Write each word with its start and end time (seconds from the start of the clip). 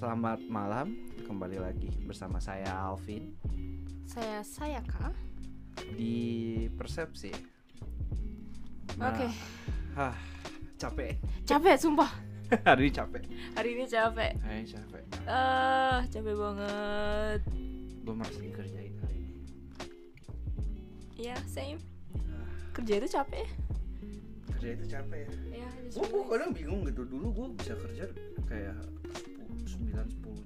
Selamat 0.00 0.40
malam, 0.48 0.96
kembali 1.28 1.60
lagi 1.60 1.92
bersama 2.08 2.40
saya 2.40 2.72
Alvin 2.72 3.36
Saya 4.08 4.40
saya 4.40 4.80
kak. 4.80 5.12
di 5.92 6.64
Persepsi. 6.72 7.28
Nah, 8.96 9.12
Oke. 9.12 9.28
Hah, 9.92 10.16
capek. 10.80 11.20
Capek 11.44 11.76
sumpah. 11.76 12.08
Hari 12.68 12.88
ini 12.88 12.92
capek. 12.92 13.22
Hari 13.54 13.68
ini 13.76 13.84
capek. 13.86 14.32
Hari 14.40 14.56
ini 14.64 14.68
capek. 14.72 15.04
Ah, 15.28 16.00
capek 16.08 16.34
banget. 16.34 17.40
Gue 18.00 18.14
merasa 18.16 18.40
dikerjain 18.40 18.96
hari 18.98 19.16
ini. 19.20 19.36
Ya, 21.14 21.36
same. 21.46 21.78
Ah, 22.32 22.48
Kerja 22.72 22.96
itu 22.98 23.08
capek. 23.12 23.46
kerja 24.50 24.68
itu 24.76 24.84
capek 24.88 25.20
ya. 25.24 25.64
Ya, 25.64 25.68
Gue 25.92 26.04
gue 26.08 26.24
kadang 26.26 26.50
bingung 26.52 26.82
gitu. 26.84 27.04
Dulu 27.04 27.26
gue 27.32 27.46
bisa 27.56 27.72
kerja 27.78 28.04
kayak 28.44 28.76
9-10 28.80 28.99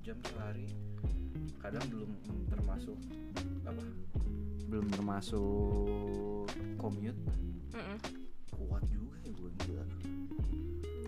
jam 0.05 0.21
sehari. 0.29 0.69
Kadang 1.59 1.85
belum 1.89 2.11
termasuk 2.53 2.97
apa? 3.65 3.85
Belum 4.69 4.87
termasuk 4.93 6.45
commute. 6.77 7.17
Kuat 8.53 8.85
juga 8.93 9.17
ya 9.25 9.31
gue 9.33 9.51
gila. 9.65 9.85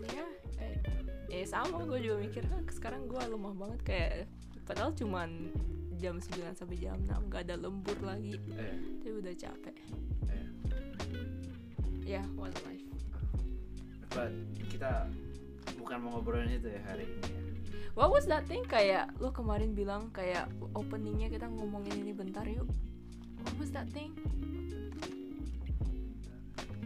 Ya, 0.09 0.25
eh, 0.59 0.75
eh 1.29 1.45
sama 1.45 1.85
gue 1.85 1.99
juga 2.01 2.17
mikir 2.19 2.41
"Ah, 2.49 2.61
sekarang 2.73 3.05
gue 3.05 3.21
lemah 3.21 3.53
banget 3.53 3.79
kayak 3.85 4.11
padahal 4.65 4.91
cuman 4.97 5.53
jam 5.97 6.17
9 6.17 6.57
sampai 6.57 6.77
jam 6.77 6.97
6 7.05 7.29
gak 7.29 7.49
ada 7.49 7.55
lembur 7.57 7.97
lagi 8.05 8.37
Eh, 8.53 8.77
tapi 9.01 9.13
udah 9.17 9.33
capek 9.33 9.75
eh. 10.29 10.45
ya 12.05 12.21
what 12.37 12.53
a 12.53 12.61
life 12.69 12.85
But 14.13 14.33
kita 14.69 15.09
bukan 15.77 15.97
mau 16.01 16.17
ngobrolin 16.17 16.49
itu 16.51 16.69
ya 16.69 16.81
hari 16.85 17.05
ini 17.05 17.29
ya. 17.29 17.41
What 17.97 18.13
was 18.13 18.29
that 18.29 18.45
thing? 18.45 18.61
Kayak 18.69 19.09
lo 19.17 19.33
kemarin 19.33 19.73
bilang 19.73 20.13
kayak 20.13 20.45
openingnya 20.77 21.33
kita 21.33 21.49
ngomongin 21.49 22.05
ini 22.05 22.13
bentar 22.13 22.45
yuk. 22.45 22.69
What 23.41 23.55
was 23.57 23.73
that 23.73 23.89
thing? 23.89 24.13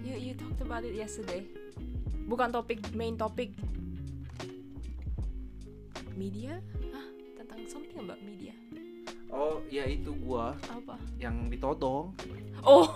You 0.02 0.16
you 0.16 0.34
talked 0.40 0.64
about 0.64 0.88
it 0.88 0.96
yesterday. 0.96 1.44
Bukan 2.32 2.56
topik 2.56 2.80
main 2.96 3.20
topik. 3.20 3.52
Media? 6.16 6.64
Ah 6.96 7.08
tentang 7.36 7.68
something 7.68 8.00
about 8.00 8.24
media. 8.24 8.56
Oh, 9.32 9.64
ya 9.72 9.88
itu 9.88 10.12
gua. 10.24 10.56
Apa? 10.72 10.96
Yang 11.20 11.60
ditodong. 11.60 12.16
oh. 12.64 12.88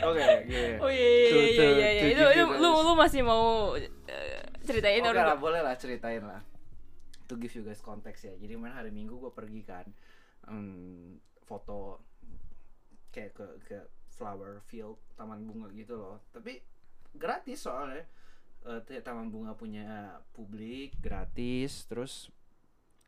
Oke, 0.00 0.22
iya. 0.48 0.80
oh 0.80 0.88
iya 0.88 1.08
iya 1.12 1.44
iya 1.44 1.68
iya 1.68 1.88
iya 1.92 2.14
to 2.16 2.28
itu 2.32 2.44
lu 2.56 2.70
lu 2.88 2.92
masih 2.96 3.20
mau 3.20 3.76
ceritain 4.64 5.04
orang 5.04 5.26
lah, 5.34 5.38
boleh 5.38 5.60
lah 5.60 5.74
ceritain 5.76 6.22
lah. 6.24 6.40
To 7.28 7.38
give 7.38 7.54
you 7.54 7.62
guys 7.62 7.80
konteks 7.80 8.26
ya. 8.26 8.34
Jadi 8.36 8.54
mana 8.58 8.78
hari 8.80 8.90
Minggu 8.90 9.16
gua 9.16 9.32
pergi 9.32 9.62
kan 9.62 9.86
em, 10.48 11.16
foto 11.44 12.02
kayak 13.14 13.32
ke 13.34 13.46
ke 13.66 13.78
flower 14.14 14.60
field, 14.68 15.00
taman 15.16 15.46
bunga 15.46 15.70
gitu 15.72 15.96
loh. 15.96 16.20
Tapi 16.30 16.60
gratis 17.16 17.64
soalnya. 17.64 18.04
Eh, 18.60 18.80
t- 18.84 19.00
taman 19.00 19.32
bunga 19.32 19.56
punya 19.56 20.20
publik 20.36 21.00
gratis 21.00 21.88
terus 21.88 22.28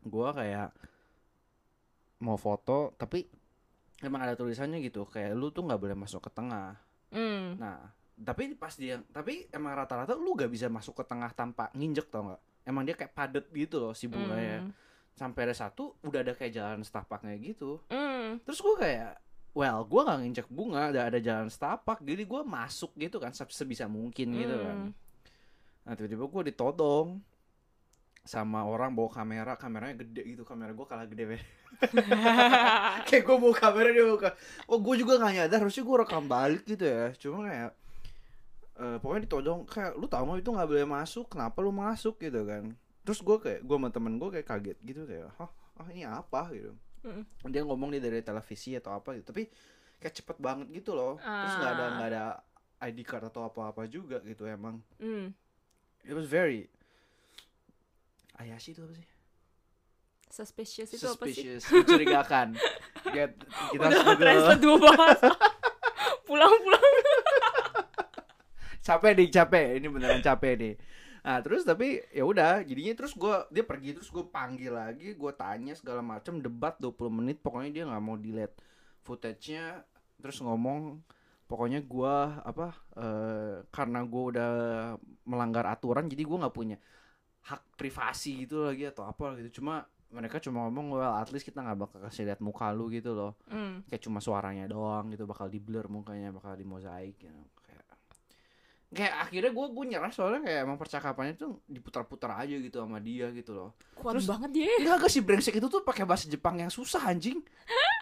gua 0.00 0.32
kayak 0.32 0.72
mau 2.25 2.41
foto 2.41 2.97
tapi 2.97 3.28
emang 4.00 4.25
ada 4.25 4.32
tulisannya 4.32 4.81
gitu 4.81 5.05
kayak 5.05 5.37
lu 5.37 5.53
tuh 5.53 5.69
nggak 5.69 5.76
boleh 5.76 5.93
masuk 5.93 6.25
ke 6.25 6.31
tengah 6.32 6.81
hmm. 7.12 7.60
Nah, 7.60 7.84
tapi 8.19 8.53
pas 8.55 8.73
dia, 8.77 9.00
tapi 9.11 9.49
emang 9.50 9.73
rata-rata 9.73 10.12
lu 10.12 10.37
gak 10.37 10.53
bisa 10.53 10.69
masuk 10.69 11.00
ke 11.00 11.05
tengah 11.09 11.33
tanpa 11.33 11.73
nginjek 11.73 12.12
tau 12.12 12.28
nggak? 12.28 12.41
Emang 12.62 12.83
dia 12.87 12.95
kayak 12.95 13.12
padet 13.17 13.47
gitu 13.50 13.81
loh 13.83 13.93
si 13.97 14.06
bunganya. 14.06 14.69
Hmm. 14.69 14.73
Sampai 15.17 15.49
ada 15.50 15.55
satu 15.56 15.97
udah 16.05 16.21
ada 16.23 16.33
kayak 16.37 16.53
jalan 16.55 16.81
setapaknya 16.84 17.34
gitu. 17.41 17.83
Hmm. 17.91 18.39
Terus 18.47 18.62
gua 18.62 18.75
kayak, 18.78 19.12
well, 19.56 19.83
gua 19.89 20.00
nggak 20.06 20.19
nginjek 20.23 20.49
bunga, 20.53 20.93
ada 20.95 21.11
ada 21.11 21.19
jalan 21.19 21.49
setapak, 21.50 21.99
jadi 22.05 22.23
gua 22.23 22.47
masuk 22.47 22.95
gitu 23.00 23.19
kan 23.19 23.34
se- 23.34 23.50
sebisa 23.50 23.91
mungkin 23.91 24.31
gitu 24.37 24.56
kan. 24.61 24.77
Hmm. 24.89 24.91
Nah 25.83 25.93
tiba-tiba 25.99 26.25
gua 26.31 26.43
ditodong 26.47 27.19
sama 28.23 28.62
orang 28.62 28.94
bawa 28.94 29.11
kamera, 29.11 29.59
kameranya 29.59 29.99
gede 30.06 30.39
gitu, 30.39 30.47
kamera 30.47 30.71
gua 30.71 30.87
kalah 30.87 31.11
gede 31.11 31.34
be. 31.34 31.39
kayak 33.09 33.23
gue 33.25 33.37
bawa 33.37 33.55
kamera 33.56 33.89
dia 33.91 34.05
buka 34.06 34.31
oh 34.69 34.79
gue 34.79 34.94
juga 35.03 35.19
gak 35.19 35.34
nyadar 35.34 35.59
harusnya 35.65 35.83
gue 35.83 35.97
rekam 36.05 36.25
balik 36.29 36.62
gitu 36.69 36.84
ya 36.84 37.11
cuma 37.19 37.49
kayak 37.49 37.71
eh, 38.82 38.97
pokoknya 38.98 39.22
ditodong 39.25 39.62
kayak 39.65 39.94
lu 39.94 40.04
tau 40.04 40.22
nggak 40.22 40.43
itu 40.43 40.50
nggak 40.50 40.66
boleh 40.66 40.87
masuk 40.88 41.25
kenapa 41.28 41.59
lu 41.59 41.70
masuk 41.70 42.19
gitu 42.19 42.43
kan 42.43 42.75
terus 43.03 43.19
gue 43.19 43.37
kayak 43.37 43.60
gue 43.60 43.76
sama 43.76 43.88
temen 43.88 44.15
gue 44.16 44.28
kayak 44.28 44.47
kaget 44.48 44.78
gitu 44.82 45.03
kayak 45.04 45.31
hah 45.37 45.50
ah 45.76 45.87
ini 45.88 46.03
apa 46.03 46.50
gitu 46.50 46.75
Mm. 47.03 47.26
dia 47.50 47.66
ngomong 47.66 47.91
dia 47.91 47.98
dari 47.98 48.22
televisi 48.22 48.75
atau 48.75 48.94
apa 48.94 49.10
gitu 49.12 49.34
tapi 49.34 49.50
kayak 49.98 50.15
cepet 50.15 50.38
banget 50.38 50.70
gitu 50.72 50.94
loh 50.94 51.19
terus 51.19 51.54
nggak 51.56 51.72
ada 51.72 51.82
Ah. 51.82 51.91
nggak 51.93 52.09
ada 52.09 52.25
ID 52.78 52.98
card 53.03 53.26
atau 53.26 53.43
apa-apa 53.43 53.87
juga 53.87 54.22
gitu 54.22 54.47
emang 54.47 54.78
Hmm. 54.99 55.34
it 56.03 56.14
was 56.14 56.26
very 56.26 56.70
Ayashi 58.34 58.70
itu 58.70 58.81
apa 58.81 58.94
sih? 58.94 59.06
Suspicious 60.28 60.91
itu 60.91 61.04
apa 61.04 61.25
sih? 61.26 61.34
Suspicious, 61.37 61.62
mencurigakan. 61.69 62.49
Get, 63.14 63.34
kita 63.70 63.82
Udah 63.84 64.16
transfer 64.16 64.56
dua 64.56 64.76
bahasa. 64.81 65.28
Pulang-pulang. 66.26 66.94
Capek 68.82 69.12
nih 69.15 69.28
capek. 69.31 69.66
Ini 69.78 69.87
beneran 69.88 70.20
capek 70.20 70.54
nih 70.59 70.75
nah 71.22 71.38
terus 71.38 71.62
tapi 71.62 72.03
ya 72.10 72.26
udah 72.26 72.66
jadinya 72.66 72.98
terus 72.98 73.15
gua 73.15 73.47
dia 73.47 73.62
pergi 73.62 73.94
terus 73.94 74.10
gue 74.10 74.26
panggil 74.26 74.75
lagi 74.75 75.15
gue 75.15 75.32
tanya 75.38 75.70
segala 75.78 76.03
macam 76.03 76.43
debat 76.43 76.75
20 76.82 76.98
menit 77.15 77.38
pokoknya 77.38 77.70
dia 77.70 77.84
nggak 77.87 78.03
mau 78.03 78.19
delete 78.19 78.59
footage-nya 79.06 79.87
terus 80.19 80.43
ngomong 80.43 80.98
pokoknya 81.47 81.78
gua 81.87 82.43
apa 82.43 82.75
eh, 82.98 83.62
karena 83.70 84.03
gua 84.03 84.22
udah 84.34 84.50
melanggar 85.22 85.62
aturan 85.70 86.10
jadi 86.10 86.26
gua 86.26 86.47
nggak 86.47 86.56
punya 86.59 86.76
hak 87.43 87.78
privasi 87.78 88.47
gitu 88.47 88.70
lagi 88.70 88.87
atau 88.87 89.03
apa 89.03 89.34
gitu. 89.43 89.62
Cuma 89.62 89.82
mereka 90.14 90.38
cuma 90.38 90.66
ngomong 90.70 90.94
well 90.94 91.14
at 91.19 91.31
least 91.34 91.43
kita 91.43 91.59
nggak 91.59 91.78
bakal 91.87 91.99
kasih 92.06 92.22
lihat 92.31 92.38
muka 92.38 92.70
lu 92.70 92.87
gitu 92.91 93.14
loh. 93.14 93.34
Hmm. 93.50 93.82
kayak 93.91 94.03
cuma 94.06 94.22
suaranya 94.22 94.70
doang 94.70 95.10
gitu 95.10 95.26
bakal 95.26 95.50
di 95.50 95.59
blur 95.59 95.91
mukanya 95.91 96.31
bakal 96.31 96.54
di 96.54 96.62
mozaik 96.62 97.19
gitu 97.19 97.43
kayak 98.92 99.25
akhirnya 99.25 99.50
gue 99.50 99.66
gue 99.72 99.84
nyerah 99.88 100.12
soalnya 100.12 100.44
kayak 100.44 100.60
emang 100.62 100.76
percakapannya 100.76 101.34
tuh 101.34 101.64
diputar-putar 101.64 102.36
aja 102.36 102.53
gitu 102.53 102.76
sama 102.76 103.00
dia 103.00 103.32
gitu 103.32 103.56
loh. 103.56 103.70
Kuat 103.97 104.20
Terus- 104.20 104.28
banget 104.28 104.50
dia. 104.53 104.69
enggak 104.78 105.00
gak 105.00 105.10
si 105.10 105.20
brengsek 105.20 105.56
itu 105.56 105.66
tuh 105.66 105.80
pakai 105.80 106.04
bahasa 106.04 106.28
Jepang 106.28 106.60
yang 106.60 106.69
susah 106.69 107.00
anjing. 107.02 107.41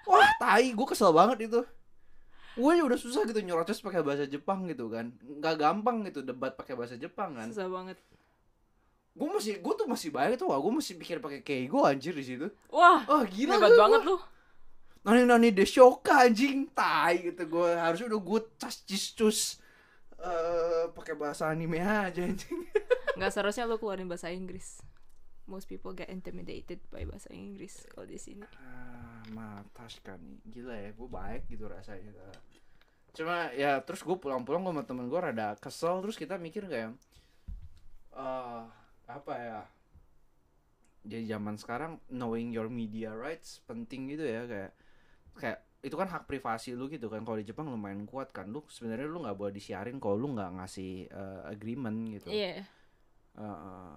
Wah 0.04 0.26
tai 0.36 0.74
gue 0.74 0.86
kesel 0.86 1.14
banget 1.14 1.46
itu. 1.46 1.62
Gue 2.58 2.82
udah 2.82 2.98
susah 2.98 3.22
gitu 3.22 3.38
nyerocos 3.38 3.78
pakai 3.78 4.02
bahasa 4.02 4.26
Jepang 4.26 4.66
gitu 4.66 4.90
kan. 4.90 5.14
Nggak 5.22 5.54
gampang 5.56 6.02
gitu 6.04 6.20
debat 6.20 6.52
pakai 6.52 6.74
bahasa 6.74 6.98
Jepang 6.98 7.38
kan. 7.38 7.46
Susah 7.48 7.70
banget. 7.70 7.98
gue 9.10 9.26
masih 9.26 9.58
gue 9.58 9.74
tuh 9.74 9.90
masih 9.90 10.14
bayang 10.14 10.38
tuh 10.38 10.48
wah 10.48 10.56
gue 10.56 10.70
masih 10.70 10.94
pikir 10.94 11.18
pakai 11.18 11.42
keigo 11.42 11.82
anjir 11.82 12.14
di 12.14 12.22
situ. 12.22 12.46
Wah, 12.70 13.02
oh 13.06 13.22
gila 13.26 13.58
hebat 13.58 13.70
gua- 13.70 13.80
banget 13.86 14.00
lu. 14.06 14.16
nani 15.02 15.22
nani 15.24 15.48
deshoka 15.50 16.26
anjing. 16.26 16.70
Tai 16.70 17.15
gitu 17.18 17.42
gue 17.47 17.70
harusnya 17.74 18.06
udah 18.06 18.20
gue 18.22 18.41
cas 18.54 18.82
cis 18.86 19.59
eh 20.20 20.84
pakai 20.92 21.14
bahasa 21.16 21.48
anime 21.48 21.80
aja 21.80 22.20
anjing 22.20 22.68
Nggak 23.16 23.32
seharusnya 23.32 23.68
lu 23.68 23.76
keluarin 23.76 24.08
bahasa 24.08 24.30
Inggris. 24.30 24.80
Most 25.44 25.66
people 25.66 25.92
get 25.92 26.08
intimidated 26.08 26.78
by 26.88 27.04
bahasa 27.04 27.28
Inggris 27.34 27.84
kalau 27.90 28.06
di 28.06 28.16
sini. 28.16 28.46
ah 28.56 29.20
matas 29.30 30.00
kan 30.00 30.18
gila 30.48 30.72
ya 30.72 30.90
gue 30.90 31.08
baik 31.10 31.44
gitu 31.48 31.68
rasanya 31.68 32.10
cuma 33.10 33.50
ya 33.52 33.82
terus 33.82 34.00
gue 34.00 34.16
pulang-pulang 34.16 34.62
sama 34.64 34.82
temen 34.86 35.10
gue 35.10 35.20
rada 35.20 35.58
kesel 35.58 35.98
terus 36.00 36.14
kita 36.16 36.38
mikir 36.38 36.64
kayak 36.64 36.94
eh 38.14 38.62
apa 39.10 39.34
ya 39.36 39.60
jadi 41.02 41.36
zaman 41.36 41.58
sekarang 41.58 41.98
knowing 42.08 42.54
your 42.54 42.70
media 42.70 43.10
rights 43.10 43.60
penting 43.66 44.06
gitu 44.08 44.24
ya 44.24 44.46
kayak 44.46 44.72
kayak 45.36 45.60
itu 45.80 45.97
kan 45.97 46.06
hak 46.06 46.28
privasi 46.28 46.77
lu 46.77 46.86
gitu 46.86 47.09
kan 47.09 47.24
kalau 47.24 47.41
di 47.41 47.47
Jepang 47.47 47.68
lumayan 47.68 48.04
kuat 48.04 48.30
kan 48.30 48.44
lu 48.47 48.60
sebenarnya 48.68 49.09
lu 49.09 49.24
nggak 49.24 49.36
boleh 49.36 49.53
disiarin 49.53 49.97
kalau 49.97 50.16
lu 50.16 50.36
nggak 50.36 50.60
ngasih 50.60 51.09
eh, 51.09 51.42
agreement 51.48 51.98
gitu 52.12 52.28
Iya. 52.28 52.65
Heeh. 53.36 53.97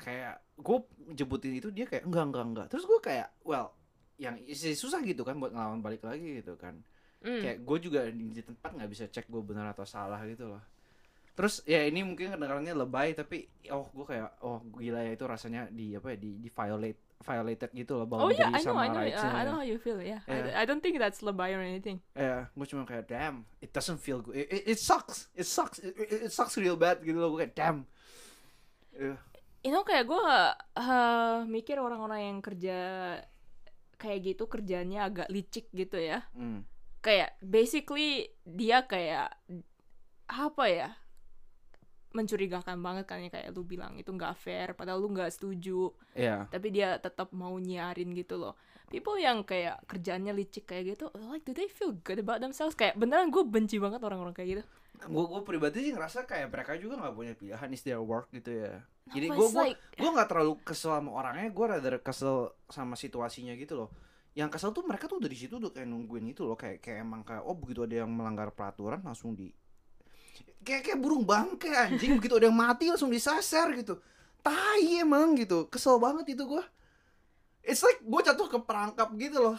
kayak 0.00 0.34
gue 0.56 0.78
jebutin 1.12 1.54
itu 1.54 1.68
dia 1.68 1.84
kayak 1.84 2.08
enggak 2.08 2.24
enggak 2.32 2.44
enggak 2.48 2.66
terus 2.72 2.88
gue 2.88 2.98
kayak 2.98 3.28
well 3.44 3.76
yang 4.16 4.40
susah 4.48 5.04
gitu 5.04 5.22
kan 5.22 5.36
buat 5.36 5.52
ngelawan 5.52 5.80
balik 5.80 6.02
lagi 6.02 6.40
gitu 6.42 6.56
kan 6.56 6.80
Hmm. 7.20 7.36
kayak 7.44 7.68
gue 7.68 7.78
juga 7.84 8.00
di, 8.08 8.32
di 8.32 8.40
tempat 8.40 8.80
nggak 8.80 8.88
bisa 8.88 9.04
cek 9.04 9.28
gue 9.28 9.44
benar 9.44 9.76
atau 9.76 9.84
salah 9.84 10.16
gitu 10.24 10.48
loh 10.48 10.64
terus 11.36 11.60
ya 11.68 11.84
ini 11.84 12.00
mungkin 12.00 12.32
kedengarannya 12.32 12.72
lebay 12.72 13.12
tapi 13.12 13.44
oh 13.68 13.92
gue 13.92 14.08
kayak 14.08 14.40
oh 14.40 14.64
gila 14.72 15.04
ya 15.04 15.12
itu 15.12 15.28
rasanya 15.28 15.68
di 15.68 15.92
apa 15.92 16.16
ya 16.16 16.18
di 16.18 16.40
di 16.40 16.48
violate 16.48 17.09
violated 17.20 17.68
gitu 17.70 17.96
loh 17.96 18.08
Oh 18.08 18.10
boundary 18.28 18.40
yeah, 18.40 18.48
I 18.48 18.60
know, 18.60 18.64
sama 18.64 18.80
I 18.80 18.88
know, 18.88 19.00
rights-nya. 19.04 19.28
uh, 19.28 19.36
I 19.36 19.42
know 19.44 19.56
how 19.60 19.66
you 19.66 19.76
feel. 19.76 20.00
Yeah, 20.00 20.20
Yeah. 20.24 20.56
I, 20.56 20.62
I 20.62 20.64
don't 20.64 20.80
think 20.80 20.96
that's 20.96 21.20
lebay 21.20 21.52
or 21.52 21.60
anything. 21.60 22.00
Ya, 22.12 22.48
gue 22.48 22.66
cuma 22.66 22.82
kayak 22.82 23.06
damn, 23.06 23.44
it 23.60 23.70
doesn't 23.70 24.00
feel 24.00 24.20
good. 24.20 24.34
It, 24.34 24.48
it, 24.48 24.62
it 24.72 24.78
sucks, 24.80 25.28
it 25.36 25.44
sucks, 25.44 25.78
it, 25.78 25.92
it, 25.94 26.28
it 26.28 26.32
sucks 26.32 26.56
real 26.56 26.74
bad 26.74 27.04
gitu 27.04 27.20
loh. 27.20 27.32
Gue 27.32 27.44
kayak 27.44 27.54
damn. 27.54 27.78
Eh, 28.96 29.16
you 29.60 29.70
know 29.70 29.84
kayak 29.84 30.08
gue 30.08 30.24
mikir 31.46 31.76
orang-orang 31.76 32.32
yang 32.32 32.38
kerja 32.40 32.78
kayak 33.94 34.32
gitu 34.32 34.48
kerjanya 34.48 35.04
agak 35.04 35.28
licik 35.28 35.68
gitu 35.70 36.00
ya 36.00 36.24
Hmm. 36.32 36.64
kayak 36.98 37.36
basically 37.38 38.32
dia 38.42 38.80
kayak 38.82 39.36
apa 40.24 40.64
ya 40.64 40.88
mencurigakan 42.10 42.78
banget 42.78 43.04
kan 43.06 43.18
ya 43.18 43.30
kayak 43.30 43.54
lu 43.54 43.62
bilang 43.62 43.94
itu 43.94 44.10
nggak 44.10 44.34
fair 44.34 44.74
padahal 44.74 44.98
lu 44.98 45.10
nggak 45.10 45.30
setuju. 45.30 45.94
Iya. 46.12 46.50
tapi 46.50 46.68
dia 46.68 46.98
tetap 46.98 47.30
mau 47.30 47.54
nyiarin 47.54 48.10
gitu 48.12 48.34
loh. 48.36 48.58
People 48.90 49.14
yang 49.16 49.46
kayak 49.46 49.86
kerjaannya 49.86 50.34
licik 50.34 50.66
kayak 50.66 50.98
gitu 50.98 51.06
like 51.30 51.46
do 51.46 51.54
they 51.54 51.70
feel 51.70 51.94
good 52.02 52.18
about 52.18 52.42
themselves? 52.42 52.74
Kayak 52.74 52.98
beneran 52.98 53.30
gue 53.30 53.42
benci 53.42 53.78
banget 53.78 54.02
orang-orang 54.02 54.34
kayak 54.34 54.48
gitu. 54.58 54.62
Gue 55.00 55.24
gue 55.24 55.40
pribadi 55.40 55.86
sih 55.86 55.92
ngerasa 55.94 56.26
kayak 56.26 56.50
mereka 56.50 56.74
juga 56.74 56.98
nggak 56.98 57.14
punya 57.14 57.32
pilihan 57.32 57.70
is 57.70 57.82
their 57.82 58.02
work 58.02 58.28
gitu 58.34 58.50
ya. 58.66 58.82
Jadi 59.10 59.26
But 59.30 59.36
gue 59.38 59.46
it's 59.46 59.54
gue 59.54 59.64
like- 59.70 59.80
gue 59.94 60.10
nggak 60.10 60.28
terlalu 60.28 60.54
kesel 60.60 60.90
sama 60.98 61.10
orangnya 61.14 61.48
gue 61.48 61.66
rather 61.66 61.94
kesel 62.02 62.36
sama 62.66 62.98
situasinya 62.98 63.54
gitu 63.54 63.78
loh. 63.78 63.90
Yang 64.34 64.58
kesel 64.58 64.70
tuh 64.70 64.82
mereka 64.82 65.06
tuh 65.06 65.18
dari 65.18 65.34
situ 65.34 65.58
udah 65.58 65.70
kayak 65.70 65.86
nungguin 65.86 66.26
itu 66.26 66.42
loh 66.42 66.54
kayak 66.54 66.82
kayak 66.82 67.02
emang 67.02 67.22
kayak 67.22 67.42
oh 67.42 67.54
begitu 67.54 67.86
ada 67.86 68.02
yang 68.02 68.10
melanggar 68.10 68.50
peraturan 68.50 68.98
langsung 69.02 69.34
di 69.34 69.50
kayak 70.60 70.82
kayak 70.86 70.98
burung 71.00 71.24
bangke 71.24 71.72
anjing. 71.72 72.18
Begitu 72.20 72.36
ada 72.36 72.46
yang 72.50 72.58
mati 72.58 72.90
langsung 72.90 73.10
disasar 73.10 73.72
gitu. 73.74 73.98
Tai 74.40 74.82
emang 75.00 75.36
gitu. 75.36 75.68
Kesel 75.68 76.00
banget 76.00 76.36
itu 76.36 76.44
gue 76.48 76.64
it's 77.60 77.84
like 77.84 78.00
gue 78.00 78.20
jatuh 78.24 78.48
ke 78.48 78.58
perangkap 78.64 79.08
gitu 79.20 79.38
loh. 79.52 79.58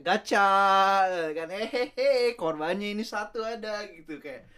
Gacha 0.00 1.06
kan. 1.34 1.48
Hehehe 1.50 2.34
korbannya 2.34 2.94
ini 2.94 3.04
satu 3.06 3.44
ada 3.44 3.86
gitu 3.90 4.18
kayak. 4.18 4.48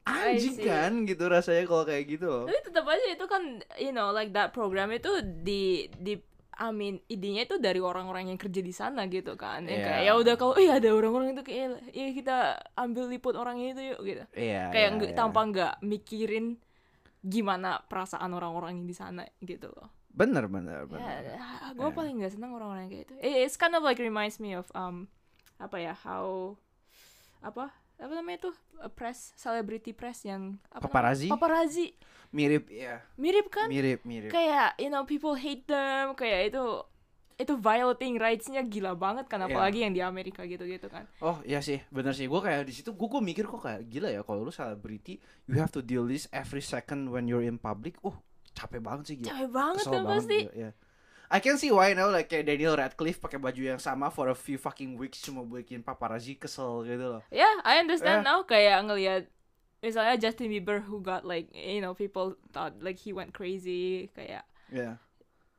Anjing 0.00 0.56
kan 0.58 0.92
gitu 1.06 1.28
rasanya 1.28 1.68
kalau 1.68 1.84
kayak 1.86 2.04
gitu 2.08 2.26
loh. 2.26 2.44
Tapi 2.48 2.60
tetap 2.66 2.84
aja 2.88 3.06
itu 3.12 3.24
kan 3.30 3.42
you 3.78 3.92
know 3.94 4.10
like 4.10 4.32
that 4.34 4.50
program 4.50 4.90
itu 4.90 5.22
di 5.22 5.86
di 6.00 6.18
I 6.60 6.68
mean 6.70 7.00
idenya 7.06 7.42
itu 7.42 7.56
dari 7.56 7.80
orang-orang 7.80 8.28
yang 8.28 8.36
kerja 8.36 8.60
di 8.60 8.70
sana 8.70 9.08
gitu 9.08 9.32
kan 9.34 9.64
yang 9.64 9.80
kayak 9.80 10.00
Iya. 10.02 10.12
ya 10.12 10.20
udah 10.20 10.34
kalau 10.36 10.54
iya 10.54 10.76
ada 10.76 10.92
orang-orang 10.92 11.32
itu 11.32 11.42
kayak 11.42 11.66
ya 11.90 12.06
kita 12.12 12.36
ambil 12.74 13.08
liput 13.08 13.32
orangnya 13.32 13.72
itu 13.72 13.82
yuk 13.90 14.00
gitu 14.04 14.24
iya 14.36 14.68
kayak 14.68 14.84
iya, 14.84 14.94
nggak 14.94 15.10
iya. 15.10 15.16
tanpa 15.16 15.40
nggak 15.42 15.72
mikirin 15.80 16.46
gimana 17.20 17.80
perasaan 17.82 18.28
orang-orang 18.30 18.76
yang 18.76 18.86
di 18.86 18.92
sana 18.92 19.24
gitu 19.40 19.68
loh 19.70 19.88
bener 20.10 20.46
bener 20.46 20.84
bener 20.84 21.22
ya 21.32 21.40
gue 21.72 21.80
Iya. 21.82 21.94
paling 21.94 22.14
nggak 22.18 22.32
senang 22.34 22.52
orang-orang 22.52 22.88
kayak 22.88 23.04
itu 23.06 23.14
Eh, 23.18 23.42
it's 23.42 23.56
kind 23.56 23.72
of 23.72 23.80
like 23.80 23.96
reminds 23.96 24.36
me 24.36 24.52
of 24.52 24.68
um 24.72 25.08
apa 25.56 25.76
ya 25.76 25.92
how 25.94 26.56
apa 27.40 27.72
apa 28.00 28.12
namanya 28.12 28.48
tuh? 28.48 28.54
A 28.80 28.88
press 28.88 29.36
celebrity 29.36 29.92
press 29.92 30.24
yang 30.24 30.56
apa 30.68 30.80
namanya? 30.80 30.88
Paparazzi? 30.88 31.28
paparazzi. 31.28 31.86
Mirip 32.30 32.70
ya 32.70 33.02
mirip 33.18 33.50
kan? 33.50 33.66
Mirip 33.66 34.02
mirip. 34.02 34.30
Kayak 34.30 34.78
you 34.78 34.88
know 34.88 35.04
people 35.04 35.34
hate 35.34 35.66
them 35.66 36.14
kayak 36.14 36.54
itu 36.54 36.64
itu 37.36 37.56
violating 37.56 38.20
rights-nya 38.20 38.60
gila 38.62 38.92
banget 38.92 39.24
kan 39.24 39.40
Iya. 39.40 39.48
apalagi 39.48 39.78
yang 39.80 39.92
di 39.92 40.00
Amerika 40.00 40.44
gitu-gitu 40.44 40.86
kan. 40.86 41.08
Oh 41.20 41.40
iya 41.42 41.60
sih 41.60 41.80
bener 41.88 42.12
sih. 42.12 42.28
Gue 42.28 42.38
kayak 42.38 42.68
di 42.68 42.72
situ 42.72 42.92
gue 42.92 43.08
gue 43.08 43.18
mikir 43.18 43.44
kok 43.44 43.64
kayak 43.64 43.88
gila 43.88 44.08
ya 44.08 44.20
kalau 44.20 44.44
lu 44.44 44.52
selebriti 44.52 45.16
you 45.48 45.56
have 45.56 45.72
to 45.72 45.80
deal 45.80 46.04
this 46.04 46.28
every 46.30 46.60
second 46.60 47.08
when 47.08 47.24
you're 47.24 47.42
in 47.42 47.56
public. 47.56 47.96
Uh 48.00 48.12
capek 48.52 48.78
banget 48.78 49.04
sih 49.08 49.16
gila. 49.18 49.28
Capek 49.32 49.50
banget 49.50 49.76
Kesel 49.80 49.92
kan 49.92 50.02
banget 50.04 50.20
pasti. 50.20 50.38
gila, 50.38 50.54
ya. 50.54 50.70
I 51.30 51.38
can 51.38 51.54
see 51.56 51.70
why 51.70 51.94
now 51.94 52.10
like 52.10 52.26
kayak 52.26 52.50
Daniel 52.50 52.74
Radcliffe 52.74 53.22
pakai 53.22 53.38
baju 53.38 53.62
yang 53.62 53.78
sama 53.78 54.10
for 54.10 54.26
a 54.26 54.34
few 54.34 54.58
fucking 54.58 54.98
weeks 54.98 55.22
cuma 55.22 55.46
bikin 55.46 55.78
paparazzi 55.80 56.34
kesel 56.34 56.82
gitu 56.82 57.06
loh. 57.18 57.22
Ya, 57.30 57.46
I 57.62 57.78
understand 57.78 58.22
Eh. 58.22 58.26
now 58.26 58.42
kayak 58.42 58.82
ngelihat 58.82 59.30
misalnya 59.78 60.18
Justin 60.18 60.50
Bieber 60.50 60.82
who 60.82 60.98
got 60.98 61.22
like 61.22 61.46
you 61.54 61.78
know 61.78 61.94
people 61.94 62.34
thought 62.50 62.74
like 62.82 62.98
he 62.98 63.14
went 63.14 63.30
crazy 63.30 64.10
kayak 64.12 64.42
ya 64.68 64.98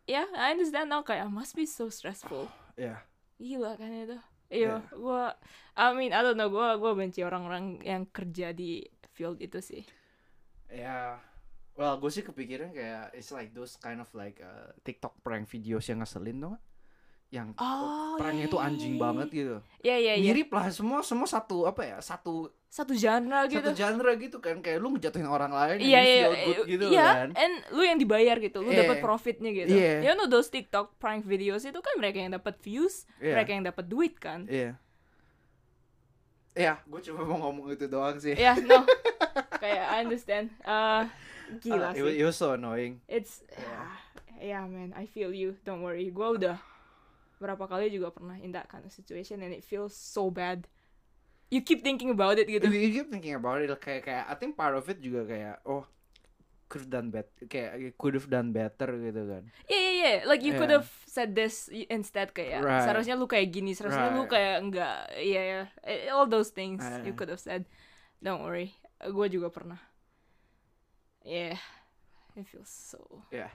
ya 0.06 0.28
I 0.36 0.52
understand 0.52 0.92
now 0.92 1.02
kayak 1.02 1.32
must 1.32 1.56
be 1.56 1.64
so 1.64 1.88
stressful. 1.88 2.52
Ya 2.76 3.00
gila 3.36 3.80
kan 3.80 3.90
itu? 3.92 4.20
Yeah. 4.52 4.84
iya 4.84 4.92
gua 4.92 5.40
I 5.74 5.96
mean 5.96 6.12
I 6.12 6.20
don't 6.20 6.36
know 6.36 6.52
gua 6.52 6.76
gua 6.76 6.92
benci 6.92 7.24
orang-orang 7.24 7.80
yang 7.82 8.04
kerja 8.12 8.52
di 8.52 8.84
field 9.16 9.40
itu 9.40 9.64
sih. 9.64 9.88
Ya 10.68 11.16
well 11.82 11.98
gue 11.98 12.12
sih 12.14 12.22
kepikiran 12.22 12.70
kayak 12.70 13.10
it's 13.12 13.34
like 13.34 13.50
those 13.52 13.74
kind 13.76 13.98
of 13.98 14.06
like 14.14 14.38
uh, 14.38 14.70
TikTok 14.86 15.18
prank 15.26 15.50
videos 15.50 15.90
yang 15.90 15.98
ngeselin 15.98 16.38
tuh 16.38 16.56
yang 17.32 17.56
Oh, 17.58 18.20
pranknya 18.20 18.46
iya, 18.46 18.52
tuh 18.52 18.60
iya, 18.60 18.68
anjing 18.68 18.94
iya, 18.94 19.02
banget 19.02 19.28
gitu 19.32 19.56
ya 19.82 19.96
ya 19.98 20.14
ya 20.14 20.30
mirip 20.30 20.52
lah 20.52 20.68
semua 20.68 21.00
semua 21.00 21.24
satu 21.26 21.64
apa 21.64 21.82
ya 21.88 21.98
satu 22.04 22.52
satu 22.68 22.92
genre 22.92 23.48
gitu 23.48 23.64
satu 23.64 23.72
genre 23.72 24.12
gitu 24.20 24.38
kan 24.44 24.60
kayak 24.60 24.84
lu 24.84 24.92
ngejatuhin 24.96 25.26
orang 25.26 25.48
lain 25.52 25.80
Iya 25.80 26.00
iya 26.04 26.28
feel 26.28 26.36
good 26.36 26.56
iya, 26.60 26.72
gitu 26.76 26.86
iya, 26.92 27.08
kan 27.08 27.30
and 27.40 27.56
lu 27.72 27.82
yang 27.88 28.00
dibayar 28.00 28.36
gitu, 28.36 28.60
lu 28.60 28.72
Iya. 28.72 28.84
dapat 28.84 28.98
profitnya 29.04 29.52
gitu. 29.52 29.72
Iya. 29.76 30.08
You 30.08 30.14
know 30.16 30.28
those 30.28 30.48
TikTok 30.48 30.96
prank 30.96 31.24
videos 31.24 31.64
itu 31.64 31.80
kan 31.80 31.96
mereka 32.00 32.20
yang 32.20 32.32
dapat 32.32 32.60
views, 32.64 33.04
Iya. 33.20 33.36
mereka 33.40 33.52
yang 33.56 33.66
dapat 33.68 33.86
duit 33.88 34.16
kan. 34.20 34.48
iya 34.48 34.76
Iya, 36.52 36.84
gue 36.84 37.00
cuma 37.00 37.24
mau 37.24 37.48
ngomong 37.48 37.72
itu 37.72 37.88
doang 37.88 38.20
sih. 38.20 38.36
Ya, 38.36 38.60
no. 38.60 38.84
Kayak 39.62 39.86
I 39.88 39.98
understand. 40.02 40.50
Uh, 40.66 41.06
gila 41.62 41.94
it, 41.94 42.02
wa- 42.02 42.10
sih. 42.10 42.18
it 42.18 42.26
was 42.26 42.36
so 42.36 42.58
annoying. 42.58 42.98
It's 43.06 43.46
Yeah. 43.54 43.94
yeah 44.58 44.64
man, 44.66 44.92
I 44.92 45.06
feel 45.06 45.30
you. 45.30 45.54
Don't 45.62 45.86
worry. 45.86 46.10
Gua 46.10 46.34
udah 46.34 46.58
berapa 47.38 47.66
kali 47.66 47.90
juga 47.90 48.10
pernah 48.10 48.38
in 48.38 48.54
that 48.54 48.66
kind 48.66 48.82
of 48.82 48.90
situation 48.90 49.42
and 49.42 49.50
it 49.50 49.62
feels 49.62 49.94
so 49.94 50.30
bad. 50.30 50.66
You 51.52 51.62
keep 51.62 51.84
thinking 51.84 52.10
about 52.10 52.38
it 52.38 52.48
gitu. 52.48 52.66
You 52.66 52.90
keep 52.92 53.10
thinking 53.12 53.36
about 53.36 53.60
it 53.60 53.70
kayak 53.78 54.08
kayak 54.08 54.26
I 54.26 54.36
think 54.36 54.56
part 54.56 54.74
of 54.74 54.88
it 54.88 54.98
juga 54.98 55.28
kayak 55.28 55.56
oh 55.68 55.84
could 56.72 56.88
have 56.88 56.94
done 56.94 57.12
bet 57.12 57.28
kayak 57.52 58.00
could 58.00 58.16
have 58.16 58.32
done 58.32 58.56
better 58.56 58.88
gitu 58.96 59.28
kan. 59.28 59.44
Yeah, 59.68 59.82
yeah, 59.84 59.94
yeah. 59.94 60.16
Like 60.24 60.40
you 60.40 60.56
could 60.56 60.72
Yeah. 60.72 60.80
have 60.80 60.90
said 61.04 61.36
this 61.36 61.68
instead 61.92 62.32
kayak 62.32 62.64
Right. 62.64 62.88
seharusnya 62.88 63.20
lu 63.20 63.28
kayak 63.28 63.52
gini, 63.52 63.76
seharusnya 63.76 64.16
lu 64.16 64.24
Right. 64.24 64.32
kayak 64.32 64.56
enggak. 64.64 64.96
Iya, 65.20 65.42
yeah, 65.44 65.64
yeah. 65.84 66.16
All 66.16 66.32
those 66.32 66.56
things 66.56 66.80
Uh. 66.80 67.04
you 67.04 67.12
could 67.12 67.28
have 67.28 67.44
said. 67.44 67.68
Don't 68.22 68.46
worry. 68.46 68.78
Gue 69.02 69.28
juga 69.28 69.50
pernah. 69.50 69.82
Yeah. 71.22 71.58
It 72.34 72.48
feels 72.48 72.70
so 72.70 73.26
Ya. 73.30 73.50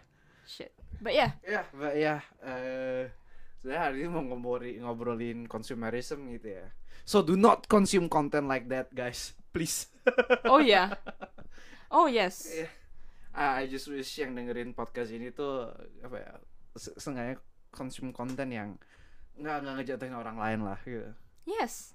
shit. 0.44 0.74
But 1.00 1.14
yeah. 1.14 1.38
Ya, 1.42 1.64
but 1.72 1.94
eh 1.96 3.08
sebenarnya 3.58 3.82
hari 3.82 3.96
ini 4.04 4.08
mau 4.10 4.22
ngobrolin 4.22 4.76
ngobrolin 4.82 5.38
consumerism 5.46 6.28
gitu 6.34 6.60
ya. 6.60 6.66
So 7.06 7.22
do 7.22 7.34
not 7.38 7.66
consume 7.66 8.10
content 8.10 8.46
like 8.46 8.66
that 8.70 8.90
guys, 8.92 9.34
please. 9.50 9.90
Oh 10.46 10.62
yeah. 10.62 10.94
Oh 11.90 12.06
yes. 12.06 12.46
Iya. 12.46 12.68
Ah, 13.36 13.58
I 13.60 13.66
just 13.66 13.86
wish 13.90 14.16
yang 14.18 14.32
dengerin 14.34 14.72
podcast 14.72 15.10
ini 15.10 15.28
tuh 15.30 15.68
apa 16.00 16.16
ya 16.16 16.32
se- 16.78 16.94
seenggaknya 16.96 17.36
consume 17.68 18.14
konten 18.14 18.48
yang 18.48 18.78
nggak 19.36 19.56
nggak 19.62 19.74
ngejatuhin 19.82 20.16
orang 20.16 20.38
lain 20.38 20.60
lah 20.64 20.78
gitu. 20.86 21.10
Yes. 21.44 21.92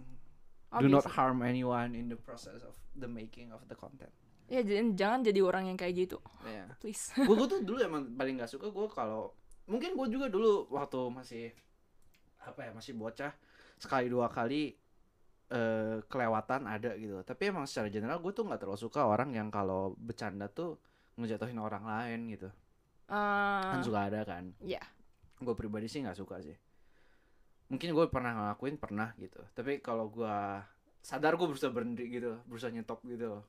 Do 0.74 0.88
not 0.88 1.04
Obviously. 1.04 1.12
harm 1.13 1.38
anyone 1.42 1.92
in 1.92 2.08
the 2.08 2.16
process 2.16 2.63
of 2.63 2.72
the 2.94 3.06
making 3.06 3.51
of 3.51 3.60
the 3.68 3.75
content. 3.75 4.12
Ya 4.48 4.60
jangan, 4.60 4.96
jangan 4.96 5.20
jadi 5.22 5.40
orang 5.42 5.63
yang 5.66 5.75
kayak 5.75 5.96
gitu, 5.98 6.18
Ya. 6.44 6.68
please. 6.80 7.12
gue 7.13 7.36
tuh 7.46 7.60
dulu 7.60 7.80
emang 7.80 8.08
paling 8.12 8.36
nggak 8.36 8.48
suka 8.50 8.68
gue 8.68 8.88
kalau 8.88 9.32
mungkin 9.63 9.94
gue 9.94 10.08
juga 10.10 10.28
dulu 10.28 10.68
waktu 10.70 11.00
masih 11.08 11.46
apa 12.42 12.66
ya 12.66 12.72
masih 12.72 12.92
bocah 12.94 13.32
sekali 13.78 14.08
dua 14.08 14.28
kali 14.28 14.74
eh 15.48 15.98
kelewatan 16.04 16.66
ada 16.66 16.96
gitu 16.96 17.20
tapi 17.22 17.48
emang 17.48 17.63
secara 17.63 17.88
general 17.88 18.18
gue 18.18 18.32
tuh 18.32 18.44
nggak 18.44 18.60
terlalu 18.60 18.75
suka 18.78 19.04
orang 19.04 19.32
yang 19.32 19.48
kalau 19.48 19.94
bercanda 19.94 20.48
tuh 20.48 20.80
ngejatuhin 21.16 21.56
orang 21.56 21.84
lain 21.84 22.20
gitu 22.30 22.48
kan 23.12 23.75
Uh, 23.75 23.84
suka 23.84 24.08
ada 24.08 24.24
kan 24.24 24.56
ya. 24.58 24.80
gue 25.38 25.51
pribadi 25.54 25.86
sih 25.86 26.00
nggak 26.00 26.16
suka 26.16 26.40
sih 26.40 26.56
mungkin 27.72 27.90
gue 27.96 28.06
pernah 28.12 28.32
ngelakuin 28.36 28.75
pernah 28.75 29.10
gitu 29.16 29.40
tapi 29.56 29.80
kalau 29.80 30.12
gue 30.12 30.36
sadar 31.01 31.34
gue 31.40 31.48
berusaha 31.48 31.72
berhenti 31.72 32.06
gitu 32.12 32.38
berusaha 32.46 32.70
nyetop 32.70 33.00
gitu 33.08 33.40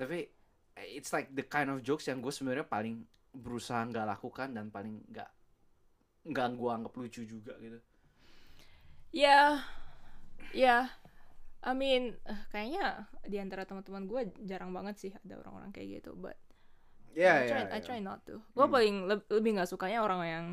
tapi 0.00 0.26
it's 0.96 1.12
like 1.12 1.28
the 1.36 1.44
kind 1.44 1.68
of 1.68 1.84
jokes 1.84 2.08
yang 2.08 2.18
gue 2.24 2.32
sebenarnya 2.32 2.64
paling 2.64 3.04
berusaha 3.36 3.84
nggak 3.86 4.06
lakukan 4.08 4.48
dan 4.56 4.72
paling 4.72 5.04
nggak 5.12 5.30
nggak 6.26 6.46
gue 6.58 6.70
anggap 6.72 6.92
lucu 6.96 7.22
juga 7.28 7.54
gitu 7.60 7.78
Ya, 9.14 9.64
ya. 10.52 10.92
I 11.64 11.72
mean, 11.74 12.14
eh, 12.28 12.40
kayaknya 12.52 13.08
di 13.26 13.40
antara 13.40 13.64
teman-teman 13.66 14.06
gue 14.06 14.20
jarang 14.44 14.70
banget 14.70 14.94
sih 15.00 15.12
ada 15.16 15.40
orang-orang 15.40 15.72
kayak 15.74 16.02
gitu. 16.02 16.12
But 16.14 16.36
ya 17.16 17.42
I 17.42 17.48
try, 17.48 17.64
I 17.72 17.80
try 17.82 17.98
not 18.04 18.22
to. 18.28 18.38
Gue 18.54 18.66
Hmm. 18.68 18.74
paling 18.76 18.96
leb- 19.08 19.28
lebih 19.32 19.56
nggak 19.58 19.70
sukanya 19.72 20.04
orang 20.04 20.20
yang 20.26 20.46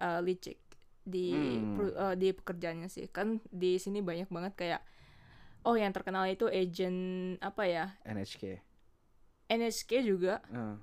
uh, 0.00 0.20
licik 0.24 0.58
di 1.06 1.30
Hmm. 1.32 1.78
per- 1.78 1.94
uh, 1.96 2.14
di 2.14 2.34
pekerjaannya 2.34 2.90
sih. 2.90 3.06
Kan 3.08 3.38
di 3.48 3.78
sini 3.78 4.02
banyak 4.02 4.26
banget 4.26 4.52
kayak 4.52 4.82
oh 5.62 5.74
yang 5.74 5.90
terkenal 5.90 6.26
itu 6.26 6.46
agent 6.46 6.98
apa 7.38 7.62
ya? 7.64 7.86
NHK 8.02 8.58
NSK 9.46 10.02
juga. 10.02 10.42
Eh, 10.50 10.76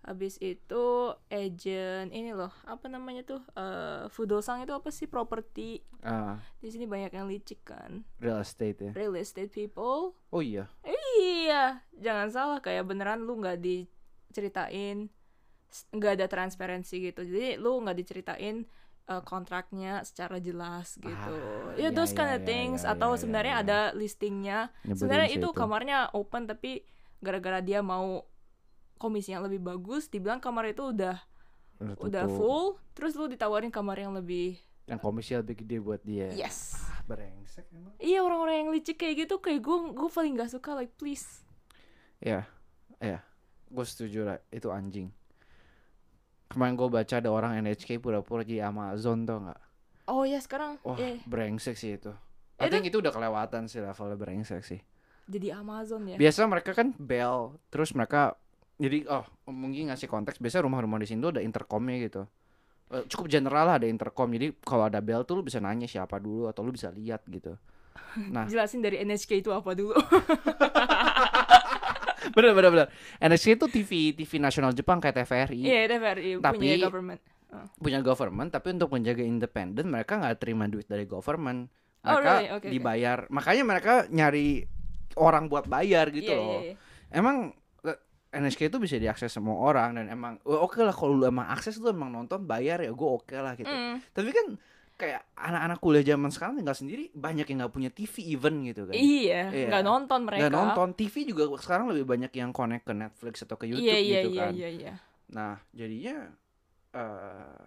Habis 0.00 0.40
itu 0.40 0.84
agent 1.28 2.08
ini 2.08 2.32
loh 2.32 2.48
apa 2.64 2.88
namanya 2.88 3.20
tuh 3.20 3.44
uh, 3.52 4.08
Fudosang 4.08 4.64
itu 4.64 4.72
apa 4.72 4.88
sih 4.88 5.04
properti? 5.04 5.84
Eh, 6.00 6.34
di 6.58 6.72
sini 6.72 6.88
banyak 6.88 7.12
yang 7.12 7.28
licik 7.28 7.60
kan? 7.62 8.00
Real 8.16 8.40
estate 8.40 8.80
ya? 8.80 8.90
Real 8.96 9.12
estate 9.14 9.52
people. 9.52 10.16
Oh 10.32 10.40
iya. 10.40 10.72
Iya, 11.20 11.84
jangan 11.92 12.32
salah 12.32 12.58
kayak 12.58 12.88
beneran 12.88 13.22
lu 13.22 13.36
nggak 13.38 13.60
diceritain 13.60 15.12
nggak 15.92 16.12
ada 16.16 16.26
transparansi 16.26 17.12
gitu. 17.12 17.20
Jadi 17.22 17.60
lu 17.60 17.78
nggak 17.78 17.98
diceritain 18.00 18.64
uh, 19.10 19.22
kontraknya 19.26 20.06
secara 20.06 20.38
jelas 20.38 20.94
gitu. 20.94 21.34
Ah, 21.34 21.74
ya 21.74 21.88
iya, 21.88 21.90
those 21.90 22.14
kind 22.14 22.30
iya, 22.30 22.38
of 22.38 22.42
iya, 22.46 22.48
things 22.48 22.80
iya, 22.86 22.94
atau 22.94 23.10
iya, 23.12 23.18
sebenarnya 23.18 23.54
iya. 23.58 23.62
ada 23.66 23.78
listingnya. 23.98 24.58
Sebenarnya 24.86 25.28
itu 25.34 25.48
kamarnya 25.50 26.14
open 26.14 26.46
tapi 26.46 26.86
gara-gara 27.18 27.58
dia 27.58 27.82
mau 27.82 28.24
komisi 29.02 29.34
yang 29.34 29.42
lebih 29.42 29.60
bagus 29.60 30.06
dibilang 30.06 30.38
kamar 30.38 30.70
itu 30.70 30.94
udah 30.94 31.18
udah 31.80 32.24
tutup. 32.28 32.36
full 32.36 32.64
terus 32.92 33.16
lu 33.16 33.24
ditawarin 33.24 33.72
kamar 33.72 33.96
yang 33.96 34.12
lebih 34.12 34.60
yang 34.84 35.00
komisi 35.00 35.32
lebih 35.32 35.64
gede 35.64 35.76
buat 35.80 36.00
dia. 36.04 36.28
Yes. 36.32 36.76
Ah 36.76 37.00
brengsek 37.08 37.66
emang. 37.74 37.94
Iya 37.98 38.22
orang-orang 38.22 38.56
yang 38.66 38.70
licik 38.70 39.02
kayak 39.02 39.26
gitu 39.26 39.42
kayak 39.42 39.64
gue 39.64 39.76
gue 39.96 40.10
paling 40.12 40.38
gak 40.38 40.52
suka 40.52 40.78
like 40.78 40.94
please. 40.94 41.42
Ya 42.20 42.46
ya 43.00 43.24
gue 43.70 43.86
setuju 43.86 44.26
lah 44.26 44.38
itu 44.50 44.68
anjing 44.68 45.14
kemarin 46.50 46.74
gue 46.74 46.88
baca 46.90 47.14
ada 47.16 47.30
orang 47.30 47.62
NHK 47.62 48.02
pura-pura 48.02 48.42
jadi 48.42 48.66
Amazon 48.66 49.22
tau 49.22 49.38
nggak? 49.40 49.60
Oh 50.10 50.26
ya 50.26 50.42
sekarang. 50.42 50.82
Wah 50.82 50.98
eh, 50.98 51.22
brengsek 51.22 51.78
sih 51.78 51.94
itu. 51.94 52.10
I 52.58 52.66
Itu- 52.66 52.72
think 52.74 52.90
itu 52.90 52.98
udah 52.98 53.14
kelewatan 53.14 53.70
sih 53.70 53.78
levelnya 53.78 54.18
brengsek 54.18 54.60
sih. 54.60 54.82
Jadi 55.30 55.54
Amazon 55.54 56.10
ya? 56.10 56.18
Biasa 56.18 56.50
mereka 56.50 56.74
kan 56.74 56.90
bel 56.98 57.54
terus 57.70 57.94
mereka 57.94 58.34
jadi 58.76 59.06
oh 59.06 59.22
mungkin 59.46 59.94
ngasih 59.94 60.10
konteks 60.10 60.42
biasa 60.42 60.66
rumah-rumah 60.66 60.98
di 60.98 61.06
sini 61.06 61.22
tuh 61.22 61.38
ada 61.38 61.42
intercomnya 61.42 61.96
gitu. 62.02 62.26
Eh, 62.90 63.06
cukup 63.06 63.30
general 63.30 63.70
lah 63.70 63.78
ada 63.78 63.86
intercom. 63.86 64.26
Jadi 64.26 64.58
kalau 64.60 64.90
ada 64.90 64.98
bel 64.98 65.22
tuh 65.22 65.38
lu 65.38 65.42
bisa 65.46 65.62
nanya 65.62 65.86
siapa 65.86 66.18
dulu 66.18 66.50
atau 66.50 66.66
lu 66.66 66.74
bisa 66.74 66.90
lihat 66.90 67.22
gitu. 67.30 67.54
Nah. 68.10 68.42
Jelasin 68.50 68.82
dari 68.82 68.98
NHK 68.98 69.38
itu 69.38 69.50
apa 69.54 69.70
dulu 69.70 69.94
bener 72.30 72.52
bener 72.52 72.70
bener. 72.70 72.88
NHK 73.18 73.46
itu 73.54 73.66
TV 73.68 73.90
TV 74.14 74.30
nasional 74.36 74.70
Jepang 74.70 74.98
kayak 74.98 75.18
TVRI 75.18 75.60
iya 75.60 75.86
TVRI 75.86 76.30
punya 76.36 76.44
Tapi- 76.44 76.80
government. 76.80 77.20
Punya 77.76 77.98
government 77.98 78.48
tapi 78.48 78.70
untuk 78.70 78.90
menjaga 78.90 79.20
independen 79.20 79.86
mereka 79.86 80.16
nggak 80.16 80.38
terima 80.38 80.66
duit 80.66 80.86
dari 80.86 81.02
government. 81.02 81.66
Oh, 82.00 82.14
mereka 82.14 82.30
really? 82.32 82.46
Oke, 82.46 82.56
oke. 82.56 82.68
dibayar. 82.70 83.18
Makanya 83.28 83.62
mereka 83.66 83.92
nyari 84.08 84.62
orang 85.14 85.46
buat 85.46 85.66
bayar 85.66 86.08
gitu 86.08 86.30
Iya, 86.30 86.38
loh. 86.38 86.62
iya, 86.62 86.72
iya. 86.72 86.74
emang 87.10 87.50
eh, 87.82 87.98
NSK 88.32 88.70
itu 88.70 88.78
bisa 88.78 88.96
diakses 88.96 89.28
semua 89.28 89.58
orang 89.58 89.98
dan 89.98 90.06
emang 90.06 90.38
oh, 90.44 90.62
oke 90.62 90.78
lah 90.78 90.94
kalau 90.94 91.12
lu 91.12 91.26
emang 91.26 91.50
akses 91.50 91.76
lu 91.76 91.90
emang 91.90 92.08
nonton 92.08 92.46
bayar 92.46 92.78
ya 92.78 92.88
gue 92.88 93.10
oke 93.10 93.34
lah 93.34 93.58
gitu. 93.58 93.66
Mm. 93.66 93.98
tapi 94.14 94.30
kan 94.30 94.46
kayak 95.00 95.24
anak-anak 95.32 95.78
kuliah 95.80 96.04
zaman 96.04 96.28
sekarang 96.28 96.60
tinggal 96.60 96.76
sendiri 96.76 97.08
banyak 97.10 97.48
yang 97.48 97.64
nggak 97.64 97.72
punya 97.72 97.88
TV 97.88 98.14
even 98.36 98.60
gitu 98.62 98.84
kan 98.84 98.92
iya 98.92 99.48
Iya. 99.48 99.66
nggak 99.72 99.82
nonton 99.82 100.20
mereka 100.28 100.40
nggak 100.44 100.52
nonton 100.52 100.88
TV 100.92 101.14
juga 101.24 101.48
sekarang 101.56 101.88
lebih 101.88 102.04
banyak 102.04 102.32
yang 102.36 102.52
connect 102.52 102.84
ke 102.84 102.92
Netflix 102.92 103.34
atau 103.42 103.56
ke 103.56 103.64
YouTube 103.64 103.88
iya 103.88 103.96
iya 103.96 104.18
gitu 104.20 104.30
iya 104.30 104.42
kan 104.44 104.52
iya 104.52 104.68
iya 104.70 104.92
Nah, 105.30 105.54
jadinya 105.70 106.26
eh 106.92 107.66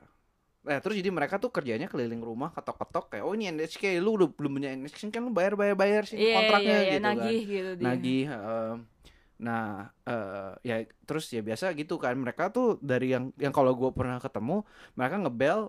Nah, 0.64 0.80
terus 0.80 0.96
jadi 0.96 1.12
mereka 1.12 1.44
tuh 1.44 1.52
kerjanya 1.52 1.92
keliling 1.92 2.24
rumah 2.24 2.48
ketok-ketok 2.56 3.12
kayak 3.12 3.24
oh 3.28 3.36
ini 3.36 3.52
NHK 3.52 4.00
lu 4.00 4.16
udah 4.16 4.32
belum 4.32 4.52
punya 4.56 4.72
NHK 4.72 5.12
kan 5.12 5.20
lu 5.20 5.36
bayar 5.36 5.60
bayar 5.60 5.76
bayar 5.76 6.08
sih 6.08 6.16
iya 6.16 6.40
kontraknya 6.40 6.72
iya, 6.72 6.80
iya, 6.80 6.88
gitu 6.88 7.04
kan. 7.04 7.04
nagih 7.20 7.42
gitu 7.44 7.72
dia 7.76 7.84
Nagih 7.84 8.24
heeh. 8.32 8.72
nah, 9.40 9.68
eh 10.08 10.52
ya 10.64 10.76
terus 11.04 11.28
ya 11.28 11.44
biasa 11.44 11.76
gitu 11.76 12.00
kan 12.00 12.16
mereka 12.16 12.48
tuh 12.48 12.80
dari 12.80 13.12
yang 13.12 13.36
yang 13.36 13.52
kalau 13.52 13.76
gue 13.76 13.92
pernah 13.92 14.24
ketemu 14.24 14.64
mereka 14.96 15.16
ngebel 15.20 15.60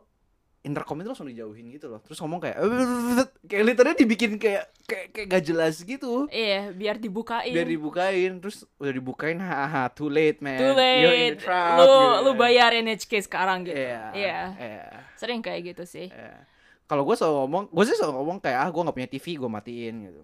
intercom 0.64 0.96
itu 0.96 1.08
langsung 1.08 1.28
dijauhin 1.28 1.68
gitu 1.68 1.86
loh. 1.86 2.00
Terus 2.00 2.16
ngomong 2.18 2.40
kayak 2.40 2.56
kayak 3.52 3.64
literally 3.64 3.94
dibikin 3.94 4.34
kayak 4.34 4.72
kayak 4.82 5.06
kayak 5.12 5.26
gak 5.28 5.44
jelas 5.44 5.78
gitu. 5.78 6.24
iya 6.28 6.68
biar 6.70 6.96
dibukain 6.96 7.52
Biar 7.52 7.64
dibukain 7.64 8.32
terus 8.38 8.64
udah 8.74 8.90
dibukain 8.90 9.36
haha 9.36 9.88
too 9.88 10.08
late 10.08 10.40
man. 10.40 10.56
too 10.56 10.72
You're 10.72 11.12
in 11.12 11.20
late 11.30 11.36
the 11.36 11.44
trap, 11.44 11.76
lu 11.76 11.84
gitu 11.84 12.00
lu 12.20 12.30
kan. 12.30 12.40
bayar 12.40 12.70
NHK 12.74 13.12
sekarang 13.22 13.58
gitu 13.62 13.76
Iya. 13.76 14.02
iya 14.12 14.40
Iya. 14.54 14.84
sering 15.14 15.38
kayak 15.38 15.70
gitu 15.70 15.84
sih 15.84 16.08
iya. 16.08 16.48
Kalau 16.84 17.00
gue 17.02 17.12
selalu 17.12 17.36
ngomong, 17.40 17.64
gue 17.68 17.84
sih 17.84 17.94
selalu 17.94 18.12
ngomong 18.14 18.36
kayak 18.38 18.58
ah 18.58 18.68
gue 18.68 18.76
nggak 18.78 18.92
punya 18.94 19.08
TV, 19.08 19.26
gue 19.34 19.48
matiin 19.48 19.94
gitu. 20.02 20.20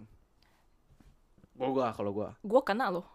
Kalau 1.51 1.71
gue, 1.71 1.85
kalau 1.91 2.11
gue, 2.11 2.29
gue 2.39 2.61
kena 2.63 2.89
loh 2.89 3.05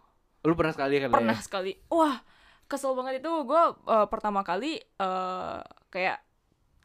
lu 0.42 0.54
pernah 0.54 0.71
sekali 0.71 0.99
kan? 0.99 1.11
pernah 1.11 1.35
sekali 1.37 1.75
wah 1.88 2.23
kesel 2.64 2.95
banget 2.95 3.18
itu 3.18 3.33
gue 3.42 3.62
pertama 4.06 4.42
kali 4.42 4.78
eh, 4.78 5.59
kayak 5.88 6.23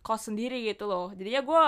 kos 0.01 0.27
sendiri 0.27 0.65
gitu 0.65 0.85
loh 0.85 1.13
jadinya 1.13 1.41
gue 1.41 1.65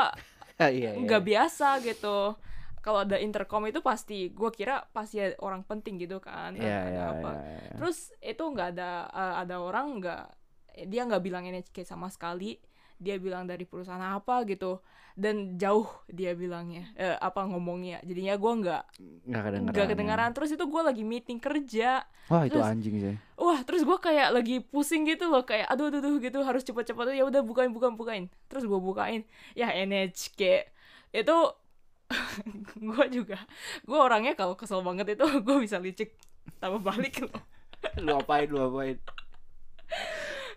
Ya? 0.53 0.69
iya, 0.69 0.93
iya. 0.93 1.01
nggak 1.01 1.23
biasa 1.25 1.81
gitu 1.81 2.37
kalau 2.85 2.99
ada 3.01 3.17
intercom 3.17 3.65
itu 3.65 3.81
pasti 3.81 4.29
gue 4.29 4.49
kira 4.53 4.85
pasti 4.93 5.17
ada 5.17 5.33
orang 5.41 5.65
penting 5.65 5.97
gitu 5.97 6.21
kan 6.21 6.53
Iya, 6.53 6.77
ada 6.77 6.91
iya, 6.93 7.03
apa 7.09 7.31
iya, 7.33 7.41
iya. 7.57 7.73
terus 7.81 7.97
itu 8.21 8.43
nggak 8.43 8.67
ada 8.77 8.91
eh, 9.09 9.35
ada 9.41 9.55
orang 9.57 9.97
nggak 9.97 10.23
dia 10.85 11.01
nggak 11.09 11.23
bilang 11.25 11.43
NHK 11.45 11.85
sama 11.85 12.13
sekali 12.13 12.61
dia 13.03 13.19
bilang 13.19 13.43
dari 13.43 13.67
perusahaan 13.67 14.00
apa 14.00 14.48
gitu. 14.48 14.79
Dan 15.13 15.62
jauh 15.62 15.86
dia 16.10 16.33
bilangnya 16.33 16.89
eh, 16.95 17.13
apa 17.13 17.45
ngomongnya. 17.45 18.01
Jadinya 18.01 18.33
gue 18.33 18.51
nggak 18.65 18.83
nggak 19.29 19.43
kedengeran. 19.45 19.69
nggak 19.69 19.88
kedengaran 19.93 20.29
terus 20.33 20.50
itu 20.50 20.65
gue 20.65 20.81
lagi 20.81 21.03
meeting 21.05 21.38
kerja. 21.38 22.01
Wah 22.31 22.48
itu 22.48 22.57
Terus- 22.57 22.65
anjing 22.65 22.95
sih. 22.98 23.15
wah 23.38 23.60
terus 23.62 23.83
gue 23.83 23.98
kayak 24.00 24.33
lagi 24.33 24.57
pusing 24.63 25.05
gitu 25.05 25.29
loh. 25.29 25.43
Kayak 25.43 25.69
aduh 25.69 25.91
aduh, 25.91 26.01
aduh 26.01 26.17
gitu. 26.17 26.41
Harus 26.41 26.63
cepet-cepet. 26.63 27.13
Ya 27.13 27.27
udah 27.27 27.45
bukain 27.45 27.69
bukain 27.69 27.93
bukain. 27.93 28.24
Terus 28.50 28.65
gue 28.65 28.79
bukain. 28.79 29.22
Ya 29.53 29.69
NHK 29.69 30.65
itu 31.13 31.38
gue 32.89 33.03
juga 33.12 33.38
gue 33.86 34.00
orangnya 34.00 34.33
kalau 34.33 34.57
kesel 34.57 34.81
banget 34.81 35.13
itu 35.13 35.25
gue 35.45 35.57
bisa 35.62 35.77
licik. 35.77 36.17
Tambah 36.57 36.81
balik 36.81 37.22
loh. 37.22 37.38
Lu 38.01 38.17
apain, 38.17 38.50
lu 38.50 38.65
apain? 38.65 38.98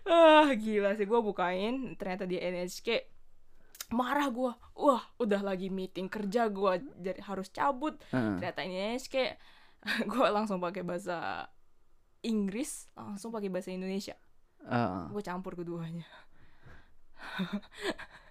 ah 0.07 0.49
gila 0.55 0.95
sih. 0.95 1.05
Gue 1.05 1.19
bukain 1.21 1.95
ternyata 1.99 2.23
di 2.23 2.39
NHK 2.39 3.15
marah 3.87 4.27
gue 4.27 4.51
wah 4.75 5.03
udah 5.15 5.39
lagi 5.39 5.71
meeting 5.71 6.11
kerja 6.11 6.51
gue 6.51 6.83
jadi 6.99 7.23
harus 7.23 7.47
cabut. 7.51 7.95
Heeh. 8.11 8.35
ternyata 8.39 8.59
ini 8.67 8.75
NHK 8.95 9.15
gue 10.11 10.27
langsung 10.27 10.59
pakai 10.59 10.83
bahasa 10.83 11.47
Inggris 12.25 12.91
langsung 12.97 13.31
pakai 13.31 13.47
bahasa 13.47 13.71
Indonesia. 13.71 14.15
Heeh. 14.67 15.03
gue 15.13 15.23
campur 15.23 15.55
keduanya 15.55 16.03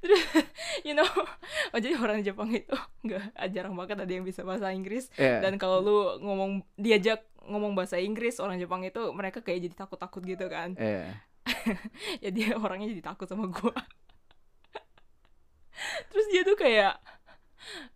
Terus, 0.00 0.22
you 0.86 0.96
know 0.96 1.04
oh 1.72 1.78
jadi 1.78 1.96
orang 2.00 2.24
Jepang 2.24 2.48
itu 2.52 2.72
nggak 3.04 3.36
jarang 3.52 3.76
banget 3.76 4.00
ada 4.00 4.12
yang 4.12 4.24
bisa 4.24 4.40
bahasa 4.42 4.72
Inggris. 4.72 5.12
Iya. 5.20 5.44
dan 5.44 5.60
kalau 5.60 5.78
lu 5.84 5.98
ngomong 6.24 6.64
diajak 6.80 7.28
ngomong 7.44 7.76
bahasa 7.76 8.00
Inggris 8.00 8.40
orang 8.40 8.56
Jepang 8.60 8.84
itu 8.84 9.00
mereka 9.12 9.44
kayak 9.44 9.68
jadi 9.68 9.74
takut-takut 9.76 10.22
gitu 10.24 10.46
kan. 10.48 10.76
Ya 12.20 12.30
dia 12.30 12.54
orangnya 12.56 12.88
jadi 12.92 13.02
takut 13.04 13.26
sama 13.26 13.48
gua. 13.50 13.74
Terus 16.12 16.26
dia 16.30 16.42
tuh 16.44 16.56
kayak 16.56 17.00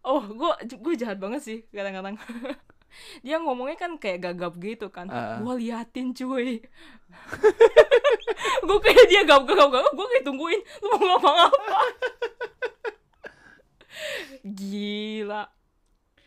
oh 0.05 0.25
gua 0.33 0.59
gua 0.81 0.95
jahat 0.97 1.21
banget 1.21 1.41
sih 1.45 1.59
kadang-kadang 1.71 2.17
dia 3.21 3.37
ngomongnya 3.39 3.77
kan 3.77 3.97
kayak 3.97 4.23
gagap 4.23 4.53
gitu 4.59 4.89
kan. 4.89 5.07
Ah. 5.09 5.39
gua 5.41 5.55
liatin 5.55 6.13
cuy. 6.13 6.61
Gua 8.65 8.79
kayak 8.81 9.07
dia 9.07 9.23
gagap 9.23 9.45
gagap 9.47 9.69
gagap. 9.71 9.93
Gua 9.93 10.07
kayak 10.09 10.25
tungguin 10.25 10.61
lu 10.81 10.87
mau 10.91 10.99
ngomong 11.15 11.37
apa? 11.47 11.79
Gila. 14.45 15.49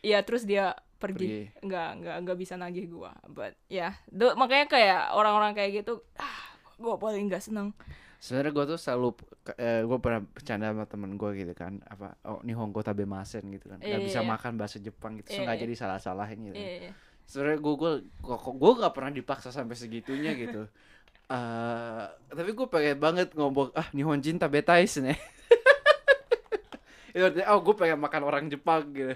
Ya 0.00 0.18
terus 0.22 0.42
dia 0.42 0.78
pergi, 0.98 1.50
Pergi. 1.50 1.66
nggak 1.66 1.88
nggak 2.02 2.16
nggak 2.26 2.38
bisa 2.38 2.54
nagih 2.54 2.86
gua. 2.88 3.12
But 3.26 3.54
ya. 3.68 3.98
Do- 4.08 4.34
makanya 4.34 4.66
kayak 4.66 5.02
orang-orang 5.14 5.52
kayak 5.54 5.82
gitu 5.82 6.02
ah 6.16 6.38
gua 6.78 6.94
paling 6.96 7.26
nggak 7.26 7.42
seneng 7.42 7.74
Sebenarnya 8.18 8.50
gue 8.50 8.64
tuh 8.74 8.78
selalu 8.78 9.08
eh, 9.54 9.82
gue 9.86 9.98
pernah 10.02 10.20
bercanda 10.26 10.74
sama 10.74 10.84
temen 10.90 11.14
gue 11.14 11.30
gitu 11.38 11.54
kan 11.54 11.78
apa 11.86 12.18
oh 12.26 12.42
Nihongo 12.42 12.82
tabemasen 12.82 13.46
gitu 13.46 13.70
kan 13.70 13.78
nggak 13.78 14.02
Iya, 14.02 14.02
bisa 14.02 14.20
iya. 14.20 14.26
makan 14.26 14.52
bahasa 14.58 14.82
Jepang 14.82 15.22
gitu 15.22 15.30
Iya, 15.30 15.46
sengaja 15.46 15.62
iya. 15.62 15.70
disalah-salahin 15.70 16.38
gitu. 16.50 16.58
Iya, 16.58 16.72
iya. 16.82 16.92
Sebenarnya 17.30 17.60
gue 17.62 17.74
gue 17.78 17.92
gue 18.34 18.72
gak 18.80 18.94
pernah 18.96 19.12
dipaksa 19.14 19.48
sampai 19.54 19.76
segitunya 19.78 20.34
gitu. 20.34 20.66
eh 21.30 22.04
tapi 22.34 22.50
gue 22.52 22.66
pengen 22.66 22.98
banget 22.98 23.28
ngomong 23.36 23.70
ah 23.72 23.86
Nihonjin 23.94 24.36
tabetais 24.36 24.98
nih. 24.98 25.14
Itu 27.14 27.24
artinya, 27.24 27.46
oh 27.54 27.60
gue 27.62 27.74
pengen 27.74 27.98
makan 28.02 28.22
orang 28.24 28.44
Jepang 28.50 28.82
gitu. 28.92 29.14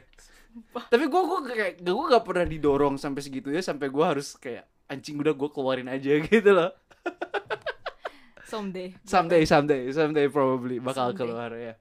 Tapi 0.77 1.05
gue 1.09 1.23
gue 1.25 1.39
kayak 1.51 1.73
gue 1.81 2.05
gak 2.13 2.25
pernah 2.25 2.47
didorong 2.47 2.95
sampai 3.01 3.25
segitunya 3.25 3.65
sampai 3.65 3.89
gue 3.89 4.05
harus 4.05 4.37
kayak 4.37 4.69
anjing 4.87 5.17
udah 5.19 5.33
gue 5.33 5.49
keluarin 5.51 5.89
aja 5.89 6.21
gitu 6.23 6.51
loh. 6.53 6.71
Someday 8.53 8.89
Someday, 9.03 9.43
someday, 9.43 9.83
someday 9.89 10.27
probably 10.29 10.77
bakal 10.77 11.11
Someday. 11.11 11.19
keluar 11.25 11.51
ya. 11.53 11.75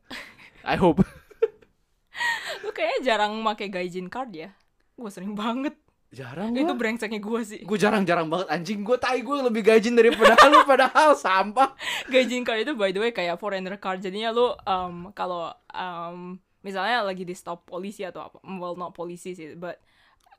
I 0.64 0.80
hope. 0.80 1.04
lu 2.64 2.70
kayaknya 2.72 3.00
jarang 3.04 3.36
make 3.42 3.68
gaijin 3.68 4.08
card 4.08 4.32
ya 4.32 4.50
gue 4.94 5.12
sering 5.12 5.34
banget 5.34 5.76
Jarang 6.12 6.52
itu 6.52 6.68
gua. 6.68 6.76
brengseknya 6.76 7.24
gue 7.24 7.40
sih 7.42 7.64
Gue 7.64 7.80
jarang-jarang 7.80 8.28
banget 8.28 8.52
anjing. 8.52 8.84
Gue 8.84 9.00
tai 9.00 9.24
gue 9.24 9.32
lebih 9.32 9.64
gajin 9.64 9.96
daripada 9.96 10.36
lu 10.52 10.60
padahal 10.68 11.16
sampah. 11.16 11.72
gaijin 12.08 12.44
card 12.44 12.68
itu 12.68 12.76
by 12.76 12.92
the 12.92 13.00
way 13.00 13.12
kayak 13.12 13.40
foreigner 13.40 13.80
card 13.80 14.04
jadinya 14.04 14.28
lu 14.30 14.52
um, 14.68 15.16
kalau 15.16 15.48
um, 15.72 16.36
misalnya 16.62 17.00
lagi 17.02 17.24
di 17.24 17.32
stop 17.32 17.64
polisi 17.64 18.04
atau 18.04 18.28
apa 18.28 18.38
well 18.60 18.76
not 18.76 18.92
polisi 18.92 19.32
sih 19.32 19.56
but 19.56 19.80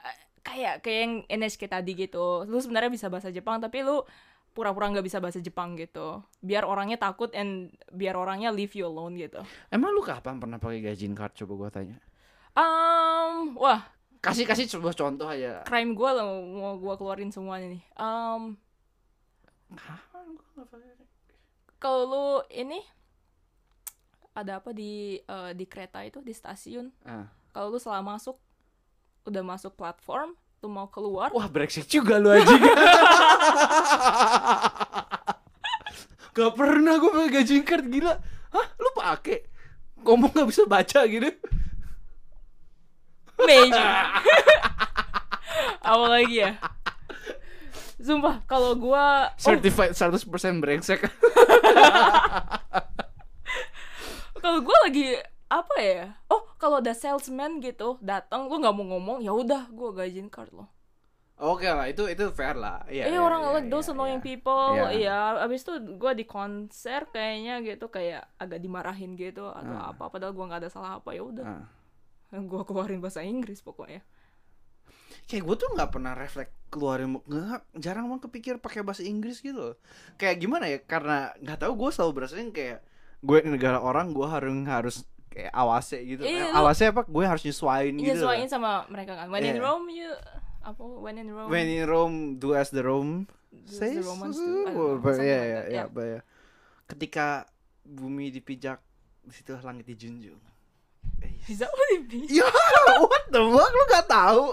uh, 0.05 0.17
kayak 0.45 0.85
kayak 0.85 1.01
yang 1.09 1.12
NHK 1.41 1.65
tadi 1.65 1.97
gitu 1.97 2.45
lu 2.45 2.61
sebenarnya 2.61 2.93
bisa 2.93 3.09
bahasa 3.09 3.33
Jepang 3.33 3.57
tapi 3.57 3.81
lu 3.81 4.05
pura-pura 4.52 4.92
nggak 4.92 5.06
bisa 5.09 5.18
bahasa 5.18 5.40
Jepang 5.40 5.75
gitu. 5.80 6.21
Biar 6.44 6.68
orangnya 6.68 7.00
takut 7.00 7.32
and 7.32 7.73
biar 7.88 8.14
orangnya 8.14 8.52
leave 8.52 8.73
you 8.76 8.85
alone 8.85 9.16
gitu. 9.16 9.40
Emang 9.73 9.97
lu 9.97 10.04
kapan 10.04 10.38
pernah 10.38 10.61
pakai 10.61 10.85
gajin 10.85 11.16
card? 11.16 11.32
Coba 11.35 11.52
gua 11.56 11.71
tanya? 11.73 11.97
um 12.52 13.56
wah. 13.56 13.80
Kasih 14.23 14.47
kasih 14.47 14.71
sebuah 14.71 14.94
contoh 14.94 15.26
aja. 15.26 15.66
crime 15.66 15.99
gue 15.99 16.11
lah 16.14 16.23
mau 16.23 16.78
gue 16.78 16.94
keluarin 16.94 17.35
semuanya 17.35 17.75
nih. 17.75 17.82
Um 17.99 18.54
kalau 21.82 22.06
lu 22.06 22.26
ini 22.54 22.78
ada 24.37 24.62
apa 24.62 24.71
di 24.71 25.18
eh, 25.18 25.50
di 25.59 25.64
kereta 25.66 26.06
itu 26.06 26.23
di 26.23 26.30
stasiun. 26.30 26.92
Ah. 27.02 27.26
kalau 27.50 27.75
lu 27.75 27.80
salah 27.82 28.04
masuk 28.04 28.38
udah 29.26 29.42
masuk 29.42 29.75
platform 29.75 30.38
lu 30.62 30.71
mau 30.71 30.87
keluar 30.87 31.35
Wah 31.35 31.50
brengsek 31.50 31.90
juga 31.90 32.23
lu 32.23 32.31
aja. 32.31 32.47
Gak 36.38 36.52
pernah 36.54 36.97
gue 36.97 37.11
pakai 37.12 37.31
gajin 37.35 37.66
card 37.66 37.90
gila. 37.90 38.14
Hah? 38.54 38.66
Lu 38.78 38.88
pakai? 38.95 39.42
Ngomong 40.07 40.33
gak 40.33 40.49
bisa 40.49 40.62
baca 40.64 41.02
gitu? 41.04 41.28
maybe 43.47 43.75
apa 45.92 46.07
lagi 46.07 46.37
ya 46.47 46.52
sumpah 48.02 48.42
kalau 48.50 48.75
gua 48.75 49.31
oh, 49.31 49.38
Certified 49.38 49.95
100% 49.95 50.26
brengsek. 50.59 51.07
kalau 54.42 54.59
gua 54.59 54.76
lagi 54.83 55.14
apa 55.52 55.76
ya 55.85 56.16
oh 56.32 56.42
kalau 56.56 56.80
ada 56.80 56.97
salesman 56.97 57.61
gitu 57.61 58.00
datang 58.00 58.49
lu 58.49 58.56
nggak 58.56 58.73
mau 58.73 58.87
ngomong 58.97 59.18
ya 59.21 59.37
udah 59.37 59.68
gua 59.68 59.92
gajin 59.92 60.32
card 60.32 60.52
lo 60.56 60.66
Oke 61.42 61.66
lah, 61.66 61.90
itu 61.90 62.06
itu 62.06 62.30
fair 62.30 62.54
lah. 62.54 62.87
Iya. 62.87 63.11
eh 63.11 63.18
iya, 63.18 63.18
orang 63.18 63.42
iya, 63.42 63.50
like 63.59 63.66
those 63.66 63.90
iya, 63.90 63.99
annoying 63.99 64.23
iya. 64.23 64.26
people 64.30 64.68
Iya. 64.78 64.88
iya 64.94 65.18
abis 65.42 65.66
itu 65.66 65.75
gua 65.99 66.14
di 66.14 66.23
konser 66.23 67.11
kayaknya 67.11 67.59
gitu 67.66 67.90
kayak 67.90 68.30
agak 68.38 68.62
dimarahin 68.62 69.18
gitu 69.18 69.50
atau 69.50 69.75
Ah. 69.75 69.90
apa 69.90 70.06
padahal 70.06 70.30
gua 70.38 70.47
nggak 70.54 70.62
ada 70.62 70.71
salah 70.71 71.02
apa 71.02 71.11
ya 71.11 71.26
udah 71.26 71.42
Ah. 71.42 71.66
gua 72.50 72.62
keluarin 72.62 73.02
bahasa 73.02 73.26
Inggris 73.26 73.59
pokoknya 73.59 74.06
Kayak 75.28 75.44
gue 75.49 75.56
tuh 75.64 75.68
nggak 75.76 75.90
pernah 75.92 76.12
refleks 76.18 76.52
keluarin 76.73 77.14
nggak 77.14 77.62
jarang 77.78 78.11
banget 78.11 78.26
kepikir 78.26 78.54
pakai 78.59 78.82
bahasa 78.82 79.06
Inggris 79.06 79.38
gitu. 79.38 79.78
Kayak 80.18 80.37
gimana 80.42 80.66
ya? 80.66 80.82
Karena 80.82 81.30
nggak 81.38 81.62
tahu 81.62 81.73
gue 81.78 81.90
selalu 81.94 82.12
berasain 82.16 82.50
kayak 82.50 82.82
gue 83.23 83.38
negara 83.47 83.78
orang 83.78 84.11
gue 84.11 84.26
harus 84.26 84.50
harus 84.66 84.97
kayak 85.33 85.51
awase 85.51 85.97
gitu. 85.99 86.23
Iya, 86.23 86.47
Eh, 86.47 86.49
awase 86.55 86.83
apa? 86.87 87.03
Gue 87.05 87.25
harus 87.25 87.41
nyesuaiin 87.41 87.97
gitu. 87.97 88.07
nyesuaiin 88.12 88.47
sama 88.47 88.85
mereka 88.87 89.17
kan 89.17 89.27
when 89.29 89.43
in 89.43 89.57
Iya. 89.57 89.65
Rome 89.65 89.89
you 89.89 90.09
apa 90.62 90.79
when 90.79 91.17
in 91.17 91.29
Rome 91.29 91.49
When 91.49 91.67
in 91.67 91.83
Rome, 91.85 92.17
do 92.37 92.53
as 92.53 92.69
the 92.69 92.81
Rome 92.81 93.25
the 93.51 93.73
says. 93.73 94.01
Romans 94.01 94.37
do. 94.37 94.47
Yeah, 94.47 95.03
like 95.03 95.05
yeah, 95.05 95.12
that. 95.19 95.19
yeah, 95.19 95.65
Yeah. 95.69 95.87
but 95.89 96.05
yeah. 96.07 96.23
Ketika 96.87 97.27
bumi 97.83 98.31
dipijak, 98.31 98.79
di 99.21 99.33
situ 99.33 99.53
langit 99.59 99.85
dijunjung. 99.85 100.39
Eh, 101.19 101.33
what 101.59 101.89
it 101.91 102.03
means? 102.07 102.29
Ya, 102.29 102.47
what 103.03 103.25
the 103.29 103.41
fuck? 103.41 103.71
Lu 103.71 103.83
gak 103.88 104.07
tahu? 104.07 104.45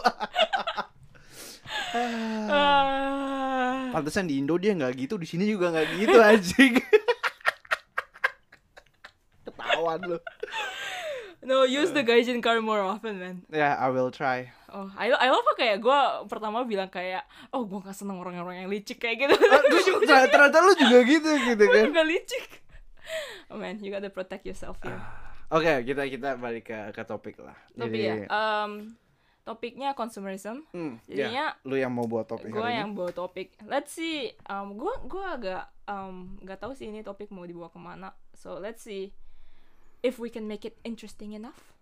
Ah. 2.49 3.89
Pantesan 3.91 4.25
di 4.25 4.37
Indo 4.37 4.55
dia 4.55 4.73
nggak 4.73 4.93
gitu, 4.95 5.17
di 5.17 5.25
sini 5.25 5.45
juga 5.45 5.69
nggak 5.69 5.87
gitu 5.97 6.17
anjing. 6.19 6.73
Ketahuan 9.45 9.99
lu. 10.05 10.17
No, 11.49 11.65
use 11.65 11.89
the 11.89 12.05
gaijin 12.05 12.45
card 12.45 12.61
more 12.61 12.77
often, 12.85 13.17
man. 13.17 13.41
Ya, 13.49 13.73
I 13.73 13.89
will 13.89 14.13
try. 14.13 14.53
Oh, 14.69 14.85
I, 14.93 15.09
I 15.09 15.33
love 15.33 15.49
kayak 15.57 15.81
gue 15.81 15.99
pertama 16.29 16.61
bilang 16.61 16.93
kayak, 16.93 17.25
oh 17.49 17.65
gue 17.65 17.81
gak 17.81 17.97
seneng 17.97 18.21
orang-orang 18.21 18.63
yang 18.63 18.69
licik 18.69 19.01
kayak 19.01 19.25
gitu. 19.25 19.33
Ah, 19.33 19.65
ternyata, 19.65 20.29
ternyata 20.37 20.57
lu 20.61 20.73
juga 20.77 20.97
gitu 21.01 21.29
gitu 21.49 21.63
gue 21.65 21.73
kan. 21.73 21.85
juga 21.89 22.03
licik. 22.05 22.45
Oh 23.49 23.57
man, 23.57 23.81
you 23.81 23.89
gotta 23.89 24.13
protect 24.13 24.45
yourself 24.45 24.77
here. 24.85 25.01
Oke, 25.49 25.81
kita 25.81 26.05
kita 26.05 26.37
balik 26.37 26.69
ke 26.69 26.77
ke 26.93 27.01
topik 27.01 27.41
lah. 27.41 27.57
Tapi 27.73 27.97
ya, 27.97 28.29
um, 28.29 28.93
topiknya 29.41 29.97
consumerism. 29.97 30.61
hmm, 30.69 31.01
jadinya 31.09 31.57
ya, 31.57 31.65
lu 31.65 31.73
yang 31.73 31.89
mau 31.89 32.05
buat 32.05 32.29
topik 32.29 32.53
gue 32.53 32.69
yang 32.69 32.93
bawa 32.93 33.09
topik. 33.09 33.57
Let's 33.65 33.97
see. 33.97 34.29
Um, 34.45 34.77
gue 34.77 34.93
gue 35.09 35.25
agak 35.25 35.73
um, 35.89 36.37
gak 36.45 36.61
tahu 36.61 36.77
sih 36.77 36.93
ini 36.93 37.01
topik 37.01 37.33
mau 37.33 37.41
dibawa 37.49 37.73
ke 37.73 37.81
mana. 37.81 38.13
So 38.37 38.61
let's 38.61 38.85
see 38.85 39.09
if 40.01 40.17
we 40.17 40.31
can 40.31 40.47
make 40.47 40.63
it 40.63 40.79
interesting 40.87 41.35
enough. 41.35 41.75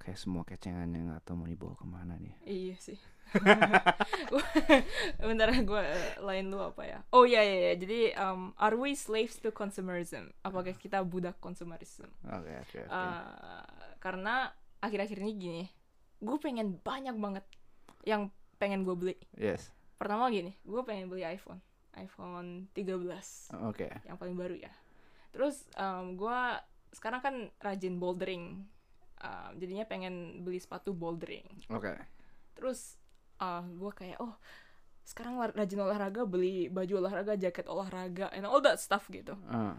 Kayak 0.00 0.16
semua 0.16 0.42
kecengannya 0.48 1.12
nggak 1.12 1.22
tahu 1.28 1.44
mau 1.44 1.48
dibawa 1.48 1.74
ke 1.76 1.86
mana 1.86 2.14
nih. 2.16 2.34
Iya 2.48 2.76
sih. 2.80 2.98
Bentar 5.20 5.52
gue 5.54 5.82
lain 6.18 6.44
lu 6.50 6.58
apa 6.58 6.82
ya? 6.88 6.98
Oh 7.14 7.28
iya 7.28 7.44
iya 7.44 7.56
iya. 7.68 7.74
Jadi 7.76 8.00
um, 8.16 8.50
are 8.56 8.74
we 8.74 8.96
slaves 8.96 9.38
to 9.38 9.52
consumerism? 9.52 10.32
Apakah 10.40 10.72
kita 10.74 11.04
budak 11.04 11.36
consumerism? 11.38 12.08
Oke, 12.26 12.52
oke, 12.64 12.78
oke. 12.88 12.90
Uh, 12.90 13.62
karena 14.00 14.50
akhir-akhir 14.80 15.20
ini 15.20 15.32
gini, 15.36 15.64
gue 16.18 16.36
pengen 16.40 16.80
banyak 16.80 17.14
banget 17.20 17.44
yang 18.08 18.32
pengen 18.56 18.82
gue 18.88 18.96
beli. 18.96 19.16
Yes. 19.36 19.68
Pertama 20.00 20.32
gini, 20.32 20.56
gue 20.64 20.80
pengen 20.84 21.12
beli 21.12 21.28
iPhone, 21.28 21.60
iPhone 22.00 22.72
13 22.72 23.52
Oke. 23.68 23.88
yang 24.08 24.16
paling 24.16 24.32
baru 24.32 24.56
ya. 24.56 24.72
Terus 25.30 25.68
um, 25.76 26.16
gue 26.16 26.40
sekarang 26.90 27.20
kan 27.22 27.34
rajin 27.62 27.96
bouldering, 27.96 28.66
Um, 29.20 29.52
jadinya 29.60 29.84
pengen 29.84 30.40
beli 30.40 30.56
sepatu 30.56 30.96
bouldering. 30.96 31.44
Oke. 31.68 31.92
Terus 32.56 32.96
uh, 33.36 33.60
gue 33.60 33.92
kayak 33.92 34.16
oh 34.16 34.32
sekarang 35.04 35.36
rajin 35.52 35.76
olahraga 35.76 36.24
beli 36.24 36.72
baju 36.72 37.04
olahraga, 37.04 37.36
jaket 37.36 37.68
olahraga, 37.68 38.32
and 38.32 38.48
all 38.48 38.64
that 38.64 38.80
stuff 38.80 39.04
gitu. 39.12 39.36
Ah. 39.52 39.76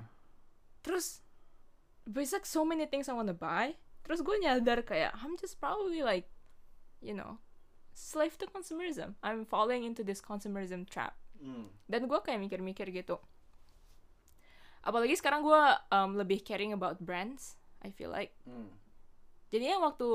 Terus 0.85 1.25
like 2.05 2.45
so 2.45 2.61
many 2.61 2.85
things 2.85 3.09
I 3.09 3.17
wanna 3.17 3.33
buy. 3.33 3.73
Terus 4.05 4.21
gue 4.21 4.37
nyadar 4.45 4.85
kayak 4.85 5.17
I'm 5.17 5.33
just 5.41 5.57
probably 5.57 6.05
like 6.05 6.29
you 7.01 7.17
know 7.17 7.41
slave 7.97 8.37
to 8.37 8.45
consumerism. 8.45 9.17
I'm 9.25 9.41
falling 9.49 9.81
into 9.89 10.05
this 10.05 10.21
consumerism 10.21 10.85
trap. 10.85 11.17
Hmm. 11.41 11.73
Dan 11.89 12.05
gue 12.05 12.19
kayak 12.21 12.37
mikir-mikir 12.37 12.93
gitu. 12.93 13.17
Apalagi 14.81 15.13
sekarang 15.13 15.45
gue 15.45 15.63
um, 15.93 16.17
lebih 16.17 16.41
caring 16.41 16.73
about 16.73 16.97
brands. 16.97 17.57
I 17.81 17.89
feel 17.93 18.13
like. 18.13 18.33
Hmm. 18.45 18.69
Jadinya 19.53 19.81
waktu 19.81 20.09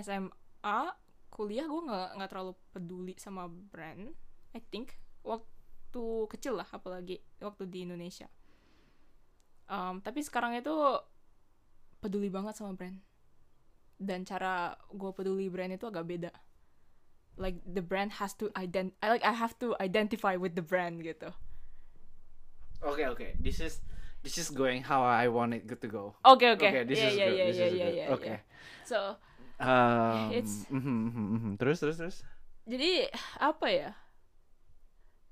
SMA 0.00 0.78
kuliah 1.32 1.64
gue 1.64 1.82
nggak 1.88 2.08
nggak 2.20 2.30
terlalu 2.30 2.52
peduli 2.72 3.14
sama 3.16 3.48
brand. 3.48 4.12
I 4.52 4.60
think 4.72 4.96
waktu 5.24 6.04
kecil 6.32 6.60
lah 6.60 6.68
apalagi 6.68 7.20
waktu 7.40 7.68
di 7.68 7.84
Indonesia. 7.84 8.28
Um, 9.70 10.02
tapi 10.02 10.24
sekarang 10.24 10.58
itu 10.58 10.72
peduli 12.02 12.32
banget 12.32 12.56
sama 12.56 12.72
brand. 12.72 12.98
Dan 14.00 14.24
cara 14.24 14.76
gue 14.88 15.10
peduli 15.12 15.52
brand 15.52 15.76
itu 15.76 15.84
agak 15.84 16.08
beda. 16.08 16.32
Like 17.40 17.60
the 17.64 17.84
brand 17.84 18.20
has 18.20 18.36
to 18.40 18.52
ident 18.56 18.96
I 19.00 19.12
like 19.12 19.24
I 19.24 19.32
have 19.32 19.56
to 19.64 19.76
identify 19.80 20.36
with 20.40 20.56
the 20.56 20.64
brand 20.64 21.04
gitu. 21.04 21.32
Oke, 22.82 23.04
oke. 23.06 23.26
This 23.36 23.60
is 23.60 23.80
this 24.22 24.36
is 24.36 24.48
going 24.48 24.80
how 24.82 25.04
I 25.04 25.28
want 25.28 25.52
it 25.52 25.68
to 25.68 25.88
go. 25.88 26.16
Oke 26.24 26.48
oke. 26.48 26.64
Oke, 26.64 26.80
this 26.84 26.98
Iya 26.98 27.08
is 27.08 27.14
iya 27.14 27.26
good, 27.26 27.36
iya 27.36 27.44
this 27.46 27.56
iya 27.56 27.66
is 27.66 27.72
iya 27.72 27.84
good. 27.84 27.94
iya. 27.94 28.06
Oke. 28.10 28.24
iya. 28.26 28.38
So 28.84 29.00
Um, 29.60 30.32
It's- 30.32 30.64
mhm, 30.72 31.12
mhm, 31.12 31.24
mhm. 31.36 31.52
Terus 31.60 31.84
terus 31.84 32.00
terus. 32.00 32.16
jadi 32.64 33.12
apa 33.36 33.68
ya? 33.68 33.92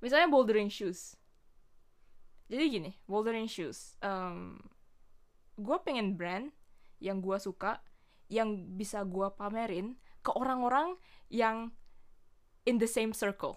Misalnya 0.05 0.29
bouldering 0.29 0.69
shoes. 0.69 1.17
Jadi 2.47 2.65
gini, 2.69 2.91
bouldering 3.09 3.49
shoes. 3.49 3.97
Um, 4.05 4.61
gue 5.57 5.77
pengen 5.81 6.13
brand 6.13 6.53
yang 7.01 7.25
gue 7.25 7.41
suka, 7.41 7.81
yang 8.29 8.69
bisa 8.77 9.01
gue 9.01 9.33
pamerin 9.33 9.97
ke 10.21 10.29
orang-orang 10.29 11.01
yang 11.33 11.73
in 12.65 12.77
the 12.77 12.89
same 12.89 13.17
circle, 13.17 13.57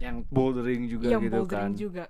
Yang 0.00 0.24
bouldering 0.32 0.88
juga 0.88 1.12
yang 1.12 1.20
gitu 1.20 1.36
bouldering 1.44 1.72
kan. 1.72 1.76
juga. 1.76 2.04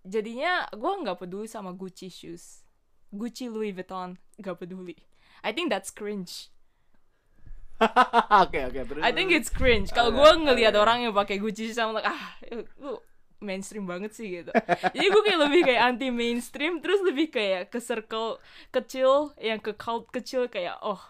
Jadinya 0.00 0.64
gue 0.72 0.92
nggak 1.04 1.20
peduli 1.20 1.44
sama 1.44 1.76
Gucci 1.76 2.08
shoes, 2.08 2.64
Gucci 3.12 3.52
Louis 3.52 3.76
Vuitton 3.76 4.16
nggak 4.40 4.56
peduli. 4.64 4.96
I 5.44 5.52
think 5.52 5.68
that's 5.68 5.92
cringe. 5.92 6.48
Oke, 8.44 8.60
oke. 8.68 8.80
Terus. 8.92 9.00
I 9.00 9.08
think 9.08 9.32
it's 9.32 9.48
cringe. 9.48 9.88
Kalau 9.88 10.12
gue 10.12 10.30
ngelihat 10.44 10.76
orang 10.76 11.08
yang 11.08 11.16
pakai 11.16 11.40
Gucci 11.40 11.72
sama 11.72 11.96
like 11.96 12.08
ah 12.12 12.36
lu 12.76 13.00
mainstream 13.40 13.88
banget 13.88 14.12
sih 14.12 14.28
gitu. 14.28 14.52
Jadi 14.92 15.06
gue 15.08 15.22
kayak 15.24 15.40
lebih 15.48 15.60
kayak 15.64 15.80
anti 15.88 16.12
mainstream, 16.12 16.84
terus 16.84 17.00
lebih 17.00 17.32
kayak 17.32 17.72
ke 17.72 17.80
circle 17.80 18.36
kecil, 18.68 19.32
yang 19.40 19.56
ke 19.64 19.72
cult 19.72 20.12
kecil 20.12 20.44
kayak 20.52 20.76
oh, 20.84 21.00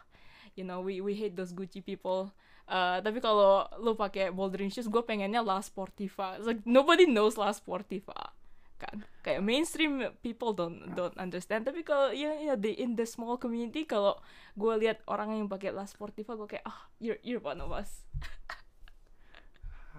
you 0.55 0.63
know 0.63 0.79
we 0.79 1.03
we 1.03 1.19
hate 1.19 1.35
those 1.35 1.51
Gucci 1.51 1.83
people. 1.83 2.31
Uh, 2.71 3.03
tapi 3.03 3.19
kalau 3.19 3.67
lu 3.83 3.99
pakai 3.99 4.31
bouldering 4.31 4.71
shoes, 4.71 4.87
gue 4.87 5.03
pengennya 5.03 5.43
La 5.43 5.59
Sportiva. 5.59 6.39
It's 6.39 6.47
like 6.47 6.63
nobody 6.63 7.03
knows 7.03 7.35
La 7.35 7.51
Sportiva 7.51 8.30
kan. 8.81 9.05
Kayak 9.21 9.45
mainstream 9.45 10.01
people 10.25 10.57
don't 10.57 10.97
don't 10.97 11.15
understand. 11.21 11.69
Tapi 11.69 11.85
kalau 11.85 12.09
ya 12.11 12.33
ya 12.41 12.57
di 12.57 12.73
in 12.81 12.97
the 12.97 13.05
small 13.05 13.37
community 13.37 13.85
kalau 13.85 14.17
gue 14.57 14.73
lihat 14.81 15.05
orang 15.05 15.37
yang 15.37 15.53
pakai 15.53 15.77
La 15.77 15.85
Sportiva 15.85 16.33
gue 16.33 16.57
kayak 16.57 16.65
ah 16.65 16.89
you're 16.97 17.21
you're 17.21 17.45
one 17.45 17.61
of 17.61 17.69
us. 17.69 18.09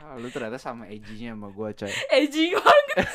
Ah, 0.02 0.17
lu 0.17 0.34
ternyata 0.34 0.58
sama 0.58 0.89
edgy-nya 0.89 1.38
sama 1.38 1.54
gua 1.54 1.70
coy. 1.78 1.94
Edgy 2.17 2.58
banget 2.58 3.06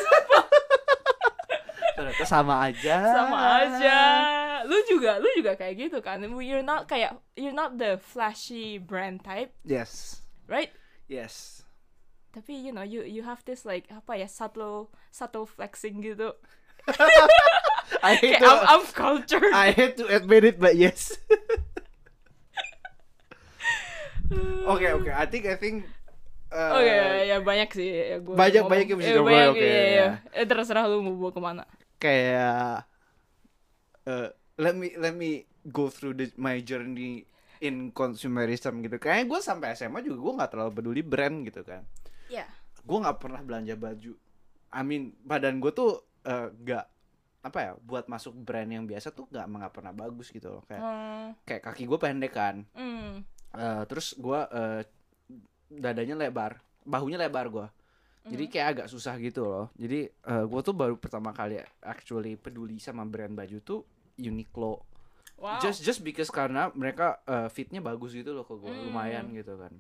ternyata 1.99 2.25
sama 2.29 2.71
aja. 2.71 2.97
Sama 3.11 3.39
aja. 3.59 3.99
Lu 4.71 4.79
juga 4.87 5.19
lu 5.19 5.27
juga 5.35 5.59
kayak 5.59 5.75
gitu 5.75 5.99
kan. 5.99 6.23
You're 6.23 6.63
not 6.63 6.87
kayak 6.87 7.19
you're 7.35 7.57
not 7.57 7.75
the 7.75 7.99
flashy 7.99 8.79
brand 8.79 9.27
type. 9.27 9.51
Yes. 9.67 10.23
Right? 10.47 10.71
Yes 11.11 11.66
tapi 12.37 12.53
you 12.53 12.69
know 12.69 12.85
you 12.85 13.01
you 13.01 13.25
have 13.25 13.41
this 13.49 13.65
like 13.65 13.89
apa 13.89 14.13
ya 14.15 14.29
subtle 14.29 14.93
subtle 15.09 15.49
flexing 15.49 16.05
gitu 16.05 16.37
I 18.05 18.13
hate 18.15 18.37
to, 18.37 18.45
I'm, 18.45 18.61
I'm 18.69 18.85
cultured 18.93 19.49
I 19.51 19.73
hate 19.73 19.97
to 19.97 20.07
admit 20.07 20.45
it 20.45 20.61
but 20.61 20.77
yes 20.77 21.17
Oke 24.67 24.91
oke, 24.91 25.07
I 25.07 25.27
think 25.31 25.47
I 25.47 25.55
think. 25.55 25.87
uh, 26.51 26.83
Oke, 26.83 26.95
ya 27.31 27.39
banyak 27.39 27.71
sih. 27.71 27.87
Ya, 27.87 28.19
gua 28.19 28.35
Banyak- 28.35 28.67
ngomong. 28.67 28.73
banyak 28.75 28.87
yang 28.91 28.99
bisa 28.99 29.11
Eh, 29.11 29.15
diomongin, 29.15 29.39
banyak, 29.39 29.51
oke, 29.55 29.63
iya, 29.63 29.71
ya. 29.71 29.87
iya. 29.87 30.07
Eh, 30.35 30.47
terserah 30.47 30.85
lu 30.91 30.99
mau 30.99 31.15
bawa 31.15 31.31
ke 31.31 31.41
mana. 31.41 31.63
Kayak, 31.97 32.91
uh, 34.05 34.29
let 34.59 34.75
me 34.75 34.99
let 34.99 35.15
me 35.15 35.47
go 35.65 35.87
through 35.87 36.19
the, 36.19 36.27
my 36.35 36.59
journey 36.59 37.23
in 37.63 37.95
consumerism 37.95 38.83
gitu. 38.83 38.99
Kayaknya 38.99 39.25
gue 39.31 39.41
sampai 39.41 39.79
SMA 39.79 40.03
juga 40.03 40.19
gue 40.19 40.33
nggak 40.43 40.51
terlalu 40.51 40.73
peduli 40.75 41.03
brand 41.07 41.47
gitu 41.47 41.63
kan. 41.63 41.87
Ya. 42.27 42.47
Gue 42.83 42.99
nggak 42.99 43.19
pernah 43.19 43.41
belanja 43.41 43.75
baju. 43.75 44.13
I 44.69 44.83
mean 44.83 45.15
badan 45.23 45.59
gue 45.59 45.71
tuh 45.71 45.99
uh, 46.23 46.49
nggak 46.53 46.85
apa 47.43 47.59
ya 47.63 47.73
buat 47.79 48.07
masuk 48.07 48.35
brand 48.35 48.67
yang 48.67 48.85
biasa 48.85 49.15
tuh 49.15 49.31
nggak 49.31 49.47
nggak 49.47 49.73
pernah 49.73 49.95
bagus 49.95 50.35
gitu 50.35 50.51
loh 50.51 50.63
kayak 50.67 50.83
Hmm. 50.83 51.29
kayak 51.47 51.63
kaki 51.63 51.87
gue 51.87 51.95
pendek 51.95 52.35
kan 52.35 52.67
Hmm. 52.75 53.23
Eh, 53.55 53.83
terus 53.87 54.13
gua 54.19 54.45
eh, 54.51 54.83
dadanya 55.67 56.13
lebar, 56.15 56.61
bahunya 56.83 57.17
lebar 57.17 57.47
gua. 57.49 57.67
Jadi 58.27 58.45
Mhm. 58.45 58.53
kayak 58.53 58.69
agak 58.69 58.87
susah 58.91 59.15
gitu 59.17 59.47
loh. 59.47 59.67
Jadi 59.75 60.11
eh, 60.11 60.45
gua 60.45 60.61
tuh 60.61 60.75
baru 60.75 60.99
pertama 60.99 61.31
kali 61.31 61.57
actually 61.81 62.35
peduli 62.35 62.77
sama 62.77 63.07
brand 63.07 63.33
baju 63.33 63.57
tuh 63.63 63.81
Uniqlo. 64.19 64.83
Wow. 65.39 65.57
Just 65.57 65.81
just 65.81 66.01
because 66.03 66.29
karena 66.29 66.69
mereka 66.75 67.23
eh, 67.25 67.49
fitnya 67.49 67.81
bagus 67.81 68.13
gitu 68.13 68.35
loh 68.35 68.45
ke 68.45 68.59
gua, 68.59 68.69
Hmm. 68.69 68.91
lumayan 68.91 69.31
gitu 69.33 69.57
kan. 69.57 69.73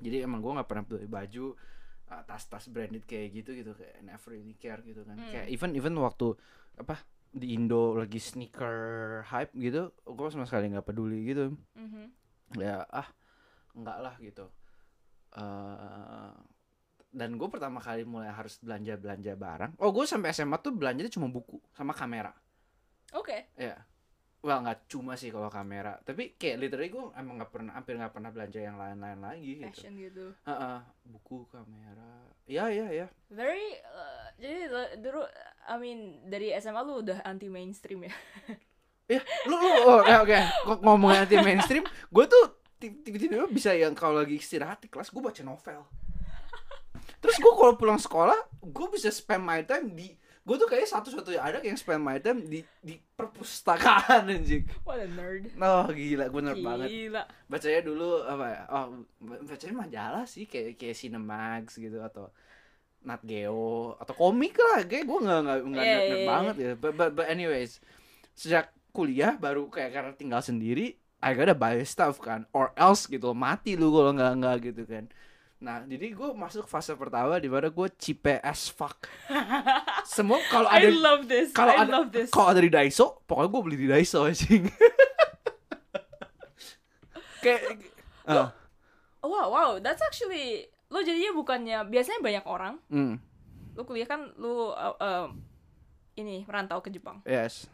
Jadi 0.00 0.24
emang 0.24 0.40
gua 0.40 0.60
nggak 0.60 0.68
pernah 0.68 0.84
beli 0.84 1.06
baju 1.06 1.54
eh, 2.10 2.22
tas-tas 2.26 2.66
branded 2.66 3.04
kayak 3.04 3.28
gitu 3.32 3.50
gitu 3.54 3.72
kayak 3.72 4.00
never 4.00 4.32
really 4.32 4.56
care 4.56 4.80
gitu 4.80 5.04
kan. 5.04 5.14
Hmm. 5.14 5.30
Kayak 5.30 5.46
even 5.48 5.70
even 5.72 5.94
waktu 5.96 6.34
apa 6.74 6.98
di 7.30 7.54
Indo 7.54 7.94
lagi 7.94 8.18
sneaker 8.18 8.74
hype 9.22 9.54
gitu, 9.54 9.94
gua 10.02 10.28
sama 10.28 10.44
sekali 10.44 10.66
nggak 10.66 10.82
peduli 10.84 11.22
gitu 11.24 11.54
Mhm. 11.78 12.10
ya 12.58 12.82
ah 12.90 13.06
enggak 13.70 13.98
lah 14.02 14.14
gitu 14.18 14.50
eh 15.30 16.34
dan 17.10 17.34
gue 17.34 17.48
pertama 17.50 17.78
kali 17.78 18.02
mulai 18.02 18.30
harus 18.30 18.58
belanja 18.58 18.94
belanja 18.94 19.34
barang 19.34 19.72
oh 19.78 19.90
gue 19.90 20.06
sampai 20.06 20.30
SMA 20.30 20.58
tuh 20.58 20.74
belanjanya 20.74 21.10
cuma 21.10 21.26
buku 21.26 21.58
sama 21.70 21.90
kamera 21.90 22.30
Oke. 23.14 23.50
ya 23.54 23.74
well 24.40 24.60
nggak 24.64 24.88
cuma 24.88 25.16
sih 25.20 25.28
kalau 25.28 25.52
kamera. 25.52 26.00
Tapi 26.00 26.36
kayak 26.40 26.56
literally 26.60 26.88
gue 26.88 27.04
emang 27.16 27.40
nggak 27.40 27.52
pernah 27.52 27.72
hampir 27.76 27.94
nggak 27.96 28.14
pernah 28.14 28.30
belanja 28.32 28.60
yang 28.60 28.76
lain-lain 28.80 29.20
lagi 29.20 29.52
gitu. 29.60 29.68
Fashion 29.68 29.94
gitu. 30.00 30.26
Heeh, 30.48 30.78
buku 31.08 31.44
kamera. 31.52 32.12
Ya 32.48 32.66
ya 32.72 32.88
ya. 32.88 33.06
Very 33.28 33.76
uh, 33.84 34.26
jadi 34.40 34.72
dulu 35.00 35.22
I 35.68 35.76
mean 35.76 36.00
dari 36.26 36.56
SMA 36.56 36.80
lu 36.82 37.04
udah 37.04 37.20
anti 37.22 37.52
mainstream 37.52 38.08
ya. 38.08 38.14
ya 39.18 39.20
lu 39.44 39.54
lu 39.60 39.68
oh, 39.84 40.00
oke 40.00 40.14
oke. 40.24 40.38
Kok 40.66 40.80
ngomongin 40.84 41.28
anti 41.28 41.36
mainstream 41.40 41.84
gue 41.86 42.24
tuh 42.24 42.44
ti- 42.80 42.96
tiba-tiba 43.04 43.44
bisa 43.52 43.76
yang 43.76 43.92
kalau 43.92 44.24
lagi 44.24 44.40
istirahat 44.40 44.80
di 44.80 44.88
kelas 44.88 45.12
gue 45.12 45.20
baca 45.20 45.42
novel. 45.44 45.84
Terus 47.20 47.36
gue 47.36 47.52
kalau 47.52 47.76
pulang 47.76 48.00
sekolah 48.00 48.40
gue 48.64 48.86
bisa 48.88 49.12
spend 49.12 49.44
my 49.44 49.60
time 49.68 49.92
di 49.92 50.16
gue 50.40 50.56
tuh 50.56 50.66
kayak 50.66 50.88
satu-satunya 50.88 51.38
anak 51.38 51.62
yang 51.62 51.76
spend 51.76 52.00
my 52.00 52.16
time 52.16 52.40
di 52.42 52.64
di 52.80 52.96
perpustakaan 52.96 54.24
anjing 54.26 54.64
What 54.82 54.98
a 54.98 55.06
nerd. 55.06 55.52
oh 55.54 55.86
gila 55.86 56.24
gue 56.26 56.42
nerd 56.42 56.60
banget 56.60 56.88
Gila. 56.88 57.22
bacanya 57.46 57.80
dulu 57.84 58.08
apa 58.24 58.46
ya 58.48 58.60
oh 58.68 58.86
bacanya 59.20 59.74
majalah 59.76 60.24
sih 60.24 60.44
kayak 60.44 60.74
kayak 60.74 60.96
Cinemax 60.96 61.76
gitu 61.76 62.00
atau 62.00 62.32
Nat 63.00 63.20
Geo 63.22 63.96
atau 63.96 64.12
komik 64.12 64.56
lah 64.56 64.84
kayak 64.84 65.04
gue 65.04 65.18
nggak 65.20 65.40
nggak 65.40 65.58
nggak 65.66 65.84
Iya, 65.84 65.94
nerd, 65.94 66.08
nerd 66.08 66.18
iya. 66.18 66.28
banget 66.28 66.54
ya 66.56 66.72
but, 66.74 66.92
but, 66.96 67.10
but 67.14 67.26
anyways 67.28 67.80
sejak 68.32 68.72
kuliah 68.90 69.36
baru 69.36 69.68
kayak 69.68 69.92
karena 69.92 70.12
tinggal 70.16 70.40
sendiri 70.40 70.96
I 71.20 71.36
gotta 71.36 71.52
buy 71.52 71.76
stuff 71.84 72.16
kan 72.16 72.48
or 72.50 72.72
else 72.74 73.04
gitu 73.04 73.36
mati 73.36 73.76
lu 73.76 73.92
kalau 73.92 74.16
nggak 74.16 74.32
nggak 74.40 74.56
gitu 74.72 74.82
kan 74.88 75.04
nah 75.60 75.84
jadi 75.84 76.10
gue 76.10 76.28
masuk 76.32 76.64
fase 76.64 76.96
pertama 76.96 77.36
di 77.36 77.44
mana 77.44 77.68
gue 77.68 77.86
cipe 77.94 78.40
as 78.40 78.66
fuck 78.66 79.04
semua 80.08 80.40
kalau 80.48 80.66
I 80.66 80.80
ada 80.80 80.88
love 80.90 81.28
this. 81.28 81.52
kalau 81.52 81.76
I 81.76 81.84
ada 81.84 81.90
love 81.92 82.08
this. 82.08 82.32
kalau 82.32 82.48
ada 82.48 82.58
di 82.58 82.68
Daiso 82.68 83.20
pokoknya 83.28 83.46
gue 83.46 83.60
beli 83.60 83.76
di 83.76 83.86
Daiso 83.86 84.24
anjing 84.24 84.64
kayak 87.44 87.60
ah, 88.24 88.50
Wow, 89.20 89.52
wow, 89.52 89.70
that's 89.76 90.00
actually 90.00 90.64
lo 90.88 91.04
jadinya 91.04 91.30
bukannya 91.30 91.76
biasanya 91.86 92.18
banyak 92.18 92.44
orang 92.48 92.74
hmm, 92.88 93.14
lu 93.76 93.82
kuliah 93.84 94.08
kan 94.08 94.32
lu 94.34 94.72
uh, 94.72 94.96
uh, 94.96 95.28
ini 96.16 96.42
merantau 96.44 96.80
ke 96.80 96.88
Jepang. 96.88 97.20
yes 97.22 97.68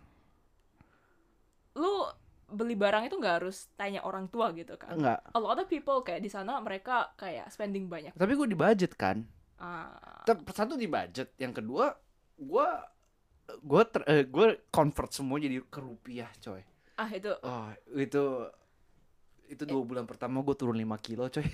Lu 1.73 2.05
beli 2.47 2.75
barang 2.75 3.05
itu 3.05 3.17
nggak 3.17 3.43
harus 3.43 3.67
tanya 3.75 4.01
orang 4.01 4.27
tua 4.27 4.51
gitu 4.53 4.75
kan. 4.75 4.95
enggak 4.95 5.19
A 5.31 5.39
lot 5.39 5.57
of 5.57 5.67
people 5.67 5.99
kayak 6.01 6.21
di 6.21 6.29
sana 6.29 6.59
mereka 6.59 7.11
kayak 7.15 7.51
spending 7.51 7.87
banyak. 7.87 8.13
tapi 8.13 8.33
gue 8.33 8.47
di 8.47 8.55
budget 8.55 8.95
kan. 8.95 9.27
Ah, 9.57 10.23
Ter- 10.23 10.47
satu 10.49 10.75
di 10.75 10.87
budget 10.87 11.35
yang 11.37 11.51
kedua 11.51 11.91
gue 12.37 12.69
gue 13.57 13.83
ter- 13.87 14.07
eh, 14.07 14.23
gue 14.23 14.47
convert 14.69 15.11
semua 15.11 15.39
jadi 15.39 15.59
ke 15.63 15.79
rupiah 15.79 16.31
coy. 16.37 16.63
Ah 16.95 17.09
itu. 17.09 17.33
Oh 17.41 17.67
itu 17.93 18.25
itu 19.47 19.63
dua 19.63 19.83
bulan 19.83 20.05
pertama 20.05 20.43
gue 20.43 20.55
turun 20.55 20.75
5 20.75 20.87
kilo 21.01 21.27
coy. 21.27 21.47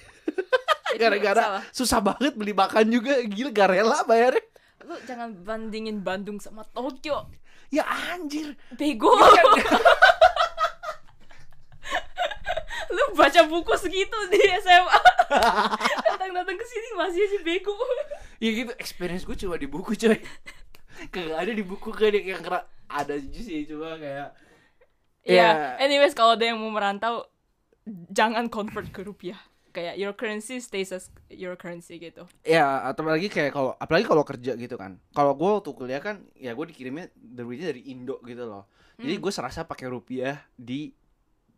Gara-gara 0.92 1.64
susah 1.70 2.00
banget 2.00 2.36
beli 2.36 2.52
makan 2.52 2.84
juga 2.88 3.16
gila 3.22 3.48
gak 3.50 3.68
rela 3.70 3.98
bayarnya. 4.04 4.44
Lu 4.82 4.98
jangan 5.06 5.32
bandingin 5.38 6.00
Bandung 6.00 6.36
sama 6.36 6.66
Tokyo. 6.66 7.32
ya 7.70 7.84
anjir. 7.86 8.52
Bego. 8.74 9.08
lu 9.08 9.24
baca 13.12 13.40
buku 13.44 13.72
segitu 13.76 14.18
di 14.28 14.40
SMA. 14.58 15.00
Datang-datang 16.06 16.54
ke 16.54 16.64
sini 16.64 16.88
masih 16.94 17.20
aja 17.22 17.38
bego. 17.40 17.74
ya 18.36 18.50
gitu 18.52 18.72
experience 18.74 19.22
gue 19.22 19.36
cuma 19.36 19.54
di 19.54 19.64
buku 19.64 19.94
coy 19.94 20.18
kagak 21.08 21.38
ada 21.38 21.52
di 21.52 21.62
buku 21.62 21.88
kayak 21.88 22.20
yang 22.20 22.40
kera 22.40 22.62
ada 22.86 23.14
aja 23.14 23.40
sih 23.40 23.64
cuma 23.64 23.94
kayak 23.94 24.34
Ya, 25.22 25.38
Ya. 25.38 25.48
anyways 25.78 26.12
kalau 26.12 26.34
ada 26.34 26.42
yang 26.42 26.58
mau 26.58 26.68
merantau 26.68 27.30
jangan 28.08 28.46
convert 28.48 28.90
ke 28.90 29.00
rupiah. 29.00 29.38
Kayak 29.70 29.94
your 29.96 30.12
currency 30.12 30.58
stays 30.58 30.90
as 30.90 31.08
your 31.30 31.54
currency 31.54 31.96
gitu. 31.96 32.28
ya 32.42 32.84
atau 32.84 33.06
lagi 33.06 33.26
kayak 33.26 33.50
kalau 33.50 33.72
apalagi 33.72 34.04
kalau 34.04 34.20
kerja 34.20 34.52
gitu 34.52 34.74
kan 34.74 35.00
kalau 35.10 35.32
gue 35.32 35.48
waktu 35.48 35.70
kuliah 35.70 35.96
kan 35.96 36.28
ya 36.34 36.52
gue 36.52 36.66
dikirimnya 36.66 37.08
duitnya 37.14 37.70
dari 37.70 37.88
Indo 37.88 38.20
gitu 38.20 38.44
loh 38.44 38.68
jadi 38.94 39.16
Hmm. 39.16 39.22
gue 39.22 39.32
serasa 39.32 39.62
pakai 39.62 39.88
rupiah 39.88 40.44
di 40.52 40.92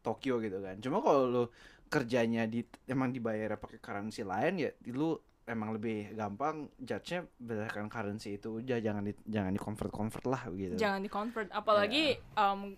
Tokyo 0.04 0.36
gitu 0.44 0.60
kan 0.60 0.76
cuma 0.84 1.00
kalau 1.00 1.24
lu 1.24 1.44
kerjanya 1.88 2.44
di 2.44 2.60
emang 2.84 3.10
dibayar 3.16 3.56
pakai 3.56 3.80
currency 3.80 4.20
lain 4.20 4.60
ya 4.60 4.70
lu 4.92 5.16
emang 5.44 5.76
lebih 5.76 6.16
gampang 6.16 6.72
judge-nya 6.80 7.28
berdasarkan 7.36 7.92
currency 7.92 8.40
itu 8.40 8.64
aja 8.64 8.80
jangan 8.80 9.04
di 9.04 9.12
jangan 9.28 9.52
di 9.52 9.60
convert 9.60 9.92
convert 9.92 10.24
lah 10.24 10.42
gitu 10.56 10.76
Jangan 10.80 11.00
di 11.04 11.10
convert 11.12 11.48
apalagi 11.52 12.16
um, 12.36 12.72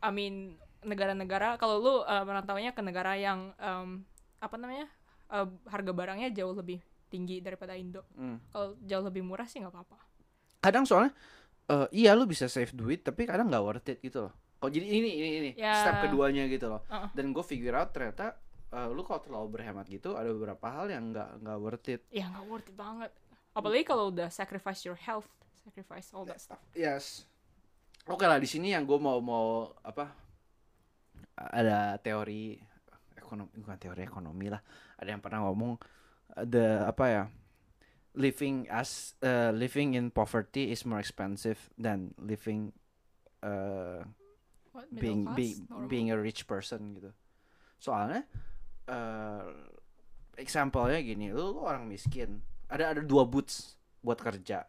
I 0.00 0.10
mean 0.10 0.56
negara-negara 0.82 1.60
kalau 1.60 1.78
lu 1.78 1.94
uh, 2.02 2.24
merantaunya 2.24 2.72
ke 2.72 2.82
negara 2.82 3.14
yang 3.14 3.52
um, 3.60 4.02
apa 4.42 4.56
namanya? 4.58 4.88
uh, 5.30 5.46
harga 5.68 5.92
barangnya 5.92 6.32
jauh 6.34 6.56
lebih 6.56 6.82
tinggi 7.12 7.44
daripada 7.44 7.76
Indo. 7.76 8.08
Hmm. 8.16 8.40
Kalau 8.50 8.74
jauh 8.82 9.04
lebih 9.04 9.22
murah 9.22 9.44
sih 9.44 9.60
nggak 9.60 9.72
apa-apa. 9.72 10.00
kadang 10.62 10.86
soalnya 10.86 11.10
eh, 11.66 11.86
iya 11.90 12.14
lu 12.14 12.22
bisa 12.22 12.46
save 12.46 12.70
duit 12.70 13.02
tapi 13.02 13.26
kadang 13.26 13.50
nggak 13.50 13.64
worth 13.66 13.90
it 13.90 13.98
gitu 13.98 14.30
loh 14.30 14.34
kok 14.62 14.70
jadi 14.70 14.86
ini 14.86 15.10
ini 15.12 15.28
ini 15.36 15.50
Ya. 15.58 15.74
step 15.76 16.06
keduanya 16.06 16.46
gitu 16.46 16.70
loh 16.70 16.86
Uh-uh. 16.86 17.10
dan 17.10 17.24
gue 17.28 17.42
figure 17.42 17.74
out 17.74 17.90
ternyata 17.90 18.38
eh, 18.70 18.86
lu 18.86 19.02
kalau 19.02 19.18
terlalu 19.18 19.48
berhemat 19.52 19.84
gitu 19.84 20.14
ada 20.14 20.30
beberapa 20.30 20.62
hal 20.64 20.86
yang 20.86 21.10
nggak 21.10 21.42
nggak 21.42 21.58
worth 21.58 21.88
it 21.88 22.00
Ya 22.08 22.30
nggak 22.30 22.46
worth 22.46 22.64
it 22.64 22.74
banget. 22.74 23.10
Apalagi 23.52 23.82
kalau 23.82 24.08
udah 24.08 24.30
sacrifice 24.30 24.80
your 24.80 24.96
health, 24.96 25.26
sacrifice 25.60 26.08
all 26.10 26.22
that 26.22 26.38
stuff. 26.38 26.62
yes 26.72 27.26
oke 28.04 28.22
lah 28.22 28.34
di 28.36 28.46
sini 28.46 28.70
yang 28.70 28.82
gue 28.82 28.96
mau 28.96 29.18
mau 29.18 29.46
apa 29.80 30.10
ada 31.34 31.98
teori 31.98 32.54
ekonomi 33.14 33.50
bukan 33.56 33.78
teori 33.78 34.02
ekonomi 34.02 34.46
lah 34.46 34.62
ada 34.96 35.08
yang 35.08 35.20
pernah 35.20 35.42
ngomong 35.42 35.74
uh, 36.32 36.44
the 36.44 36.82
apa 36.82 37.04
ya 37.06 37.24
living 38.14 38.68
as 38.68 39.16
uh, 39.20 39.48
living 39.50 39.94
in 39.94 40.08
poverty 40.08 40.68
is 40.68 40.84
more 40.84 40.98
expensive 40.98 41.56
than 41.74 42.12
living 42.18 42.68
uh, 43.40 44.04
What, 44.72 44.88
being 44.90 45.22
class? 45.24 45.36
being 45.36 45.58
Normal? 45.68 45.88
being 45.88 46.08
a 46.10 46.16
rich 46.16 46.44
person 46.44 46.96
gitu 46.96 47.10
soalnya 47.76 48.24
eh 48.84 49.46
example-nya 50.34 50.98
gini, 50.98 51.28
lu, 51.28 51.52
lu 51.52 51.60
orang 51.60 51.84
miskin, 51.84 52.40
ada 52.66 52.96
ada 52.96 53.04
dua 53.04 53.28
boots 53.28 53.76
buat 54.00 54.16
kerja. 54.16 54.64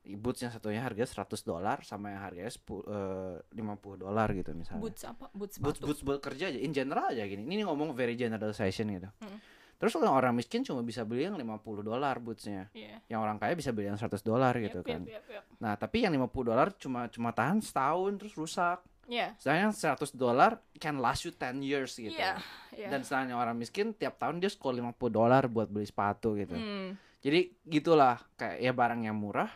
Boots 0.00 0.40
yang 0.40 0.48
satunya 0.48 0.80
harga 0.80 1.04
100 1.04 1.44
dolar 1.44 1.82
sama 1.82 2.14
yang 2.14 2.22
harganya 2.22 2.48
10 2.48 2.62
eh, 2.62 3.36
50 3.52 4.00
dolar 4.00 4.28
gitu 4.32 4.54
misalnya. 4.54 4.80
Boots 4.80 5.02
apa? 5.04 5.26
Boots 5.34 5.58
boots 5.58 5.76
sepatu. 5.76 5.86
boots 5.86 6.02
buat 6.02 6.20
kerja 6.22 6.48
aja 6.48 6.56
in 6.56 6.70
general 6.70 7.10
aja 7.10 7.26
gini 7.26 7.42
ini 7.44 7.66
ngomong 7.66 7.92
very 7.92 8.14
generalization 8.14 8.86
gitu 8.88 9.10
Mm. 9.18 9.38
terus 9.76 9.92
kalau 9.92 10.12
orang 10.12 10.32
miskin 10.32 10.60
cuma 10.60 10.80
bisa 10.80 11.02
beli 11.02 11.24
yang 11.24 11.34
50 11.34 11.58
dolar 11.82 12.16
bootsnya 12.16 12.68
Iya. 12.70 13.00
yang 13.08 13.20
orang 13.20 13.36
kaya 13.36 13.52
bisa 13.52 13.72
beli 13.72 13.88
yang 13.88 13.96
100 13.96 14.20
dolar 14.20 14.54
gitu 14.56 14.80
Yep, 14.80 14.88
kan 14.88 15.00
yep, 15.04 15.20
yep, 15.20 15.24
yep. 15.36 15.44
nah 15.58 15.72
tapi 15.74 16.04
yang 16.04 16.12
50 16.12 16.30
dolar 16.46 16.68
cuma 16.76 17.08
cuma 17.08 17.32
tahan 17.32 17.58
setahun 17.58 18.12
terus 18.16 18.32
rusak 18.36 18.78
Iya. 19.10 19.34
sedangkan 19.42 19.62
yang 19.68 19.74
100 19.74 20.14
dolar 20.14 20.62
can 20.78 21.02
last 21.02 21.26
you 21.26 21.34
10 21.34 21.58
years 21.60 21.98
gitu 21.98 22.14
Iya. 22.14 22.38
Iya. 22.70 22.88
dan 22.88 23.02
sedangkan 23.02 23.34
orang 23.34 23.58
miskin 23.58 23.90
tiap 23.90 24.22
tahun 24.22 24.38
dia 24.38 24.46
skor 24.46 24.70
50 24.70 24.94
dolar 25.10 25.50
buat 25.50 25.66
beli 25.66 25.82
sepatu 25.84 26.38
gitu 26.38 26.54
Hmm. 26.54 26.94
jadi 27.18 27.50
gitulah 27.66 28.22
kayak 28.38 28.62
ya 28.62 28.70
barang 28.70 29.02
yang 29.02 29.18
murah 29.18 29.50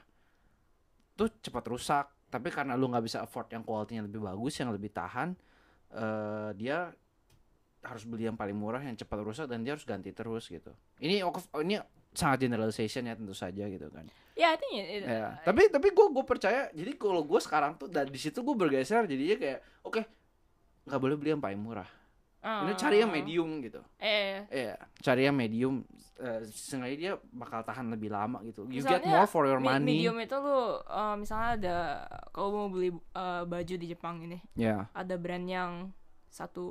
tuh 1.15 1.31
cepat 1.39 1.65
rusak 1.71 2.07
tapi 2.27 2.51
karena 2.51 2.75
lu 2.75 2.91
nggak 2.91 3.07
bisa 3.07 3.23
afford 3.23 3.47
yang 3.49 3.63
kualitinya 3.63 4.03
lebih 4.05 4.19
bagus 4.21 4.59
yang 4.59 4.75
lebih 4.75 4.91
tahan 4.91 5.39
eh 5.95 6.51
dia 6.59 6.91
harus 7.85 8.03
beli 8.03 8.27
yang 8.27 8.35
paling 8.35 8.57
murah 8.59 8.83
yang 8.83 8.99
cepat 8.99 9.23
rusak 9.23 9.47
dan 9.47 9.63
dia 9.63 9.79
harus 9.79 9.87
ganti 9.87 10.11
terus 10.11 10.51
gitu 10.51 10.75
ini 10.99 11.23
ini 11.63 11.75
sangat 12.15 12.39
generalization 12.41 13.05
ya 13.05 13.15
tentu 13.15 13.35
saja 13.35 13.67
gitu 13.67 13.91
kan. 13.91 14.07
Yeah, 14.35 14.55
I 14.55 14.59
think 14.59 14.73
it, 14.75 14.87
it- 15.03 15.07
ya 15.07 15.39
tapi 15.43 15.67
tapi 15.69 15.91
gue 15.91 16.07
gue 16.11 16.25
percaya 16.25 16.71
jadi 16.71 16.95
kalau 16.95 17.23
gue 17.23 17.39
sekarang 17.39 17.75
tuh 17.75 17.87
dari 17.87 18.15
situ 18.15 18.41
gue 18.41 18.55
bergeser 18.55 19.05
jadinya 19.05 19.37
kayak 19.37 19.61
oke 19.83 20.03
nggak 20.85 21.01
boleh 21.01 21.15
beli 21.15 21.31
yang 21.33 21.43
paling 21.43 21.59
murah. 21.59 21.87
Ini 22.45 22.77
cari 22.77 23.01
yang 23.01 23.09
uh, 23.09 23.17
medium 23.17 23.49
gitu. 23.65 23.81
Eh, 23.97 24.45
Iya, 24.53 24.77
cari 25.01 25.25
yang 25.25 25.33
medium. 25.33 25.81
Eh, 26.21 26.45
sengaja 26.45 26.93
dia 26.93 27.13
bakal 27.33 27.65
tahan 27.65 27.89
lebih 27.89 28.13
lama 28.13 28.45
gitu. 28.45 28.69
You 28.69 28.85
get 28.85 29.01
Misalnya, 29.01 29.17
more 29.17 29.25
for 29.25 29.49
your 29.49 29.65
money. 29.65 30.05
medium 30.05 30.21
itu 30.21 30.37
lu 30.37 30.77
uh, 30.85 31.17
misalnya 31.17 31.51
ada 31.57 31.77
kalau 32.37 32.53
mau 32.53 32.69
beli 32.69 32.93
uh, 33.17 33.49
baju 33.49 33.75
di 33.81 33.87
Jepang 33.89 34.21
ini, 34.21 34.45
Ya, 34.53 34.93
ada 34.93 35.17
brand 35.17 35.49
yang 35.49 35.73
satu 36.29 36.67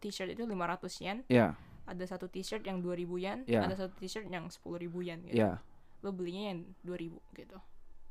t-shirt 0.00 0.32
itu 0.32 0.48
500 0.48 1.04
yen, 1.04 1.18
ya, 1.28 1.52
ada 1.84 2.04
satu 2.04 2.26
t-shirt 2.26 2.62
yang 2.62 2.80
2000 2.80 3.06
yen, 3.18 3.38
Yeah. 3.44 3.66
ada 3.66 3.76
satu 3.76 3.94
t-shirt 3.96 4.26
yang 4.26 4.46
10.000 4.46 4.88
yen 5.02 5.20
gitu. 5.26 5.36
ya. 5.36 5.58
Lu 6.00 6.10
belinya 6.10 6.54
yang 6.54 6.58
2000 6.82 7.18
gitu. 7.34 7.58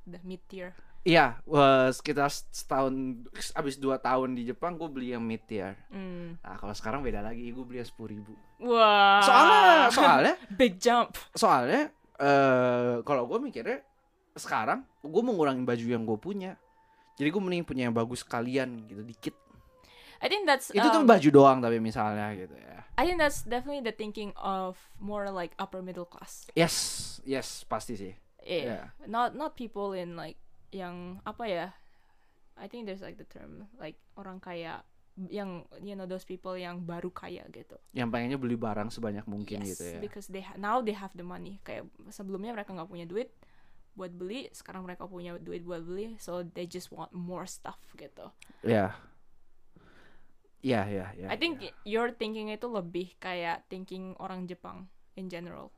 Udah 0.06 0.22
mid 0.24 0.42
tier. 0.48 0.74
Iya, 1.00 1.40
wah, 1.48 1.88
sekitar 1.90 2.28
setahun 2.28 3.24
abis 3.56 3.80
dua 3.80 3.96
tahun 3.98 4.36
di 4.36 4.44
Jepang 4.44 4.76
gue 4.76 4.90
beli 4.92 5.16
yang 5.16 5.24
mid 5.24 5.40
tier. 5.48 5.80
Hmm. 5.88 6.36
Nah 6.44 6.60
kalau 6.60 6.76
sekarang 6.76 7.00
beda 7.00 7.24
lagi, 7.24 7.50
gue 7.50 7.64
beli 7.64 7.80
yang 7.80 7.88
sepuluh 7.88 8.20
ribu. 8.20 8.36
Wah. 8.60 9.24
Soalnya, 9.24 9.88
soalnya, 9.96 10.34
big 10.60 10.76
jump. 10.76 11.16
soalnya, 11.32 11.88
eh 12.20 13.00
kalau 13.08 13.32
gue 13.32 13.40
mikirnya 13.40 13.80
sekarang 14.36 14.84
gue 15.00 15.22
mau 15.24 15.32
ngurangin 15.34 15.64
baju 15.64 15.86
yang 15.88 16.04
gue 16.04 16.20
punya. 16.20 16.60
Jadi 17.16 17.28
gue 17.32 17.42
mending 17.42 17.64
punya 17.64 17.88
yang 17.88 17.96
bagus 17.96 18.28
sekalian 18.28 18.84
gitu 18.86 19.00
dikit. 19.00 19.36
I 20.20 20.28
think 20.28 20.44
that's 20.44 20.72
Itu 20.72 20.88
tuh 20.92 21.04
um, 21.04 21.08
baju 21.08 21.30
doang 21.32 21.58
tapi 21.64 21.80
misalnya 21.80 22.36
gitu 22.36 22.56
ya. 22.56 22.84
I 23.00 23.08
think 23.08 23.16
that's 23.16 23.48
definitely 23.48 23.80
the 23.80 23.96
thinking 23.96 24.36
of 24.36 24.76
more 25.00 25.32
like 25.32 25.56
upper 25.56 25.80
middle 25.80 26.04
class. 26.04 26.52
Yes, 26.52 26.76
yes 27.24 27.64
pasti 27.64 27.96
sih. 27.96 28.14
Yeah. 28.44 28.92
Not 29.08 29.40
not 29.40 29.56
people 29.56 29.96
in 29.96 30.20
like 30.20 30.36
yang 30.76 31.24
apa 31.24 31.44
ya? 31.48 31.68
I 32.60 32.68
think 32.68 32.92
there's 32.92 33.00
like 33.00 33.16
the 33.16 33.28
term 33.28 33.72
like 33.80 33.96
orang 34.20 34.44
kaya 34.44 34.84
yang 35.28 35.68
you 35.84 35.96
know 35.96 36.08
those 36.08 36.28
people 36.28 36.60
yang 36.60 36.84
baru 36.84 37.08
kaya 37.12 37.48
gitu. 37.56 37.80
Yang 37.96 38.08
pengennya 38.12 38.40
beli 38.40 38.60
barang 38.60 38.92
sebanyak 38.92 39.24
mungkin 39.28 39.64
yes, 39.64 39.76
gitu 39.76 39.84
ya. 39.96 40.00
because 40.04 40.28
they 40.28 40.44
ha- 40.44 40.60
now 40.60 40.84
they 40.84 40.96
have 40.96 41.12
the 41.16 41.24
money. 41.24 41.64
Kayak 41.64 41.88
sebelumnya 42.12 42.52
mereka 42.52 42.76
nggak 42.76 42.88
punya 42.88 43.08
duit 43.08 43.32
buat 44.00 44.16
beli, 44.16 44.48
sekarang 44.56 44.88
mereka 44.88 45.04
punya 45.08 45.36
duit 45.36 45.68
buat 45.68 45.84
beli, 45.84 46.16
so 46.24 46.40
they 46.56 46.64
just 46.64 46.88
want 46.92 47.12
more 47.12 47.44
stuff 47.44 47.80
gitu. 48.00 48.32
Ya. 48.64 48.96
Ya, 50.60 50.84
ya, 50.92 51.16
ya. 51.16 51.28
I 51.32 51.40
think 51.40 51.64
your 51.88 52.12
thinking 52.12 52.52
itu 52.52 52.68
lebih 52.68 53.16
kayak 53.16 53.64
thinking 53.72 54.12
orang 54.20 54.44
Jepang 54.44 54.92
in 55.16 55.32
general. 55.32 55.72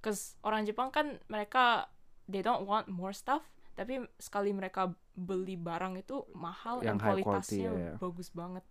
Cause 0.00 0.36
orang 0.40 0.64
Jepang 0.64 0.88
kan 0.88 1.20
mereka 1.28 1.92
they 2.24 2.40
don't 2.40 2.64
want 2.64 2.88
more 2.88 3.12
stuff, 3.12 3.44
tapi 3.76 4.00
sekali 4.16 4.56
mereka 4.56 4.92
beli 5.12 5.60
barang 5.60 6.00
itu 6.00 6.24
mahal 6.32 6.80
Yang 6.80 6.88
dan 6.88 6.96
high 7.04 7.20
quality, 7.20 7.24
kualitasnya 7.24 7.70
ya, 7.70 7.72
ya. 7.72 7.94
bagus 8.00 8.28
banget. 8.32 8.64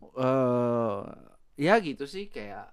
eh 0.00 1.00
ya 1.60 1.76
gitu 1.84 2.08
sih 2.08 2.32
kayak 2.32 2.72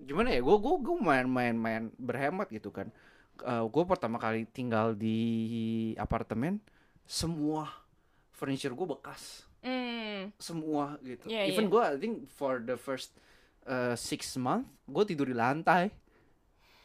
gimana 0.00 0.32
ya 0.32 0.40
gue 0.40 0.56
gue 0.56 0.74
gue 0.80 0.96
main 0.96 1.28
main 1.28 1.52
main 1.52 1.82
berhemat 2.00 2.48
gitu 2.48 2.72
kan 2.72 2.88
gue 3.44 3.84
pertama 3.84 4.16
kali 4.16 4.48
tinggal 4.48 4.96
di 4.96 5.92
apartemen 6.00 6.56
semua 7.04 7.68
furniture 8.32 8.72
gue 8.72 8.88
bekas 8.96 9.44
Hmm, 9.62 10.34
semua 10.42 10.98
gitu. 11.06 11.30
Iya, 11.30 11.46
even 11.46 11.66
iya. 11.66 11.72
gue 11.72 11.82
I 11.82 11.96
think 11.98 12.14
for 12.26 12.58
the 12.58 12.74
first 12.74 13.14
uh, 13.66 13.94
six 13.94 14.34
month 14.34 14.66
gue 14.90 15.02
tidur 15.06 15.30
di 15.30 15.36
lantai 15.38 15.90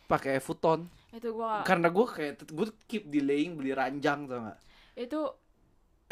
pakai 0.06 0.38
futon. 0.38 0.86
Itu 1.10 1.34
gua 1.34 1.66
karena 1.66 1.90
gue 1.90 2.06
kayak 2.06 2.46
gue 2.48 2.68
keep 2.86 3.10
delaying 3.10 3.58
beli 3.58 3.74
ranjang 3.74 4.30
tau 4.30 4.46
gak 4.46 4.60
itu 4.98 5.22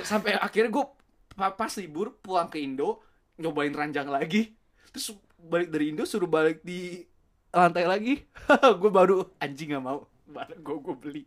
sampai 0.01 0.38
akhirnya 0.45 0.71
gue 0.73 0.86
pas 1.36 1.71
libur 1.78 2.17
pulang 2.21 2.49
ke 2.49 2.62
Indo 2.62 3.01
nyobain 3.38 3.73
ranjang 3.73 4.10
lagi. 4.10 4.58
Terus 4.89 5.13
balik 5.38 5.69
dari 5.69 5.93
Indo 5.93 6.04
suruh 6.08 6.30
balik 6.30 6.65
di 6.65 7.04
lantai 7.51 7.84
lagi. 7.88 8.23
Gue 8.82 8.91
baru 8.91 9.28
anjing 9.43 9.75
gak 9.75 9.84
mau. 9.84 10.08
Barang 10.23 10.60
gue 10.63 10.75
gue 10.80 10.95
beli. 10.95 11.23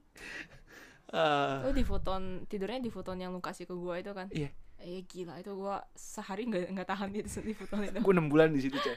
Eh, 1.08 1.56
lu 1.64 1.72
di 1.72 1.84
foton 1.88 2.44
tidurnya 2.44 2.84
di 2.84 2.92
foton 2.92 3.16
yang 3.16 3.32
lu 3.32 3.40
kasih 3.40 3.64
ke 3.64 3.72
gua 3.72 3.96
itu 3.96 4.12
kan? 4.12 4.28
Iya. 4.28 4.52
Eh 4.78 5.02
gila 5.04 5.34
itu 5.36 5.50
gua 5.52 5.82
sehari 5.92 6.46
nggak 6.46 6.70
nggak 6.70 6.86
tahan 6.86 7.10
di, 7.10 7.20
di 7.20 7.50
foton 7.50 7.82
itu. 7.82 7.98
gue 7.98 8.12
enam 8.14 8.30
bulan 8.30 8.54
di 8.54 8.62
situ 8.62 8.78
cek 8.78 8.94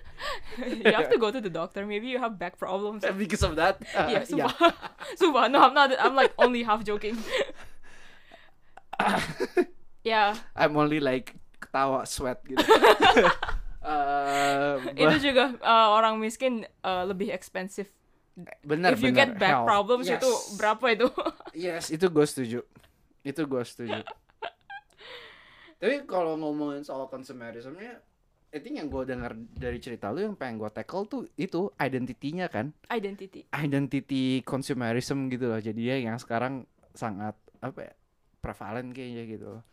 you 0.78 0.94
have 0.94 1.10
to 1.10 1.18
go 1.18 1.34
to 1.34 1.42
the 1.42 1.50
doctor. 1.50 1.84
Maybe 1.84 2.06
you 2.08 2.22
have 2.22 2.38
back 2.38 2.54
problems. 2.56 3.02
because 3.18 3.42
of 3.42 3.58
that 3.58 3.82
uh, 3.92 4.06
Iya, 4.06 4.22
ya. 4.22 4.46
sumpah. 4.46 4.54
sumpah. 5.18 5.44
No, 5.50 5.58
I'm 5.60 5.74
not. 5.74 5.90
I'm 5.98 6.14
like 6.14 6.38
only 6.38 6.62
half 6.62 6.86
joking. 6.86 7.18
ya, 10.04 10.38
I'm 10.54 10.78
only 10.78 11.00
like 11.00 11.34
ketawa 11.58 12.06
sweat 12.06 12.42
gitu 12.46 12.62
Eh, 13.82 14.74
itu 15.02 15.34
juga 15.34 15.58
uh, 15.58 15.98
orang 15.98 16.22
miskin 16.22 16.62
uh, 16.82 17.02
lebih 17.04 17.34
expensive. 17.34 17.90
benar 18.62 18.94
If 18.94 19.02
you 19.02 19.10
benar, 19.10 19.28
get 19.28 19.32
back 19.36 19.54
health. 19.58 19.68
problems 19.68 20.06
Yes. 20.06 20.22
itu 20.22 20.30
berapa 20.56 20.86
itu? 20.88 21.08
Yes, 21.52 21.90
itu 21.90 22.06
gue 22.06 22.22
setuju. 22.24 22.60
Itu 23.22 23.42
gue 23.44 23.64
setuju. 23.66 24.06
Tapi 25.82 26.06
kalau 26.06 26.38
ngomongin 26.38 26.86
soal 26.86 27.10
consumerismnya, 27.10 27.98
I 28.54 28.60
think 28.62 28.78
yang 28.78 28.92
gue 28.94 29.02
dengar 29.10 29.34
dari 29.34 29.82
cerita 29.82 30.14
lu 30.14 30.22
yang 30.22 30.38
pengen 30.38 30.62
gue 30.62 30.70
tackle 30.70 31.10
tuh 31.10 31.26
itu 31.34 31.74
identitinya 31.82 32.46
kan, 32.46 32.70
Identity. 32.94 33.50
identity 33.50 34.46
consumerism 34.46 35.26
gitu 35.34 35.50
loh. 35.50 35.58
Jadi 35.58 35.82
ya 35.82 35.98
yang 35.98 36.22
sekarang 36.22 36.70
sangat 36.94 37.34
apa 37.66 37.90
ya, 37.90 37.94
prevalent 38.38 38.94
kayaknya 38.94 39.24
gitu. 39.26 39.58
loh. 39.58 39.64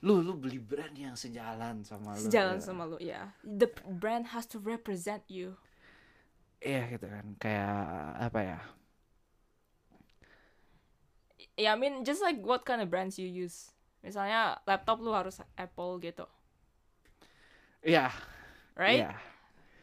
Lu 0.00 0.24
lu 0.24 0.32
beli 0.40 0.56
brand 0.56 0.96
yang 0.96 1.12
sejalan 1.12 1.84
sama 1.84 2.16
lu. 2.16 2.24
Sejalan 2.24 2.56
ya. 2.56 2.64
sama 2.64 2.82
lu, 2.88 2.96
ya. 2.96 3.36
The 3.44 3.68
brand 3.84 4.32
has 4.32 4.48
to 4.48 4.56
represent 4.56 5.28
you. 5.28 5.60
Iya 6.64 6.96
gitu 6.96 7.04
kan, 7.04 7.36
kayak 7.36 7.76
apa 8.16 8.40
ya? 8.40 8.60
Ya, 11.60 11.76
I 11.76 11.76
mean 11.76 12.06
just 12.08 12.24
like 12.24 12.40
what 12.40 12.64
kind 12.64 12.80
of 12.80 12.88
brands 12.88 13.20
you 13.20 13.28
use. 13.28 13.76
Misalnya 14.00 14.56
laptop 14.64 14.98
lu 14.98 15.12
harus 15.12 15.38
Apple 15.54 16.00
gitu, 16.00 16.24
Iya, 17.80 18.12
right? 18.74 19.00
iya. 19.00 19.12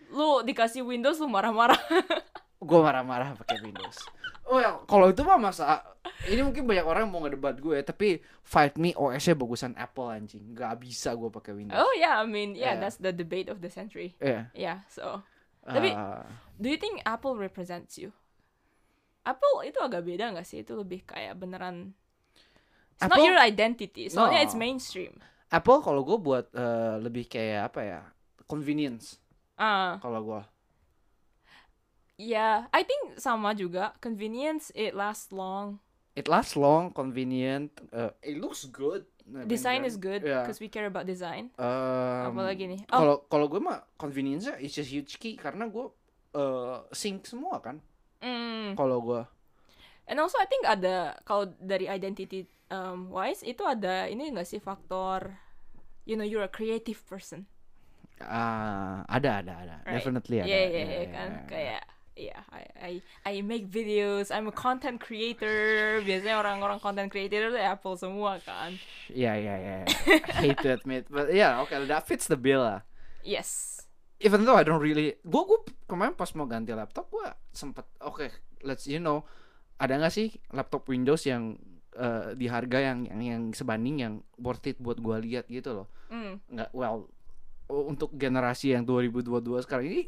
Lu 0.09 0.41
dikasih 0.41 0.81
Windows 0.81 1.17
lu 1.17 1.27
marah-marah. 1.27 1.77
gue 2.59 2.79
marah-marah 2.79 3.33
pakai 3.35 3.61
Windows. 3.61 3.97
Oh 4.47 4.57
ya, 4.57 4.79
kalau 4.85 5.11
itu 5.11 5.21
mah 5.21 5.37
masa 5.37 5.83
ini 6.25 6.39
mungkin 6.39 6.63
banyak 6.63 6.81
orang 6.81 7.05
yang 7.05 7.11
mau 7.11 7.21
ngedebat 7.21 7.59
gue, 7.59 7.77
tapi 7.83 8.07
fight 8.39 8.73
me 8.75 8.95
OS-nya 8.95 9.35
bagusan 9.35 9.75
Apple 9.75 10.07
anjing. 10.07 10.55
Gak 10.55 10.79
bisa 10.79 11.11
gue 11.13 11.27
pakai 11.27 11.51
Windows. 11.53 11.75
oh 11.75 11.93
yeah, 11.93 12.17
I 12.17 12.25
mean 12.25 12.53
yeah, 12.53 12.73
Yeah. 12.73 12.81
that's 12.81 12.97
the 12.97 13.11
debate 13.11 13.49
of 13.49 13.59
the 13.59 13.67
century. 13.67 14.15
Iya. 14.17 14.49
Yeah, 14.53 14.77
so 14.87 15.21
Tapi- 15.61 15.91
Ah, 15.91 16.23
do 16.55 16.71
you 16.71 16.79
think 16.79 17.03
Apple 17.03 17.35
represents 17.35 17.99
you? 17.99 18.15
Apple 19.21 19.67
itu 19.67 19.75
agak 19.77 20.07
beda 20.07 20.31
nggak 20.31 20.47
sih? 20.47 20.63
Itu 20.63 20.79
lebih 20.79 21.03
kayak 21.03 21.35
beneran 21.35 21.91
It's 22.97 23.05
not 23.05 23.13
Apple- 23.13 23.29
your 23.29 23.37
identity. 23.37 24.09
Soalnya 24.09 24.41
No. 24.41 24.45
it's 24.49 24.57
mainstream. 24.57 25.13
Apple 25.47 25.79
kalau 25.79 26.01
gue 26.01 26.17
buat 26.17 26.49
eh, 26.51 26.95
lebih 26.97 27.29
kayak 27.29 27.71
apa 27.71 27.81
ya? 27.85 28.01
Convenience 28.49 29.21
Ah, 29.53 30.01
kalau 30.01 30.21
gue. 30.25 30.41
yeah, 32.17 32.65
I 32.73 32.81
think 32.81 33.17
sama 33.17 33.53
juga. 33.53 33.93
Convenience, 34.01 34.73
it 34.73 34.97
lasts 34.97 35.29
long. 35.29 35.77
It 36.17 36.25
lasts 36.25 36.57
long, 36.57 36.89
convenient, 36.89 37.69
eh, 37.93 38.09
it 38.25 38.41
looks 38.41 38.65
good. 38.65 39.05
main 39.27 39.43
design 39.43 39.83
is 39.83 39.99
good 39.99 40.23
because 40.23 40.63
we 40.63 40.71
care 40.71 40.87
about 40.87 41.03
design. 41.03 41.51
Um, 41.59 42.31
Apalagi 42.31 42.63
nih? 42.63 42.81
Oh. 42.95 43.03
Kalau 43.03 43.15
kalau 43.27 43.45
gue 43.51 43.59
mah 43.59 43.83
convenience 43.99 44.47
is 44.63 44.79
a 44.79 44.85
huge 44.87 45.19
key 45.19 45.35
karena 45.35 45.67
gue 45.67 45.83
uh, 46.31 46.87
sync 46.95 47.27
semua 47.27 47.59
kan. 47.59 47.83
Mm. 48.23 48.79
Kalau 48.79 49.03
gue 49.03 49.21
And 50.07 50.17
also 50.17 50.39
I 50.39 50.47
think 50.47 50.63
ada 50.63 51.19
kalau 51.23 51.51
dari 51.59 51.85
identity 51.85 52.47
um, 52.71 53.11
wise 53.11 53.43
itu 53.43 53.61
ada 53.67 54.07
ini 54.07 54.31
enggak 54.31 54.47
sih 54.47 54.59
faktor 54.59 55.35
you 56.07 56.15
know 56.15 56.23
you're 56.23 56.43
a 56.43 56.51
creative 56.51 57.03
person. 57.03 57.45
ah 58.17 59.05
ada 59.05 59.45
ada 59.45 59.53
ada 59.61 59.75
Right. 59.85 60.01
definitely 60.01 60.41
ada. 60.41 60.49
Iya 60.49 60.57
iya 60.57 60.65
Iya, 60.65 60.81
iya 60.81 60.97
iya, 60.97 61.07
kan 61.13 61.29
iya. 61.29 61.45
kayak 61.45 61.83
yeah 62.17 62.41
I, 62.49 62.63
I 62.81 62.91
I 63.29 63.33
make 63.45 63.69
videos 63.69 64.33
I'm 64.33 64.49
a 64.49 64.55
content 64.55 64.97
creator 64.97 66.01
biasanya 66.01 66.41
orang-orang 66.41 66.81
content 66.81 67.13
creator 67.13 67.53
itu 67.53 67.61
Apple 67.61 67.93
semua 67.93 68.41
kan 68.41 68.73
Iya 69.13 69.37
iya 69.37 69.55
iya. 69.61 69.75
I 70.33 70.49
Hate 70.49 70.65
to 70.65 70.69
admit, 70.73 71.05
but 71.13 71.29
yeah, 71.29 71.61
okay, 71.61 71.77
that 71.85 72.09
fits 72.09 72.25
the 72.25 72.39
bill 72.39 72.65
lah. 72.65 72.81
yes 73.21 73.85
Even 74.17 74.49
though 74.49 74.57
I 74.57 74.65
don't 74.65 74.81
really, 74.81 75.13
gue 75.21 75.41
gue 75.45 75.59
kemarin 75.85 76.17
pas 76.17 76.33
mau 76.33 76.49
ganti 76.49 76.73
laptop 76.73 77.05
gue 77.13 77.29
sempet, 77.53 77.85
oke, 78.01 78.25
let's 78.65 78.89
you 78.89 78.97
know, 78.97 79.29
ada 79.77 79.93
nggak 79.95 80.13
sih 80.13 80.27
laptop 80.49 80.85
Windows 80.85 81.21
yang 81.23 81.55
uh, 81.93 82.33
di 82.33 82.45
harga 82.45 82.81
yang 82.83 83.05
yang 83.05 83.21
yang 83.21 83.43
sebanding 83.51 83.95
yang 83.99 84.13
worth 84.35 84.65
it 84.65 84.77
buat 84.77 84.97
gue 84.97 85.17
lihat 85.23 85.45
gitu 85.47 85.73
loh. 85.73 85.87
mm. 86.09 86.49
Nggak, 86.49 86.69
well, 86.71 87.05
untuk 87.67 88.13
generasi 88.13 88.71
yang 88.71 88.83
2022 88.83 89.27
sekarang 89.61 89.85
ini 89.85 90.01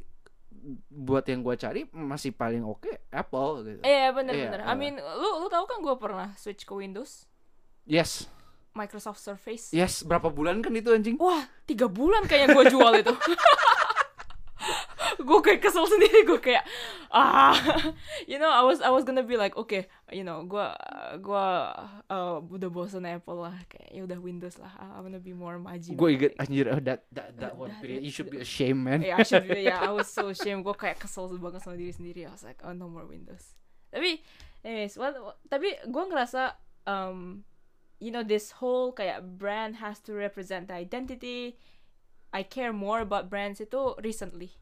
buat 0.90 1.24
yang 1.24 1.40
gue 1.40 1.56
cari 1.56 1.82
masih 1.90 2.32
paling 2.32 2.64
oke 2.64 2.90
Apple 3.10 3.64
gitu. 3.64 3.80
iya 3.82 4.12
bener 4.12 4.34
Iya, 4.34 4.44
bener 4.48 4.60
I 4.62 4.66
iya. 4.66 4.76
mean 4.76 4.96
lu 4.98 5.30
lu 5.40 5.48
tahu 5.48 5.64
kan 5.66 5.80
gue 5.80 5.96
pernah 5.96 6.32
switch 6.36 6.64
ke 6.64 6.74
Windows 6.74 7.28
Yes, 7.84 8.28
Microsoft 8.72 9.20
Surface 9.20 9.72
yes, 9.72 10.04
berapa 10.04 10.28
bulan 10.28 10.60
kan 10.60 10.72
itu 10.72 10.92
anjing? 10.92 11.16
wah 11.16 11.48
tiga 11.64 11.88
bulan 11.88 12.28
kayaknya 12.28 12.54
gue 12.54 12.66
jual 12.70 12.94
itu 12.98 13.14
gue 15.20 15.40
kayak 15.44 15.60
kesel 15.60 15.84
sendiri 15.84 16.24
gue 16.24 16.40
kayak 16.40 16.64
ah 17.12 17.54
you 18.28 18.40
know 18.40 18.48
I 18.48 18.64
was 18.64 18.80
I 18.80 18.88
was 18.90 19.04
gonna 19.04 19.24
be 19.24 19.36
like 19.36 19.56
okay 19.60 19.92
you 20.10 20.24
know 20.24 20.44
gue 20.48 20.66
gue 21.20 21.48
uh, 22.08 22.38
udah 22.40 22.70
bosen 22.72 23.04
Apple 23.04 23.44
lah 23.44 23.56
kayak 23.68 23.92
ya 23.92 24.02
udah 24.08 24.20
Windows 24.20 24.56
lah 24.58 24.72
I 24.80 25.04
wanna 25.04 25.20
be 25.20 25.36
more 25.36 25.60
maju 25.60 25.92
Gue 25.92 26.10
inget 26.16 26.34
anjir 26.40 26.72
oh, 26.72 26.80
that 26.84 27.04
that 27.12 27.36
that 27.38 27.54
one 27.60 27.72
period 27.84 28.02
you 28.02 28.12
should 28.12 28.32
be 28.32 28.40
ashamed 28.40 28.80
man. 28.80 29.02
yeah, 29.04 29.20
I 29.20 29.24
should 29.24 29.48
be, 29.48 29.68
yeah, 29.68 29.80
I 29.84 29.92
was 29.92 30.08
so 30.08 30.30
ashamed. 30.34 30.64
Gue 30.64 30.76
kayak 30.76 31.00
kesel 31.04 31.30
banget 31.38 31.62
sama 31.64 31.76
diri 31.76 31.92
sendiri. 31.92 32.26
I 32.26 32.32
was 32.34 32.44
like, 32.44 32.60
oh 32.64 32.72
no 32.72 32.88
more 32.88 33.06
Windows. 33.06 33.56
Tapi, 33.92 34.22
anyways, 34.64 34.96
what, 34.96 35.14
what- 35.18 35.40
tapi 35.50 35.76
gue 35.84 36.04
ngerasa, 36.10 36.56
um, 36.86 37.44
you 38.00 38.10
know, 38.14 38.22
this 38.24 38.62
whole 38.62 38.94
kayak 38.94 39.24
brand 39.38 39.82
has 39.84 40.00
to 40.06 40.14
represent 40.16 40.70
the 40.70 40.76
identity. 40.78 41.58
I 42.30 42.46
care 42.46 42.70
more 42.70 43.02
about 43.02 43.28
brands 43.28 43.58
itu 43.58 43.98
recently, 44.06 44.54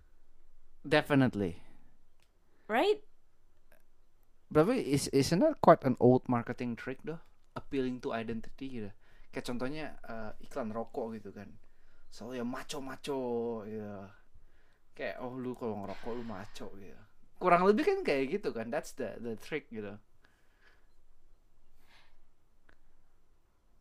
Definitely. 0.83 1.61
right? 2.67 2.99
Tapi 4.47 4.79
is 4.79 5.07
isn't 5.11 5.39
that 5.43 5.59
quite 5.59 5.83
an 5.83 5.95
old 5.99 6.23
marketing 6.27 6.75
trick 6.79 6.99
though? 7.03 7.19
Appealing 7.55 7.99
to 8.03 8.15
identity 8.15 8.79
gitu. 8.79 8.91
Kayak 9.31 9.45
contohnya 9.47 9.85
eh, 10.07 10.31
iklan 10.47 10.71
rokok 10.71 11.19
gitu 11.19 11.35
kan. 11.35 11.51
Selalu 12.07 12.43
yang 12.43 12.49
maco-maco 12.49 13.19
gitu. 13.67 13.91
Kayak 14.95 15.15
oh 15.19 15.35
lu 15.35 15.51
kalau 15.55 15.83
ngerokok 15.83 16.11
lu 16.15 16.23
maco 16.23 16.67
gitu. 16.79 17.01
Kurang 17.37 17.67
lebih 17.67 17.83
kan 17.85 17.99
kayak 18.07 18.39
gitu 18.39 18.49
kan. 18.55 18.71
That's 18.71 18.95
the 18.95 19.19
the 19.19 19.35
trick 19.35 19.67
gitu. 19.67 19.99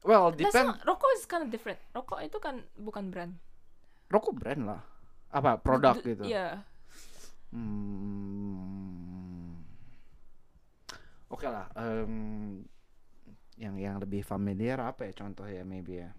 Well, 0.07 0.31
depend. 0.31 0.71
not, 0.71 0.87
rokok 0.87 1.11
is 1.19 1.27
kind 1.27 1.43
of 1.43 1.51
different. 1.51 1.83
Rokok 1.91 2.23
itu 2.23 2.39
kan 2.39 2.63
bukan 2.79 3.11
brand. 3.11 3.35
Rokok 4.07 4.39
brand 4.39 4.63
lah. 4.63 4.83
Apa 5.35 5.59
produk 5.59 5.99
Du- 5.99 6.07
gitu. 6.07 6.23
Iya. 6.31 6.63
Hmm. 7.51 9.59
Oke 11.27 11.47
lah. 11.47 11.67
em, 11.75 12.63
yang 13.57 13.75
yang 13.77 13.97
lebih 13.99 14.23
familiar 14.23 14.79
apa 14.81 15.09
ya 15.09 15.13
contoh 15.17 15.45
ya 15.45 15.63
maybe 15.63 16.01
ya. 16.01 16.11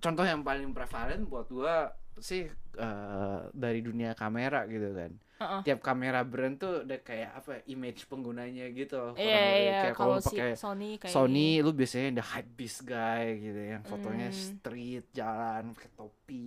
Contoh 0.00 0.24
yang 0.24 0.40
paling 0.40 0.72
prevalen 0.72 1.24
buat 1.24 1.48
gua 1.48 1.92
sih 2.18 2.48
eh, 2.76 3.40
dari 3.52 3.80
dunia 3.80 4.12
kamera 4.12 4.66
gitu 4.66 4.92
kan. 4.92 5.12
Uh-uh. 5.40 5.60
Tiap 5.64 5.80
kamera 5.80 6.20
brand 6.20 6.52
tuh 6.54 6.84
ada 6.84 7.00
kayak 7.00 7.32
apa 7.32 7.48
ya, 7.56 7.60
image 7.72 8.04
penggunanya 8.04 8.68
gitu. 8.70 9.16
Iya, 9.16 9.24
lebih. 9.24 9.56
iya. 9.56 9.80
Kayak 9.88 9.96
Kalau 9.96 10.16
si 10.20 10.36
pakai 10.36 10.52
Sony 10.52 10.90
kayak 11.00 11.14
Sony 11.16 11.48
lu 11.64 11.72
biasanya 11.72 12.20
the 12.20 12.26
hype 12.26 12.52
beast 12.52 12.84
guy 12.84 13.40
gitu 13.40 13.56
yang 13.56 13.82
fotonya 13.82 14.28
Hmm. 14.28 14.36
street 14.36 15.06
jalan 15.16 15.72
pakai 15.72 15.90
topi 15.96 16.44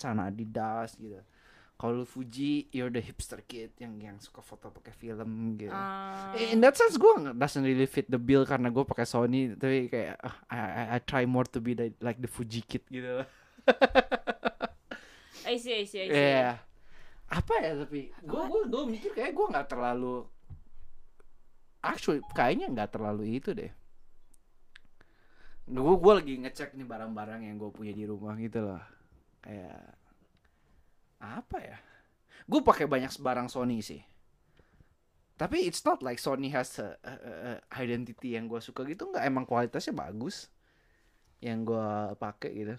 celana 0.00 0.32
Adidas 0.32 0.96
gitu 0.96 1.20
kalau 1.84 2.00
lu 2.00 2.08
Fuji 2.08 2.72
you're 2.72 2.88
the 2.88 3.04
hipster 3.04 3.44
kid 3.44 3.76
yang 3.76 4.00
yang 4.00 4.16
suka 4.16 4.40
foto 4.40 4.72
pakai 4.72 4.96
film 4.96 5.52
gitu 5.60 5.68
Ah. 5.68 6.32
in 6.32 6.64
that 6.64 6.72
sense 6.72 6.96
gue 6.96 7.12
doesn't 7.36 7.60
really 7.60 7.84
fit 7.84 8.08
the 8.08 8.16
bill 8.16 8.48
karena 8.48 8.72
gue 8.72 8.88
pakai 8.88 9.04
Sony 9.04 9.52
tapi 9.52 9.92
kayak 9.92 10.16
ah, 10.16 10.32
I, 10.48 10.56
I, 10.56 10.84
I 10.96 10.98
try 11.04 11.28
more 11.28 11.44
to 11.44 11.60
be 11.60 11.76
the, 11.76 11.92
like 12.00 12.16
the 12.24 12.30
Fuji 12.32 12.64
kid 12.64 12.88
gitu 12.88 13.20
I 15.44 15.60
see, 15.60 15.76
I 15.76 15.84
see, 15.84 16.00
I 16.00 16.08
see. 16.08 16.16
Iya. 16.16 16.56
Apa 17.28 17.52
ya 17.60 17.84
tapi 17.84 18.08
gue 18.16 18.42
gue 18.48 18.62
gue 18.64 18.82
mikir 18.88 19.10
kayak 19.12 19.36
gue 19.36 19.46
nggak 19.52 19.68
terlalu 19.68 20.24
actually 21.84 22.24
kayaknya 22.32 22.72
nggak 22.72 22.96
terlalu 22.96 23.36
itu 23.36 23.52
deh. 23.52 23.68
Gue 25.68 25.94
gue 26.00 26.12
lagi 26.16 26.34
ngecek 26.40 26.72
nih 26.72 26.88
barang-barang 26.88 27.44
yang 27.44 27.60
gue 27.60 27.68
punya 27.68 27.92
di 27.92 28.08
rumah 28.08 28.32
gitu 28.40 28.72
loh. 28.72 28.80
Kayak 29.44 30.00
apa 31.24 31.58
ya? 31.60 31.76
Gue 32.44 32.60
pakai 32.60 32.84
banyak 32.84 33.16
barang 33.16 33.48
Sony 33.48 33.80
sih. 33.80 34.00
Tapi 35.34 35.66
it's 35.66 35.82
not 35.82 35.98
like 36.04 36.22
Sony 36.22 36.52
has 36.54 36.78
a, 36.78 36.94
a- 37.02 37.22
a- 37.58 37.62
identity 37.82 38.38
yang 38.38 38.46
gue 38.46 38.62
suka 38.62 38.86
gitu 38.86 39.10
nggak 39.10 39.26
emang 39.26 39.42
kualitasnya 39.42 39.90
bagus 39.90 40.46
yang 41.42 41.66
gue 41.66 42.14
pakai 42.14 42.50
gitu. 42.54 42.76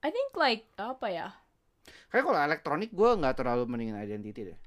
I 0.00 0.08
think 0.10 0.32
like 0.34 0.66
apa 0.80 1.06
ya? 1.12 1.28
Kayak 2.10 2.24
kalau 2.26 2.40
elektronik 2.40 2.90
gue 2.90 3.10
nggak 3.20 3.36
terlalu 3.38 3.68
mendingin 3.68 4.00
identity 4.00 4.54
deh. 4.54 4.58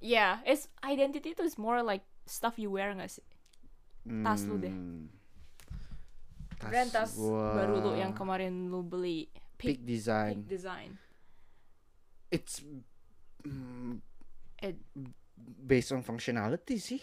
Yeah, 0.00 0.40
it's 0.48 0.70
identity 0.80 1.36
itu 1.36 1.44
is 1.44 1.60
more 1.60 1.84
like 1.84 2.06
stuff 2.24 2.56
you 2.56 2.72
wear 2.72 2.94
gak 2.96 3.12
sih? 3.12 3.26
Tas 4.24 4.40
lu 4.48 4.56
deh. 4.56 4.72
Hmm. 4.72 5.12
Brand 6.60 6.92
tas 6.92 7.16
gua 7.16 7.56
baru 7.56 7.74
lu 7.80 7.92
yang 7.96 8.12
kemarin 8.12 8.68
lu 8.68 8.84
beli 8.84 9.32
Peak 9.56 9.80
Peak, 9.80 9.88
Design. 9.88 10.44
Peak 10.44 10.48
Design. 10.48 10.90
It's 12.30 12.62
mm, 13.44 14.00
It, 14.60 14.76
based 15.40 15.90
on 15.96 16.04
functionality 16.04 16.76
sih. 16.76 17.00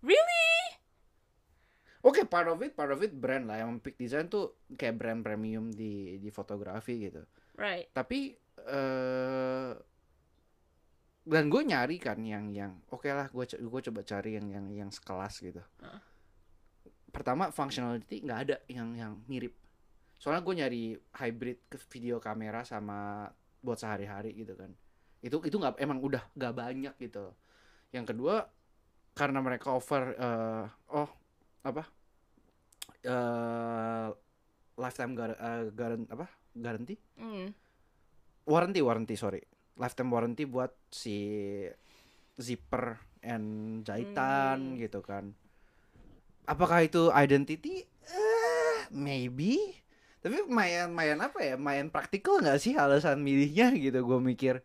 really? 0.00 0.48
Oke, 2.00 2.24
part 2.24 2.48
of 2.48 2.62
it, 2.64 2.72
part 2.72 2.94
of 2.94 3.04
it 3.04 3.12
brand 3.12 3.44
lah. 3.44 3.60
Yang 3.60 3.84
Peak 3.84 3.96
Design 4.00 4.32
tuh 4.32 4.64
kayak 4.72 4.96
brand 4.96 5.20
premium 5.20 5.68
di 5.68 6.16
di 6.16 6.30
fotografi 6.32 7.10
gitu. 7.10 7.20
Right. 7.60 7.92
Tapi 7.92 8.32
eh 8.64 9.72
dan 11.20 11.52
gue 11.52 11.62
nyari 11.62 12.00
kan 12.00 12.16
yang 12.24 12.48
yang 12.48 12.80
oke 12.88 13.04
lah 13.04 13.28
gue 13.28 13.44
gue 13.44 13.80
coba 13.92 14.00
cari 14.00 14.40
yang 14.40 14.48
yang 14.48 14.66
yang 14.72 14.90
sekelas 14.94 15.44
gitu. 15.44 15.60
Heeh. 15.60 16.00
Pertama 17.12 17.52
functionality 17.52 18.24
nggak 18.24 18.40
ada 18.48 18.56
yang 18.72 18.96
yang 18.96 19.12
mirip. 19.28 19.52
Soalnya 20.16 20.40
gue 20.40 20.54
nyari 20.56 20.82
hybrid 20.96 21.68
ke 21.68 21.76
video 21.92 22.16
kamera 22.16 22.64
sama 22.64 23.28
buat 23.60 23.76
sehari-hari 23.76 24.32
gitu 24.34 24.56
kan. 24.56 24.72
Itu 25.20 25.40
itu 25.44 25.56
nggak 25.56 25.76
emang 25.78 26.00
udah 26.00 26.22
nggak 26.32 26.54
banyak 26.54 26.94
gitu. 26.98 27.32
Yang 27.92 28.14
kedua 28.14 28.48
karena 29.12 29.40
mereka 29.40 29.70
offer 29.70 30.14
eh, 30.14 30.64
oh 30.90 31.10
apa 31.60 31.82
eh 33.02 34.08
lifetime 34.76 35.12
gar, 35.12 35.30
eh, 35.32 35.64
garan- 35.72 36.08
apa 36.08 36.26
guarantee 36.52 36.96
Mm. 37.16 37.52
warranty 38.44 38.80
warranty 38.80 39.14
sorry 39.14 39.40
lifetime 39.76 40.08
warranty 40.08 40.44
buat 40.44 40.72
si 40.88 41.16
zipper 42.36 42.96
and 43.20 43.80
jahitan 43.84 44.74
Hmm. 44.74 44.78
gitu 44.80 45.00
kan 45.00 45.36
apakah 46.44 46.80
itu 46.80 47.12
identity 47.12 47.84
eh 48.08 48.80
maybe 48.90 49.76
tapi 50.20 50.44
mayan 50.48 50.92
mayan 50.92 51.20
apa 51.24 51.40
ya 51.40 51.54
mayan 51.56 51.88
praktikal 51.88 52.40
nggak 52.40 52.60
sih 52.60 52.76
alasan 52.76 53.24
milihnya 53.24 53.72
gitu 53.76 54.04
gue 54.04 54.20
mikir 54.20 54.60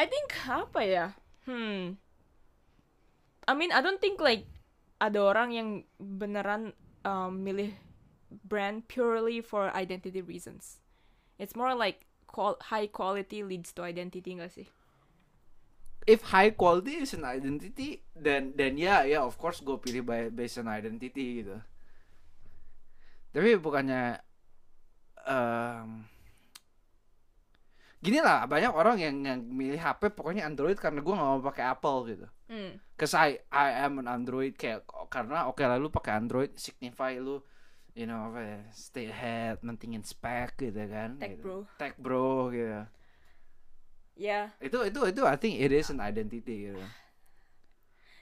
I 0.00 0.08
think 0.08 0.32
apa 0.48 0.80
ya? 0.80 1.06
Hmm. 1.44 2.00
I 3.44 3.52
mean, 3.52 3.68
I 3.68 3.84
don't 3.84 4.00
think 4.00 4.16
like 4.16 4.48
ada 4.96 5.20
orang 5.20 5.52
yang 5.52 5.68
beneran 6.00 6.72
um, 7.04 7.44
milih 7.44 7.76
brand 8.48 8.88
purely 8.88 9.44
for 9.44 9.68
identity 9.76 10.24
reasons. 10.24 10.80
It's 11.36 11.52
more 11.52 11.76
like 11.76 12.08
qual- 12.24 12.56
high 12.72 12.88
quality 12.88 13.44
leads 13.44 13.76
to 13.76 13.84
identity 13.84 14.40
gak 14.40 14.56
sih? 14.56 14.72
if 16.06 16.22
high 16.32 16.50
quality 16.50 17.04
is 17.04 17.12
an 17.14 17.24
identity 17.24 18.02
then 18.16 18.52
then 18.56 18.78
ya 18.80 19.04
ya 19.04 19.20
of 19.22 19.36
course 19.36 19.60
gue 19.60 19.76
pilih 19.76 20.02
by 20.02 20.32
based 20.32 20.56
on 20.56 20.66
identity 20.66 21.44
gitu 21.44 21.60
tapi 23.30 23.54
bukannya 23.56 24.18
em, 25.26 25.88
gini 28.00 28.18
lah 28.24 28.48
banyak 28.48 28.72
orang 28.72 28.96
yang 28.96 29.16
yang 29.22 29.40
milih 29.44 29.78
HP 29.78 30.10
pokoknya 30.16 30.48
Android 30.48 30.74
karena 30.80 31.04
gue 31.04 31.14
nggak 31.14 31.28
mau 31.28 31.40
pakai 31.44 31.64
Apple 31.70 32.00
gitu 32.10 32.28
Hmm. 32.50 32.82
Cause 32.98 33.14
I 33.14 33.38
I 33.54 33.86
am 33.86 34.02
an 34.02 34.10
Android 34.10 34.58
kayak 34.58 34.82
karena 35.06 35.46
oke 35.46 35.62
lah 35.62 35.78
lu 35.78 35.86
pakai 35.86 36.18
Android 36.18 36.50
signify 36.58 37.14
lu 37.14 37.38
you 37.94 38.10
know 38.10 38.26
apa 38.26 38.42
ya 38.42 38.58
stay 38.74 39.06
ahead 39.06 39.62
mentingin 39.62 40.02
spek 40.02 40.58
gitu 40.58 40.82
kan 40.90 41.14
Tech 41.22 41.38
gitu. 41.38 41.42
bro. 41.46 41.58
tech 41.78 41.94
bro 41.94 42.50
gitu 42.50 42.82
Ya, 44.20 44.52
itu 44.60 44.76
itu 44.84 45.00
itu 45.14 45.22
I 45.24 45.38
think 45.38 45.62
it 45.62 45.70
is 45.72 45.88
an 45.94 46.02
identity 46.02 46.74
gitu 46.74 46.82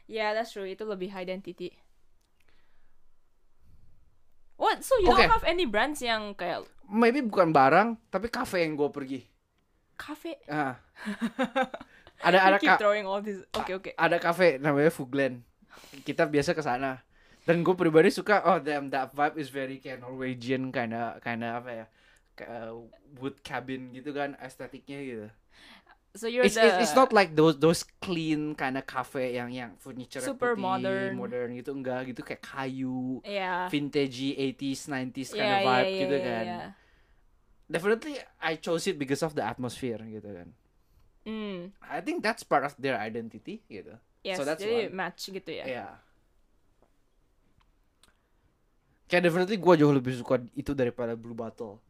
ya 0.08 0.30
that's 0.36 0.52
true. 0.56 0.68
Itu 0.68 0.84
lebih 0.88 1.10
identity. 1.10 1.72
What? 4.58 4.82
So 4.82 4.98
you 4.98 5.08
Oke. 5.14 5.22
don't 5.22 5.30
have 5.38 5.46
any 5.46 5.64
brands 5.64 6.02
yang 6.02 6.34
kayak 6.34 6.66
maybe 6.90 7.22
bukan 7.22 7.54
barang 7.54 7.94
tapi 8.10 8.26
cafe 8.26 8.66
yang 8.66 8.74
gue 8.74 8.90
pergi 8.90 9.20
cafe? 9.94 10.34
ah 10.50 10.78
ada 12.26 12.38
ada 12.42 12.56
keep 12.58 12.74
throwing 12.74 13.06
all 13.06 13.22
this. 13.22 13.42
Oke 13.54 13.78
oke. 13.78 13.90
ada 13.94 14.18
cafe 14.18 14.58
namanya 14.58 14.90
Fuglen 14.90 15.46
kita 16.02 16.26
biasa 16.26 16.58
ke 16.58 16.62
sana 16.64 16.98
dan 17.46 17.62
gue 17.62 17.74
pribadi 17.78 18.10
suka 18.10 18.42
oh 18.44 18.58
damn 18.58 18.90
that 18.90 19.14
vibe 19.14 19.38
is 19.38 19.48
very 19.48 19.78
kayak 19.78 20.02
Norwegian 20.02 20.74
kinda 20.74 21.22
kinda 21.22 21.62
apa 21.62 21.70
ya 21.70 21.86
kayak 22.34 22.74
wood 23.22 23.36
cabin 23.46 23.94
gitu 23.94 24.10
kan 24.10 24.34
estetiknya 24.42 24.98
gitu 25.00 25.28
So 26.16 26.26
you're 26.26 26.42
it's, 26.48 26.56
the 26.56 26.66
it's, 26.66 26.90
it's 26.90 26.96
not 26.96 27.12
like 27.12 27.36
those 27.36 27.60
those 27.60 27.84
clean 28.00 28.56
kind 28.56 28.74
of 28.74 28.88
cafe 28.88 29.36
yang 29.36 29.52
yang 29.52 29.76
furniture 29.78 30.18
Super 30.24 30.56
modern. 30.56 31.14
modern 31.14 31.54
gitu 31.54 31.70
enggak 31.76 32.10
gitu 32.10 32.24
kayak 32.24 32.42
kayu 32.42 33.20
yeah. 33.22 33.68
vintage 33.68 34.18
80s 34.34 34.88
90s 34.88 35.36
kind 35.36 35.46
Yeah, 35.46 35.60
of 35.60 35.68
vibe 35.68 35.84
yeah, 35.84 35.84
yeah, 35.84 36.00
gitu 36.02 36.16
yeah, 36.16 36.26
kan 36.26 36.44
yeah. 36.48 36.68
definitely 37.68 38.14
I 38.40 38.56
chose 38.58 38.88
it 38.88 38.96
because 38.98 39.20
of 39.22 39.36
the 39.36 39.44
atmosphere 39.44 40.00
gitu 40.02 40.30
kan 40.32 40.50
Hmm. 41.28 41.76
I 41.84 42.00
think 42.00 42.24
that's 42.24 42.40
part 42.40 42.64
of 42.64 42.72
their 42.80 42.96
identity 42.96 43.60
gitu 43.68 44.00
Yes, 44.24 44.40
so 44.40 44.48
that's 44.48 44.64
jadi 44.64 44.88
why 44.88 44.96
match 44.96 45.28
gitu 45.28 45.50
ya. 45.52 45.64
Iya. 45.68 45.86
Kayak 49.08 49.22
definitely 49.28 49.56
gue 49.56 49.74
jauh 49.78 49.94
lebih 49.94 50.12
suka 50.20 50.40
itu 50.52 50.72
daripada 50.76 51.16
Blue 51.16 51.36
Bottle. 51.36 51.80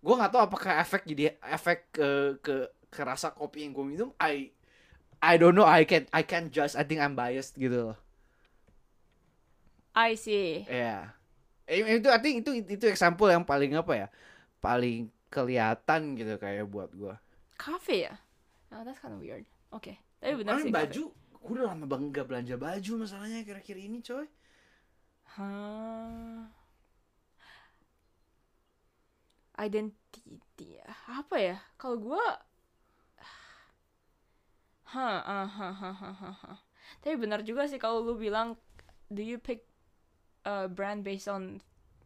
Gue 0.00 0.14
nggak 0.14 0.30
tahu 0.30 0.42
apakah 0.42 0.78
efek 0.80 1.02
jadi 1.02 1.34
efek 1.42 1.90
ke 1.90 2.08
ke 2.40 2.54
ke 2.90 3.00
rasa 3.06 3.30
kopi 3.32 3.64
yang 3.66 3.72
gue 3.72 3.86
minum. 3.86 4.10
I 4.18 4.50
I 5.22 5.36
don't 5.38 5.54
know. 5.54 5.66
I 5.68 5.86
can 5.86 6.10
I 6.10 6.26
can 6.26 6.50
judge. 6.50 6.74
I 6.74 6.84
think 6.84 6.98
I'm 7.00 7.14
biased 7.14 7.56
gitu 7.56 7.94
loh. 7.94 7.98
I 9.94 10.14
see. 10.14 10.66
Iya. 10.66 11.14
Eh, 11.66 12.02
Itu 12.02 12.10
I 12.10 12.18
think 12.18 12.42
itu 12.42 12.50
itu 12.66 12.84
example 12.90 13.30
yang 13.30 13.46
paling 13.46 13.74
apa 13.78 13.92
ya? 13.94 14.06
Paling 14.58 15.10
kelihatan 15.30 16.18
gitu 16.18 16.34
kayak 16.38 16.66
buat 16.66 16.90
gue. 16.94 17.14
Cafe 17.54 18.10
ya? 18.10 18.14
Oh, 18.74 18.82
that's 18.86 18.98
kind 18.98 19.14
of 19.14 19.20
weird. 19.22 19.46
Oke. 19.70 19.98
Tapi 20.18 20.34
benar 20.40 20.58
sih. 20.62 20.70
baju. 20.74 21.04
Gue 21.40 21.52
udah 21.56 21.72
lama 21.72 21.86
banget 21.88 22.20
gak 22.20 22.26
belanja 22.28 22.54
baju 22.60 22.92
masalahnya 23.06 23.40
kira-kira 23.46 23.80
ini 23.80 24.02
coy. 24.04 24.26
Hah. 25.38 26.50
Identity 29.60 30.80
apa 31.08 31.36
ya? 31.36 31.56
Kalau 31.76 32.00
gua 32.00 32.22
Hah, 34.90 35.22
ah, 35.22 35.46
hah, 35.46 35.74
hah, 35.74 35.94
hah, 35.94 36.14
hah, 36.14 36.36
hah. 36.42 36.58
Tapi 36.98 37.14
benar 37.14 37.46
juga 37.46 37.70
sih 37.70 37.78
kalau 37.78 38.02
lu 38.02 38.18
bilang 38.18 38.58
do 39.06 39.22
you 39.22 39.38
pick 39.38 39.62
a 40.42 40.66
brand 40.66 41.06
based 41.06 41.30
on 41.30 41.62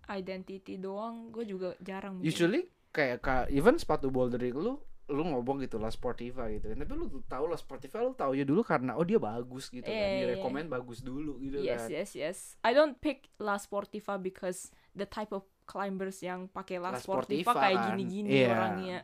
identity 0.06 0.76
doang? 0.76 1.32
Gue 1.32 1.48
juga 1.48 1.72
jarang. 1.80 2.20
mungkin. 2.20 2.28
Usually 2.28 2.68
kayak 2.92 3.18
ka, 3.24 3.34
even 3.48 3.80
sepatu 3.80 4.12
bouldering 4.12 4.54
lu 4.54 4.78
lu 5.04 5.20
ngomong 5.20 5.60
gitu 5.60 5.76
lah 5.76 5.92
Sportiva 5.92 6.48
gitu 6.48 6.72
kan 6.72 6.80
tapi 6.80 6.96
lu 6.96 7.20
tahu 7.28 7.44
lah 7.52 7.60
Sportiva 7.60 8.00
lu 8.00 8.16
tahu 8.16 8.32
ya 8.32 8.44
dulu 8.48 8.64
karena 8.64 8.96
oh 8.96 9.04
dia 9.04 9.20
bagus 9.20 9.68
gitu 9.68 9.84
kan 9.84 9.92
iya, 9.92 10.08
iya. 10.08 10.20
direkomend 10.24 10.72
bagus 10.72 11.04
dulu 11.04 11.36
gitu 11.44 11.60
Yes, 11.60 11.84
kan 11.84 11.88
yes, 11.92 12.10
yes. 12.16 12.38
I 12.64 12.72
don't 12.72 12.96
pick 12.96 13.28
La 13.36 13.60
Sportiva 13.60 14.16
because 14.16 14.72
the 14.96 15.04
type 15.04 15.28
of 15.36 15.44
climbers 15.68 16.24
yang 16.24 16.48
pakai 16.48 16.80
La, 16.80 16.96
La 16.96 17.00
Sportiva, 17.04 17.52
Sportiva 17.52 17.52
kayak 17.52 17.76
kan. 17.76 17.88
gini-gini 17.92 18.28
Iya. 18.32 18.48
orangnya. 18.48 18.98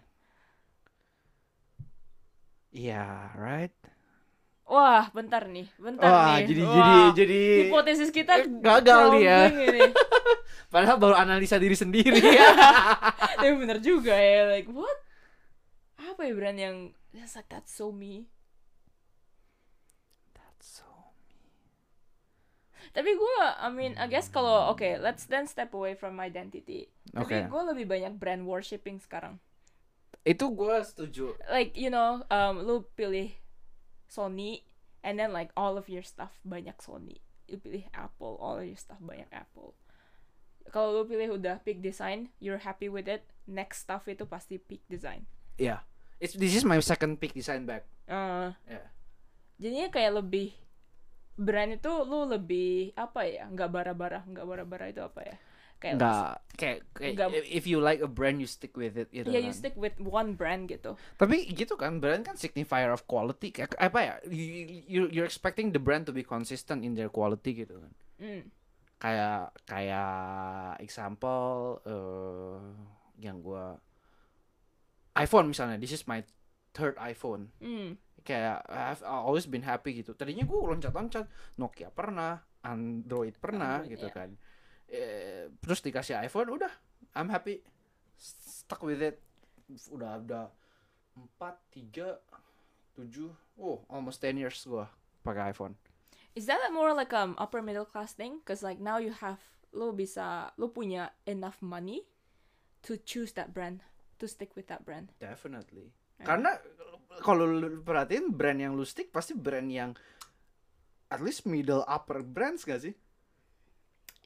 Iya 2.73 3.31
right 3.39 3.75
Wah, 4.71 5.11
bentar 5.11 5.43
nih, 5.51 5.67
bentar 5.83 6.15
wah 6.15 6.23
nih. 6.23 6.47
jadi 6.47 6.63
Wah, 6.63 6.71
jadi 6.71 6.97
jadi 7.19 7.41
hipotesis 7.59 8.11
kita 8.15 8.33
Eh, 8.39 8.47
gagal 8.63 9.01
nih 9.13 9.23
ya. 9.27 9.41
ini. 9.51 9.85
padahal 10.73 10.97
baru 11.03 11.15
analisa 11.19 11.59
diri 11.59 11.75
sendiri 11.75 12.23
Tapi 13.41 13.53
bener 13.59 13.79
juga 13.83 14.15
ya, 14.15 14.47
like 14.55 14.71
what? 14.71 14.99
Apa 16.01 16.23
ya 16.27 16.33
brand 16.39 16.59
yang 16.59 16.77
that's 17.15 17.35
like 17.37 17.49
that's 17.53 17.71
so 17.71 17.93
me. 17.93 18.27
That's 20.35 20.67
so 20.81 20.85
Tapi 22.91 23.11
gue, 23.15 23.35
I 23.39 23.69
mean, 23.71 23.93
I 23.99 24.07
guess 24.11 24.27
kalau 24.27 24.71
oke, 24.73 24.99
let's 24.99 25.25
then 25.31 25.47
step 25.47 25.71
away 25.79 25.95
from 25.95 26.19
identity. 26.19 26.91
oke 27.15 27.31
Tapi 27.31 27.47
gue 27.47 27.63
lebih 27.71 27.87
banyak 27.87 28.13
brand 28.19 28.43
worshipping 28.51 28.99
sekarang. 28.99 29.39
Itu 30.25 30.45
gue 30.53 30.77
setuju 30.85 31.33
Like 31.49 31.75
you 31.75 31.89
know, 31.89 32.25
um, 32.29 32.61
lu 32.63 32.85
pilih 32.95 33.33
Sony, 34.07 34.67
and 35.01 35.17
then 35.17 35.33
like 35.33 35.55
all 35.57 35.79
of 35.81 35.87
your 35.89 36.05
stuff 36.05 36.35
banyak 36.43 36.77
Sony. 36.79 37.23
Lu 37.49 37.57
pilih 37.57 37.89
Apple, 37.95 38.37
all 38.39 38.61
of 38.61 38.67
your 38.67 38.79
stuff 38.79 39.01
banyak 39.01 39.31
Apple. 39.33 39.73
Kalau 40.71 40.93
lu 40.93 41.03
pilih 41.09 41.41
udah 41.41 41.63
peak 41.65 41.81
design, 41.81 42.31
you're 42.39 42.63
happy 42.63 42.87
with 42.87 43.09
it. 43.09 43.27
Next 43.51 43.83
stuff 43.89 44.07
itu 44.07 44.23
pasti 44.29 44.61
peak 44.61 44.85
design. 44.87 45.27
yeah 45.61 45.85
it's 46.17 46.33
this 46.41 46.57
is 46.57 46.65
my 46.65 46.81
second 46.81 47.21
pick 47.21 47.37
design 47.37 47.69
bag 47.69 47.85
Uh, 48.11 48.51
yeah 48.65 48.89
jadinya 49.61 49.93
kayak 49.93 50.25
lebih 50.25 50.57
brand 51.37 51.77
itu 51.77 51.93
lu 52.09 52.25
lebih 52.25 52.97
apa 52.97 53.29
ya 53.29 53.45
nggak 53.47 53.69
bara-bara 53.71 54.25
nggak 54.25 54.47
bara-bara 54.49 54.89
itu 54.89 55.05
apa 55.05 55.21
ya 55.21 55.37
kayak 55.81 55.97
nggak 55.97 56.33
kayak, 56.61 56.79
kayak 56.93 57.13
Nggak- 57.17 57.49
if 57.49 57.65
you 57.65 57.81
like 57.81 58.05
a 58.05 58.11
brand 58.11 58.37
you 58.37 58.45
stick 58.45 58.77
with 58.77 59.01
it 59.01 59.09
gitu 59.09 59.33
ya 59.33 59.41
you 59.41 59.49
kan. 59.49 59.57
stick 59.57 59.75
with 59.81 59.97
one 59.97 60.37
brand 60.37 60.69
gitu 60.69 60.93
Tapi 61.17 61.49
gitu 61.57 61.81
kan 61.81 62.05
brand 62.05 62.21
kan 62.21 62.37
signifier 62.37 62.93
of 62.93 63.09
quality 63.09 63.49
kayak 63.49 63.73
apa 63.81 63.99
ya 63.99 64.15
you, 64.29 64.85
you 64.85 65.01
you're 65.09 65.25
expecting 65.25 65.73
the 65.73 65.81
brand 65.81 66.05
to 66.05 66.13
be 66.13 66.21
consistent 66.21 66.85
in 66.85 66.93
their 66.93 67.09
quality 67.09 67.65
gitu 67.65 67.81
kan. 67.81 67.93
hmm. 68.21 68.43
Kayak 69.01 69.57
kayak 69.65 70.77
example 70.85 71.81
eh 71.89 72.61
yang 73.25 73.41
gua 73.41 73.81
iPhone 75.17 75.49
misalnya 75.49 75.81
this 75.81 75.97
is 75.97 76.05
my 76.05 76.21
third 76.77 77.01
iPhone. 77.01 77.49
Hmm. 77.57 77.97
Kayak 78.21 78.69
I've 78.69 79.01
always 79.01 79.49
been 79.49 79.65
happy 79.65 80.05
gitu. 80.05 80.13
Tadinya 80.13 80.45
gua 80.45 80.77
loncat-loncat 80.77 81.25
Nokia 81.57 81.89
pernah, 81.89 82.45
Android 82.61 83.41
pernah 83.41 83.81
Android, 83.81 83.97
gitu 83.97 84.07
iya. 84.13 84.15
kan. 84.15 84.31
Eh, 84.91 85.47
terus 85.63 85.79
dikasih 85.87 86.19
iPhone 86.27 86.51
udah. 86.51 86.73
I'm 87.15 87.31
happy. 87.31 87.63
Stuck 88.19 88.83
with 88.83 88.99
it. 88.99 89.23
Udah 89.95 90.19
udah 90.19 90.47
empat 91.15 91.63
tiga 91.71 92.19
tujuh 92.99 93.31
oh 93.59 93.87
almost 93.87 94.19
10 94.19 94.35
years 94.35 94.59
gua 94.67 94.91
pakai 95.23 95.55
iPhone. 95.55 95.79
Is 96.35 96.51
that 96.51 96.59
more 96.75 96.91
like 96.91 97.15
um 97.15 97.39
upper 97.39 97.63
middle 97.63 97.87
class 97.87 98.19
thing? 98.19 98.43
Cause 98.43 98.67
like 98.67 98.83
now 98.83 98.99
you 98.99 99.15
have 99.15 99.39
lu 99.71 99.95
bisa 99.95 100.51
lu 100.59 100.75
punya 100.75 101.15
enough 101.23 101.63
money 101.63 102.03
to 102.83 102.99
choose 103.07 103.31
that 103.39 103.55
brand 103.55 103.87
to 104.19 104.27
stick 104.27 104.59
with 104.59 104.67
that 104.67 104.83
brand. 104.83 105.15
Definitely. 105.23 105.95
Yeah. 106.19 106.37
karena 106.37 106.53
kalau 107.25 107.49
lu 107.49 107.81
perhatiin 107.81 108.37
brand 108.37 108.61
yang 108.61 108.77
lu 108.77 108.85
stick 108.85 109.09
pasti 109.09 109.33
brand 109.33 109.73
yang 109.73 109.97
at 111.09 111.23
least 111.25 111.49
middle 111.49 111.81
upper 111.89 112.21
brands 112.21 112.69
gak 112.69 112.85
sih? 112.85 112.93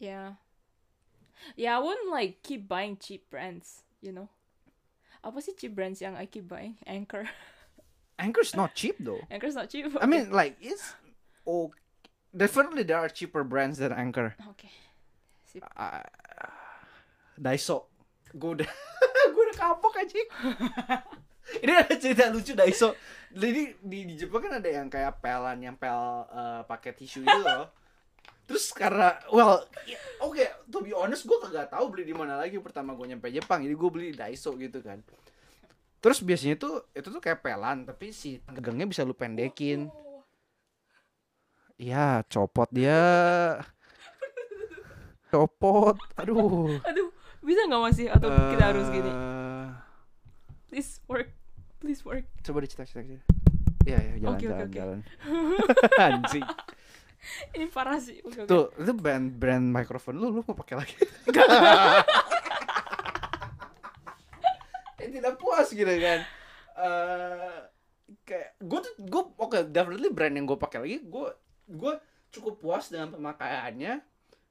Yeah 0.03 0.43
yeah 1.57 1.77
I 1.77 1.81
wouldn't 1.81 2.11
like 2.11 2.43
keep 2.43 2.69
buying 2.69 2.97
cheap 2.97 3.29
brands 3.31 3.85
you 4.05 4.13
know? 4.13 4.29
Apa 5.25 5.41
sih 5.41 5.57
cheap 5.57 5.73
brands 5.73 6.05
yang 6.05 6.13
I 6.13 6.29
keep 6.29 6.45
buying? 6.45 6.77
Anchor. 6.85 7.25
Anchor's 8.23 8.53
not 8.53 8.77
cheap 8.77 9.01
though. 9.01 9.25
Anchor's 9.33 9.57
not 9.57 9.73
cheap. 9.73 9.89
I 9.97 10.05
mean 10.05 10.29
like 10.29 10.61
it's 10.61 10.93
oh 11.49 11.73
definitely 12.31 12.85
there 12.85 13.01
are 13.01 13.09
cheaper 13.09 13.43
brands 13.43 13.81
than 13.81 13.91
Anchor. 13.91 14.37
Okay. 14.55 14.71
Ah, 15.79 16.05
Daiso. 17.41 17.89
Gue 18.37 18.61
udah 18.61 18.71
gue 19.33 19.43
udah 19.49 19.57
kapok 19.57 19.95
aja 20.03 20.19
ini 21.63 21.73
ada 21.73 21.95
cerita 21.95 22.29
lucu 22.33 22.53
Daiso. 22.53 22.99
Jadi 23.35 23.79
di, 23.79 23.99
di 24.11 24.15
Jepang 24.19 24.43
kan 24.45 24.59
ada 24.59 24.71
yang 24.71 24.91
kayak 24.91 25.23
pelan 25.23 25.59
yang 25.63 25.77
pel 25.79 26.27
eh, 26.29 26.63
pakai 26.67 26.93
tisu 26.93 27.23
itu 27.23 27.41
loh. 27.41 27.71
Terus 28.45 28.77
karena 28.77 29.17
well 29.33 29.65
oke 30.21 30.45
to 30.69 30.84
be 30.84 30.84
honest 31.05 31.29
gue 31.29 31.39
kagak 31.39 31.69
tahu 31.69 31.93
beli 31.93 32.09
di 32.09 32.17
mana 32.17 32.41
lagi 32.41 32.57
pertama 32.59 32.97
gue 32.97 33.07
nyampe 33.07 33.29
Jepang 33.29 33.61
jadi 33.61 33.77
gue 33.77 33.91
beli 33.93 34.07
di 34.13 34.17
Daiso 34.17 34.57
gitu 34.57 34.81
kan 34.81 34.99
Terus 36.05 36.21
biasanya 36.21 36.61
tuh 36.61 36.85
itu 36.93 37.09
tuh 37.09 37.17
kayak 37.17 37.41
pelan 37.41 37.89
tapi 37.89 38.13
si 38.13 38.37
gagangnya 38.45 38.85
bisa 38.85 39.09
lu 39.09 39.17
pendekin. 39.17 39.89
Oh. 39.89 40.21
Iya, 41.81 42.21
copot 42.29 42.69
dia. 42.69 43.01
Copot. 45.33 45.97
Aduh. 46.21 46.77
Aduh, 46.93 47.09
bisa 47.41 47.65
nggak 47.65 47.83
masih 47.89 48.13
atau 48.13 48.29
kita 48.53 48.65
harus 48.69 48.85
gini? 48.93 49.09
Eh, 49.09 49.67
Please 50.69 51.01
work, 51.09 51.33
please 51.81 52.05
work. 52.05 52.29
Coba 52.45 52.61
dicetak 52.61 52.85
cetak 52.85 53.25
Iya, 53.89 53.97
ya, 53.97 54.15
jalan 54.21 54.37
oke, 54.37 54.45
jalan 54.45 54.61
oke. 54.61 54.77
jalan. 54.77 54.99
Anjing. 56.05 56.47
Ini 57.57 57.67
parah 57.69 57.99
sih. 57.99 58.21
Oke. 58.21 58.45
Tuh, 58.45 58.73
itu 58.77 58.93
brand 58.93 59.27
brand 59.31 59.65
mikrofon 59.65 60.15
lu 60.17 60.29
lu 60.31 60.41
mau 60.43 60.55
pakai 60.55 60.75
lagi. 60.79 60.95
eh, 64.99 65.09
tidak 65.11 65.35
puas 65.37 65.69
gitu 65.69 65.89
kan. 65.89 66.21
Eh 66.75 67.57
kayak 68.25 68.57
gue 68.61 68.79
tuh 68.81 68.95
gue 69.01 69.23
oke 69.37 69.59
definitely 69.69 70.09
brand 70.13 70.33
yang 70.33 70.45
gue 70.45 70.57
pakai 70.57 70.79
lagi 70.81 70.97
gue 71.01 71.29
gue 71.73 71.93
cukup 72.33 72.55
puas 72.61 72.89
dengan 72.89 73.13
pemakaiannya 73.13 74.01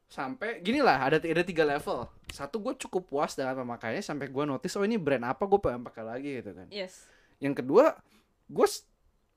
sampai 0.09 0.61
gini 0.61 0.82
lah 0.82 0.97
ada 1.09 1.17
ada 1.17 1.41
tiga 1.45 1.65
level 1.65 2.05
satu 2.30 2.61
gue 2.61 2.74
cukup 2.82 3.05
puas 3.05 3.34
dengan 3.34 3.57
pemakaiannya 3.61 4.05
sampai 4.05 4.30
gue 4.30 4.43
notice 4.45 4.74
oh 4.78 4.86
ini 4.86 4.97
brand 4.97 5.26
apa 5.26 5.45
gue 5.45 5.57
pengen 5.57 5.86
pakai 5.86 6.03
lagi 6.05 6.30
gitu 6.41 6.53
kan 6.53 6.67
Yes. 6.69 7.05
yang 7.38 7.53
kedua 7.53 7.97
gue 8.45 8.67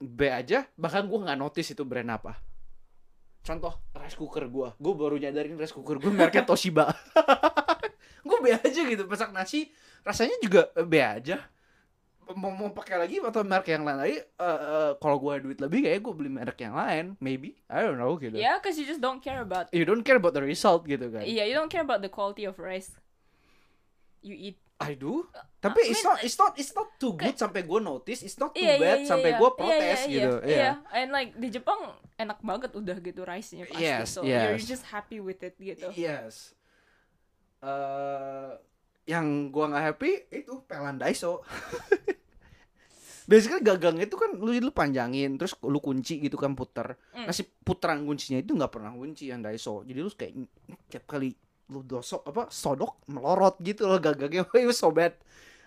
B 0.01 0.20
aja 0.28 0.68
bahkan 0.76 1.05
gue 1.09 1.16
nggak 1.16 1.39
notice 1.41 1.72
itu 1.72 1.84
brand 1.84 2.09
apa 2.12 2.37
contoh 3.47 3.72
rice 3.94 4.18
cooker 4.18 4.51
gue 4.51 4.68
gue 4.74 4.94
baru 4.99 5.14
nyadarin 5.22 5.55
rice 5.55 5.70
cooker 5.70 6.03
gue 6.03 6.11
mereknya 6.11 6.42
Toshiba. 6.42 6.90
Gue 8.26 8.42
B 8.42 8.51
aja 8.51 8.66
gitu 8.66 9.07
masak 9.07 9.30
nasi 9.30 9.70
rasanya 10.03 10.34
juga 10.42 10.66
eh, 10.74 10.82
B 10.82 10.99
aja. 10.99 11.47
Mau 12.34 12.51
mau 12.51 12.74
pakai 12.74 12.99
lagi 12.99 13.22
atau 13.22 13.47
merek 13.47 13.70
yang 13.70 13.86
lain? 13.86 13.99
Lagi 14.03 14.18
eh, 14.18 14.26
eh, 14.42 14.90
kalau 14.99 15.22
gue 15.22 15.34
duit 15.47 15.59
lebih 15.62 15.86
kayak 15.86 16.03
gue 16.03 16.14
beli 16.18 16.30
merek 16.34 16.59
yang 16.59 16.74
lain. 16.74 17.14
Maybe 17.22 17.55
I 17.70 17.86
don't 17.86 18.03
know 18.03 18.18
gitu. 18.18 18.34
Yeah, 18.34 18.59
cause 18.59 18.74
you 18.74 18.82
just 18.82 18.99
don't 18.99 19.22
care 19.22 19.47
about. 19.47 19.70
you 19.70 19.86
don't 19.86 20.03
care 20.03 20.18
about 20.18 20.34
the 20.34 20.42
result 20.42 20.90
gitu 20.90 21.07
kan? 21.07 21.22
Yeah, 21.22 21.47
you 21.47 21.55
don't 21.55 21.70
care 21.70 21.86
about 21.86 22.03
the 22.03 22.11
quality 22.11 22.42
of 22.51 22.59
rice. 22.59 22.90
You 24.26 24.34
eat. 24.34 24.59
I 24.77 24.93
do 24.95 25.24
tapi 25.61 25.81
I 25.83 25.91
it's 25.91 26.05
mean, 26.05 26.09
not 26.12 26.18
it's 26.20 26.37
not 26.37 26.53
it's 26.61 26.72
not 26.77 26.89
too 27.01 27.16
good 27.16 27.37
sampai 27.37 27.64
gue 27.64 27.81
notice 27.81 28.20
it's 28.20 28.37
not 28.37 28.53
too 28.53 28.61
Iya, 28.61 28.77
iya, 28.77 28.83
bad 28.83 28.99
iya, 29.01 29.09
sampai 29.09 29.31
iya. 29.33 29.39
gue 29.41 29.51
Iya, 29.51 29.59
protes 29.59 30.01
iya, 30.05 30.12
gitu 30.12 30.35
Iya, 30.45 30.57
iya. 30.57 30.72
and 30.93 31.11
like 31.16 31.33
di 31.37 31.49
Jepang 31.49 31.81
enak 32.16 32.39
banget 32.41 32.72
udah 32.72 32.97
gitu 33.01 33.22
rice-nya 33.29 33.68
pasti. 33.68 33.85
Yes, 33.85 34.16
so 34.16 34.24
you're 34.24 34.57
yes. 34.57 34.64
just 34.64 34.85
happy 34.89 35.20
with 35.20 35.41
it 35.45 35.55
gitu. 35.61 35.93
Yes. 35.93 36.57
eh 37.61 38.53
yang 39.07 39.55
gua 39.55 39.70
nggak 39.70 39.85
happy 39.95 40.11
itu 40.35 40.61
pelan 40.66 40.99
Daiso. 40.99 41.41
Basically 43.31 43.59
gagangnya 43.59 44.07
itu 44.07 44.14
kan 44.14 44.39
lu 44.39 44.55
lu 44.55 44.70
panjangin 44.70 45.35
terus 45.35 45.55
lu 45.66 45.79
kunci 45.83 46.22
gitu 46.22 46.39
kan 46.39 46.55
puter. 46.55 46.95
Mm. 47.14 47.27
Nah 47.27 47.35
si 47.35 47.43
putaran 47.43 48.03
kuncinya 48.07 48.39
itu 48.39 48.55
nggak 48.55 48.70
pernah 48.70 48.95
kunci 48.95 49.31
yang 49.31 49.43
Daiso. 49.43 49.83
Jadi 49.87 49.99
lu 49.99 50.11
kayak 50.11 50.35
tiap 50.91 51.05
kali 51.07 51.35
lu 51.66 51.82
dosok 51.82 52.22
apa 52.30 52.46
sodok 52.48 53.02
melorot 53.10 53.58
gitu 53.62 53.90
loh 53.90 53.98
gagangnya. 53.98 54.46
Was 54.68 54.78
so 54.78 54.90
bad. 54.94 55.14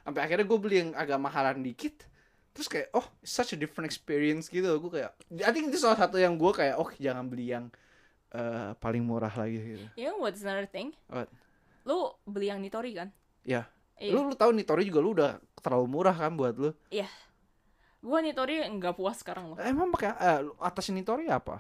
Sampai 0.04 0.26
akhirnya 0.26 0.48
gue 0.48 0.60
beli 0.60 0.76
yang 0.88 0.92
agak 0.96 1.20
mahalan 1.20 1.60
dikit. 1.62 2.08
Terus 2.56 2.68
kayak 2.68 2.88
oh 2.96 3.06
such 3.22 3.54
a 3.54 3.58
different 3.60 3.86
experience 3.86 4.48
gitu. 4.48 4.68
Gue 4.80 5.02
kayak 5.02 5.12
I 5.44 5.52
think 5.52 5.70
itu 5.72 5.80
salah 5.80 6.00
satu 6.00 6.16
yang 6.18 6.40
gue 6.40 6.52
kayak 6.56 6.80
oh 6.80 6.90
jangan 6.98 7.28
beli 7.28 7.52
yang 7.52 7.68
eh, 8.32 8.72
paling 8.80 9.04
murah 9.04 9.32
lagi 9.32 9.60
gitu. 9.60 9.86
You 10.00 10.16
know 10.16 10.24
what's 10.24 10.42
another 10.42 10.66
thing? 10.66 10.96
What? 11.12 11.28
Lu 11.84 12.16
beli 12.24 12.50
yang 12.52 12.64
Nitori 12.64 12.96
kan? 12.96 13.12
Iya. 13.44 13.68
Iya. 14.00 14.16
Lu 14.16 14.32
lu 14.32 14.36
tahu 14.40 14.56
Nitori 14.56 14.88
juga 14.88 15.00
lu 15.04 15.12
udah 15.14 15.32
terlalu 15.60 15.86
murah 15.92 16.16
kan 16.16 16.34
buat 16.40 16.56
lu. 16.56 16.72
Gua 18.00 18.24
Nitori 18.24 18.64
nggak 18.64 18.96
puas 18.96 19.20
sekarang 19.20 19.52
loh. 19.54 19.58
Emang 19.60 19.92
pakai 19.92 20.16
eh, 20.16 20.40
lu 20.48 20.56
atas 20.64 20.88
Nitori 20.96 21.28
apa? 21.28 21.60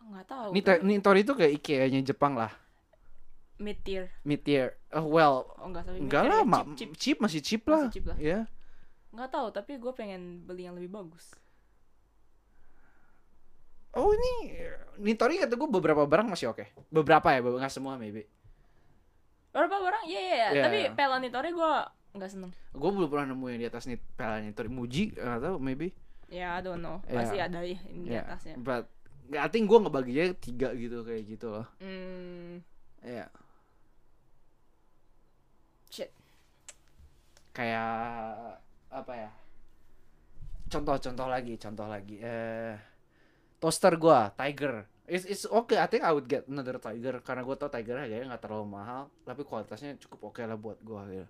Nggak 0.00 0.26
tahu. 0.26 0.48
Nita- 0.56 0.80
Nitori 0.80 1.20
itu 1.22 1.36
kayak 1.36 1.52
IKEA-nya 1.60 2.00
Jepang 2.00 2.34
lah. 2.40 2.50
Mid 3.62 3.78
tier. 3.80 4.10
Mid 4.22 4.42
tier. 4.42 4.74
Oh, 4.90 5.06
well, 5.06 5.46
Oh 5.56 5.70
enggak 5.70 5.86
enggak 5.88 6.22
lah, 6.24 6.42
ma- 6.42 6.66
cheap, 6.66 6.74
cheap. 6.74 6.90
cheap 6.98 7.18
masih 7.18 7.38
cheap 7.38 7.62
Masih 7.62 7.70
lah. 7.72 7.84
cheap 7.88 8.04
lah. 8.04 8.16
Iya. 8.18 8.40
Nggak 9.08 9.30
tahu, 9.30 9.46
tapi 9.50 9.72
gue 9.76 9.92
pengen 9.92 10.42
beli 10.42 10.66
yang 10.66 10.74
lebih 10.74 10.90
bagus. 10.90 11.30
Oh 13.92 14.08
ini 14.10 14.56
Nitori 14.98 15.36
kata 15.36 15.52
gue 15.52 15.68
beberapa 15.70 16.02
barang 16.02 16.26
masih 16.26 16.48
oke. 16.48 16.64
Beberapa 16.88 17.28
ya, 17.28 17.38
beberapa 17.38 17.60
nggak 17.60 17.70
semua 17.70 17.94
maybe. 17.94 18.24
Berapa 19.52 19.76
barang? 19.76 20.04
Iya, 20.08 20.20
iya, 20.20 20.32
iya. 20.32 20.48
Iya. 20.50 20.62
Tapi 20.64 20.78
Pela 20.96 21.16
Nitori 21.20 21.52
gue 21.52 21.72
nggak 22.12 22.30
seneng. 22.30 22.50
Gue 22.72 22.90
belum 22.90 23.06
pernah 23.06 23.30
nemu 23.30 23.46
yang 23.46 23.60
di 23.60 23.68
atas 23.68 23.84
nih 23.84 24.00
pelan 24.16 24.42
Nitori 24.42 24.66
Muji 24.66 25.12
nggak 25.12 25.40
tahu 25.40 25.56
maybe. 25.60 25.92
Ya, 26.32 26.56
I 26.56 26.64
don't 26.64 26.80
know. 26.80 27.04
Iya. 27.04 27.16
Pasti 27.20 27.36
ada 27.36 27.60
ya 27.60 27.78
di 27.84 28.08
Iya. 28.08 28.24
atasnya. 28.24 28.56
But 28.56 28.88
I 29.30 29.48
think 29.48 29.68
gue 29.68 29.76
ngebaginya 29.76 30.24
tiga 30.34 30.72
gitu 30.72 31.04
kayak 31.04 31.22
gitu 31.28 31.46
loh. 31.52 31.66
Iya. 33.04 33.28
shit. 33.28 33.28
Kayak 37.52 37.92
apa 38.88 39.12
ya 39.12 39.30
contoh-contoh 40.72 41.28
lagi 41.28 41.54
contoh 41.60 41.84
lagi. 41.84 42.16
Eh 42.20 42.74
toaster 43.60 43.94
gua 44.00 44.32
Tiger. 44.32 44.88
It's, 45.04 45.28
it's 45.28 45.44
okay 45.44 45.76
I 45.76 45.86
think 45.86 46.02
I 46.02 46.16
would 46.16 46.24
get 46.26 46.48
another 46.48 46.80
Tiger. 46.80 47.20
Karena 47.20 47.44
gua 47.44 47.60
tau 47.60 47.68
Tiger 47.68 48.00
harganya 48.00 48.32
nggak 48.34 48.42
terlalu 48.48 48.66
mahal 48.72 49.12
tapi 49.28 49.44
kualitasnya 49.44 50.00
cukup 50.00 50.32
oke 50.32 50.42
lah 50.42 50.56
buat 50.56 50.80
gua 50.80 51.04
gitu. 51.12 51.28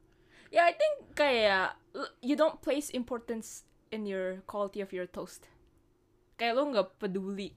Ya, 0.52 0.68
I 0.68 0.76
think 0.76 1.16
kayak 1.16 1.80
you 2.20 2.36
don't 2.36 2.60
place 2.60 2.92
importance 2.92 3.64
in 3.88 4.04
your 4.04 4.44
quality 4.44 4.84
of 4.84 4.92
your 4.92 5.08
toast. 5.08 5.48
Kayak 6.36 6.60
lu 6.60 6.62
nggak 6.76 6.88
peduli. 7.00 7.56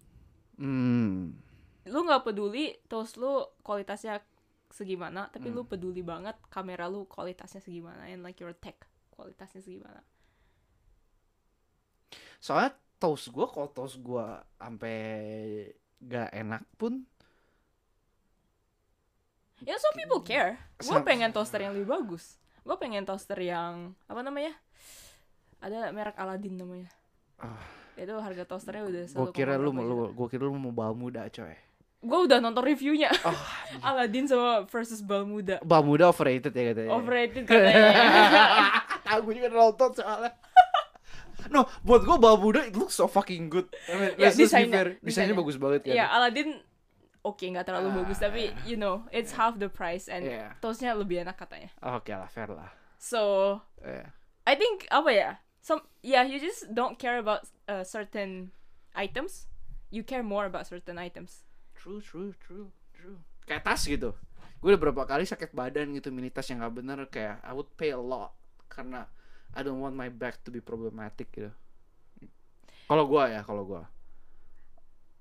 hmm. 0.56 1.36
Lu 1.92 2.00
nggak 2.08 2.24
peduli 2.24 2.80
toast 2.88 3.20
lu 3.20 3.46
kualitasnya 3.62 4.24
segimana, 4.76 5.32
tapi 5.32 5.48
Hmm. 5.48 5.56
lu 5.56 5.64
peduli 5.64 6.04
banget 6.04 6.36
kamera 6.52 6.92
lu 6.92 7.08
kualitasnya 7.08 7.64
segimana 7.64 8.12
and 8.12 8.20
like 8.20 8.36
your 8.44 8.52
tech 8.52 8.76
kualitasnya 9.16 9.64
segimana. 9.64 10.04
soalnya 12.38 12.76
toast 13.00 13.32
gua 13.32 13.48
kalau 13.48 13.72
toast 13.72 13.98
gua 14.04 14.44
sampai 14.60 15.00
gak 15.98 16.30
enak 16.36 16.62
pun 16.76 17.08
Ya, 19.64 19.80
some 19.80 19.96
people 19.96 20.20
care. 20.22 20.60
Gue 20.84 21.00
pengen 21.02 21.32
toaster 21.32 21.64
yang 21.64 21.72
lebih 21.74 21.88
bagus. 21.90 22.36
Gue 22.62 22.76
pengen 22.76 23.08
toaster 23.08 23.40
yang 23.40 23.96
apa 24.06 24.20
namanya? 24.20 24.52
Ada 25.64 25.96
merek 25.96 26.20
Aladdin 26.20 26.60
namanya. 26.60 26.92
Ah. 27.40 27.58
Itu 27.96 28.20
harga 28.20 28.44
toasternya 28.44 28.84
udah 28.84 29.04
gua 29.16 29.32
kira 29.32 29.56
lu 29.56 29.72
mau 29.72 30.12
gua 30.12 30.28
kira 30.28 30.44
lu 30.44 30.60
mau 30.60 30.76
bawa 30.76 30.92
muda 30.92 31.24
coy 31.32 31.56
Gue 32.06 32.20
udah 32.24 32.38
nonton 32.38 32.62
reviewnya. 32.62 33.10
oh 33.28 33.34
Aladdin 33.82 34.30
sama 34.30 34.70
versus 34.70 35.02
Balmuda. 35.02 35.58
bawa 35.60 35.82
muda 35.82 36.04
overrated 36.08 36.54
ya 36.54 36.64
katanya 36.70 36.92
Overrated 36.94 37.44
katanya. 37.50 37.82
Aku 39.10 39.34
juga 39.34 39.50
nonton 39.50 39.90
soalnya. 39.92 40.32
no, 41.54 41.66
buat 41.82 42.02
gua 42.02 42.18
bawa 42.18 42.38
muda 42.38 42.62
it 42.62 42.74
looks 42.74 42.94
so 42.94 43.06
fucking 43.06 43.50
good. 43.50 43.66
I 43.86 43.94
mean, 43.94 44.12
Ya, 44.18 44.30
just 44.30 44.38
be 44.38 44.46
desainnya- 44.46 44.72
fair. 44.72 44.88
Desainnya 44.98 45.34
desainnya. 45.34 45.36
bagus 45.36 45.58
banget 45.58 45.80
kan. 45.86 45.94
Iya, 45.94 46.06
Aladdin 46.10 46.50
oke 47.22 47.42
nggak 47.42 47.66
terlalu 47.66 47.90
Ah. 47.90 47.96
bagus 48.02 48.18
tapi 48.18 48.44
you 48.64 48.78
know 48.78 49.02
it's 49.10 49.34
half 49.34 49.58
the 49.58 49.66
price 49.66 50.06
and 50.06 50.26
Iya. 50.26 50.58
toastnya 50.58 50.94
lebih 50.94 51.22
enak 51.22 51.34
katanya. 51.36 51.70
Oke 51.82 52.14
lah, 52.14 52.30
fair 52.30 52.50
lah. 52.50 52.70
So 52.98 53.58
Iya. 53.82 54.10
I 54.46 54.54
think 54.54 54.86
apa 54.90 55.10
ya? 55.10 55.32
Some 55.62 55.82
yeah, 56.02 56.22
you 56.22 56.38
just 56.38 56.70
don't 56.70 56.98
care 56.98 57.18
about 57.18 57.46
uh, 57.66 57.82
certain 57.82 58.54
items. 58.94 59.50
You 59.90 60.02
care 60.02 60.22
more 60.22 60.46
about 60.46 60.66
certain 60.66 60.98
items. 60.98 61.45
True, 61.86 62.02
true, 62.02 62.34
true, 62.42 62.68
true. 62.98 63.22
Kayak 63.46 63.62
tas 63.62 63.86
gitu. 63.86 64.18
Gue 64.58 64.74
udah 64.74 64.82
berapa 64.90 65.06
kali 65.06 65.30
sakit 65.30 65.54
badan 65.54 65.94
gitu 65.94 66.10
mini 66.10 66.34
tas 66.34 66.50
yang 66.50 66.66
gak 66.66 66.82
bener 66.82 67.06
kayak 67.14 67.38
I 67.46 67.54
would 67.54 67.70
pay 67.78 67.94
a 67.94 68.02
lot 68.02 68.34
karena 68.66 69.06
I 69.54 69.62
don't 69.62 69.78
want 69.78 69.94
my 69.94 70.10
back 70.10 70.42
to 70.44 70.50
be 70.50 70.66
problematic 70.66 71.30
gitu. 71.30 71.54
Kalau 72.90 73.06
gua 73.06 73.30
ya, 73.30 73.46
kalau 73.46 73.66
gua. 73.66 73.86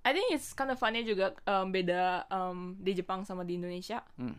I 0.04 0.12
think 0.12 0.32
it's 0.36 0.52
kind 0.52 0.68
of 0.68 0.76
funny 0.76 1.00
juga 1.04 1.32
um, 1.48 1.72
beda 1.72 2.28
um, 2.28 2.76
di 2.76 2.92
Jepang 2.92 3.24
sama 3.24 3.44
di 3.44 3.56
Indonesia. 3.56 4.04
Hmm. 4.16 4.36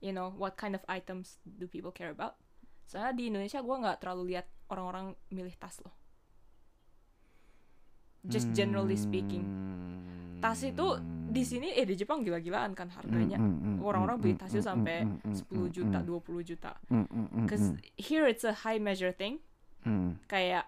You 0.00 0.12
know 0.12 0.32
what 0.36 0.56
kind 0.60 0.76
of 0.76 0.84
items 0.88 1.40
do 1.44 1.68
people 1.68 1.92
care 1.92 2.12
about? 2.12 2.36
Soalnya 2.84 3.12
di 3.12 3.32
Indonesia 3.32 3.60
gue 3.60 3.76
nggak 3.76 3.98
terlalu 4.04 4.36
lihat 4.36 4.48
orang-orang 4.72 5.12
milih 5.32 5.52
tas 5.56 5.80
loh. 5.84 5.92
Just 8.26 8.50
generally 8.52 8.94
speaking, 8.94 9.46
Hmm. 9.46 10.40
tas 10.40 10.60
itu 10.60 10.98
di 11.26 11.42
sini 11.42 11.70
eh 11.70 11.82
di 11.82 11.94
Jepang 11.94 12.22
gila-gilaan 12.22 12.72
kan 12.72 12.90
harganya. 12.90 13.38
Hmm, 13.38 13.78
Orang-orang 13.78 14.18
beli 14.18 14.34
tas 14.34 14.50
itu 14.50 14.60
sampai 14.60 15.06
10 15.30 15.68
juta, 15.68 15.98
20 16.00 16.42
juta. 16.42 16.74
Hmm, 16.86 17.06
Cause 17.46 17.70
here 17.94 18.26
it's 18.26 18.42
a 18.42 18.54
high 18.56 18.78
measure 18.78 19.10
thing. 19.10 19.38
Kayak 20.26 20.66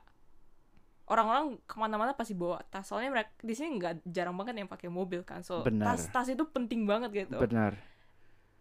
orang-orang 1.09 1.59
ke 1.65 1.75
mana-mana 1.75 2.13
pasti 2.13 2.37
bawa 2.37 2.61
tas. 2.65 2.87
Soalnya 2.87 3.11
mereka 3.11 3.31
di 3.41 3.55
sini 3.57 3.77
nggak 3.77 4.07
jarang 4.07 4.37
banget 4.37 4.61
yang 4.61 4.69
pakai 4.69 4.87
mobil 4.87 5.25
kan. 5.25 5.41
So 5.43 5.65
tas 5.65 6.07
tas 6.09 6.29
itu 6.29 6.45
penting 6.47 6.85
banget 6.85 7.27
gitu. 7.27 7.41
Benar. 7.41 7.75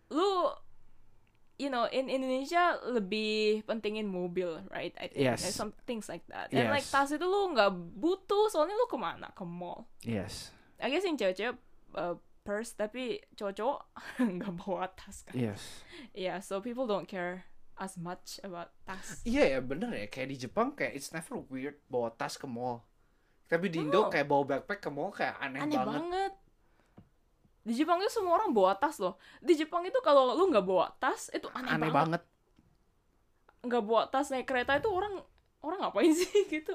Lu 0.10 0.50
you 1.58 1.68
know 1.68 1.90
in 1.90 2.06
Indonesia 2.08 2.78
lebih 2.86 3.66
pentingin 3.66 4.06
mobil 4.06 4.62
right 4.70 4.94
I 4.98 5.10
think 5.10 5.26
Yes. 5.26 5.42
There's 5.42 5.58
some 5.58 5.74
things 5.86 6.06
like 6.06 6.24
that 6.30 6.50
and 6.50 6.70
like 6.70 6.86
Yes. 6.86 6.94
tas 6.94 7.10
itu 7.10 7.26
lu 7.26 7.52
nggak 7.52 7.70
butuh 7.98 8.48
soalnya 8.48 8.74
lu 8.74 8.86
ke 8.86 8.96
mana 8.96 9.34
ke 9.34 9.42
mall 9.42 9.90
Yes. 10.02 10.54
I 10.78 10.88
guess 10.88 11.02
yang 11.02 11.18
cewek-cewek 11.18 11.58
uh, 11.94 12.16
purse 12.42 12.72
tapi 12.74 13.20
cowok-cowok 13.34 13.80
nggak 14.38 14.54
bawa 14.56 14.88
tas 14.94 15.26
kan 15.26 15.34
Yes. 15.34 15.82
yeah 16.14 16.38
so 16.38 16.62
people 16.62 16.86
don't 16.86 17.06
care 17.06 17.50
as 17.78 17.98
much 17.98 18.38
about 18.42 18.74
tas 18.86 19.22
Iya 19.22 19.58
ya 19.58 19.60
bener 19.60 19.94
ya 19.94 20.08
kayak 20.08 20.30
di 20.30 20.38
Jepang 20.40 20.74
kayak 20.74 20.94
it's 20.94 21.10
never 21.10 21.38
weird 21.46 21.78
bawa 21.86 22.10
tas 22.10 22.34
ke 22.34 22.46
mall. 22.46 22.86
Tapi 23.46 23.70
di 23.70 23.80
Indo 23.80 24.06
Oh. 24.06 24.10
kayak 24.10 24.26
bawa 24.26 24.44
backpack 24.44 24.82
ke 24.82 24.90
mall 24.90 25.08
kayak 25.10 25.38
aneh, 25.38 25.62
aneh 25.62 25.78
banget. 25.78 25.88
banget. 25.88 26.34
Di 27.68 27.76
Jepang 27.76 28.00
itu 28.00 28.08
semua 28.10 28.40
orang 28.40 28.56
bawa 28.56 28.72
tas 28.74 28.96
loh 28.98 29.20
di 29.38 29.52
Jepang 29.52 29.84
itu 29.84 30.00
kalau 30.00 30.32
lu 30.32 30.48
nggak 30.48 30.64
bawa 30.64 30.88
tas 30.96 31.28
itu 31.30 31.52
aneh, 31.52 31.68
Aneh 31.70 31.92
banget 31.92 32.22
nggak 33.60 33.84
bawa 33.84 34.08
tas 34.08 34.32
naik 34.32 34.48
kereta 34.48 34.80
itu 34.80 34.88
orang 34.88 35.20
orang 35.60 35.84
ngapain 35.84 36.16
sih 36.16 36.48
gitu 36.48 36.72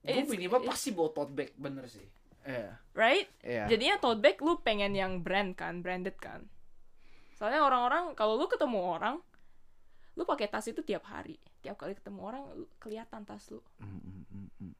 Gue 0.00 0.24
minimal 0.26 0.64
pasti 0.64 0.92
bawa 0.92 1.12
tote 1.12 1.28
bag 1.30 1.52
bener 1.54 1.84
sih. 1.84 2.04
Iya. 2.40 2.72
right 2.94 3.28
Iya. 3.40 3.68
jadinya 3.68 3.96
tote 3.96 4.20
bag 4.20 4.40
lu 4.40 4.56
pengen 4.60 4.92
yang 4.92 5.20
brand 5.20 5.52
kan 5.52 5.80
branded 5.80 6.16
kan 6.16 6.48
soalnya 7.36 7.60
orang-orang 7.60 8.12
kalau 8.12 8.36
lu 8.36 8.44
ketemu 8.44 8.80
orang 8.80 9.20
lu 10.16 10.24
pakai 10.24 10.48
tas 10.48 10.64
itu 10.64 10.80
tiap 10.80 11.04
hari 11.04 11.36
tiap 11.60 11.76
kali 11.76 11.92
ketemu 11.92 12.20
orang 12.22 12.42
lu- 12.50 12.68
kelihatan 12.76 13.24
tas 13.24 13.44
lu 13.48 13.60
Mm, 13.76 13.92
mm, 13.92 14.24
mm, 14.26 14.48
mm. 14.56 14.72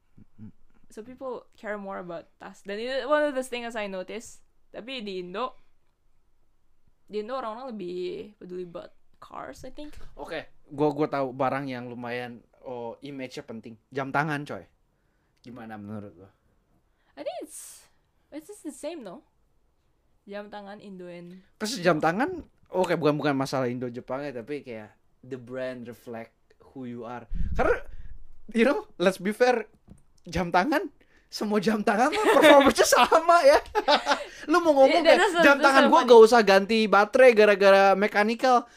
So 0.91 1.01
people 1.01 1.47
care 1.55 1.79
more 1.79 2.03
about 2.03 2.27
tas 2.37 2.61
dan 2.67 2.77
itu 2.77 3.07
one 3.07 3.23
of 3.25 3.33
the 3.33 3.43
things 3.43 3.73
I 3.73 3.87
notice 3.87 4.43
tapi 4.69 5.01
di 5.01 5.23
Indo 5.23 5.55
di 7.07 7.23
Indo 7.23 7.35
orang-orang 7.35 7.75
lebih 7.75 8.35
peduli 8.39 8.63
about 8.67 8.91
cars 9.19 9.63
I 9.63 9.71
think 9.71 9.95
Oke, 10.19 10.47
gua 10.71 10.91
gua 10.91 11.07
tahu 11.07 11.31
barang 11.35 11.67
yang 11.67 11.87
lumayan 11.87 12.43
oh 12.65 12.97
image-nya 13.01 13.43
penting. 13.45 13.73
Jam 13.89 14.13
tangan, 14.13 14.45
coy. 14.45 14.65
Gimana 15.41 15.77
menurut 15.77 16.13
lo? 16.13 16.29
I 17.17 17.25
think 17.25 17.37
it's 17.43 17.85
it's 18.31 18.47
just 18.47 18.63
the 18.63 18.73
same 18.73 19.03
no 19.03 19.25
jam 20.23 20.47
tangan 20.47 20.79
Indo 20.79 21.09
and 21.09 21.41
Terus 21.57 21.81
jam 21.81 21.97
tangan, 21.97 22.45
oke 22.69 22.93
bukan 22.95 23.17
bukan 23.17 23.35
masalah 23.35 23.67
Indo 23.67 23.89
Jepang 23.89 24.21
ya, 24.21 24.31
tapi 24.31 24.61
kayak 24.61 24.93
the 25.25 25.37
brand 25.37 25.89
reflect 25.89 26.33
who 26.71 26.85
you 26.85 27.03
are. 27.03 27.25
Karena 27.57 27.81
you 28.53 28.63
know, 28.63 28.87
let's 29.01 29.17
be 29.17 29.33
fair, 29.33 29.65
jam 30.23 30.47
tangan 30.47 30.85
semua 31.27 31.57
jam 31.57 31.79
tangan 31.79 32.11
mah 32.11 32.25
performance 32.29 32.83
sama 32.83 33.39
ya. 33.41 33.55
Lu 34.51 34.59
mau 34.59 34.75
ngomong 34.75 34.99
Yeah, 34.99 35.15
kayak 35.15 35.39
jam 35.39 35.55
that's 35.55 35.63
tangan 35.63 35.85
funny- 35.87 36.05
gak 36.05 36.21
usah 36.21 36.41
ganti 36.41 36.79
baterai 36.85 37.31
gara-gara 37.31 37.95
mechanical. 37.95 38.67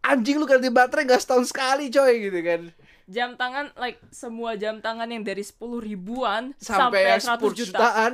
Anjing 0.00 0.34
lu 0.34 0.44
ganti 0.44 0.66
baterai 0.66 1.02
gak 1.04 1.18
setahun 1.18 1.46
sekali 1.48 1.86
coy 1.88 2.14
gitu 2.22 2.40
kan. 2.40 2.62
jam 3.04 3.34
tangan 3.34 3.74
like 3.76 3.98
semua 4.08 4.54
jam 4.54 4.78
tangan 4.78 5.04
yang 5.04 5.20
dari 5.20 5.42
10 5.42 5.58
ribuan 5.82 6.54
Sampai, 6.56 7.18
sampai, 7.18 7.42
100 7.42 7.50
10 7.50 7.60
juta 7.60 7.66
jutaan 7.66 8.12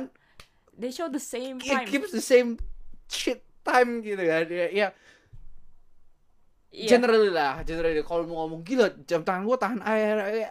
they 0.73 0.89
show 0.89 1.05
the 1.07 1.21
same 1.21 1.55
it 1.57 1.69
time 1.69 1.85
keeps 1.85 2.09
the 2.09 2.19
same 2.19 2.57
shit 3.05 3.39
time 3.61 4.01
gitu 4.01 4.19
kan. 4.19 4.43
Ya, 4.45 4.67
ya 4.67 4.87
Iya. 6.69 6.85
generally 6.87 7.29
lah, 7.29 7.61
generally 7.63 8.01
kalau 8.01 8.25
mau 8.25 8.45
ngomong 8.45 8.61
gila 8.61 8.93
jam 9.03 9.21
tangan 9.21 9.41
gua 9.41 9.57
tahan 9.57 9.81
air. 9.83 10.17
ya, 10.35 10.49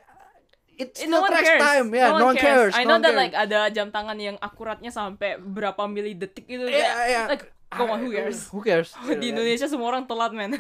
It 0.79 0.95
Eh, 0.95 1.05
still 1.05 1.11
no 1.11 1.21
one 1.21 1.29
tracks 1.29 1.49
cares. 1.49 1.59
time, 1.61 1.87
ya, 1.91 2.07
no, 2.09 2.23
one 2.25 2.37
cares. 2.37 2.71
I 2.73 2.83
no 2.83 2.89
know 2.89 2.99
that 3.01 3.11
cares. 3.11 3.19
like 3.21 3.35
ada 3.37 3.67
jam 3.69 3.91
tangan 3.91 4.15
yang 4.15 4.39
akuratnya 4.39 4.89
sampai 4.89 5.35
berapa 5.37 5.83
mili 5.85 6.15
detik 6.15 6.47
gitu. 6.47 6.65
Iya, 6.65 6.79
kayak, 6.87 6.95
iya. 7.05 7.23
Like, 7.27 7.45
come 7.69 7.91
on, 7.91 7.99
who 8.01 8.11
cares? 8.11 8.39
Who 8.49 8.61
cares? 8.61 8.95
Di 9.21 9.27
Indonesia 9.29 9.67
semua 9.67 9.91
orang 9.91 10.05
telat, 10.05 10.31
man. 10.31 10.55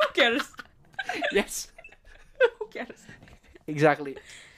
who 0.00 0.08
cares? 0.12 0.46
Yes, 1.30 1.68
Who 2.56 2.66
cares? 2.66 3.04
exactly. 3.62 4.16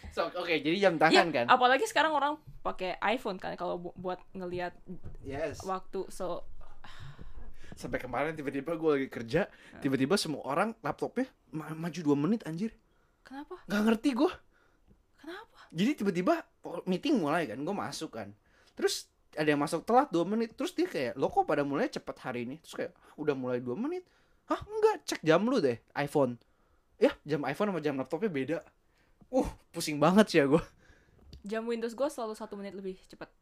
So, 0.08 0.30
oke, 0.30 0.54
jadi 0.54 0.78
jam 0.78 0.94
tangan 0.94 1.26
Iya, 1.26 1.34
kan? 1.34 1.46
apalagi 1.50 1.84
sekarang 1.84 2.14
orang 2.14 2.32
pakai 2.62 2.94
iPhone 3.04 3.34
kan 3.34 3.58
kalau 3.58 3.82
bu- 3.82 3.96
buat 3.96 4.22
ngelihat 4.30 4.70
Yes. 5.20 5.58
waktu. 5.60 6.06
So, 6.08 6.46
Sampai 7.74 7.98
kemarin 7.98 8.32
tiba-tiba 8.32 8.70
gue 8.72 8.90
lagi 8.94 9.08
kerja, 9.10 9.50
tiba-tiba 9.80 10.14
semua 10.14 10.46
orang 10.46 10.78
laptopnya 10.78 11.26
ma- 11.50 11.74
maju 11.74 12.00
dua 12.00 12.14
menit 12.14 12.46
anjir. 12.46 12.70
Kenapa? 13.24 13.58
Gak 13.66 13.82
ngerti 13.88 14.10
gue. 14.12 14.32
Kenapa? 15.18 15.58
Jadi 15.72 15.90
tiba-tiba 16.04 16.34
meeting 16.84 17.18
mulai 17.18 17.48
kan, 17.48 17.58
gue 17.58 17.74
masuk 17.74 18.14
kan. 18.14 18.30
Terus 18.76 19.08
ada 19.34 19.48
yang 19.50 19.58
masuk 19.58 19.82
telat 19.82 20.12
dua 20.14 20.22
menit, 20.22 20.54
terus 20.54 20.70
dia 20.76 20.86
kayak, 20.86 21.18
lo 21.18 21.26
kok 21.26 21.48
pada 21.48 21.66
mulai 21.66 21.90
cepet 21.90 22.16
hari 22.22 22.46
ini? 22.46 22.56
Terus 22.62 22.74
kayak, 22.78 22.92
"Hah, 22.94 23.12
udah 23.18 23.34
mulai 23.34 23.58
dua 23.58 23.74
menit. 23.74 24.06
Hah 24.44 24.60
enggak, 24.60 25.08
cek 25.08 25.20
jam 25.24 25.40
lu 25.48 25.58
deh, 25.58 25.80
iPhone. 25.96 26.36
Ya, 27.00 27.10
jam 27.24 27.42
iPhone 27.48 27.72
sama 27.74 27.80
jam 27.80 27.96
laptopnya 27.96 28.30
beda. 28.30 28.58
Uh, 29.32 29.48
pusing 29.72 29.98
banget 29.98 30.30
sih 30.30 30.38
ya 30.38 30.46
gue. 30.46 30.62
Jam 31.42 31.64
Windows 31.66 31.96
gue 31.96 32.08
selalu 32.08 32.36
satu 32.36 32.54
menit 32.54 32.76
lebih 32.76 33.00
cepat. 33.08 33.32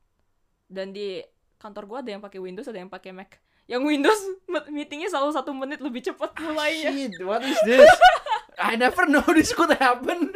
Dan 0.71 0.95
di 0.95 1.21
kantor 1.59 1.85
gue 1.91 1.99
ada 2.07 2.11
yang 2.17 2.23
pakai 2.23 2.41
Windows, 2.41 2.67
ada 2.71 2.79
yang 2.81 2.89
pakai 2.89 3.13
Mac. 3.13 3.37
Yang 3.67 3.83
Windows 3.85 4.21
me- 4.49 4.69
meetingnya 4.73 5.11
selalu 5.11 5.31
satu 5.35 5.51
menit 5.53 5.79
lebih 5.83 6.03
cepat 6.03 6.35
mulainya. 6.39 6.91
Shit, 6.91 7.19
what 7.23 7.43
is 7.45 7.59
this? 7.67 7.87
I 8.65 8.75
never 8.75 9.05
know 9.05 9.27
this 9.27 9.51
could 9.51 9.75
happen. 9.75 10.31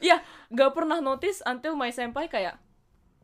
Iya, 0.00 0.16
gak 0.48 0.72
pernah 0.72 0.96
notice 0.96 1.44
until 1.44 1.76
my 1.76 1.92
senpai 1.92 2.24
kayak, 2.24 2.56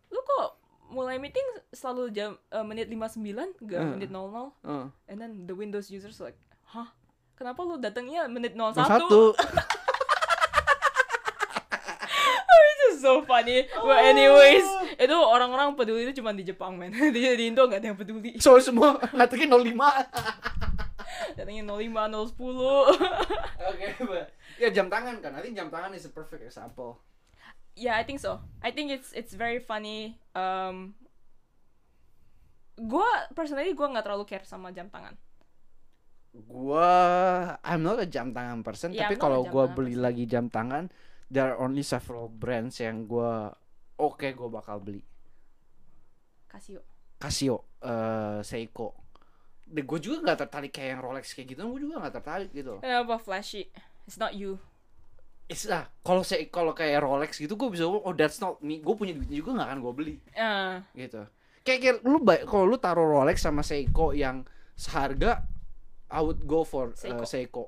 lu 0.06 0.20
kok 0.20 0.60
mulai 0.86 1.16
meeting 1.16 1.40
selalu 1.70 2.12
jam 2.12 2.30
eh, 2.46 2.60
menit 2.60 2.86
59, 2.86 3.16
gak 3.64 3.80
Hmm. 3.80 3.92
menit 3.94 4.12
00. 4.12 4.52
Uh, 4.60 4.92
And 5.06 5.16
then 5.16 5.32
the 5.44 5.56
Windows 5.56 5.88
users 5.88 6.20
like, 6.20 6.36
hah? 6.66 6.92
Kenapa 7.32 7.64
lu 7.64 7.76
datangnya 7.76 8.28
menit 8.28 8.52
01? 8.52 8.76
satu. 8.78 9.32
Is 12.86 13.00
so 13.00 13.24
funny. 13.24 13.66
But 13.66 13.98
anyways, 14.04 14.62
itu 14.94 15.16
orang-orang 15.16 15.74
peduli 15.74 16.06
itu 16.06 16.20
cuma 16.20 16.30
di 16.30 16.44
Jepang, 16.44 16.76
man. 16.76 16.92
di, 16.92 17.08
di 17.40 17.44
Indo 17.48 17.64
gak 17.64 17.80
ada 17.80 17.88
yang 17.88 17.98
peduli. 17.98 18.36
So 18.38 18.54
semua 18.60 19.00
ngatain 19.10 19.48
05. 19.48 19.74
Datangnya 21.36 21.62
05, 21.62 22.32
010. 22.32 22.96
Oke, 23.68 23.86
Mbak. 24.00 24.24
Ya 24.56 24.68
jam 24.72 24.88
tangan 24.88 25.20
kan. 25.20 25.36
Nanti 25.36 25.52
jam 25.52 25.68
tangan 25.68 25.92
is 25.92 26.08
a 26.08 26.10
perfect 26.10 26.42
example. 26.42 26.96
yeah, 27.76 27.92
I 27.92 28.08
think 28.08 28.16
so. 28.18 28.40
I 28.64 28.72
think 28.72 28.88
it's 28.88 29.12
it's 29.12 29.36
very 29.36 29.60
funny. 29.60 30.16
Um, 30.32 30.96
gua 32.74 33.04
personally 33.32 33.76
gua 33.76 33.92
nggak 33.92 34.04
terlalu 34.04 34.24
care 34.24 34.48
sama 34.48 34.72
jam 34.72 34.88
tangan. 34.88 35.12
Gua 36.32 36.88
I'm 37.60 37.80
not 37.80 38.00
a 38.00 38.08
jam 38.08 38.32
tangan 38.32 38.60
person, 38.60 38.92
Yeah, 38.92 39.08
tapi 39.08 39.20
kalau 39.20 39.44
tangan 39.44 39.76
beli 39.76 39.92
person. 39.92 40.04
lagi 40.04 40.24
jam 40.24 40.46
tangan, 40.48 40.88
there 41.28 41.52
are 41.52 41.60
only 41.60 41.80
several 41.80 42.28
brands 42.28 42.80
yang 42.80 43.04
gua 43.04 43.52
oke 43.96 44.24
gua 44.32 44.48
bakal 44.48 44.80
beli. 44.80 45.04
Casio. 46.48 46.80
Casio, 47.16 47.56
eh 47.80 48.40
Seiko. 48.40 49.05
Gue 49.66 49.98
juga 49.98 50.22
nggak 50.22 50.38
tertarik 50.46 50.70
kayak 50.70 50.98
yang 50.98 51.02
Rolex 51.02 51.34
kayak 51.34 51.54
gitu, 51.54 51.60
gue 51.66 51.80
juga 51.82 52.06
nggak 52.06 52.14
tertarik 52.22 52.50
gitu. 52.54 52.78
Kenapa 52.78 53.18
flashy? 53.18 53.66
It's 54.06 54.16
not 54.16 54.38
you. 54.38 54.62
It's 55.46 55.66
lah, 55.66 55.86
kalau 56.02 56.26
saya 56.26 56.42
kalau 56.50 56.74
kayak 56.74 57.02
Rolex 57.02 57.38
gitu 57.38 57.54
gue 57.54 57.68
bisa 57.70 57.86
oh 57.86 58.14
that's 58.14 58.38
not 58.38 58.62
me. 58.62 58.78
Gue 58.82 58.94
punya 58.94 59.14
duit 59.14 59.30
juga 59.30 59.58
nggak 59.58 59.68
akan 59.70 59.78
gue 59.82 59.92
beli 59.94 60.14
Uh, 60.34 60.82
gitu. 60.94 61.22
Kayak, 61.66 61.78
kayak 61.82 61.96
lu 62.06 62.22
kalau 62.46 62.64
lu 62.66 62.78
taruh 62.78 63.06
Rolex 63.06 63.42
sama 63.42 63.66
Seiko 63.66 64.14
yang 64.14 64.46
seharga, 64.78 65.42
I 66.06 66.22
would 66.22 66.46
go 66.46 66.62
for 66.62 66.94
eh, 66.94 66.98
Seiko. 66.98 67.24
Seiko. 67.26 67.64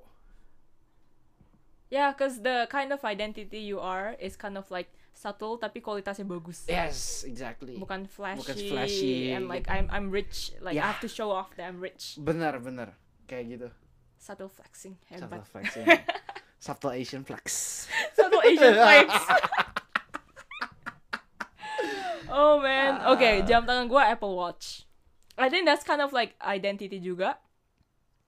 yeah, 1.90 2.12
cause 2.12 2.44
the 2.44 2.68
kind 2.70 2.92
of 2.92 3.01
identity 3.03 3.59
you 3.59 3.80
are 3.80 4.14
is 4.20 4.36
kind 4.36 4.61
of 4.61 4.70
like 4.70 4.92
subtle 5.18 5.58
tapi 5.58 5.82
kualitasnya 5.82 6.22
bagus. 6.22 6.62
Yes, 6.70 7.26
exactly. 7.26 7.74
Bukan 7.74 8.06
flashy, 8.06 8.38
Bukan 8.38 8.58
flashy, 8.70 9.34
and 9.34 9.50
like. 9.50 9.66
I'm 9.66 9.90
I'm 9.90 10.14
rich. 10.14 10.54
Like 10.62 10.78
I 10.78 10.86
Yeah. 10.86 10.94
have 10.94 11.02
to 11.02 11.10
show 11.10 11.34
off 11.34 11.50
that 11.58 11.66
I'm 11.66 11.82
rich. 11.82 12.14
Bener 12.22 12.54
bener 12.62 12.94
kayak 13.26 13.50
gitu. 13.50 13.68
Subtle 14.14 14.46
flexing. 14.46 14.94
Subtle 15.10 15.42
Hebat. 15.42 15.50
flexing. 15.50 15.86
Subtle 16.62 16.94
Asian 16.94 17.22
flex. 17.26 17.46
Subtle 18.14 18.42
Asian 18.46 18.74
flex. 18.86 19.08
oh 22.30 22.60
man. 22.60 23.02
Okay, 23.14 23.42
jam 23.42 23.66
tangan 23.66 23.90
gua 23.90 24.10
Apple 24.10 24.34
Watch. 24.34 24.86
I 25.38 25.46
think 25.50 25.66
that's 25.66 25.86
kind 25.86 26.02
of 26.02 26.10
like 26.10 26.34
identity 26.42 26.98
juga. 26.98 27.38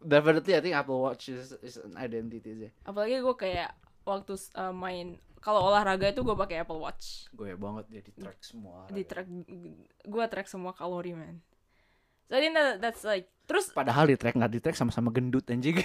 Definitely, 0.00 0.56
I 0.56 0.60
think 0.62 0.74
Apple 0.74 1.02
Watch 1.02 1.28
is, 1.28 1.52
is 1.60 1.76
an 1.76 1.98
identity 1.98 2.54
sih. 2.56 2.70
Apalagi 2.86 3.20
gue 3.20 3.36
kayak 3.36 3.74
waktu 4.06 4.32
uh, 4.56 4.72
main 4.72 5.20
kalau 5.40 5.72
olahraga 5.72 6.12
itu 6.12 6.20
gue 6.20 6.36
pakai 6.36 6.60
Apple 6.60 6.76
Watch. 6.76 7.32
Gue 7.32 7.56
banget 7.56 7.84
dia 7.88 8.00
di 8.04 8.12
track 8.12 8.44
semua. 8.44 8.84
Di 8.92 9.08
track 9.08 9.24
gue 10.04 10.24
track 10.28 10.48
semua 10.52 10.76
kalori 10.76 11.16
man. 11.16 11.40
So 12.28 12.36
I 12.36 12.40
think 12.44 12.54
that, 12.54 12.78
that's 12.84 13.02
like 13.02 13.32
terus 13.48 13.72
Padahal 13.72 14.06
di 14.06 14.20
track 14.20 14.36
nggak 14.36 14.52
di 14.52 14.60
track 14.60 14.76
sama-sama 14.76 15.08
gendut 15.10 15.48
anjing. 15.48 15.80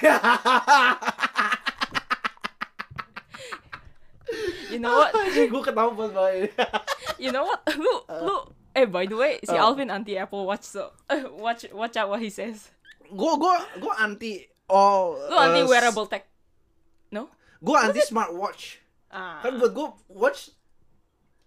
you 4.70 4.78
know 4.84 4.92
what? 4.92 5.16
gue 5.34 5.62
ketawa 5.64 5.90
buat 5.96 6.12
banget. 6.12 6.52
You 7.16 7.32
know 7.32 7.48
what? 7.48 7.64
Lu 7.80 8.04
lu 8.12 8.36
Eh 8.76 8.84
by 8.84 9.08
the 9.08 9.16
way, 9.16 9.40
si 9.40 9.56
Oh. 9.56 9.72
Alvin 9.72 9.88
anti 9.88 10.20
Apple 10.20 10.44
Watch 10.44 10.68
so 10.68 10.92
eh, 11.08 11.24
watch 11.40 11.64
watch 11.72 11.96
out 11.96 12.12
what 12.12 12.20
he 12.20 12.28
says. 12.28 12.76
gue 13.08 13.34
gue 13.40 13.56
gue 13.80 13.94
anti 14.04 14.44
oh 14.68 15.16
Lu 15.32 15.36
anti 15.40 15.64
wearable 15.64 16.12
tech. 16.12 16.28
No? 17.08 17.32
gue 17.64 17.78
anti 17.80 18.04
smartwatch 18.04 18.84
Ah. 19.16 19.40
kan 19.40 19.56
buat 19.56 19.72
gue 19.72 19.88
watch 20.12 20.52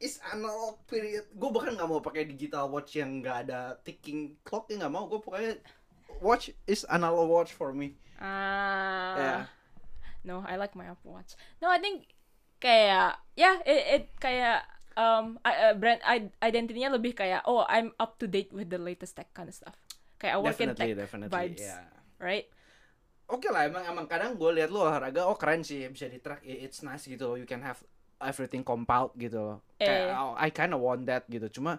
is 0.00 0.16
analog 0.32 0.80
period 0.88 1.28
gue 1.28 1.48
bahkan 1.52 1.76
nggak 1.76 1.88
mau 1.90 2.00
pakai 2.00 2.24
digital 2.24 2.72
watch 2.72 2.96
yang 2.96 3.20
nggak 3.20 3.44
ada 3.44 3.76
ticking 3.84 4.40
clocknya 4.40 4.86
nggak 4.86 4.94
mau 4.94 5.04
gue 5.04 5.20
pokoknya 5.20 5.60
watch 6.24 6.48
is 6.64 6.88
analog 6.88 7.28
watch 7.28 7.52
for 7.52 7.76
me 7.76 7.92
Ah. 8.18 9.14
Yeah. 9.14 9.42
No, 10.26 10.42
I 10.42 10.58
like 10.58 10.74
my 10.74 10.90
Apple 10.90 11.14
Watch. 11.14 11.38
No, 11.62 11.70
I 11.70 11.78
think 11.78 12.10
kayak 12.58 13.14
ya 13.38 13.62
it, 13.62 13.82
it 13.86 14.04
kayak 14.18 14.66
um 14.98 15.38
I- 15.46 15.70
uh, 15.70 15.74
brand 15.78 16.02
I- 16.02 16.34
identity-nya 16.42 16.90
lebih 16.90 17.14
kayak 17.14 17.46
oh 17.46 17.62
I'm 17.70 17.94
up 18.02 18.18
to 18.18 18.26
date 18.26 18.50
with 18.50 18.74
the 18.74 18.82
latest 18.82 19.14
tech 19.14 19.30
kind 19.30 19.46
of 19.46 19.54
stuff. 19.54 19.78
Kayak 20.18 20.34
I 20.34 20.38
work 20.42 20.58
in 20.58 20.74
definitely 20.74 20.90
tech 20.90 21.02
definitely 21.06 21.34
vibes, 21.38 21.62
yeah. 21.62 21.86
right? 22.18 22.50
Oke 23.28 23.48
lah 23.52 23.68
emang 23.68 23.84
emang 23.84 24.06
kadang 24.08 24.34
gue 24.34 24.50
lihat 24.56 24.72
lu 24.72 24.80
olahraga 24.80 25.28
oh 25.28 25.36
keren 25.36 25.60
sih 25.60 25.84
bisa 25.88 26.08
di 26.08 26.18
track 26.18 26.40
it's 26.44 26.80
nice 26.80 27.04
gitu 27.04 27.28
loh. 27.28 27.36
you 27.36 27.44
can 27.44 27.60
have 27.60 27.78
everything 28.18 28.64
compiled 28.64 29.12
gitu 29.14 29.38
loh 29.38 29.58
kayak 29.78 30.10
Eh. 30.10 30.16
oh, 30.16 30.34
I 30.34 30.48
kind 30.50 30.72
of 30.74 30.80
want 30.80 31.06
that 31.06 31.28
gitu 31.28 31.60
cuma 31.60 31.78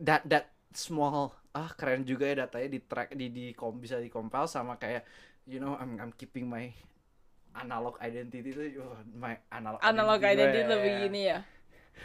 that 0.00 0.24
that 0.26 0.50
small 0.74 1.30
ah 1.54 1.70
keren 1.78 2.02
juga 2.02 2.26
ya 2.26 2.34
datanya 2.48 2.68
di 2.74 2.80
track 2.82 3.14
di 3.14 3.30
di 3.30 3.44
kom 3.54 3.78
bisa 3.78 4.02
di 4.02 4.10
compile 4.10 4.50
sama 4.50 4.74
kayak 4.74 5.06
you 5.46 5.62
know 5.62 5.78
I'm 5.78 5.94
I'm 6.02 6.12
keeping 6.16 6.50
my 6.50 6.66
analog 7.54 7.94
identity 8.02 8.50
itu 8.50 8.82
my 9.14 9.38
analog 9.54 9.78
Analog 9.78 10.18
gue, 10.18 10.32
identity 10.34 10.66
ya, 10.66 10.70
lebih 10.74 10.90
ya. 10.90 10.98
gini 11.06 11.20
ya. 11.30 11.38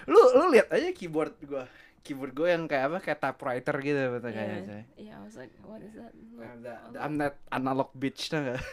lu 0.06 0.22
lu 0.38 0.46
lihat 0.54 0.70
aja 0.70 0.94
keyboard 0.94 1.34
gue 1.42 1.66
keyboard 2.02 2.32
gue 2.32 2.48
yang 2.48 2.66
kayak 2.66 2.86
apa 2.90 2.98
kayak 3.00 3.20
typewriter 3.20 3.76
gitu 3.80 4.02
betul 4.16 4.32
kayaknya 4.32 4.56
Yeah, 4.56 4.66
coy. 4.66 4.84
yeah, 4.98 5.16
I 5.18 5.24
was 5.24 5.36
like, 5.36 5.54
what 5.62 5.82
is 5.82 5.94
that? 5.94 6.12
I'm 6.16 6.60
that- 6.64 6.82
I'm 6.98 7.16
that 7.18 7.36
analog 7.50 7.90
bitch 7.94 8.30
tau 8.30 8.44
gak? 8.44 8.62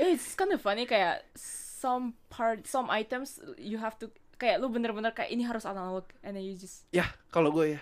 Yeah, 0.00 0.16
it's 0.16 0.32
kind 0.32 0.48
of 0.48 0.64
funny 0.64 0.88
kayak 0.88 1.28
some 1.36 2.16
part, 2.32 2.64
some 2.64 2.88
items 2.88 3.36
you 3.60 3.76
have 3.76 4.00
to 4.00 4.08
kayak 4.40 4.56
lu 4.56 4.72
bener-bener 4.72 5.12
kayak 5.12 5.28
ini 5.28 5.44
harus 5.44 5.68
analog 5.68 6.08
and 6.24 6.32
then 6.32 6.40
you 6.40 6.56
just 6.56 6.88
ya 6.88 7.04
kalau 7.28 7.52
gue 7.52 7.76
ya 7.76 7.80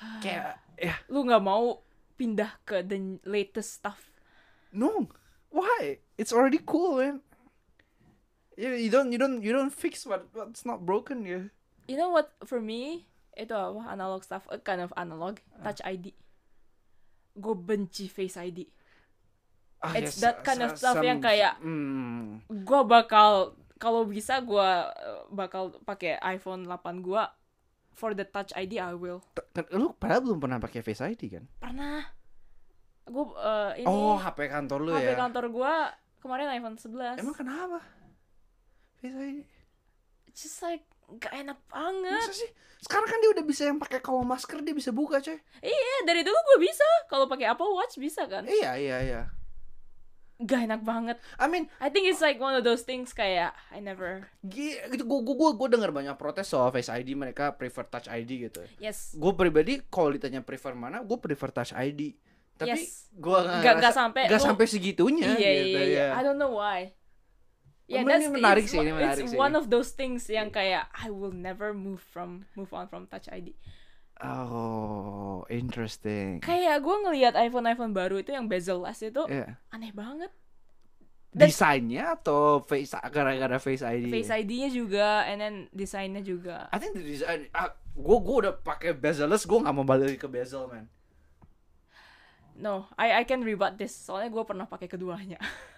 kayak 0.24 0.56
ya 0.80 0.96
lu 1.12 1.28
nggak 1.28 1.44
mau 1.44 1.84
pindah 2.16 2.56
ke 2.64 2.80
the 2.80 3.20
latest 3.28 3.84
stuff. 3.84 4.00
No, 4.72 5.10
why? 5.52 6.00
It's 6.16 6.32
already 6.32 6.62
cool, 6.62 6.98
man. 6.98 7.20
You, 8.56 8.70
you 8.72 8.88
don't 8.88 9.10
you 9.10 9.18
don't 9.18 9.42
you 9.42 9.50
don't 9.50 9.74
fix 9.74 10.06
what 10.06 10.30
what's 10.32 10.62
not 10.64 10.86
broken, 10.86 11.26
ya. 11.26 11.50
You 11.84 11.96
know 11.96 12.10
what 12.10 12.32
for 12.42 12.58
me 12.58 13.04
itu 13.34 13.50
apa 13.50 13.90
analog 13.90 14.22
stuff, 14.22 14.46
a 14.48 14.56
kind 14.56 14.78
of 14.78 14.94
analog 14.94 15.36
touch 15.60 15.82
ID. 15.82 16.14
Gue 17.34 17.54
benci 17.54 18.06
Face 18.06 18.38
ID. 18.38 18.62
Ah, 19.82 19.92
It's 19.94 20.16
yes, 20.16 20.22
that 20.22 20.40
kind 20.40 20.62
of 20.62 20.78
stuff 20.78 20.96
yang 20.98 21.20
kayak- 21.20 21.60
hmm, 21.60 22.46
Gue 22.62 22.80
bakal 22.84 23.52
kalau 23.76 24.06
bisa 24.06 24.40
gue 24.40 24.68
bakal 25.28 25.76
pakai 25.84 26.16
iPhone 26.24 26.64
8 26.64 27.04
gue 27.04 27.20
for 27.92 28.16
the 28.16 28.24
touch 28.24 28.54
ID 28.54 28.78
I 28.78 28.94
will. 28.96 29.20
kan 29.52 29.66
lu 29.70 29.92
padahal 29.92 30.24
belum 30.24 30.38
pernah 30.40 30.58
pakai 30.58 30.80
Face 30.80 31.02
ID 31.02 31.22
kan? 31.28 31.44
Pernah. 31.60 32.00
Gue 33.04 33.26
ini 33.76 33.84
Oh, 33.84 34.16
HP 34.16 34.48
kantor 34.48 34.78
lu 34.80 34.90
HP 34.94 35.12
ya. 35.12 35.18
kantor 35.18 35.44
gue 35.52 35.74
kemarin 36.22 36.48
iPhone 36.48 36.78
11. 36.78 37.20
Emang 37.20 37.36
kenapa? 37.36 37.82
Face 38.96 39.12
ID. 39.12 39.42
Just 40.32 40.64
like 40.64 40.86
gak 41.16 41.34
enak 41.34 41.58
banget. 41.66 42.20
Masa 42.20 42.34
sih? 42.34 42.50
Sekarang 42.78 43.06
kan 43.06 43.16
dia 43.16 43.30
udah 43.30 43.44
bisa 43.44 43.62
yang 43.64 43.76
pakai 43.76 43.98
kalau 43.98 44.20
masker 44.20 44.60
dia 44.60 44.72
bisa 44.72 44.90
buka, 44.90 45.16
coy. 45.18 45.40
Iya, 45.58 45.96
dari 46.04 46.20
dulu 46.20 46.36
gue 46.36 46.58
bisa. 46.62 46.84
Kalau 47.06 47.24
pakai 47.24 47.48
Apple 47.48 47.72
Watch 47.72 47.96
bisa 47.96 48.24
kan? 48.24 48.44
Iya, 48.44 48.76
iya, 48.76 48.96
iya. 49.00 49.22
Gak 50.36 50.66
enak 50.66 50.82
banget. 50.82 51.16
I 51.36 51.46
mean, 51.46 51.70
I 51.78 51.88
think 51.88 52.04
it's 52.04 52.18
like 52.18 52.36
one 52.36 52.52
of 52.52 52.60
those 52.60 52.82
things 52.82 53.10
kayak 53.10 53.54
I 53.70 53.78
never. 53.78 54.26
gi- 54.42 54.82
gitu 54.90 55.06
gua 55.06 55.22
gua, 55.22 55.50
gua 55.54 55.68
dengar 55.70 55.88
banyak 55.88 56.12
protes 56.14 56.44
soal 56.44 56.68
Face 56.68 56.90
ID 56.90 57.14
mereka 57.14 57.54
prefer 57.54 57.86
Touch 57.86 58.10
ID 58.10 58.50
gitu. 58.50 58.60
Yes. 58.76 59.14
gue 59.14 59.32
pribadi 59.32 59.78
kalau 59.86 60.10
ditanya 60.10 60.42
prefer 60.42 60.74
mana 60.74 61.00
gue 61.00 61.16
prefer 61.16 61.48
touch 61.48 61.70
ID 61.72 62.18
tapi 62.54 62.74
Yes. 62.76 63.10
gue 63.10 63.38
Gak- 63.62 63.78
gak 63.78 63.94
sampai 63.94 64.26
gak 64.26 64.38
sampai 64.40 64.66
segitunya 64.66 65.26
Iya, 65.32 65.50
gitu 65.64 65.78
iya, 65.78 65.86
iya. 65.86 66.06
ya 66.10 66.18
I 66.18 66.22
don't 66.22 66.36
know 66.36 66.54
why. 66.54 66.90
Yeah, 67.84 68.00
Oh, 68.00 68.08
that's 68.08 68.24
ini 68.24 68.32
menarik 68.32 68.64
it's 68.64 68.72
sih, 68.72 68.80
ini 68.80 68.92
menarik 68.92 69.22
it's 69.22 69.32
sih. 69.32 69.38
one 69.38 69.52
of 69.52 69.68
those 69.68 69.92
things 69.92 70.24
yang 70.26 70.48
kayak 70.48 70.88
I 70.90 71.12
will 71.12 71.30
never 71.30 71.70
move 71.70 72.00
from 72.00 72.48
move 72.54 72.72
on 72.72 72.88
from 72.88 73.04
Touch 73.04 73.28
ID. 73.28 73.52
oh 74.16 75.44
interesting 75.48 76.38
Kayak 76.38 76.80
gue 76.80 76.96
ngelihat 77.02 77.34
iPhone 77.36 77.66
iPhone 77.66 77.92
baru 77.92 78.18
itu 78.18 78.30
yang 78.30 78.46
bezel-less 78.46 79.02
itu 79.02 79.20
Iya. 79.26 79.58
aneh 79.68 79.92
banget. 79.92 80.32
Dan- 81.28 81.50
desainnya 81.50 82.14
atau 82.14 82.62
face 82.62 82.94
gara-gara 83.10 83.58
face 83.58 83.82
ID 83.82 84.06
Face 84.08 84.30
ID-nya 84.30 84.70
juga, 84.70 85.26
and 85.26 85.38
then 85.38 85.54
desainnya 85.68 86.22
juga. 86.22 86.70
I 86.70 86.78
think 86.78 86.94
the 86.94 87.02
design 87.02 87.50
ah, 87.50 87.68
gue 87.90 88.16
gue 88.16 88.36
udah 88.40 88.54
pakai 88.54 88.94
bezel-less 88.94 89.42
gue 89.42 89.58
nggak 89.58 89.74
mau 89.74 89.82
balik 89.82 90.16
ke 90.16 90.28
bezel 90.30 90.70
man 90.70 90.86
No, 92.54 92.86
I 92.94 93.18
I 93.18 93.24
can 93.24 93.42
rebut 93.42 93.76
this. 93.76 93.90
Soalnya 93.90 94.30
gue 94.30 94.44
pernah 94.46 94.64
pakai 94.64 94.86
keduanya. 94.86 95.42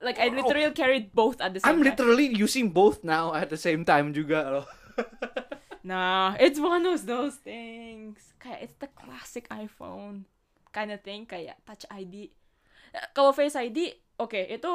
like 0.00 0.16
I 0.16 0.28
literally 0.28 0.72
carried 0.72 1.12
both 1.12 1.40
at 1.40 1.52
the 1.52 1.60
same 1.60 1.68
time. 1.68 1.76
I'm 1.76 1.84
time. 1.84 1.88
literally 1.92 2.26
using 2.32 2.72
both 2.72 3.04
now 3.04 3.32
at 3.32 3.48
the 3.48 3.60
same 3.60 3.84
time 3.84 4.10
juga 4.10 4.48
loh 4.50 4.66
Nah, 5.80 6.36
it's 6.36 6.60
one 6.60 6.84
of 6.84 7.08
those 7.08 7.40
things. 7.40 8.36
Kayak 8.36 8.68
it's 8.68 8.76
the 8.76 8.90
classic 8.92 9.48
iPhone 9.48 10.28
kind 10.72 10.92
of 10.92 11.00
thing 11.00 11.24
kayak 11.24 11.56
Touch 11.64 11.88
ID. 11.88 12.28
Kalau 13.16 13.32
Face 13.32 13.56
ID, 13.56 13.88
oke, 14.20 14.36
itu 14.36 14.72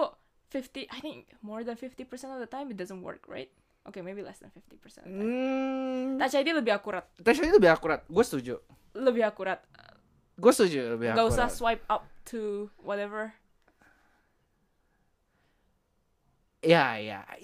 50 0.50 0.90
I 0.90 1.00
think 1.06 1.30
more 1.46 1.62
than 1.62 1.78
50% 1.78 2.10
of 2.10 2.42
the 2.42 2.50
time 2.50 2.74
it 2.74 2.78
doesn't 2.78 3.06
work, 3.06 3.30
right? 3.30 3.54
Okay, 3.86 4.02
maybe 4.02 4.26
less 4.26 4.42
than 4.42 4.50
50%. 4.50 4.66
of 4.66 4.82
the 4.82 4.90
time. 4.98 5.14
hmm, 5.14 6.18
Touch 6.18 6.34
ID 6.34 6.58
lebih 6.58 6.74
akurat, 6.74 7.06
touch 7.22 7.38
ID 7.38 7.54
lebih 7.54 7.70
akurat 7.70 8.02
gue 8.10 8.24
setuju 8.26 8.58
lebih 8.98 9.30
akurat. 9.30 9.62
gue 10.36 10.52
setuju 10.52 10.98
lebih 10.98 11.14
Gak 11.14 11.22
akurat 11.22 11.30
usah 11.30 11.48
swipe 11.54 11.86
up 11.86 12.10
to 12.26 12.74
whatever. 12.82 13.38
Ya 16.66 16.98
ya 16.98 17.20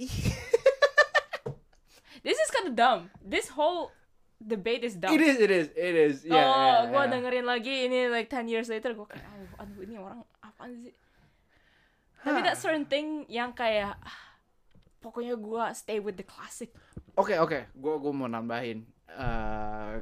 This 2.21 2.37
is 2.37 2.53
kind 2.53 2.69
of 2.69 2.77
dumb. 2.77 3.09
This 3.17 3.49
whole 3.49 3.89
debate 4.37 4.85
is 4.85 4.93
dumb. 4.93 5.13
It 5.17 5.25
is, 5.25 5.41
it 5.41 5.49
is, 5.49 5.67
it 5.73 5.95
is. 5.97 6.15
Yeah, 6.21 6.37
oh, 6.37 6.53
yeah, 6.53 6.79
gue 6.85 7.01
yeah. 7.01 7.09
dengerin 7.09 7.45
lagi 7.49 7.73
ini 7.89 8.13
like 8.13 8.29
10 8.29 8.45
years 8.45 8.69
later 8.69 8.93
gue 8.93 9.09
kayak 9.09 9.25
aduh, 9.25 9.49
aduh 9.65 9.79
ini 9.81 9.95
orang 9.97 10.21
apaan 10.37 10.85
sih? 10.85 10.93
Tapi 12.21 12.37
Hah. 12.37 12.45
that 12.45 12.57
certain 12.61 12.85
thing 12.85 13.25
yang 13.25 13.49
kayak 13.57 13.97
ah, 13.97 14.19
pokoknya 15.01 15.33
gue 15.33 15.63
stay 15.73 15.97
with 15.97 16.13
the 16.13 16.25
classic. 16.25 16.69
Oke 17.17 17.41
oke, 17.41 17.73
gue 17.73 17.93
gue 17.97 18.13
mau 18.13 18.29
nambahin 18.29 18.85
eh 19.17 19.97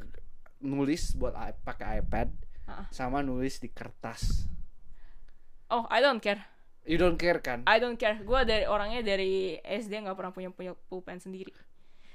nulis 0.60 1.16
buat 1.16 1.32
pakai 1.64 2.04
iPad 2.04 2.30
Ah. 2.70 2.86
sama 2.94 3.26
nulis 3.26 3.58
di 3.58 3.72
kertas. 3.74 4.46
Oh, 5.74 5.90
I 5.90 6.06
don't 6.06 6.22
care. 6.22 6.46
You 6.88 6.98
don't 6.98 7.20
care 7.20 7.44
kan? 7.44 7.68
I 7.68 7.82
don't 7.82 8.00
care. 8.00 8.18
Gue 8.24 8.46
dari 8.48 8.66
orangnya 8.66 9.04
dari 9.04 9.60
SD 9.60 10.06
nggak 10.06 10.16
pernah 10.16 10.34
punya 10.34 10.50
punya 10.54 10.74
pulpen 10.88 11.20
sendiri. 11.20 11.52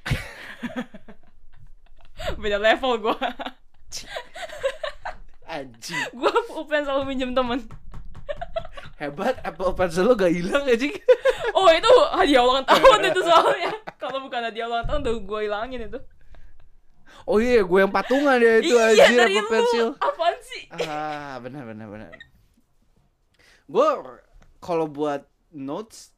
Beda 2.43 2.59
level 2.59 3.11
gue. 3.11 3.19
Anjing. 5.45 6.05
gue 6.19 6.35
pulpen 6.49 6.83
selalu 6.83 7.15
minjem 7.15 7.37
temen. 7.37 7.61
Hebat, 8.95 9.43
Apple 9.43 9.75
Pencil 9.75 10.07
lo 10.07 10.15
gak 10.15 10.31
hilang 10.31 10.65
anjing. 10.65 10.95
Oh 11.55 11.71
itu 11.71 11.93
hadiah 12.11 12.43
ulang 12.43 12.67
tahun 12.67 13.15
itu 13.15 13.23
soalnya. 13.23 13.71
Kalau 13.95 14.27
bukan 14.27 14.43
hadiah 14.43 14.67
ulang 14.67 14.91
tahun 14.91 15.07
udah 15.07 15.15
gue 15.23 15.41
hilangin 15.47 15.87
itu. 15.87 16.01
Oh 17.31 17.39
iya, 17.39 17.63
gue 17.63 17.79
yang 17.79 17.95
patungan 17.95 18.43
ya 18.43 18.59
itu 18.59 18.75
iya 18.75 19.07
dari 19.07 19.39
Apple. 19.39 19.55
Pencil. 19.55 19.87
Apaan 20.03 20.35
sih? 20.43 20.67
Ah, 20.83 21.39
benar 21.39 21.63
benar 21.63 21.87
benar. 21.87 22.11
Gue 23.71 23.87
kalau 24.65 24.89
buat 24.89 25.29
notes 25.53 26.17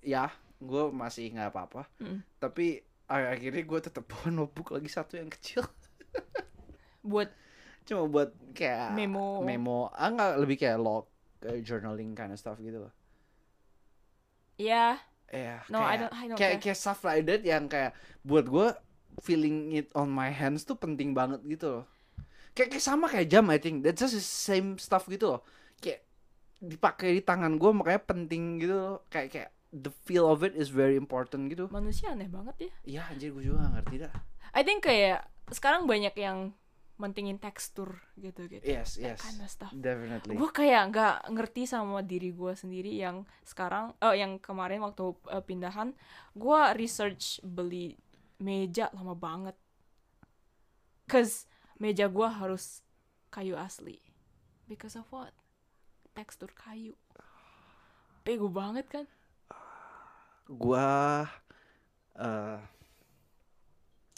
ya, 0.00 0.30
gue 0.56 0.84
masih 0.88 1.34
nggak 1.34 1.50
apa-apa. 1.50 1.90
Mm. 1.98 2.22
Tapi 2.38 2.78
akhirnya 3.04 3.66
gue 3.66 3.80
tetap 3.82 4.06
bawa 4.06 4.30
notebook 4.30 4.70
lagi 4.70 4.86
satu 4.86 5.18
yang 5.18 5.26
kecil. 5.26 5.66
Buat 7.02 7.34
Cuma 7.80 8.06
buat 8.06 8.30
kayak 8.54 8.94
Memo. 8.94 9.42
memo, 9.42 9.90
ah 9.90 10.06
nggak 10.06 10.38
lebih 10.38 10.62
kayak 10.62 10.78
log, 10.78 11.10
kayak 11.42 11.64
journaling 11.64 12.14
kind 12.14 12.30
of 12.30 12.38
stuff 12.38 12.60
gitu 12.60 12.86
loh. 12.86 12.92
ya 14.54 15.00
Iya, 15.26 15.62
No, 15.70 15.78
I 15.78 15.94
kayak, 15.94 15.98
don't- 15.98 16.12
I 16.12 16.24
don't 16.26 16.38
kayak, 16.38 16.54
care. 16.58 16.62
kayak 16.70 16.78
stuff 16.78 17.00
like 17.02 17.22
that 17.24 17.42
yang 17.42 17.66
kayak 17.66 17.94
buat 18.20 18.46
gue 18.46 18.68
feeling 19.22 19.70
it 19.72 19.86
on 19.94 20.06
my 20.06 20.26
hands 20.28 20.62
tuh 20.62 20.74
penting 20.74 21.14
banget 21.14 21.38
gitu 21.46 21.82
loh. 21.82 21.84
Kayak, 22.50 22.74
kayak 22.74 22.82
sama 22.84 23.06
kayak 23.06 23.30
jam 23.30 23.46
I 23.46 23.58
think. 23.58 23.80
That's 23.80 24.02
just 24.02 24.14
the 24.14 24.22
same 24.22 24.74
stuff 24.76 25.06
gitu 25.06 25.38
loh. 25.38 25.40
Dipakai 26.60 27.16
di 27.16 27.22
tangan 27.24 27.56
gue 27.56 27.70
makanya 27.72 28.02
penting 28.04 28.60
gitu 28.60 28.74
loh. 28.76 28.96
Kayak 29.08 29.28
kayak 29.32 29.50
the 29.72 29.90
feel 30.04 30.28
of 30.28 30.44
it 30.44 30.52
is 30.52 30.68
very 30.68 30.94
important 30.94 31.48
gitu. 31.48 31.66
manusia 31.68 32.12
aneh 32.12 32.28
banget 32.28 32.56
ya. 32.58 32.72
Iya 32.84 33.02
anjir 33.08 33.32
gue 33.32 33.42
juga 33.42 33.64
gak 33.64 33.72
ngerti 33.80 33.96
dah. 34.04 34.12
I 34.50 34.62
think 34.62 34.84
kayak 34.84 35.24
sekarang 35.48 35.86
banyak 35.86 36.12
yang 36.14 36.52
mentingin 37.00 37.40
tekstur 37.40 37.96
gitu 38.20 38.44
gitu 38.44 38.60
Yes, 38.60 39.00
yes. 39.00 39.24
kind 39.24 39.40
of 39.40 39.48
stuff 39.48 39.72
Definitely. 39.72 40.36
gue 40.36 40.50
kayak 40.52 40.92
nggak 40.92 41.32
ngerti 41.32 41.64
sama 41.64 42.04
diri 42.04 42.28
gue 42.28 42.52
sendiri 42.52 42.92
yang 42.92 43.24
sekarang 43.40 43.96
eh 44.04 44.20
yang 44.20 44.36
kemarin 44.36 44.84
waktu 44.84 45.16
eh, 45.32 45.40
pindahan 45.40 45.96
gue 46.36 46.60
research 46.76 47.40
beli 47.40 47.96
meja 48.36 48.92
lama 48.92 49.16
banget 49.16 49.56
cause 51.08 51.48
meja 51.80 52.04
gue 52.06 52.28
harus 52.28 52.84
kayu 53.32 53.56
asli 53.56 53.96
because 54.68 54.92
of 54.92 55.08
what 55.08 55.32
tekstur 56.16 56.50
kayu. 56.52 56.94
Bego 58.26 58.50
banget 58.52 58.86
kan? 58.90 59.06
Gua 60.50 61.24
eh 62.18 62.60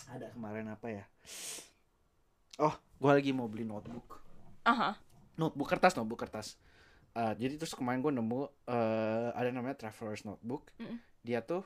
ada 0.08 0.26
kemarin 0.34 0.68
apa 0.72 0.86
ya? 0.90 1.04
Oh 2.60 2.74
gua 3.00 3.16
lagi 3.16 3.32
mau 3.32 3.48
beli 3.48 3.64
notebook. 3.64 4.20
Aha. 4.68 4.98
Notebook 5.38 5.68
kertas 5.72 5.96
notebook 5.96 6.20
kertas. 6.24 6.60
Eh, 7.12 7.34
jadi 7.36 7.60
terus 7.60 7.76
kemarin 7.76 8.00
gua 8.00 8.12
nemu 8.12 8.40
eh 8.68 9.28
ada 9.36 9.48
namanya 9.52 9.76
traveler's 9.76 10.24
notebook. 10.24 10.72
Mm-mm. 10.80 10.98
dia 11.22 11.38
tuh 11.38 11.62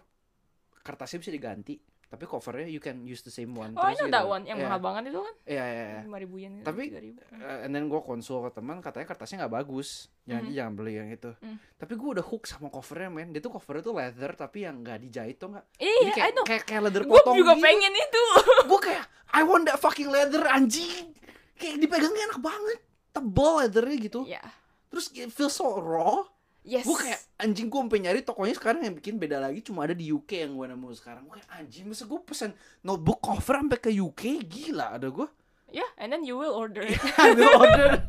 kertasnya 0.85 1.19
bisa 1.25 1.33
diganti 1.33 1.81
tapi 2.07 2.23
covernya 2.23 2.67
you 2.67 2.79
can 2.79 3.03
use 3.03 3.21
the 3.21 3.31
same 3.31 3.51
one 3.51 3.73
oh 3.73 3.83
I 3.83 3.91
terus 3.91 3.99
know 3.99 4.07
gitu. 4.07 4.15
that 4.15 4.27
one. 4.27 4.43
Yang 4.43 4.57
Iya, 4.57 4.65
mahal 4.65 4.81
banget 4.81 5.03
itu 5.07 5.21
kan? 5.21 5.35
Iya 5.43 5.65
iya 5.65 5.85
iya. 5.85 6.01
lima 6.03 6.19
ribu 6.19 6.35
yen 6.37 6.53
Tapi, 6.61 6.83
tiga 6.87 7.03
ribu. 7.03 7.19
Eh, 7.29 7.59
and 7.63 7.73
then 7.73 7.85
gue 7.87 8.01
konsul 8.01 8.39
ke 8.41 8.51
teman 8.53 8.79
katanya 8.79 9.07
kertasnya 9.07 9.37
nggak 9.43 9.55
bagus. 9.57 9.89
Jangan 10.23 10.45
Mhm. 10.45 10.55
jangan 10.55 10.73
beli 10.73 10.93
yang 10.95 11.09
itu. 11.09 11.31
Mm. 11.37 11.57
tapi 11.77 11.93
gue 11.93 12.09
udah 12.15 12.25
hook 12.25 12.45
sama 12.45 12.69
covernya 12.69 13.11
men. 13.11 13.29
Dia 13.31 13.41
tuh 13.41 13.53
covernya 13.53 13.83
tuh 13.83 13.95
leather 13.95 14.31
tapi 14.33 14.59
yang 14.63 14.77
nggak 14.81 14.99
dijahit 15.03 15.37
tuh 15.37 15.49
nggak? 15.51 15.65
Iya 15.77 15.93
jadi 15.93 16.13
kayak 16.13 16.27
I 16.27 16.33
know. 16.33 16.45
kayak 16.45 16.63
kayak 16.65 16.83
leather 16.83 17.03
gue 17.03 17.13
potong 17.13 17.35
juga 17.35 17.53
gitu. 17.53 17.65
pengen 17.65 17.93
itu. 17.93 18.25
Gue 18.71 18.81
kayak 18.81 19.05
I 19.31 19.43
want 19.43 19.65
that 19.65 19.77
fucking 19.77 20.07
leather 20.07 20.47
anjing. 20.47 21.11
Kayak 21.55 21.77
dipegangnya 21.81 22.23
enak 22.29 22.41
banget. 22.41 22.79
Tebal 23.11 23.53
leathernya 23.63 23.97
gitu. 23.99 24.21
Ya 24.25 24.43
terus 24.87 25.11
it 25.13 25.29
feels 25.29 25.53
so 25.53 25.77
raw 25.77 26.23
yes. 26.67 26.83
Gue 26.83 26.99
kayak 26.99 27.21
anjing 27.39 27.71
gue 27.71 27.79
sampai 27.79 28.01
nyari 28.03 28.21
tokonya 28.21 28.55
sekarang 28.59 28.83
yang 28.83 28.93
bikin 28.93 29.17
beda 29.17 29.39
lagi. 29.39 29.63
Cuma 29.63 29.87
ada 29.87 29.95
di 29.95 30.11
UK 30.11 30.45
yang 30.45 30.59
gue 30.59 30.67
nemu 30.67 30.91
sekarang. 30.93 31.23
Gue 31.25 31.39
kayak 31.39 31.51
anjing 31.55 31.87
masa 31.87 32.05
gue 32.05 32.19
pesen 32.21 32.51
notebook 32.83 33.23
cover 33.23 33.63
sampai 33.63 33.79
ke 33.79 33.91
UK 33.95 34.43
gila 34.45 34.99
ada 34.99 35.07
gue 35.07 35.29
yeah 35.71 35.87
and 35.99 36.11
then 36.11 36.27
you 36.27 36.35
will 36.35 36.53
order. 36.53 36.83
It 36.91 36.99
I 37.17 37.31
will 37.33 37.55
order. 37.55 38.03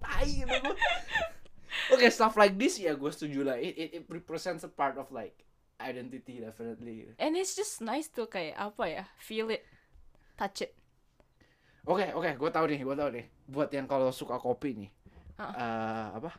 Tai 0.00 0.24
gitu 0.24 0.48
gue 0.48 0.76
oke 1.88 2.06
stuff 2.10 2.36
like 2.36 2.56
this 2.56 2.76
ya 2.76 2.92
gue 2.92 3.10
setuju 3.10 3.40
lah. 3.44 3.56
It, 3.56 3.74
it, 3.76 3.88
it 4.00 4.04
represents 4.08 4.64
a 4.64 4.70
part 4.70 4.96
of 4.96 5.08
like 5.08 5.44
identity 5.78 6.42
definitely. 6.42 7.12
And 7.16 7.36
it's 7.36 7.54
just 7.54 7.80
nice 7.80 8.10
to 8.18 8.26
kayak 8.26 8.56
apa 8.56 8.84
ya 8.88 9.04
feel 9.16 9.48
it 9.48 9.64
touch 10.34 10.64
it. 10.64 10.72
Oke 11.88 12.12
oke, 12.12 12.36
gue 12.36 12.50
tahu 12.52 12.64
nih, 12.68 12.80
gue 12.84 12.96
tahu 12.96 13.10
nih. 13.16 13.24
Buat 13.48 13.68
yang 13.72 13.88
kalau 13.88 14.12
suka 14.12 14.36
kopi 14.36 14.76
nih, 14.76 14.90
Ah. 15.40 15.54
eh, 15.56 16.06
apa? 16.20 16.30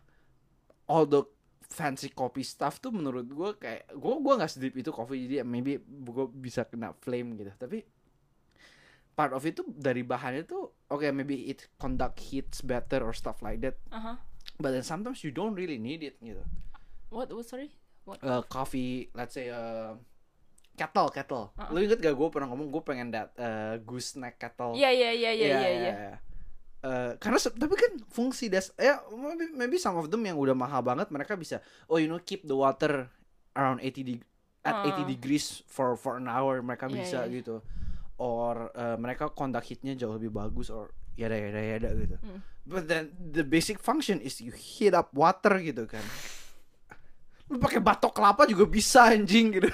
All 0.89 1.05
the 1.05 1.21
fancy 1.69 2.09
coffee 2.09 2.41
stuff 2.41 2.81
tuh 2.81 2.89
menurut 2.89 3.29
gue 3.29 3.49
kayak 3.55 3.93
gue 3.93 4.13
gue 4.19 4.33
nggak 4.35 4.49
sedip 4.49 4.73
itu 4.73 4.89
coffee 4.89 5.29
jadi 5.29 5.45
maybe 5.45 5.77
gue 5.79 6.25
bisa 6.33 6.65
kena 6.65 6.97
flame 6.97 7.37
gitu. 7.37 7.53
Tapi 7.55 7.85
part 9.13 9.31
of 9.31 9.43
itu 9.43 9.61
dari 9.69 10.01
bahannya 10.01 10.47
tuh 10.47 10.71
oke 10.87 11.05
maybe 11.11 11.45
it 11.45 11.67
conduct 11.75 12.17
heats 12.23 12.63
better 12.63 13.05
or 13.05 13.13
stuff 13.13 13.39
like 13.39 13.61
that. 13.61 13.77
Aha. 13.93 14.17
But 14.57 14.73
then 14.73 14.81
sometimes 14.81 15.21
you 15.21 15.29
don't 15.29 15.53
really 15.53 15.77
need 15.77 16.01
it 16.01 16.17
gitu. 16.19 16.41
what 17.09 17.29
what 17.29 17.45
sorry 17.45 17.69
Eh, 18.09 18.41
coffee, 18.49 19.05
let's 19.13 19.37
say 19.37 19.53
eh, 19.53 19.93
kettle 20.73 21.13
kettle. 21.13 21.53
Ah. 21.53 21.69
Lu 21.69 21.77
inget 21.77 22.01
gak 22.01 22.17
gue 22.17 22.27
pernah 22.33 22.49
ngomong 22.49 22.73
gue 22.73 22.81
pengen 22.81 23.13
that 23.13 23.29
eh, 23.37 23.77
gooseneck 23.85 24.41
kettle. 24.41 24.73
iya 24.73 24.89
iya 24.89 25.13
iya 25.13 25.29
iya 25.29 25.45
Iya, 25.45 26.09
Eh, 26.79 27.11
karena 27.19 27.35
tapi 27.35 27.75
kan 27.75 27.91
fungsi 28.07 28.47
das 28.47 28.71
ya 28.79 29.03
maybe, 29.11 29.51
maybe 29.51 29.75
some 29.75 29.99
of 29.99 30.07
them 30.07 30.23
yang 30.23 30.39
udah 30.39 30.55
mahal 30.55 30.79
banget 30.79 31.11
mereka 31.11 31.35
bisa 31.35 31.59
oh 31.91 31.99
you 31.99 32.07
know 32.07 32.23
keep 32.23 32.47
the 32.47 32.55
water 32.55 33.11
around 33.51 33.83
80 33.83 33.99
deg 34.07 34.23
at 34.63 34.87
Ah. 34.87 34.87
80 34.87 35.03
degrees 35.11 35.59
for 35.67 35.99
for 35.99 36.15
an 36.15 36.31
hour 36.31 36.63
mereka 36.63 36.87
Iya, 36.87 36.95
bisa 36.95 37.19
iya. 37.27 37.43
gitu 37.43 37.59
or 38.15 38.71
eh, 38.71 38.95
mereka 38.95 39.27
conduct 39.27 39.67
heatnya 39.67 39.91
jauh 39.99 40.15
lebih 40.15 40.31
bagus 40.31 40.71
or 40.71 40.95
yada 41.19 41.35
yada 41.35 41.59
yada 41.59 41.89
gitu 41.99 42.15
Hmm. 42.23 42.39
but 42.63 42.87
then 42.87 43.11
the 43.11 43.43
basic 43.43 43.75
function 43.75 44.23
is 44.23 44.39
you 44.39 44.55
heat 44.55 44.95
up 44.95 45.11
water 45.11 45.59
gitu 45.59 45.83
kan 45.83 46.03
lu 47.51 47.59
pakai 47.59 47.83
batok 47.83 48.15
kelapa 48.15 48.47
juga 48.47 48.63
bisa 48.63 49.11
anjing 49.11 49.51
gitu 49.51 49.67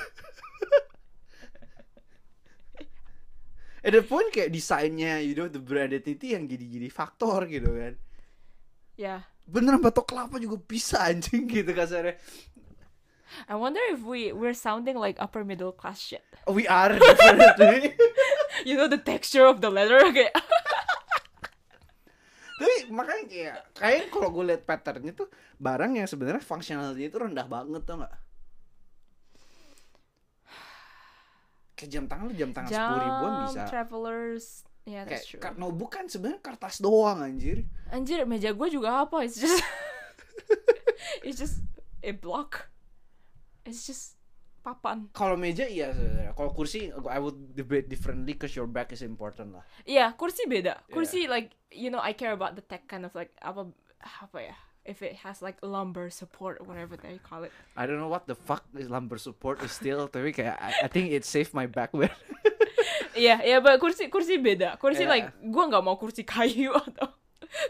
At 3.85 3.93
the 3.93 4.01
point 4.01 4.33
kayak 4.33 4.49
desainnya, 4.49 5.21
you 5.21 5.37
know, 5.37 5.45
the 5.45 5.61
brand 5.61 5.93
identity 5.93 6.33
yang 6.33 6.49
jadi-jadi 6.49 6.89
faktor 6.89 7.45
gitu 7.45 7.69
kan. 7.69 7.93
yeah 8.97 9.29
Beneran 9.45 9.77
batok 9.77 10.09
kelapa 10.09 10.41
juga 10.41 10.57
bisa 10.57 11.05
anjing 11.05 11.45
gitu 11.45 11.69
kasarnya. 11.69 12.17
I 13.45 13.53
wonder 13.53 13.81
if 13.93 14.01
we 14.01 14.33
we're 14.33 14.57
sounding 14.57 14.97
like 14.97 15.21
upper 15.21 15.43
middle 15.43 15.73
class 15.75 15.99
shit 15.99 16.23
We 16.49 16.65
are 16.65 16.97
definitely. 16.97 17.93
you 18.69 18.73
know 18.73 18.87
the 18.89 19.01
texture 19.01 19.45
of 19.45 19.59
the 19.61 19.69
leather 19.69 20.01
kayak 20.13 20.33
Tapi 22.55 22.87
makanya 22.87 23.25
kayak 23.27 23.57
kayak 23.75 24.03
kalau 24.07 24.31
gue 24.31 24.43
liat 24.47 24.63
patternnya 24.63 25.11
tuh 25.11 25.27
barang 25.59 25.99
yang 25.99 26.07
sebenarnya 26.07 26.39
functionality 26.39 27.11
itu 27.11 27.19
rendah 27.19 27.43
banget 27.45 27.83
tau 27.83 27.99
nggak? 27.99 28.15
Kayak 31.75 31.89
jam 31.91 32.03
tangan 32.05 32.25
lu 32.25 32.33
jam 32.33 32.49
tangan 32.49 32.71
sepuluh 32.71 33.01
ribuan 33.01 33.31
bisa. 33.45 33.61
travelers 33.67 34.45
yeah 34.83 35.03
Kayak 35.03 35.11
that's 35.11 35.27
true 35.27 35.39
kar- 35.39 35.55
notebook 35.55 35.91
kan 35.91 36.05
sebenarnya 36.05 36.39
kertas 36.39 36.79
doang 36.79 37.19
anjir. 37.19 37.67
anjir 37.89 38.23
meja 38.23 38.49
gue 38.49 38.67
juga 38.69 39.03
apa 39.03 39.21
it's 39.21 39.35
just 39.35 39.59
it's 41.21 41.35
just 41.35 41.59
a 42.01 42.11
block 42.11 42.69
it's 43.63 43.83
just 43.83 44.15
papan 44.61 45.09
Kalau 45.11 45.35
meja 45.35 45.61
iya 45.63 45.93
sebenarnya. 45.93 46.33
Kalau 46.33 46.49
kursi 46.49 46.89
I 46.89 47.19
would 47.19 47.53
debate 47.53 47.85
differently 47.85 48.33
cause 48.33 48.53
your 48.53 48.65
back 48.65 48.89
is 48.89 49.01
important 49.01 49.53
lah. 49.53 49.61
Iya, 49.85 50.17
kursi 50.17 50.49
beda. 50.49 50.81
Kursi 50.89 51.29
like 51.29 51.53
you 51.69 51.93
know 51.93 52.01
I 52.01 52.17
care 52.17 52.33
about 52.33 52.57
the 52.57 52.65
tech 52.65 52.89
kind 52.89 53.05
of 53.05 53.13
like 53.13 53.29
apa 53.39 53.69
apa 54.01 54.39
ya? 54.41 54.57
If 54.85 55.01
it 55.01 55.25
has 55.25 55.41
like 55.41 55.57
lumbar 55.65 56.13
support 56.13 56.61
or 56.61 56.69
whatever 56.69 56.93
they 56.93 57.17
call 57.17 57.41
it. 57.41 57.49
I 57.73 57.89
don't 57.89 57.97
know 57.97 58.07
what 58.07 58.29
the 58.29 58.37
fuck 58.37 58.61
is 58.77 58.85
lumbar 58.85 59.17
support 59.17 59.65
is 59.65 59.73
still 59.73 60.05
tapi 60.05 60.29
kayak 60.29 60.61
I, 60.61 60.85
I 60.85 60.87
think 60.87 61.09
it 61.09 61.25
saved 61.25 61.57
my 61.57 61.65
back 61.65 61.89
man. 61.97 62.13
Iya, 63.15 63.41
iya, 63.47 63.57
but 63.63 63.79
kursi 63.79 64.11
kursi 64.11 64.37
beda. 64.37 64.75
Kursi 64.75 65.07
Iya. 65.07 65.09
like 65.09 65.27
gua 65.41 65.71
nggak 65.71 65.83
mau 65.87 65.95
kursi 65.95 66.27
kayu 66.27 66.75
atau 66.91 67.07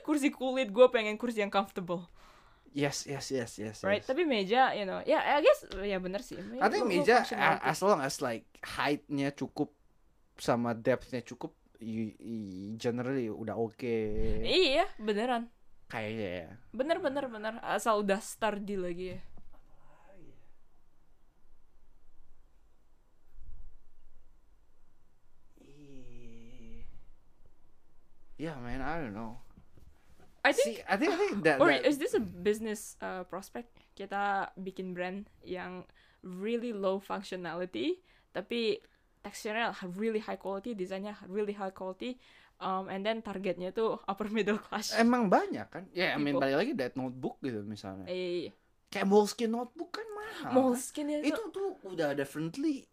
kursi 0.01 0.33
kulit. 0.33 0.73
Gua 0.73 0.89
pengen 0.89 1.15
kursi 1.21 1.39
yang 1.39 1.53
comfortable, 1.53 2.09
yes, 2.73 3.05
yes, 3.05 3.31
yes, 3.31 3.51
yes. 3.61 3.77
right? 3.85 4.01
yes. 4.01 4.09
Tapi 4.09 4.25
meja, 4.25 4.73
you 4.73 4.83
know, 4.83 4.99
ya 5.05 5.21
I 5.21 5.45
guess 5.45 5.69
ya 5.85 6.01
bener 6.01 6.25
sih. 6.25 6.35
I 6.59 6.67
think 6.67 6.89
meja 6.89 7.23
as 7.61 7.79
long 7.85 8.01
as 8.01 8.19
like 8.19 8.43
height-nya 8.59 9.31
cukup 9.31 9.71
sama 10.35 10.75
depth-nya 10.75 11.23
cukup 11.23 11.55
you, 11.79 12.11
you 12.19 12.75
generally 12.75 13.31
udah 13.31 13.55
oke 13.55 13.95
Iya, 14.43 14.89
beneran. 14.99 15.47
Kayaknya 15.87 16.29
ya. 16.45 16.49
Bener 16.73 16.97
bener 16.99 17.25
bener. 17.29 17.53
Asal 17.61 18.01
udah 18.03 18.19
sturdy 18.19 18.75
lagi 18.75 19.05
ya. 19.15 19.19
Yeah, 28.37 28.55
man, 28.59 28.81
I 28.83 28.99
don't 28.99 29.15
know. 29.15 29.37
I 30.43 30.51
think 30.51 30.77
See, 30.77 30.83
I 30.87 30.97
think 30.97 31.13
I 31.13 31.17
think 31.17 31.43
that, 31.47 31.57
Or 31.61 31.71
that- 31.71 31.85
is 31.87 31.97
this 31.97 32.13
a 32.13 32.19
business 32.21 32.97
uh, 33.01 33.23
prospect? 33.25 33.71
Kita 33.95 34.51
bikin 34.59 34.91
brand 34.93 35.31
yang 35.41 35.87
really 36.21 36.75
low 36.75 36.99
functionality, 36.99 38.03
tapi 38.35 38.83
teksturnya 39.23 39.71
really 39.95 40.19
high 40.19 40.37
quality, 40.37 40.75
desainnya 40.75 41.15
really 41.25 41.55
high 41.55 41.71
quality, 41.73 42.19
um, 42.57 42.87
and 42.87 43.01
then 43.01 43.19
targetnya 43.19 43.69
tuh 43.69 43.99
upper 44.03 44.27
middle 44.27 44.57
class. 44.57 44.93
emang 44.93 45.27
banyak 45.27 45.65
kan? 45.65 45.83
Ya, 45.91 46.13
I 46.13 46.17
mean 46.17 46.35
balik 46.35 46.57
lagi 46.57 46.71
that 46.73 46.93
notebook 46.93 47.39
gitu 47.39 47.61
misalnya. 47.61 48.05
eh, 48.05 48.51
Kayak 48.87 49.07
Moleskine 49.07 49.51
notebook 49.51 49.91
kan 49.91 50.07
mahal. 50.07 50.43
kan? 50.45 50.53
Moleskine 50.53 51.19
itu. 51.19 51.31
Itu 51.31 51.41
tuh 51.49 51.67
udah 51.83 52.13
definitely 52.13 52.87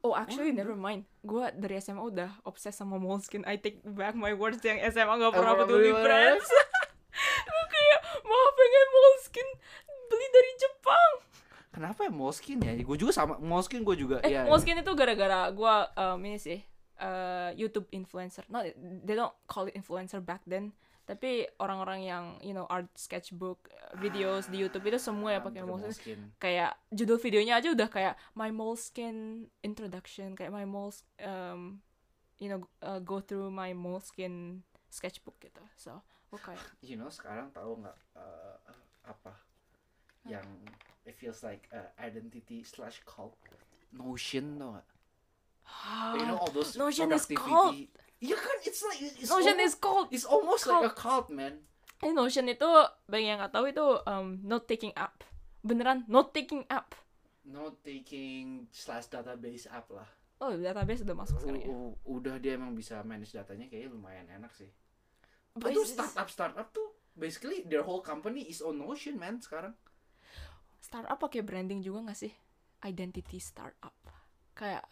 Oh, 0.00 0.18
actually 0.18 0.50
never 0.50 0.74
mind. 0.74 1.06
Gua 1.22 1.48
dari 1.48 1.78
SMA 1.78 2.02
udah 2.02 2.34
obses 2.42 2.74
sama 2.74 2.98
Moleskine. 2.98 3.42
I 3.44 3.54
take 3.54 3.78
back 3.84 4.14
my 4.14 4.34
words 4.34 4.58
yang 4.60 4.82
SMA 4.84 5.14
gak 5.16 5.30
pernah 5.32 5.54
peduli 5.54 5.94
brands. 5.94 6.42
Gue 7.44 7.64
kayak 7.68 8.00
mau 8.20 8.46
pengen 8.52 8.86
Moleskine 8.90 9.50
beli 10.04 10.26
dari 10.28 10.52
Jepang. 10.56 11.10
Kenapa 11.70 11.98
ya 12.02 12.10
Moleskine 12.10 12.62
ya? 12.64 12.72
Gue 12.76 12.98
juga 12.98 13.12
sama 13.12 13.38
Moleskine 13.38 13.80
gue 13.80 13.96
juga 13.96 14.16
Eh, 14.20 14.34
ya. 14.34 14.42
Moleskine 14.42 14.82
itu 14.82 14.92
gara-gara 14.92 15.46
gua 15.50 15.86
um, 15.94 16.18
ini 16.20 16.36
sih 16.36 16.58
uh, 17.02 17.50
YouTube 17.58 17.90
influencer. 17.90 18.46
No, 18.46 18.62
they 18.78 19.18
don't 19.18 19.34
call 19.50 19.66
it 19.66 19.74
influencer 19.74 20.22
back 20.22 20.46
then. 20.46 20.72
Tapi 21.02 21.50
orang-orang 21.58 22.06
yang 22.06 22.24
you 22.38 22.54
know 22.54 22.64
art 22.70 22.86
sketchbook 22.94 23.66
uh, 23.74 23.98
videos 23.98 24.46
di 24.46 24.62
YouTube 24.62 24.86
itu 24.86 25.02
semua 25.02 25.34
ya 25.34 25.40
pakai. 25.42 25.66
Moleskine. 25.66 26.30
Kayak 26.38 26.78
judul 26.94 27.18
videonya 27.18 27.58
aja 27.58 27.74
udah 27.74 27.88
kayak 27.90 28.14
my 28.38 28.54
Moleskine 28.54 29.50
introduction, 29.66 30.38
kayak 30.38 30.54
my 30.54 30.62
Moles 30.62 31.02
um, 31.26 31.82
you 32.38 32.46
know 32.46 32.62
uh, 32.86 33.02
go 33.02 33.18
through 33.18 33.50
my 33.50 33.74
Moleskine 33.74 34.62
sketchbook 34.94 35.42
gitu. 35.42 35.60
So, 35.74 35.98
gue 36.30 36.38
kayak 36.38 36.62
you 36.88 36.94
know 36.94 37.10
sekarang 37.10 37.50
tahu 37.50 37.82
nggak 37.82 37.98
uh, 38.14 38.56
apa 39.02 39.34
yang 40.22 40.46
it 41.02 41.18
feels 41.18 41.42
like 41.42 41.66
uh, 41.74 41.90
identity 41.98 42.62
slash 42.62 43.02
cult 43.02 43.34
Notion 43.90 44.54
tau 44.56 44.78
nggak 44.78 44.86
you 46.14 46.24
know 46.24 46.38
all 46.38 46.50
those 46.50 46.74
Notion 46.74 47.10
is 47.10 47.26
productivity 47.26 47.88
Iya 48.22 48.38
kan 48.38 48.56
it's 48.62 48.80
like 48.80 49.00
it's 49.02 49.26
Notion 49.26 49.58
almost, 49.58 49.66
is 49.66 49.74
called 49.74 50.08
it's 50.14 50.26
almost 50.26 50.62
like 50.64 50.86
a 50.86 50.94
cult 50.94 51.26
man 51.26 51.58
Ini 51.98 52.14
Notion 52.14 52.46
itu 52.46 52.66
bagi 53.04 53.26
yang 53.26 53.38
nggak 53.38 53.50
tahu 53.50 53.66
itu 53.66 53.82
um, 54.04 54.38
note 54.42 54.66
taking 54.66 54.90
app. 54.94 55.22
Beneran 55.60 56.02
note 56.06 56.30
taking 56.30 56.62
app. 56.66 56.94
note 57.42 57.82
taking 57.82 58.70
slash 58.70 59.06
database 59.06 59.66
app 59.66 59.90
lah 59.90 60.06
Oh, 60.38 60.50
database 60.54 61.02
udah 61.02 61.14
masuk 61.14 61.38
sekarang 61.38 61.62
ya. 61.62 61.70
U- 61.70 61.94
udah 62.02 62.38
dia 62.38 62.54
emang 62.54 62.74
bisa 62.74 62.98
manage 63.02 63.30
datanya 63.30 63.66
kayaknya 63.66 63.90
lumayan 63.90 64.26
enak 64.28 64.50
sih 64.54 64.70
But 65.54 65.70
itu 65.70 65.82
startup 65.84 66.26
startup 66.26 66.68
tuh 66.70 66.94
basically 67.12 67.62
their 67.62 67.82
whole 67.82 68.00
company 68.00 68.46
is 68.46 68.58
on 68.58 68.78
Notion 68.78 69.18
man 69.18 69.38
sekarang 69.38 69.74
Startup 70.78 71.14
pakai 71.14 71.42
branding 71.42 71.78
juga 71.78 72.06
nggak 72.06 72.18
sih? 72.18 72.32
Identity 72.82 73.38
startup. 73.38 73.94
Kayak 74.52 74.82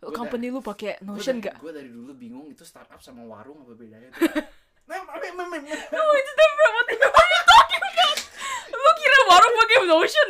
Gua 0.00 0.10
company 0.10 0.48
lu 0.48 0.60
pakai 0.60 0.96
Notion 1.00 1.38
nggak? 1.38 1.60
gue 1.60 1.72
dari 1.72 1.88
dulu 1.88 2.16
bingung 2.16 2.48
itu 2.48 2.64
startup 2.64 2.96
sama 2.98 3.20
warung 3.22 3.60
apa 3.60 3.76
bedanya 3.76 4.08
No, 4.90 4.96
it's 6.10 6.32
different. 6.34 6.72
What 6.74 6.86
are 6.90 7.30
you 7.30 7.44
talking 7.46 7.82
about? 7.86 8.18
Lu 8.72 8.90
kira 8.96 9.18
warung 9.24 9.54
pakai 9.54 9.76
Notion? 9.86 10.28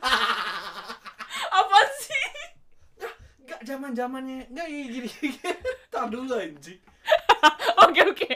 Apa 1.50 1.78
sih? 1.98 2.28
Gak 3.42 3.60
zaman 3.66 3.90
zamannya 3.90 4.46
nggak 4.46 4.66
ya 4.70 4.82
gini 4.86 5.10
tar 5.90 6.06
dulu 6.06 6.30
anjing 6.30 6.78
Oke 7.84 8.00
oke. 8.06 8.30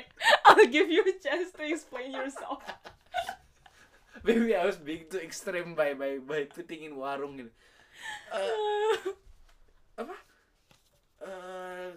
I'll 0.45 0.67
give 0.67 0.91
you 0.91 1.07
a 1.07 1.15
chance 1.15 1.55
to 1.55 1.63
explain 1.63 2.11
yourself. 2.11 2.59
maybe 4.27 4.51
I 4.51 4.67
was 4.67 4.81
being 4.81 5.07
too 5.07 5.23
extreme 5.23 5.79
by 5.79 5.95
by 5.95 6.19
by 6.19 6.51
putting 6.51 6.83
in 6.83 6.99
warung 6.99 7.39
gitu 7.39 7.53
Eh, 8.35 9.15
apa 9.97 10.17
Eh, 11.17 11.93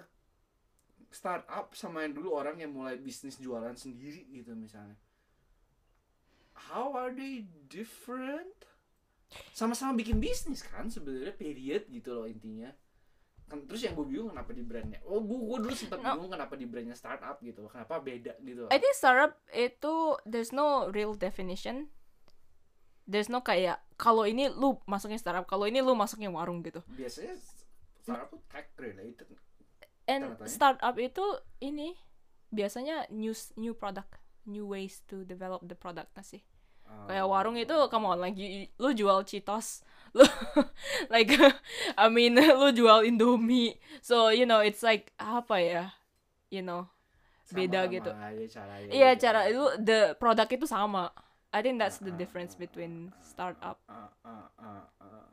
startup 1.09 1.75
sama 1.75 2.03
yang 2.03 2.15
dulu 2.15 2.31
orang 2.31 2.55
yang 2.55 2.71
mulai 2.71 2.95
bisnis 2.95 3.35
jualan 3.35 3.75
sendiri 3.75 4.23
gitu 4.29 4.55
misalnya 4.55 4.95
how 6.71 6.95
are 6.95 7.11
they 7.11 7.43
different 7.67 8.55
sama-sama 9.51 9.99
bikin 9.99 10.23
bisnis 10.23 10.63
kan 10.63 10.87
sebenarnya 10.87 11.35
period 11.35 11.91
gitu 11.91 12.15
loh 12.15 12.23
intinya 12.23 12.71
kan 13.47 13.67
terus 13.67 13.83
yang 13.83 13.95
gue 13.95 14.07
bingung 14.07 14.31
kenapa 14.31 14.51
di 14.51 14.63
brandnya 14.63 14.99
oh 15.03 15.19
gue 15.19 15.35
gue 15.35 15.57
dulu 15.67 15.75
sempat 15.75 15.99
No. 15.99 16.15
bingung 16.15 16.31
kenapa 16.31 16.53
di 16.55 16.65
brandnya 16.67 16.95
startup 16.95 17.35
gitu 17.39 17.63
loh 17.63 17.71
kenapa 17.71 17.99
beda 17.99 18.39
gitu 18.39 18.63
loh. 18.63 18.71
I 18.71 18.79
think 18.79 18.95
startup 18.95 19.35
itu 19.51 19.93
there's 20.23 20.51
no 20.51 20.87
real 20.87 21.15
definition. 21.15 21.91
There's 23.03 23.27
no 23.27 23.39
kayak 23.39 23.79
kalau 23.95 24.23
ini 24.23 24.51
lu 24.51 24.79
masuknya 24.83 25.15
startup, 25.15 25.47
kalau 25.47 25.63
ini 25.63 25.79
lu 25.79 25.95
masuknya 25.95 26.27
warung 26.27 26.59
gitu. 26.59 26.83
biasanya 26.91 27.39
startup 28.07 28.27
tuh 28.31 28.41
tech 28.47 28.71
related 28.79 29.27
And 30.07 30.39
startup 30.47 30.95
itu 30.95 31.25
ini 31.59 31.99
biasanya 32.47 33.11
new 33.11 33.35
new 33.59 33.75
product, 33.75 34.15
new 34.47 34.63
ways 34.63 35.03
to 35.11 35.27
develop 35.27 35.67
the 35.67 35.75
product 35.75 36.15
nggak 36.15 36.23
sih? 36.23 36.41
Kayak 37.07 37.27
warung 37.27 37.59
itu 37.59 37.75
come 37.91 38.07
on 38.07 38.23
lagi 38.23 38.71
lu 38.79 38.95
jual 38.95 39.27
Cheetos, 39.27 39.83
lu 40.17 40.23
like 41.11 41.35
I 41.99 42.07
mean 42.07 42.39
lu 42.39 42.71
jual 42.71 43.03
Indomie. 43.03 43.75
So 43.99 44.31
you 44.31 44.47
know 44.47 44.63
it's 44.63 44.79
like 44.79 45.11
apa 45.19 45.55
ya? 45.59 45.83
You 46.47 46.63
know, 46.63 46.87
beda 47.51 47.91
Sama-sama 47.91 47.95
gitu. 47.95 48.11
Iya 48.95 49.09
gitu. 49.15 49.23
cara 49.27 49.39
itu 49.51 49.63
the 49.83 49.99
product 50.15 50.51
itu 50.55 50.63
sama. 50.63 51.11
I 51.51 51.59
think 51.59 51.79
that's 51.83 51.99
the 51.99 52.11
Ah, 52.11 52.15
difference 52.15 52.55
ah, 52.55 52.59
between 52.63 53.11
ah, 53.11 53.19
startup. 53.23 53.77
ah, 53.91 54.07
ah, 54.23 54.47
ah, 54.63 55.27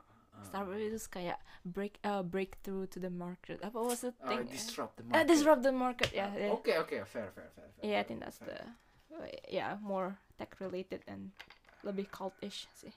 Startup 0.45 0.77
itu 0.77 0.99
kayak 1.09 1.37
break 1.63 1.97
uh, 2.01 2.21
breakthrough 2.21 2.85
to 2.87 2.97
the 2.97 3.09
market. 3.09 3.57
Apa 3.59 3.75
was 3.75 4.01
the 4.01 4.13
Uh, 4.21 4.29
thing? 4.29 4.45
disrupt 4.47 4.95
the 4.95 5.03
Uh, 5.03 5.09
market. 5.11 5.27
disrupt 5.27 5.61
the 5.61 5.73
market. 5.73 6.09
Yeah. 6.13 6.29
Uh, 6.29 6.37
yeah. 6.37 6.51
Oke 6.53 6.71
oke 6.77 6.95
fair 7.05 7.29
fair 7.33 7.49
fair. 7.51 7.67
fair, 7.73 7.81
Yeah, 7.81 7.99
I 7.99 8.05
think 8.05 8.21
that's 8.21 8.37
fair. 8.37 8.61
the 9.09 9.17
uh, 9.17 9.27
yeah 9.47 9.77
more 9.81 10.17
tech 10.37 10.53
related 10.59 11.01
and 11.05 11.33
lebih 11.81 12.09
cultish 12.09 12.69
sih. 12.73 12.93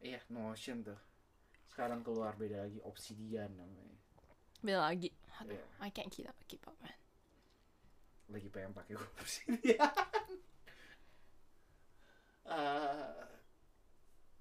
Iya 0.00 0.20
Notion 0.28 0.84
tuh. 0.84 1.00
Sekarang 1.68 2.04
keluar 2.04 2.36
beda 2.36 2.68
lagi 2.68 2.76
Obsidian 2.84 3.48
namanya. 3.56 3.96
Beda 4.60 4.80
lagi. 4.84 5.08
Aduh, 5.40 5.56
Iya. 5.56 5.64
I 5.80 5.88
can't 5.90 6.08
keep 6.08 6.28
up 6.28 6.36
keep 6.44 6.60
up 6.64 6.76
man. 6.78 6.92
Lagi 8.28 8.48
pengen 8.48 8.72
pakai 8.72 8.94
Obsidian. 9.20 9.90
Eh, 12.44 13.24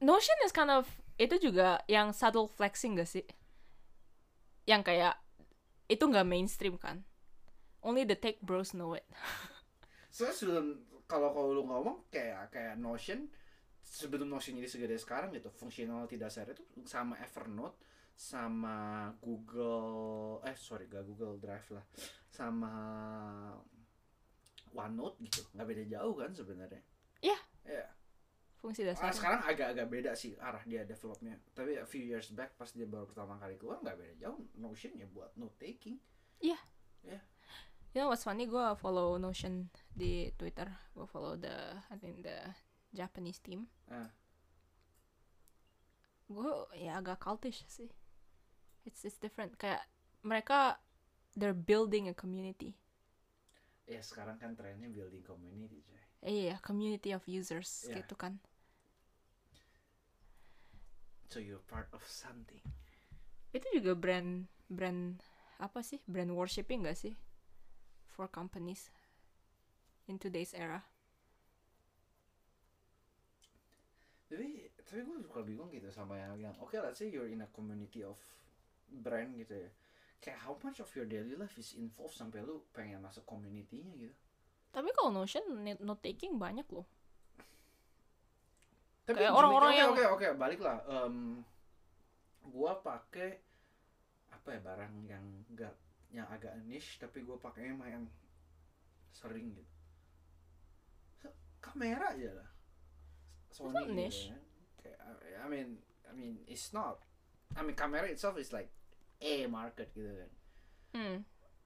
Notion 0.04 0.36
is 0.44 0.52
kind 0.52 0.68
of 0.68 0.84
itu 1.16 1.40
juga 1.40 1.80
yang 1.88 2.12
subtle 2.12 2.52
flexing 2.52 3.00
gak 3.00 3.08
sih? 3.08 3.24
Yang 4.68 4.92
kayak 4.92 5.16
itu 5.88 6.04
nggak 6.04 6.28
mainstream 6.28 6.76
kan? 6.76 7.08
Only 7.80 8.04
the 8.04 8.20
tech 8.20 8.44
bros 8.44 8.76
know 8.76 9.00
it. 9.00 9.08
so 10.16 10.28
sebelum 10.28 10.84
kalau 11.08 11.32
kalau 11.32 11.56
lu 11.56 11.64
ngomong 11.64 12.04
kayak 12.12 12.52
kayak 12.52 12.76
Notion 12.76 13.32
sebelum 13.84 14.28
Notion 14.28 14.60
jadi 14.60 14.68
segede 14.68 14.96
sekarang 15.00 15.32
gitu 15.36 15.52
functionality 15.52 16.16
dasar 16.20 16.48
itu 16.52 16.64
sama 16.88 17.20
Evernote 17.20 17.80
sama 18.14 19.10
Google 19.20 20.40
eh 20.46 20.56
sorry 20.56 20.86
gak 20.88 21.04
Google 21.04 21.42
Drive 21.42 21.68
lah 21.74 21.86
sama 22.30 22.72
OneNote 24.74 25.18
gitu 25.28 25.42
nggak 25.54 25.68
beda 25.68 25.84
jauh 25.90 26.16
kan 26.18 26.32
sebenarnya 26.34 26.82
Iya. 27.24 27.40
Iya. 27.64 27.86
Fungsi 28.64 28.88
dasar. 28.88 29.12
sekarang 29.12 29.44
agak-agak 29.44 29.88
beda 29.92 30.12
sih 30.16 30.40
arah 30.40 30.64
dia 30.64 30.88
developnya 30.88 31.36
tapi 31.52 31.76
a 31.76 31.84
few 31.84 32.00
years 32.00 32.32
back 32.32 32.56
pas 32.56 32.72
dia 32.72 32.88
baru 32.88 33.04
pertama 33.04 33.36
kali 33.36 33.60
keluar 33.60 33.84
nggak 33.84 34.00
beda 34.00 34.14
jauh 34.24 34.40
Notion 34.56 34.96
ya 34.96 35.04
buat 35.12 35.36
note 35.36 35.60
taking 35.60 36.00
You 37.94 38.02
know 38.02 38.10
what's 38.10 38.26
funny? 38.26 38.50
Gue 38.50 38.74
follow 38.82 39.22
Notion 39.22 39.70
di 39.94 40.34
Twitter. 40.34 40.66
Gue 40.98 41.06
follow 41.06 41.38
the 41.38 41.78
I 41.94 41.96
think 42.02 42.26
the 42.26 42.42
Japanese 42.90 43.38
team. 43.38 43.70
Ah. 43.86 44.10
Gue 46.26 46.50
ya 46.74 46.98
agak 46.98 47.22
cultish 47.22 47.62
sih. 47.70 47.94
It's 48.82 49.06
it's 49.06 49.22
different. 49.22 49.62
Kayak 49.62 49.86
mereka 50.26 50.82
they're 51.38 51.54
building 51.54 52.10
a 52.10 52.18
community. 52.18 52.74
ya 53.84 54.00
sekarang 54.00 54.40
kan 54.40 54.56
trennya 54.56 54.88
building 54.88 55.20
community 55.28 55.84
coy 55.84 56.00
Iya, 56.24 56.56
community 56.64 57.12
of 57.12 57.28
users 57.28 57.84
Yeah. 57.86 58.00
gitu 58.00 58.16
kan. 58.16 58.40
So 61.34 61.42
you're 61.42 61.66
part 61.66 61.90
of 61.90 62.06
something 62.06 62.62
Itu 63.54 63.66
juga 63.74 63.94
brand 63.94 64.50
brand 64.70 65.22
apa 65.62 65.86
sih? 65.86 66.02
Brand 66.10 66.34
worshipping 66.34 66.86
gak 66.86 66.98
sih? 66.98 67.14
For 68.10 68.26
companies 68.26 68.90
in 70.06 70.18
today's 70.18 70.54
era. 70.58 70.82
tapi 74.34 74.66
tapi 74.82 75.00
gue 75.06 75.18
suka 75.22 75.46
bingung 75.46 75.70
gitu 75.70 75.94
sama 75.94 76.18
yang 76.18 76.34
yang 76.50 76.56
oke 76.58 76.74
let's 76.74 76.98
say 76.98 77.06
you're 77.06 77.30
in 77.30 77.46
a 77.46 77.50
community 77.54 78.02
of 78.02 78.18
brand 78.90 79.38
gitu 79.38 79.54
ya 79.54 79.70
kayak 80.18 80.42
how 80.42 80.58
much 80.66 80.82
of 80.82 80.90
your 80.98 81.06
daily 81.06 81.38
life 81.38 81.54
is 81.62 81.78
involved 81.78 82.18
sampai 82.18 82.42
lu 82.42 82.66
pengen 82.74 82.98
masuk 82.98 83.22
community-nya 83.30 83.94
gitu 83.94 84.16
Tapi 84.74 84.90
kalau 84.98 85.14
Notion 85.14 85.46
note 85.62 86.02
taking 86.02 86.42
banyak 86.42 86.66
loh. 86.74 86.90
Tapi 89.04 89.20
Kayak 89.20 89.34
orang-orang 89.34 89.70
oke, 89.70 89.80
yang- 89.80 89.92
oke 89.92 90.06
oke 90.16 90.28
balik 90.36 90.60
lah 90.60 90.78
Em, 90.86 91.44
gua 92.46 92.78
pakai 92.78 93.40
apa 94.30 94.48
ya 94.50 94.60
barang 94.60 94.94
yang 95.04 95.26
enggak 95.48 95.76
yang 96.10 96.28
agak 96.28 96.56
niche 96.64 96.98
tapi 96.98 97.22
gua 97.22 97.36
pakainya 97.38 97.74
main 97.74 98.08
sering 99.12 99.52
gitu 99.52 99.64
kamera 101.60 102.12
aja 102.12 102.32
lah 102.34 102.50
Sony 103.48 103.72
not 103.72 103.86
gitu 103.86 103.94
niche. 103.94 104.24
kan. 104.30 104.42
Kayak, 104.82 105.00
I 105.40 105.48
mean 105.48 105.70
I 106.04 106.12
mean 106.12 106.34
it's 106.46 106.72
not 106.72 107.00
I 107.54 107.62
mean 107.62 107.74
kamera 107.74 108.08
itself 108.08 108.36
is 108.36 108.52
like 108.52 108.70
a 109.20 109.46
market 109.48 109.92
gitu 109.94 110.12
kan 110.12 110.32
Hmm. 110.94 111.18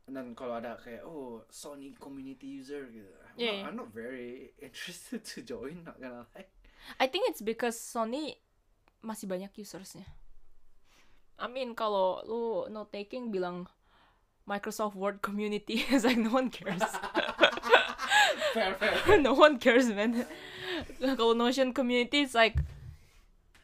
dan 0.07 0.31
kalau 0.31 0.55
ada 0.55 0.79
kayak 0.79 1.03
oh 1.03 1.43
Sony 1.49 1.91
community 1.93 2.47
user 2.57 2.87
gitu 2.87 3.11
I'm, 3.27 3.35
Yeah, 3.35 3.43
not, 3.43 3.51
yeah. 3.53 3.65
I'm 3.65 3.75
not 3.75 3.91
very 3.91 4.31
interested 4.63 5.19
to 5.25 5.43
join 5.43 5.83
not 5.83 5.99
gonna 5.99 6.23
lie 6.31 6.47
I 6.95 7.11
think 7.11 7.27
it's 7.27 7.43
because 7.43 7.75
Sony 7.75 8.39
masih 9.03 9.27
banyak 9.27 9.51
usersnya. 9.59 10.07
I 11.37 11.45
mean 11.45 11.77
kalau 11.77 12.25
lu 12.25 12.65
note 12.73 12.89
taking 12.89 13.29
bilang 13.29 13.69
Microsoft 14.49 14.97
Word 14.97 15.21
community 15.21 15.85
it's 15.93 16.01
like 16.01 16.17
no 16.17 16.33
one 16.33 16.49
cares 16.49 16.81
fair 18.57 18.73
fair 18.73 19.21
no 19.25 19.37
one 19.37 19.61
cares 19.61 19.85
man 19.93 20.25
kalau 20.97 21.37
Notion 21.37 21.77
community 21.77 22.25
it's 22.25 22.33
like 22.33 22.57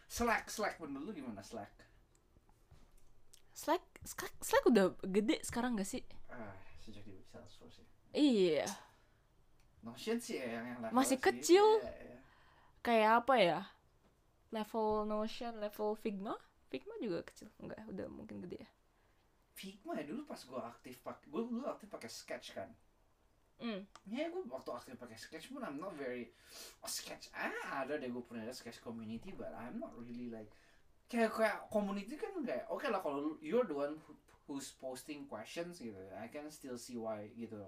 Slack 0.06 0.54
Slack 0.54 0.78
menurut 0.78 1.10
lu 1.10 1.12
gimana 1.18 1.42
Slack 1.42 1.74
Slack 3.58 3.82
Slack, 4.06 4.34
Slack 4.38 4.64
udah 4.70 4.94
gede 5.02 5.42
sekarang 5.42 5.74
gak 5.74 5.90
sih 5.90 6.06
ah 6.30 6.54
sejak 6.86 7.02
di 7.10 7.26
Salesforce 7.26 7.82
ya 7.82 7.88
iya 8.14 8.66
Notion 9.84 10.22
sih 10.22 10.40
ya 10.40 10.62
yang 10.62 10.66
yang 10.78 10.80
Masih 10.96 11.20
sih. 11.20 11.26
kecil. 11.28 11.66
Iya, 11.84 11.92
iya. 11.92 12.20
Kayak 12.84 13.24
apa 13.24 13.36
ya? 13.40 13.60
Level 14.54 15.10
Notion 15.10 15.58
level 15.58 15.98
Figma? 15.98 16.36
Figma 16.70 16.94
juga 17.02 17.26
kecil. 17.26 17.50
Enggak 17.58 17.82
udah 17.90 18.08
mungkin 18.12 18.44
gede 18.46 18.62
ya. 18.62 18.70
Figma 19.56 19.98
ya 19.98 20.06
dulu 20.06 20.28
pas 20.28 20.38
gua 20.46 20.70
aktif 20.70 21.02
pakai 21.02 21.26
gua 21.32 21.42
dulu 21.48 21.66
aktif 21.66 21.90
pakai 21.90 22.12
Sketch 22.12 22.54
kan. 22.54 22.70
Hmm. 23.64 23.86
Ya 24.10 24.28
gue 24.28 24.44
waktu 24.50 24.70
aktif 24.76 25.00
pakai 25.00 25.16
Sketch 25.16 25.48
pun 25.54 25.64
I'm 25.64 25.80
not 25.80 25.96
very 25.96 26.34
oh, 26.84 26.90
Sketch 26.90 27.32
ah 27.32 27.86
ada 27.86 27.96
deh 27.96 28.12
gue 28.12 28.24
pernah 28.26 28.44
ada 28.44 28.52
Sketch 28.52 28.84
community 28.84 29.32
but 29.32 29.56
I'm 29.56 29.80
not 29.80 29.96
really 29.96 30.28
like 30.28 30.52
kayak 31.08 31.32
kayak 31.32 31.72
community 31.72 32.18
kan 32.20 32.34
kayak 32.44 32.68
oke 32.68 32.84
lah 32.90 33.00
kalau 33.00 33.38
you're 33.40 33.64
the 33.64 33.78
one 33.78 33.96
who, 34.04 34.18
who's 34.50 34.76
posting 34.82 35.30
questions 35.30 35.80
gitu 35.80 35.96
I 36.18 36.28
can 36.28 36.52
still 36.52 36.76
see 36.76 37.00
why 37.00 37.30
gitu. 37.38 37.62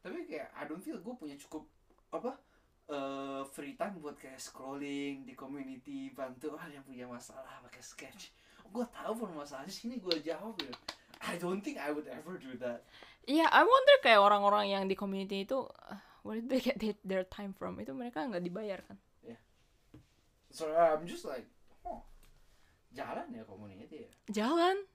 Tapi 0.00 0.24
kayak 0.24 0.48
I 0.56 0.64
don't 0.64 0.80
feel 0.80 1.02
gue 1.02 1.12
punya 1.12 1.36
cukup 1.36 1.68
apa 2.14 2.40
eh 2.84 3.42
free 3.52 3.74
time 3.78 3.96
buat 4.00 4.20
kayak 4.20 4.36
scrolling 4.36 5.24
di 5.24 5.32
community 5.32 6.12
bantu 6.12 6.52
ah 6.58 6.68
yang 6.68 6.84
punya 6.84 7.08
masalah 7.08 7.60
pakai 7.64 7.80
Sketch 7.80 8.34
gue 8.64 8.84
tahu 8.90 9.12
permasalahannya 9.24 9.72
sini 9.72 10.02
gue 10.02 10.20
jawab 10.20 10.56
gitu 10.60 10.74
I 11.24 11.40
don't 11.40 11.64
think 11.64 11.80
I 11.80 11.94
would 11.94 12.08
ever 12.10 12.36
do 12.36 12.56
that 12.60 12.84
Iya, 13.24 13.48
I 13.48 13.64
wonder 13.64 13.96
kayak 14.04 14.20
orang-orang 14.20 14.68
yang 14.68 14.84
di 14.84 14.92
community 14.92 15.48
itu 15.48 15.64
uh, 15.64 15.96
where 16.28 16.44
did 16.44 16.52
they 16.52 16.60
get 16.60 16.76
their, 17.00 17.24
time 17.24 17.56
from? 17.56 17.80
Itu 17.80 17.96
mereka 17.96 18.20
nggak 18.20 18.44
dibayar 18.44 18.84
kan? 18.84 19.00
So 20.54 20.70
I'm 20.70 21.02
just 21.02 21.26
like, 21.26 21.50
oh, 21.82 22.06
jalan 22.94 23.26
ya 23.34 23.42
community 23.42 24.06
ya. 24.06 24.10
Jalan. 24.30 24.86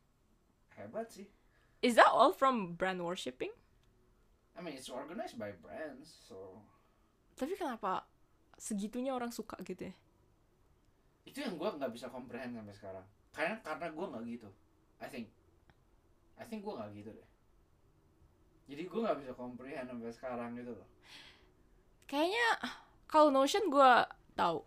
Hebat 0.71 1.11
sih. 1.11 1.27
Is 1.83 1.99
that 1.99 2.07
all 2.07 2.31
from 2.31 2.79
brand 2.79 3.03
worshipping? 3.03 3.51
I 4.55 4.63
mean, 4.63 4.79
it's 4.79 4.87
organized 4.87 5.35
by 5.35 5.51
brands, 5.59 6.15
so 6.23 6.63
Tapi 7.39 7.55
kenapa 7.55 8.03
segitunya 8.59 9.15
orang 9.15 9.31
suka 9.31 9.55
gitu 9.63 9.87
ya? 9.87 9.95
itu 11.23 11.45
yang 11.45 11.61
gua 11.61 11.69
nggak 11.71 11.93
bisa 11.93 12.09
comprehend 12.09 12.57
sampai 12.57 12.73
sekarang. 12.73 13.05
Karena 13.29 13.55
karena 13.61 13.87
gua 13.93 14.05
nggak 14.09 14.23
gitu. 14.27 14.49
I 14.97 15.05
think, 15.05 15.29
I 16.35 16.43
think 16.43 16.65
gua 16.65 16.81
nggak 16.81 16.89
gitu 16.97 17.09
deh. 17.13 17.27
Jadi 18.65 18.83
gua 18.89 18.99
nggak 19.05 19.19
bisa 19.21 19.31
comprehend 19.37 19.85
sampai 19.87 20.09
sekarang 20.09 20.57
gitu 20.57 20.73
loh. 20.73 20.87
Kayaknya 22.05 22.47
kalau 23.05 23.29
Notion 23.29 23.69
gue 23.69 23.91
tahu. 24.33 24.65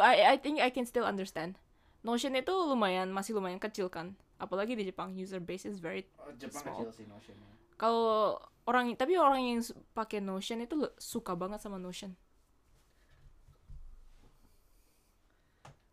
I 0.00 0.32
I 0.32 0.36
think 0.40 0.56
I 0.56 0.72
can 0.72 0.88
still 0.88 1.04
understand. 1.04 1.60
Notion 2.00 2.32
itu 2.32 2.48
lumayan 2.50 3.12
masih 3.12 3.36
lumayan 3.36 3.60
kecil 3.60 3.92
kan. 3.92 4.16
Apalagi 4.40 4.72
di 4.72 4.88
Jepang 4.88 5.12
user 5.12 5.38
base 5.38 5.68
is 5.68 5.76
very 5.78 6.08
Oh, 6.16 6.32
Jepang 6.34 6.64
Small. 6.64 6.88
kecil 6.88 6.90
sih 6.90 7.04
notionnya. 7.04 7.52
kalau 7.76 8.40
orang 8.66 8.94
tapi 8.94 9.18
orang 9.18 9.42
yang 9.42 9.60
pakai 9.92 10.22
Notion 10.22 10.62
itu 10.62 10.76
suka 10.98 11.34
banget 11.34 11.62
sama 11.62 11.78
Notion. 11.78 12.14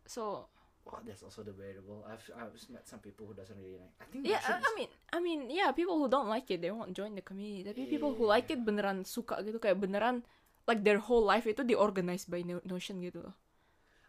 So 0.09 0.49
Wow, 0.89 1.05
that's 1.05 1.21
also 1.21 1.45
debatable. 1.45 2.01
I've 2.09 2.25
I've 2.33 2.57
met 2.73 2.89
some 2.89 2.97
people 2.97 3.29
who 3.29 3.37
doesn't 3.37 3.53
really 3.61 3.77
like. 3.77 3.93
I 4.01 4.09
think 4.09 4.25
yeah, 4.25 4.41
I, 4.41 4.57
I 4.57 4.71
mean 4.73 4.89
I 5.13 5.19
mean 5.21 5.39
yeah, 5.53 5.69
people 5.69 6.01
who 6.01 6.09
don't 6.09 6.25
like 6.25 6.49
it 6.49 6.65
they 6.65 6.73
won't 6.73 6.97
join 6.97 7.13
the 7.13 7.21
community. 7.21 7.61
Tapi 7.61 7.85
people 7.85 8.17
who 8.17 8.25
like 8.25 8.49
it 8.49 8.65
beneran 8.65 9.05
suka 9.05 9.37
gitu 9.45 9.61
kayak 9.61 9.77
beneran 9.77 10.25
like 10.65 10.81
their 10.81 10.97
whole 10.97 11.21
life 11.21 11.45
itu 11.45 11.61
diorganize 11.61 12.25
by 12.25 12.41
No- 12.41 12.63
Notion 12.65 13.05
gitu 13.05 13.21
loh. 13.21 13.37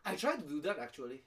I 0.09 0.17
try 0.17 0.41
to 0.41 0.47
do 0.49 0.65
that 0.65 0.81
actually. 0.81 1.21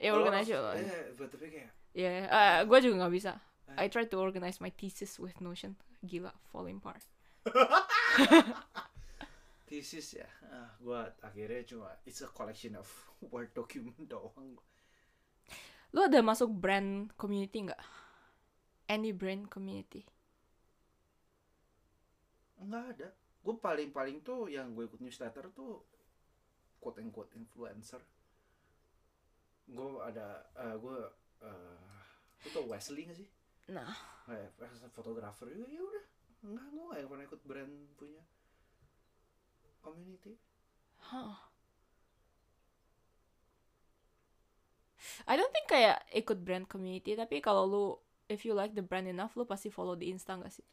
Ya 0.00 0.16
lot 0.16 0.24
organize 0.24 0.48
juga. 0.48 0.80
Yeah, 0.80 1.12
but 1.12 1.28
tapi 1.28 1.46
kayak 1.52 1.70
Ya, 1.96 2.28
yeah, 2.28 2.60
gue 2.68 2.78
juga 2.84 3.04
nggak 3.04 3.14
bisa. 3.16 3.40
I 3.76 3.88
try 3.88 4.04
to 4.04 4.16
organize 4.20 4.60
my 4.60 4.68
thesis 4.68 5.16
with 5.16 5.40
Notion. 5.40 5.76
Gila, 6.04 6.32
falling 6.52 6.82
apart. 6.82 7.04
thesis 9.66 10.22
ya 10.22 10.28
ah, 10.54 10.70
gua 10.78 11.10
akhirnya 11.26 11.66
cuma 11.66 11.90
it's 12.06 12.22
a 12.22 12.30
collection 12.30 12.78
of 12.78 12.86
word 13.34 13.50
document 13.50 13.98
doang 14.06 14.54
Lu 15.94 16.02
ada 16.02 16.18
masuk 16.22 16.50
brand 16.50 17.08
community 17.14 17.70
nggak? 17.70 17.82
Any 18.90 19.14
brand 19.14 19.46
community? 19.50 20.06
nggak 22.56 22.84
ada 22.96 23.08
gue 23.46 23.54
paling 23.62 23.94
paling 23.94 24.18
tuh 24.26 24.50
yang 24.50 24.74
gue 24.74 24.88
ikut 24.90 24.98
newsletter 24.98 25.52
tuh 25.54 25.84
quote 26.82 26.98
and 26.98 27.14
quote 27.14 27.30
influencer 27.38 28.02
gue 29.70 29.90
ada 30.02 30.50
uh, 30.56 30.74
gue 30.74 30.98
uh, 31.46 32.50
tau 32.50 32.66
Wesley 32.66 33.06
gak 33.06 33.18
sih 33.22 33.28
Nah, 33.66 33.94
kayak 34.26 34.54
fotografer 34.94 35.50
juga 35.50 35.66
ya 35.70 35.82
udah 35.82 36.04
nggak 36.46 36.66
gue 36.70 36.82
nggak 36.86 37.08
pernah 37.10 37.24
ikut 37.26 37.42
brand 37.42 37.74
punya 37.98 38.22
community 39.82 40.38
huh. 41.10 41.34
I 45.26 45.34
don't 45.38 45.50
think 45.50 45.70
kayak 45.70 46.02
ikut 46.14 46.42
brand 46.42 46.66
community, 46.66 47.14
tapi 47.14 47.38
kalau 47.38 47.62
lu 47.66 47.84
if 48.26 48.42
you 48.42 48.54
like 48.54 48.74
the 48.74 48.82
brand 48.82 49.06
enough, 49.06 49.38
lu 49.38 49.46
pasti 49.46 49.70
follow 49.70 49.94
di 49.94 50.10
Insta 50.10 50.34
nggak 50.34 50.54
sih? 50.54 50.66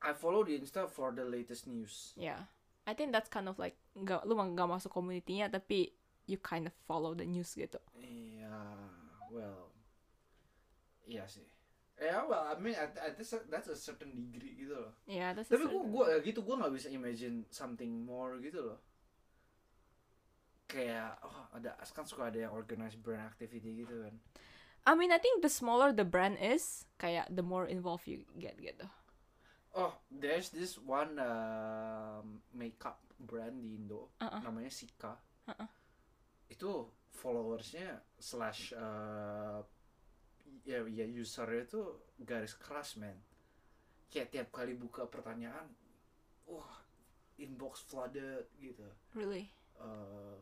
I 0.00 0.14
follow 0.14 0.46
the 0.46 0.54
Insta 0.58 0.86
for 0.88 1.12
the 1.12 1.26
latest 1.26 1.68
news 1.68 2.14
Yeah, 2.16 2.48
I 2.86 2.94
think 2.94 3.10
that's 3.14 3.28
kind 3.28 3.50
of 3.50 3.58
like 3.58 3.78
nggak 3.94 4.26
lu 4.26 4.38
nggak 4.38 4.70
masuk 4.70 4.90
community-nya, 4.90 5.50
tapi 5.50 5.94
you 6.30 6.38
kind 6.38 6.70
of 6.70 6.74
follow 6.86 7.14
the 7.14 7.26
news 7.26 7.54
gitu. 7.58 7.78
Iya, 7.98 8.54
well, 9.34 9.69
iya 11.10 11.26
sih. 11.26 11.44
Ya, 12.00 12.24
well, 12.24 12.48
I 12.48 12.56
mean, 12.56 12.72
at, 12.72 12.96
at 12.96 13.20
this, 13.20 13.36
that's 13.52 13.68
a 13.68 13.76
certain 13.76 14.16
degree 14.16 14.56
gitu 14.56 14.72
loh. 14.72 14.96
Yeah, 15.04 15.36
that's 15.36 15.52
a 15.52 15.60
Tapi 15.60 15.68
gue, 15.68 16.04
ya 16.08 16.18
gitu, 16.24 16.40
gue 16.40 16.56
nggak 16.56 16.72
bisa 16.72 16.88
imagine 16.88 17.44
something 17.52 17.92
more 18.08 18.40
gitu 18.40 18.72
loh. 18.72 18.80
Kayak, 20.64 21.20
oh 21.20 21.52
ada, 21.52 21.76
kan 21.92 22.08
suka 22.08 22.32
ada 22.32 22.48
yang 22.48 22.56
organized 22.56 22.96
brand 23.04 23.28
activity 23.28 23.84
gitu 23.84 24.00
kan. 24.06 24.16
I 24.88 24.96
mean, 24.96 25.12
I 25.12 25.20
think 25.20 25.44
the 25.44 25.52
smaller 25.52 25.92
the 25.92 26.08
brand 26.08 26.40
is, 26.40 26.88
kayak 26.96 27.28
the 27.28 27.44
more 27.44 27.68
involved 27.68 28.08
you 28.08 28.24
get 28.40 28.56
gitu. 28.56 28.88
Oh, 29.76 29.92
there's 30.08 30.48
this 30.50 30.80
one 30.80 31.20
um, 31.20 32.40
makeup 32.56 33.04
brand 33.20 33.60
di 33.60 33.76
Indo, 33.76 34.16
Uh-uh. 34.24 34.40
namanya 34.40 34.72
Sika. 34.72 35.20
Uh-uh. 35.46 35.68
Itu 36.48 36.88
followersnya 37.12 38.00
slash 38.16 38.72
uh, 38.72 39.60
ya, 40.64 40.84
ya 40.86 41.04
usernya 41.08 41.64
tuh 41.68 42.04
garis 42.20 42.56
keras 42.56 42.96
man. 43.00 43.16
Kayak 44.10 44.28
tiap 44.34 44.48
kali 44.50 44.74
buka 44.74 45.06
pertanyaan, 45.06 45.70
wah 46.48 46.82
inbox 47.38 47.86
flooded 47.86 48.48
gitu. 48.58 48.84
Really? 49.14 49.48
Uh, 49.80 50.36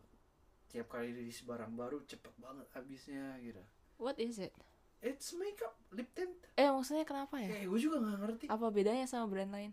tiap 0.68 0.88
kali 0.90 1.14
rilis 1.14 1.44
barang 1.44 1.72
baru 1.76 2.02
cepet 2.08 2.32
banget 2.40 2.66
habisnya 2.74 3.38
gitu. 3.44 3.62
What 4.00 4.18
is 4.18 4.40
it? 4.40 4.54
It's 4.98 5.30
makeup 5.36 5.78
lip 5.94 6.10
tint. 6.16 6.34
Eh, 6.58 6.66
maksudnya 6.66 7.06
kenapa 7.06 7.38
ya? 7.38 7.48
Kayak 7.54 7.66
gue 7.70 7.80
juga 7.80 7.96
nggak 8.02 8.18
ngerti. 8.18 8.44
Apa 8.50 8.66
bedanya 8.74 9.06
sama 9.06 9.30
brand 9.30 9.54
lain? 9.54 9.70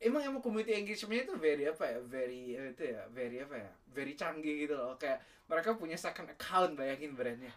emang 0.00 0.22
emang 0.24 0.40
community 0.40 0.72
engagementnya 0.72 1.28
itu 1.28 1.34
very 1.36 1.64
apa 1.68 1.84
ya 1.84 1.98
very 2.00 2.56
eh, 2.56 2.72
itu 2.72 2.84
ya 2.88 3.04
very 3.12 3.36
apa 3.44 3.54
ya 3.60 3.70
very 3.92 4.16
canggih 4.16 4.64
gitu 4.64 4.72
loh 4.72 4.96
kayak 4.96 5.20
mereka 5.44 5.76
punya 5.76 6.00
second 6.00 6.32
account 6.32 6.72
bayangin 6.72 7.12
brandnya 7.12 7.52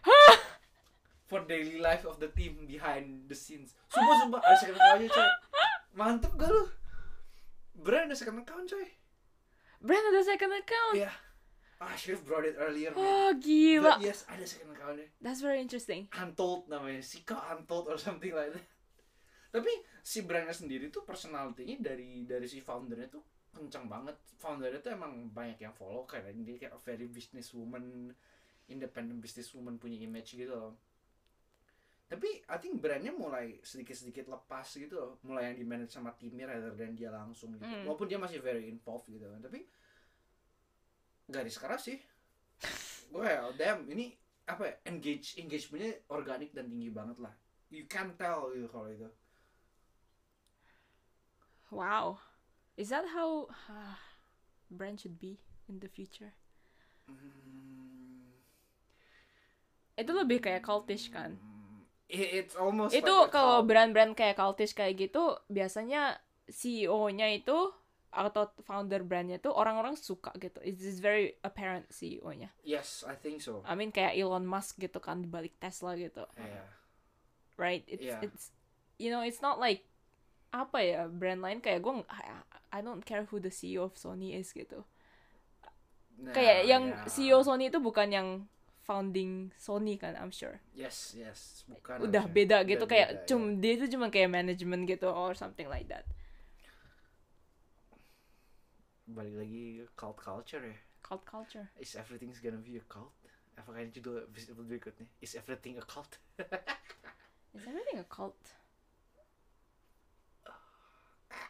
for 1.34 1.42
daily 1.50 1.82
life 1.82 2.06
of 2.06 2.22
the 2.22 2.30
team 2.30 2.62
behind 2.62 3.26
the 3.26 3.34
scenes. 3.34 3.74
Sumpah 3.90 4.14
sumpah. 4.22 4.40
Ada 4.46 4.56
second 4.62 4.78
accountnya 4.78 5.10
coy. 5.10 5.30
Mantep 5.98 6.32
gak 6.38 6.50
lu? 6.54 6.62
Brand 7.74 8.06
ada 8.06 8.14
second 8.14 8.38
account 8.38 8.70
coy. 8.70 8.86
Brand 9.82 10.06
ada 10.14 10.22
second 10.22 10.54
account? 10.54 10.94
iya. 10.94 11.10
Ah 11.82 11.90
I 11.90 11.98
should 11.98 12.14
have 12.14 12.22
brought 12.22 12.46
it 12.46 12.54
earlier 12.54 12.94
man. 12.94 13.02
Oh, 13.02 13.30
gila. 13.34 13.98
But 13.98 14.06
yes 14.06 14.22
ada 14.30 14.46
second 14.46 14.78
accountnya 14.78 15.10
That's 15.18 15.42
very 15.42 15.58
interesting. 15.58 16.06
Untold 16.14 16.70
namanya. 16.70 17.02
Sika 17.02 17.34
Untold 17.50 17.90
or 17.90 17.98
something 17.98 18.30
like 18.30 18.54
that. 18.54 18.62
Tapi 19.50 19.74
si 20.06 20.22
brandnya 20.22 20.54
sendiri 20.54 20.94
tuh 20.94 21.02
personality-nya 21.02 21.82
dari 21.82 22.22
dari 22.22 22.46
si 22.46 22.62
foundernya 22.62 23.10
tuh 23.10 23.50
kencang 23.50 23.90
banget. 23.90 24.14
Foundernya 24.38 24.78
tuh 24.78 24.94
emang 24.94 25.34
banyak 25.34 25.58
yang 25.58 25.74
follow 25.74 26.06
karena 26.06 26.30
dia 26.30 26.62
kayak 26.62 26.78
a 26.78 26.80
very 26.82 27.10
business 27.10 27.50
woman 27.50 28.14
independent 28.70 29.20
business 29.20 29.52
woman 29.52 29.76
punya 29.76 30.00
image 30.00 30.40
gitu 30.40 30.54
loh 30.54 30.72
tapi 32.04 32.44
I 32.46 32.56
think 32.60 32.78
brandnya 32.78 33.10
mulai 33.10 33.58
sedikit-sedikit 33.64 34.28
lepas 34.28 34.68
gitu 34.76 34.94
loh 34.94 35.12
mulai 35.24 35.50
yang 35.50 35.56
di 35.58 35.64
manage 35.66 35.90
sama 35.96 36.12
timnya 36.14 36.46
rather 36.46 36.76
than 36.76 36.94
dia 36.94 37.08
langsung 37.10 37.56
gitu 37.56 37.64
Hmm. 37.64 37.88
walaupun 37.88 38.06
dia 38.06 38.20
masih 38.20 38.38
very 38.44 38.68
involved 38.68 39.08
gitu 39.08 39.24
kan 39.24 39.40
tapi 39.40 39.64
garis 41.26 41.56
keras 41.56 41.88
sih 41.88 41.98
oh, 43.16 43.52
damn 43.56 43.88
ini 43.88 44.12
apa 44.44 44.68
ya, 44.68 44.74
engage 44.92 45.40
engagementnya 45.40 46.04
organik 46.12 46.52
dan 46.52 46.68
tinggi 46.68 46.92
banget 46.92 47.16
lah 47.16 47.32
you 47.72 47.88
can 47.88 48.12
tell 48.20 48.52
gitu 48.52 48.68
kalau 48.68 48.88
itu 48.92 49.08
Wow. 51.74 52.22
Is 52.78 52.94
that 52.94 53.02
how 53.10 53.50
uh, 53.66 53.98
brand 54.70 55.00
should 55.00 55.18
be 55.18 55.42
in 55.66 55.82
the 55.82 55.90
future? 55.90 56.30
Hmm, 57.10 58.30
Itu 59.98 60.14
lebih 60.14 60.38
kayak 60.38 60.62
cultish 60.62 61.10
kan? 61.10 61.34
It- 62.08 62.32
it's 62.44 62.54
almost 62.54 62.92
itu 62.92 63.04
like 63.06 63.32
kalau 63.32 63.62
brand-brand 63.62 64.12
kayak 64.12 64.36
cultish 64.36 64.72
kayak 64.72 64.96
gitu 64.98 65.38
biasanya 65.48 66.20
CEO-nya 66.46 67.32
itu 67.32 67.72
atau 68.14 68.46
founder 68.62 69.02
brandnya 69.02 69.42
tuh 69.42 69.50
orang-orang 69.50 69.98
suka 69.98 70.30
gitu. 70.38 70.62
It's 70.62 71.02
very 71.02 71.34
apparent 71.42 71.90
CEO-nya. 71.90 72.54
yes 72.62 73.02
I 73.02 73.18
think 73.18 73.42
so 73.42 73.66
I 73.66 73.74
mean 73.74 73.90
kayak 73.90 74.14
Elon 74.14 74.46
Musk 74.46 74.78
gitu 74.78 75.02
kan 75.02 75.24
di 75.24 75.28
balik 75.28 75.58
Tesla 75.58 75.98
gitu. 75.98 76.22
yeah 76.38 76.68
Right? 77.54 77.82
It's 77.86 78.02
Yeah. 78.06 78.22
it's 78.22 78.54
you 78.98 79.10
know, 79.10 79.22
it's 79.22 79.42
not 79.42 79.58
like 79.58 79.82
apa 80.54 80.78
ya 80.78 81.00
brand 81.10 81.42
lain 81.42 81.58
kayak 81.58 81.82
gue 81.82 82.06
I, 82.06 82.22
I 82.70 82.80
don't 82.82 83.02
care 83.02 83.26
who 83.26 83.42
the 83.42 83.50
CEO 83.50 83.90
of 83.90 83.98
Sony 83.98 84.38
is 84.38 84.54
gitu. 84.54 84.86
Nah, 86.14 86.30
kayak 86.30 86.70
yang 86.70 86.94
yeah. 86.94 87.10
CEO 87.10 87.42
Sony 87.42 87.66
itu 87.66 87.82
bukan 87.82 88.06
yang 88.14 88.28
founding 88.84 89.48
Sony 89.56 89.96
kan 89.96 90.12
I'm 90.14 90.28
sure. 90.30 90.60
yes 90.76 91.16
yes 91.16 91.64
bukan 91.66 92.04
Udah 92.04 92.28
harusnya. 92.28 92.36
beda 92.36 92.56
Udah 92.60 92.68
gitu 92.68 92.84
beda, 92.84 92.92
kayak 92.92 93.08
ya. 93.10 93.18
cum 93.26 93.42
dia 93.58 93.72
itu 93.74 93.86
cuma 93.88 94.06
kayak 94.08 94.28
manajemen 94.28 94.84
gitu 94.84 95.08
or 95.08 95.32
something 95.32 95.66
like 95.66 95.88
that. 95.88 96.04
balik 99.04 99.36
lagi 99.36 99.64
cult 99.92 100.16
culture 100.16 100.64
ya 100.64 100.76
Cult 101.04 101.24
culture. 101.28 101.68
is 101.76 101.92
everything's 101.92 102.40
gonna 102.40 102.56
be 102.56 102.80
a 102.80 102.84
cult 102.88 103.12
apakah 103.54 103.84
ini 103.84 103.92
judul 103.92 104.24
episode 104.24 104.56
berikutnya 104.64 105.04
is 105.20 105.36
everything 105.36 105.76
a 105.76 105.84
cult 105.84 106.16
Is 107.54 107.62
everything 107.70 108.02
a 108.02 108.06
cult? 108.10 108.34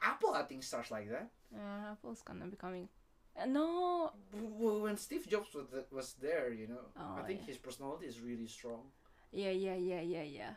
Apple 0.04 0.36
I 0.36 0.44
think 0.44 0.60
starts 0.60 0.92
like 0.92 1.08
that 1.08 1.32
Uh, 1.54 1.94
Apple's 1.94 2.20
of 2.26 2.50
becoming. 2.50 2.90
No, 3.34 4.10
when 4.30 4.94
Steve 4.94 5.26
Jobs 5.26 5.50
was, 5.54 5.66
was 5.90 6.14
there 6.22 6.54
you 6.54 6.70
know 6.70 6.86
Oh, 6.94 7.18
I 7.18 7.26
think 7.26 7.42
yeah. 7.42 7.50
his 7.50 7.58
personality 7.58 8.06
is 8.06 8.22
really 8.22 8.46
strong 8.46 8.94
iya 9.34 9.50
iya 9.50 9.74
iya 9.74 9.98
iya 9.98 10.22
iya. 10.22 10.50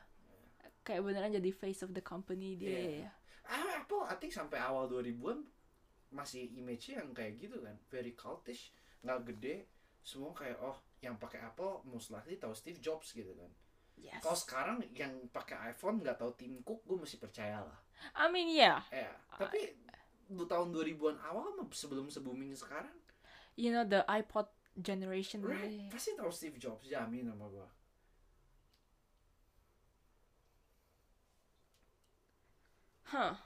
Kayak 0.85 1.01
beneran 1.01 1.33
jadi 1.33 1.49
face 1.49 1.81
of 1.81 1.91
the 1.97 2.05
company 2.05 2.53
dia. 2.53 2.69
Iya. 2.69 2.85
ya. 3.01 3.09
Ah, 3.49 3.81
Apple 3.81 4.05
I 4.05 4.13
think 4.21 4.29
sampai 4.29 4.61
awal 4.61 4.85
2000-an 4.85 5.41
masih 6.13 6.53
image-nya 6.55 7.01
yang 7.01 7.11
kayak 7.11 7.41
gitu 7.41 7.57
kan 7.59 7.75
very 7.89 8.13
cultish 8.13 8.71
nggak 9.01 9.25
gede 9.33 9.67
semua 9.99 10.31
kayak 10.31 10.55
oh 10.61 10.77
yang 11.01 11.17
pakai 11.17 11.41
Apple 11.43 11.83
most 11.83 12.13
likely 12.13 12.37
tahu 12.37 12.53
Steve 12.53 12.77
Jobs 12.77 13.11
gitu 13.11 13.33
kan 13.33 13.49
Yes. 13.97 14.21
kalau 14.21 14.37
sekarang 14.37 14.77
yang 14.93 15.09
pakai 15.33 15.73
iPhone 15.73 16.05
nggak 16.05 16.21
tahu 16.21 16.29
Tim 16.37 16.61
Cook 16.61 16.85
gue 16.85 17.01
masih 17.01 17.17
percaya 17.17 17.65
lah 17.65 17.81
I 18.13 18.29
mean 18.29 18.45
yeah, 18.53 18.85
ya 18.93 19.09
tapi 19.33 19.73
tahun 20.27 20.67
2000-an 20.75 21.17
awal 21.23 21.55
mah 21.55 21.67
sebelum 21.71 22.11
se-booming 22.11 22.51
sekarang 22.53 22.93
you 23.55 23.71
know 23.71 23.87
the 23.87 24.03
iPod 24.11 24.51
generation. 24.77 25.41
right 25.41 25.89
pasti 25.89 26.13
tahu 26.13 26.29
Steve 26.29 26.59
Jobs 26.61 26.85
jamin 26.85 27.31
sama 27.31 27.47
gue 27.49 27.67
Huh. 33.07 33.39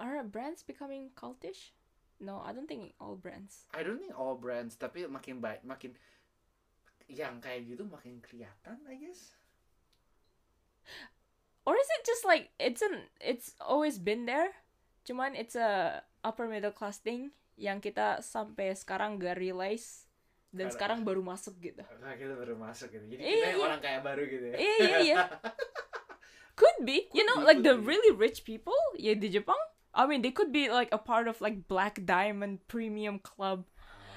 Are 0.00 0.24
brands 0.24 0.64
becoming 0.64 1.12
cultish? 1.12 1.76
No, 2.16 2.40
I 2.40 2.56
don't 2.56 2.64
think 2.64 2.94
all 2.98 3.14
brands. 3.14 3.68
I 3.76 3.84
don't 3.84 4.00
think 4.00 4.16
all 4.16 4.40
brands 4.40 4.80
tapi 4.80 5.04
makin 5.04 5.44
baik 5.44 5.60
makin 5.68 5.92
yang 7.12 7.44
kayak 7.44 7.68
gitu 7.68 7.84
makin 7.84 8.24
kelihatan 8.24 8.80
I 8.88 8.96
guess 8.96 9.36
Or 11.64 11.74
is 11.74 11.88
it 11.90 12.02
just 12.04 12.24
like 12.24 12.52
it's 12.60 12.80
an 12.80 13.08
it's 13.18 13.56
always 13.58 13.96
been 13.96 14.24
there? 14.24 14.52
Cuman 15.04 15.32
it's 15.32 15.56
a 15.56 16.00
upper 16.20 16.44
middle 16.44 16.72
class 16.72 17.00
thing 17.00 17.32
yang 17.56 17.80
kita 17.80 18.20
sampai 18.20 18.72
sekarang 18.74 19.16
gak 19.16 19.36
realize 19.36 20.04
dan 20.50 20.68
Karena- 20.68 20.74
sekarang 20.76 20.98
baru 21.02 21.22
masuk 21.24 21.56
gitu. 21.58 21.82
Nah, 21.98 22.14
kita 22.14 22.36
baru 22.36 22.54
masuk 22.54 22.88
gitu. 22.92 23.04
Jadi 23.10 23.20
Iya, 23.20 23.32
kita 23.32 23.46
yang 23.46 23.58
iya. 23.58 23.66
orang 23.66 23.80
kayak 23.80 24.02
baru 24.02 24.22
gitu 24.24 24.46
ya. 24.52 24.56
Iya 24.56 24.74
iya 24.78 24.98
iya. 25.02 25.18
Could 26.60 26.86
be, 26.86 27.10
you 27.10 27.24
Could 27.24 27.26
know, 27.26 27.38
be, 27.42 27.46
like 27.50 27.60
the 27.62 27.74
be. 27.74 27.82
really 27.82 28.12
rich 28.14 28.46
people 28.46 28.76
ya 28.94 29.18
di 29.18 29.26
Jepang. 29.26 29.58
I 29.94 30.06
mean, 30.06 30.22
they 30.22 30.30
could 30.30 30.50
be 30.50 30.70
like 30.70 30.90
a 30.90 30.98
part 30.98 31.26
of 31.26 31.38
like 31.42 31.66
Black 31.66 32.02
Diamond 32.02 32.62
Premium 32.66 33.18
Club. 33.18 33.66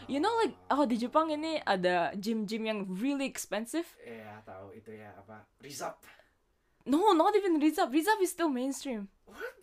You 0.06 0.22
know, 0.22 0.32
like 0.38 0.53
oh 0.69 0.86
di 0.86 0.98
Jepang 0.98 1.30
ini 1.30 1.60
ada 1.61 2.14
gym-gym 2.14 2.64
yang 2.65 2.80
really 2.88 3.26
expensive. 3.26 3.86
Iya, 3.99 4.41
tahu 4.45 4.74
itu 4.74 4.94
ya 4.94 5.14
apa? 5.18 5.45
Rizap. 5.60 6.02
No, 6.88 7.11
not 7.11 7.35
even 7.35 7.59
Rizab. 7.59 7.91
Rizab 7.91 8.23
is 8.23 8.31
still 8.31 8.47
mainstream. 8.47 9.11
What? 9.27 9.59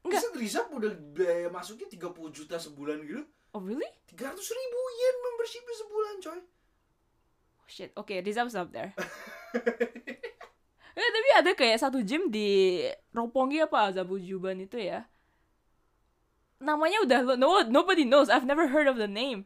Enggak. 0.00 0.24
Bisa 0.24 0.28
Rizap 0.32 0.66
udah 0.72 0.92
biaya 0.96 1.52
masuknya 1.52 1.84
30 1.92 2.32
juta 2.32 2.56
sebulan 2.56 3.04
gitu. 3.04 3.24
Oh 3.52 3.60
really? 3.60 3.86
300 4.08 4.34
ribu 4.34 4.80
yen 4.96 5.16
membershipnya 5.20 5.74
sebulan 5.78 6.14
coy. 6.24 6.40
Oh, 6.40 7.68
shit. 7.68 7.90
Oke, 7.94 8.18
Rizab's 8.24 8.56
up 8.56 8.72
there. 8.72 8.96
Ya, 10.96 11.06
tapi 11.16 11.30
ada 11.36 11.50
kayak 11.52 11.78
satu 11.78 12.00
gym 12.00 12.32
di 12.32 12.80
Roppongi 13.12 13.60
apa 13.60 13.92
Zabujuban 13.92 14.64
itu 14.64 14.80
ya. 14.80 15.04
Namanya 16.64 17.04
udah 17.04 17.20
no 17.36 17.60
nobody 17.68 18.08
knows. 18.08 18.32
I've 18.32 18.48
never 18.48 18.72
heard 18.72 18.88
of 18.88 18.96
the 18.96 19.08
name. 19.08 19.44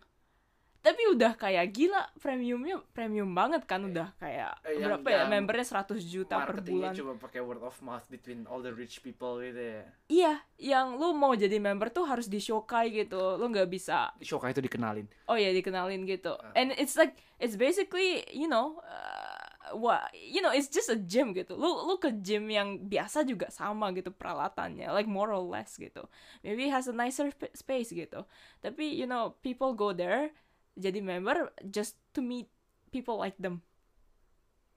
Tapi 0.89 1.03
udah 1.07 1.33
kayak 1.35 1.69
gila 1.69 2.01
premiumnya 2.17 2.81
premium 2.89 3.29
banget 3.31 3.61
kan 3.63 3.85
udah 3.85 4.17
kayak 4.17 4.57
Eh, 4.63 4.75
yang- 4.75 4.97
berapa 4.97 5.05
ya 5.07 5.17
yang 5.19 5.29
membernya 5.31 5.67
100 5.67 6.01
juta 6.03 6.41
per 6.41 6.63
bulan. 6.63 6.93
cuma 6.93 7.13
pakai 7.15 7.41
word 7.41 7.61
of 7.61 7.77
mouth 7.79 8.09
between 8.09 8.43
all 8.45 8.59
the 8.59 8.73
rich 8.73 8.99
people 8.99 9.37
gitu 9.39 9.59
ya. 9.59 9.85
Iya, 10.09 10.33
yang 10.57 10.97
lu 10.97 11.13
mau 11.13 11.33
jadi 11.33 11.59
member 11.59 11.89
tuh 11.89 12.05
harus 12.05 12.25
di 12.27 12.39
shokai 12.39 12.89
gitu. 12.91 13.37
Lu 13.37 13.47
nggak 13.47 13.69
bisa 13.69 14.17
Shoka 14.19 14.49
itu 14.49 14.61
dikenalin. 14.61 15.05
oh 15.27 15.37
ya 15.37 15.51
dikenalin 15.51 16.03
gitu 16.03 16.33
Ah. 16.35 16.57
and 16.57 16.73
it's 16.75 16.95
like 16.95 17.13
it's 17.37 17.53
basically 17.55 18.09
you 18.31 18.47
know 18.47 18.81
uh, 18.81 19.37
what 19.75 20.09
you 20.15 20.41
know 20.41 20.49
it's 20.49 20.67
just 20.67 20.89
a 20.89 20.97
gym 20.97 21.31
gitu 21.31 21.53
lu 21.53 21.69
lu 21.85 21.97
ke 21.97 22.09
gym 22.17 22.49
yang 22.49 22.81
biasa 22.83 23.21
juga 23.23 23.51
sama 23.51 23.93
gitu 23.93 24.09
peralatannya 24.09 24.89
like 24.89 25.05
more 25.07 25.29
or 25.29 25.43
less 25.43 25.77
gitu 25.77 26.01
maybe 26.41 26.65
it 26.65 26.73
has 26.73 26.87
a 26.87 26.95
nicer 26.95 27.29
sp- 27.29 27.53
space 27.53 27.93
gitu 27.93 28.25
tapi 28.59 28.89
you 28.91 29.05
know 29.05 29.37
people 29.39 29.73
go 29.73 29.93
there 29.93 30.33
jadi 30.79 31.03
member 31.03 31.51
just 31.69 31.99
to 32.15 32.23
meet 32.23 32.47
people 32.95 33.19
like 33.19 33.35
them 33.43 33.61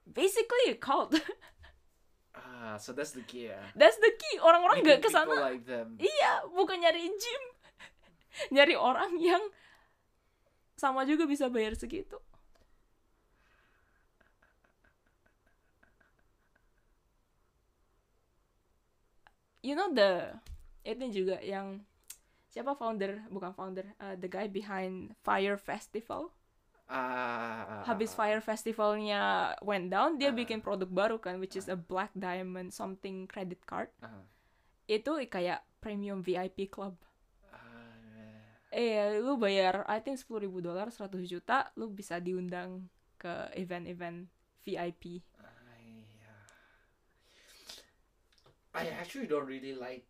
basically 0.04 0.74
a 0.74 0.78
cult 0.78 1.14
Ah, 2.32 2.78
so 2.78 2.94
that's 2.94 3.12
the 3.12 3.26
key 3.26 3.50
ya. 3.52 3.60
that's 3.76 3.98
the 4.00 4.14
key 4.16 4.36
orang-orang 4.40 4.86
gak 4.86 5.02
ke 5.04 5.10
sana 5.12 5.34
like 5.52 5.66
them. 5.68 5.98
Iya, 6.00 6.48
bukan 6.56 6.80
nyari 6.80 7.10
gym. 7.10 7.44
nyari 8.56 8.78
orang 8.78 9.18
yang 9.20 9.42
sama 10.80 11.04
juga 11.04 11.28
bisa 11.28 11.50
bayar 11.52 11.76
segitu. 11.76 12.22
You 19.62 19.78
know 19.78 19.92
the 19.94 20.38
itu 20.82 21.22
juga 21.26 21.38
yang 21.42 21.86
siapa 22.52 22.76
founder 22.76 23.24
bukan 23.32 23.56
founder 23.56 23.88
uh, 23.98 24.14
the 24.20 24.28
guy 24.28 24.46
behind 24.46 25.16
Fire 25.24 25.56
Festival 25.56 26.30
Ah, 26.92 27.88
habis 27.88 28.12
Fire 28.12 28.44
Festivalnya 28.44 29.56
went 29.64 29.88
down 29.88 30.20
dia 30.20 30.28
Ah. 30.28 30.36
bikin 30.36 30.60
produk 30.60 30.92
baru 30.92 31.16
kan 31.24 31.40
which 31.40 31.56
is 31.56 31.72
a 31.72 31.80
black 31.80 32.12
diamond 32.12 32.76
something 32.76 33.24
credit 33.32 33.64
card 33.64 33.88
Ah, 34.04 34.28
itu 34.92 35.16
kayak 35.32 35.64
premium 35.80 36.20
VIP 36.20 36.68
club 36.68 37.00
ah, 37.48 37.96
Eh, 38.76 39.24
lu 39.24 39.40
bayar 39.40 39.88
I 39.88 40.04
think 40.04 40.20
10.000 40.20 40.44
ribu 40.44 40.60
dolar 40.60 40.92
100 40.92 41.24
juta, 41.24 41.72
lu 41.80 41.88
bisa 41.88 42.20
diundang 42.20 42.92
ke 43.16 43.52
event-event 43.56 44.28
VIP. 44.68 45.24
iya. 45.80 46.36
I 48.76 48.92
actually 49.00 49.28
don't 49.28 49.48
really 49.48 49.76
like. 49.76 50.04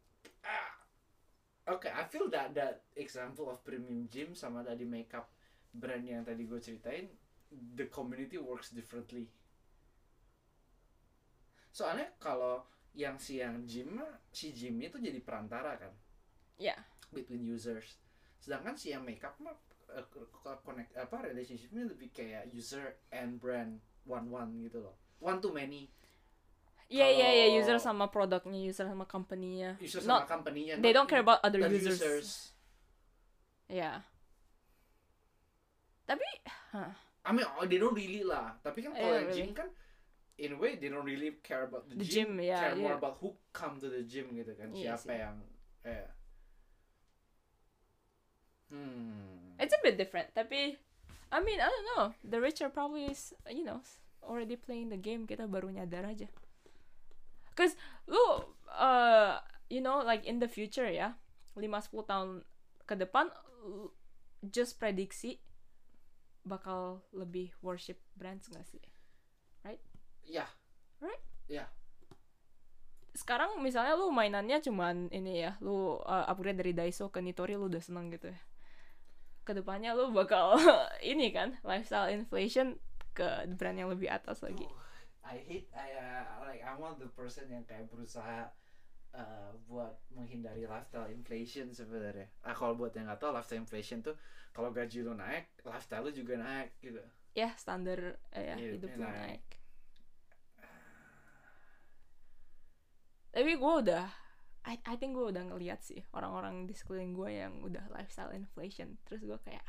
Okay, 1.77 1.91
I 1.91 2.03
feel 2.07 2.27
that 2.31 2.53
that 2.55 2.83
example 2.95 3.49
of 3.51 3.63
premium 3.63 4.07
gym 4.11 4.33
sama 4.35 4.63
tadi 4.63 4.83
makeup 4.87 5.27
brand 5.71 6.03
yang 6.07 6.23
tadi 6.27 6.43
gue 6.47 6.59
ceritain, 6.59 7.07
the 7.75 7.87
community 7.87 8.37
works 8.39 8.71
differently. 8.75 9.27
Soalnya 11.71 12.07
kalau 12.19 12.67
yang 12.91 13.15
si 13.15 13.39
yang 13.39 13.63
gym 13.63 14.03
si 14.35 14.51
gym 14.51 14.75
itu 14.83 14.99
jadi 14.99 15.19
perantara 15.23 15.79
kan 15.79 15.93
Ya, 16.59 16.75
between 17.15 17.41
users. 17.41 17.97
Sedangkan 18.43 18.75
si 18.77 18.91
yang 18.93 19.01
makeup 19.07 19.33
mah 19.41 19.55
k- 20.11 20.59
connect 20.61 20.93
apa 20.93 21.17
relationshipnya 21.31 21.89
lebih 21.89 22.09
kayak 22.13 22.51
user 22.53 22.99
and 23.09 23.39
brand 23.41 23.81
one 24.05 24.27
one 24.29 24.51
gitu 24.61 24.79
loh. 24.85 24.95
One 25.23 25.41
to 25.41 25.49
many. 25.49 25.89
Iya 26.91 27.07
iya 27.07 27.29
iya 27.31 27.47
user 27.55 27.79
sama 27.79 28.11
produknya, 28.11 28.59
user 28.59 28.83
sama 28.83 29.07
company-nya. 29.07 29.79
User 29.79 30.03
Not 30.03 30.27
sama 30.27 30.31
company-nya. 30.37 30.75
they 30.83 30.91
don't 30.91 31.07
care 31.07 31.23
about 31.23 31.39
other 31.41 31.63
users. 31.63 31.97
users. 31.97 32.27
Ya. 33.71 34.03
Tapi, 36.03 36.27
huh, 36.75 36.91
I 37.23 37.31
mean, 37.31 37.47
oh, 37.55 37.63
they 37.63 37.79
don't 37.79 37.95
really 37.95 38.27
lah. 38.27 38.59
Tapi 38.59 38.83
kan 38.83 38.91
Yeah, 38.91 38.99
kalau 38.99 39.15
yang 39.15 39.27
really. 39.31 39.39
gym 39.39 39.49
kan, 39.55 39.67
in 40.35 40.51
a 40.51 40.59
way 40.59 40.75
they 40.75 40.91
don't 40.91 41.07
really 41.07 41.39
care 41.39 41.63
about 41.63 41.87
the, 41.87 41.95
The 41.95 42.03
gym, 42.03 42.35
yeah, 42.43 42.59
care 42.59 42.75
more 42.75 42.91
yeah. 42.91 42.99
about 42.99 43.15
who 43.23 43.39
come 43.55 43.79
to 43.79 43.87
the 43.87 44.03
gym 44.03 44.27
gitu 44.35 44.51
kan. 44.59 44.75
Iya 44.75 44.99
Siapa 44.99 45.07
sih. 45.07 45.17
yang, 45.23 45.37
eh. 45.87 46.07
Hmm. 48.71 49.55
it's 49.59 49.75
a 49.75 49.79
bit 49.83 49.95
different. 49.95 50.31
Tapi, 50.31 50.75
I 51.31 51.39
mean, 51.39 51.59
I 51.59 51.67
don't 51.67 51.87
know. 51.95 52.03
The 52.23 52.39
rich 52.43 52.59
are 52.59 52.71
probably, 52.71 53.11
you 53.51 53.63
know, 53.63 53.79
already 54.23 54.55
playing 54.59 54.91
the 54.91 54.99
game. 54.99 55.23
Kita 55.23 55.47
baru 55.47 55.71
nyadar 55.71 56.07
aja. 56.07 56.27
Cause 57.61 57.77
lu, 58.09 58.17
uh, 58.73 59.37
you 59.69 59.85
know, 59.85 60.01
like 60.01 60.25
in 60.25 60.41
the 60.41 60.49
future 60.49 60.89
ya, 60.89 61.13
5-10 61.53 62.09
tahun 62.09 62.29
ke 62.89 62.97
depan, 62.97 63.29
just 64.49 64.81
prediksi 64.81 65.37
bakal 66.41 67.05
lebih 67.13 67.53
worship 67.61 68.01
brands 68.17 68.49
gak 68.49 68.65
sih? 68.65 68.81
Ya. 70.25 70.49
Right? 70.97 71.21
Ya. 71.45 71.69
sekarang 73.11 73.59
misalnya 73.59 73.99
lu 73.99 74.07
mainannya 74.07 74.63
cuman 74.63 75.11
ini 75.11 75.43
ya 75.43 75.59
lu 75.59 75.99
uh, 75.99 76.25
upgrade 76.31 76.63
dari 76.63 76.71
Daiso 76.71 77.11
ke 77.11 77.19
Nitori 77.19 77.59
lu 77.59 77.67
udah 77.67 77.83
seneng 77.83 78.07
gitu 78.07 78.31
ya 78.31 78.39
ke 79.43 79.51
depannya 79.51 79.91
lu 79.91 80.15
bakal 80.15 80.55
ini 81.11 81.35
kan 81.35 81.59
lifestyle 81.67 82.07
inflation 82.07 82.79
ke 83.11 83.27
brand 83.59 83.75
yang 83.75 83.91
lebih 83.91 84.07
atas 84.07 84.39
lagi 84.39 84.63
Duh, 84.63 84.80
I 85.21 85.37
hate 85.37 85.67
I 85.71 85.87
uh, 85.95 86.45
like 86.49 86.61
one 86.77 86.91
of 86.93 86.99
the 86.99 87.09
person 87.13 87.45
yang 87.47 87.61
kayak 87.69 87.87
berusaha 87.93 88.49
uh, 89.13 89.51
buat 89.69 89.95
menghindari 90.11 90.65
lifestyle 90.65 91.07
inflation 91.13 91.69
sebenarnya. 91.71 92.27
Ah 92.41 92.57
kalau 92.57 92.73
buat 92.75 92.91
yang 92.97 93.05
nggak 93.05 93.21
tahu 93.21 93.31
lifestyle 93.35 93.61
inflation 93.61 94.01
tuh 94.01 94.17
kalau 94.51 94.73
gaji 94.73 95.05
lu 95.05 95.15
naik, 95.15 95.47
lifestyle 95.63 96.03
lu 96.03 96.11
juga 96.11 96.35
naik 96.35 96.75
gitu. 96.83 96.99
ya 97.31 97.55
standar 97.55 98.19
eh, 98.35 98.43
ya 98.51 98.55
Hidupnya 98.59 98.75
hidup 98.75 98.91
lu 98.99 99.03
naik. 99.07 99.15
naik 99.15 99.43
tapi 103.31 103.55
gue 103.55 103.73
udah 103.87 104.05
I, 104.67 104.75
I 104.83 104.95
think 104.99 105.15
gue 105.15 105.31
udah 105.31 105.47
ngeliat 105.47 105.79
sih 105.81 106.03
orang-orang 106.11 106.67
di 106.67 106.75
sekeliling 106.75 107.15
gue 107.15 107.29
yang 107.31 107.63
udah 107.63 107.87
lifestyle 107.89 108.35
inflation 108.35 108.99
terus 109.07 109.23
gue 109.23 109.39
kayak 109.41 109.63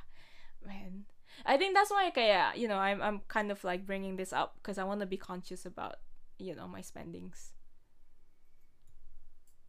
man 0.66 1.06
I 1.42 1.56
think 1.56 1.72
that's 1.72 1.90
why 1.90 2.09
kayak 2.09 2.54
you 2.54 2.66
know 2.66 2.76
I'm 2.76 3.00
I'm 3.00 3.24
kind 3.26 3.50
of 3.50 3.60
like 3.64 3.84
bringing 3.84 4.14
this 4.16 4.30
up 4.30 4.56
because 4.60 4.76
I 4.76 4.84
want 4.84 5.00
to 5.00 5.09
be 5.09 5.16
conscious 5.16 5.64
about 5.64 5.98
you 6.36 6.54
know 6.54 6.66
my 6.66 6.80
spendings 6.80 7.54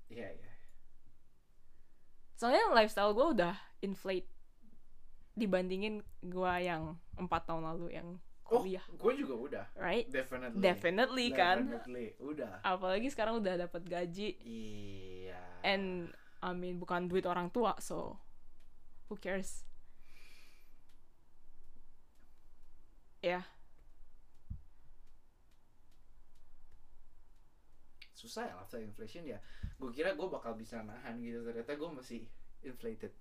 Iya 0.07 0.29
iya. 0.29 0.51
soalnya 2.35 2.69
lifestyle 2.71 3.13
gue 3.13 3.27
udah 3.33 3.55
inflate 3.81 4.27
dibandingin 5.33 6.03
gue 6.21 6.53
yang 6.61 6.93
empat 7.15 7.47
tahun 7.47 7.65
lalu 7.65 7.93
yang 7.93 8.09
Oh, 8.43 8.59
kuliah 8.59 8.83
gue 8.91 9.13
juga 9.17 9.33
udah. 9.33 9.65
right 9.73 10.05
Definitely. 10.11 10.59
definitely 10.61 11.27
kan 11.31 11.63
Definitely. 11.63 12.07
Udah. 12.19 12.59
apalagi 12.61 13.07
sekarang 13.09 13.39
udah 13.39 13.55
dapat 13.65 13.81
gaji 13.87 14.35
Iya. 14.43 15.39
and 15.63 16.11
I 16.37 16.51
mean 16.51 16.77
bukan 16.77 17.07
duit 17.07 17.23
orang 17.23 17.49
tua 17.49 17.79
so 17.79 18.19
who 19.07 19.15
cares 19.15 19.63
ya 23.23 23.41
susah 28.13 28.47
ya 28.47 28.55
lifestyle 28.55 28.87
inflation 28.87 29.23
ya. 29.27 29.39
Gue 29.75 29.91
kira 29.91 30.15
gue 30.15 30.27
bakal 30.31 30.55
bisa 30.55 30.79
nahan 30.79 31.19
gitu 31.19 31.43
ternyata 31.43 31.75
gue 31.75 31.89
masih 31.91 32.21
inflated. 32.63 33.11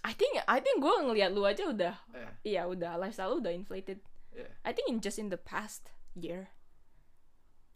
I 0.00 0.16
think 0.16 0.40
I 0.46 0.62
think 0.62 0.80
gue 0.80 0.94
ngelihat 1.04 1.34
lu 1.34 1.44
aja 1.44 1.68
udah 1.68 1.94
Eh, 2.14 2.54
iya 2.54 2.64
udah 2.64 2.96
lifestyle 2.96 3.34
lu 3.36 3.40
udah 3.40 3.52
inflated 3.52 4.00
Yeah. 4.28 4.52
I 4.62 4.70
think 4.70 4.92
in 4.92 5.00
just 5.00 5.16
in 5.18 5.32
the 5.32 5.40
past 5.40 5.90
year 6.14 6.52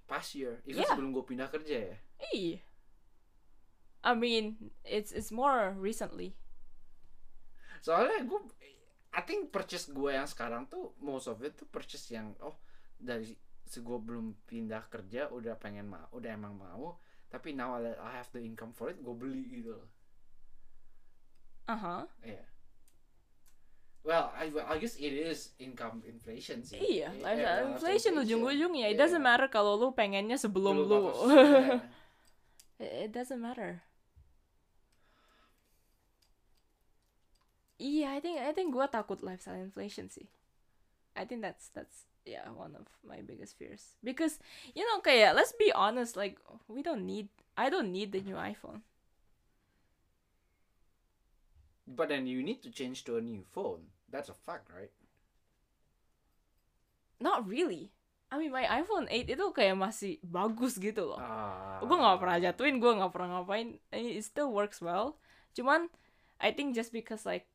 past 0.06 0.36
year, 0.36 0.60
itu 0.62 0.78
Yeah. 0.78 0.86
sebelum 0.86 1.10
gue 1.10 1.24
pindah 1.24 1.48
kerja 1.48 1.90
ya. 1.90 1.96
iya 2.30 2.60
I 4.04 4.12
mean 4.14 4.70
it's 4.84 5.10
it's 5.10 5.32
more 5.32 5.72
recently 5.74 6.36
soalnya 7.80 8.22
gue 8.22 8.40
I 9.12 9.20
think 9.20 9.48
purchase 9.48 9.88
gue 9.88 10.10
yang 10.10 10.24
sekarang 10.24 10.66
tuh 10.66 10.96
most 10.98 11.28
of 11.28 11.40
it 11.40 11.52
tuh 11.54 11.68
purchase 11.68 12.08
yang 12.08 12.32
oh 12.40 12.56
dari 12.96 13.28
se 13.62 13.78
gue 13.78 13.98
belum 13.98 14.40
pindah 14.42 14.88
kerja 14.88 15.28
udah 15.28 15.56
pengen 15.56 15.86
mau 15.86 16.08
udah 16.10 16.30
emang 16.30 16.52
mau 16.52 16.96
tapi 17.28 17.52
now 17.52 17.76
I 17.76 18.12
have 18.14 18.28
the 18.30 18.40
income 18.40 18.72
for 18.72 18.88
it 18.88 18.98
gue 18.98 19.12
beli 19.12 19.44
gitu 19.50 19.72
loh. 19.72 19.88
Uh 21.64 21.78
huh 21.78 22.02
Iya. 22.20 22.44
well 24.02 24.34
I, 24.34 24.50
well, 24.50 24.66
I 24.66 24.76
guess 24.76 24.98
it 24.98 25.12
is 25.12 25.54
income 25.56 26.02
inflation 26.02 26.60
sih. 26.60 26.76
Iya 26.76 27.12
lifestyle 27.14 27.60
eh, 27.62 27.70
inflation 27.70 28.12
ujung-ujungnya. 28.18 28.86
It 28.88 28.96
Iya. 28.96 29.00
doesn't 29.06 29.22
matter 29.22 29.46
kalau 29.46 29.76
lu 29.76 29.92
pengennya 29.92 30.36
sebelum 30.36 30.74
lu. 30.82 31.12
apa- 31.12 31.16
iya. 32.82 33.06
it 33.06 33.12
doesn't 33.12 33.38
matter 33.38 33.80
Iya, 37.82 38.14
I 38.14 38.18
think 38.22 38.38
I 38.38 38.54
think 38.54 38.70
gue 38.70 38.86
takut 38.86 39.18
lifestyle 39.26 39.58
inflation 39.58 40.06
sih. 40.06 40.30
I 41.18 41.26
think 41.26 41.42
that's 41.42 41.74
that's 41.74 42.06
yeah 42.22 42.46
one 42.54 42.78
of 42.78 42.86
my 43.02 43.18
biggest 43.18 43.58
fears 43.58 43.98
because 44.06 44.38
you 44.78 44.86
know 44.86 45.02
kayak 45.02 45.34
let's 45.34 45.50
be 45.58 45.74
honest 45.74 46.14
like 46.14 46.38
we 46.70 46.78
don't 46.78 47.02
need 47.02 47.26
I 47.58 47.66
don't 47.66 47.90
need 47.90 48.14
the 48.14 48.22
new 48.22 48.38
iPhone. 48.38 48.86
but 51.92 52.08
then 52.08 52.30
you 52.30 52.42
need 52.42 52.62
to 52.62 52.70
change 52.70 53.04
to 53.04 53.18
a 53.18 53.20
new 53.20 53.42
phone 53.52 53.90
that's 54.08 54.30
a 54.30 54.38
fact 54.46 54.70
right 54.70 54.94
Not 57.22 57.46
really. 57.46 57.94
I 58.32 58.38
mean 58.38 58.50
my 58.50 58.66
iPhone 58.66 59.06
8 59.06 59.30
itu 59.30 59.46
kayak 59.54 59.78
masih 59.78 60.18
bagus 60.26 60.74
gitu 60.80 61.14
loh. 61.14 61.20
ah 61.22 61.78
gue 61.78 61.92
nggak 61.94 62.18
pernah 62.18 62.38
jatuhin, 62.42 62.82
gue 62.82 62.92
nggak 62.98 63.12
pernah 63.14 63.28
ngapain. 63.38 63.78
It 63.94 64.24
still 64.26 64.50
works 64.50 64.82
well. 64.82 65.20
Cuman 65.54 65.86
I 66.42 66.50
think 66.50 66.74
just 66.74 66.90
because 66.90 67.22
like 67.22 67.51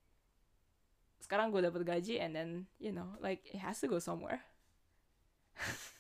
sekarang 1.22 1.50
gue 1.50 1.62
dapet 1.64 1.82
gaji 1.84 2.22
and 2.22 2.32
then 2.38 2.50
you 2.78 2.94
know 2.94 3.18
like 3.22 3.42
it 3.50 3.60
has 3.62 3.78
to 3.82 3.88
go 3.90 4.00
somewhere. 4.02 4.42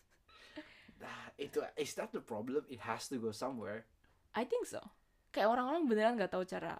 Ah, 0.97 1.29
itu 1.37 1.61
is 1.77 1.93
that 1.93 2.09
the 2.09 2.19
problem 2.19 2.65
it 2.67 2.81
has 2.81 3.05
to 3.07 3.21
go 3.21 3.29
somewhere 3.29 3.85
I 4.33 4.43
think 4.43 4.65
so. 4.65 4.81
Kayak 5.29 5.55
orang-orang 5.55 5.85
beneran 5.85 6.17
nggak 6.17 6.33
tahu 6.33 6.43
cara 6.43 6.75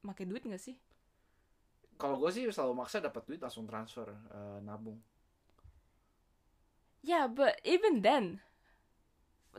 pakai 0.00 0.24
duit 0.24 0.46
nggak 0.46 0.62
sih? 0.62 0.78
kalau 1.94 2.18
gue 2.18 2.30
sih 2.34 2.44
selalu 2.50 2.74
maksa 2.84 2.98
dapat 2.98 3.22
duit 3.26 3.40
langsung 3.40 3.66
transfer 3.66 4.10
eh, 4.10 4.58
nabung 4.62 4.98
Yeah, 7.04 7.28
but 7.28 7.60
even 7.68 8.00
then 8.00 8.40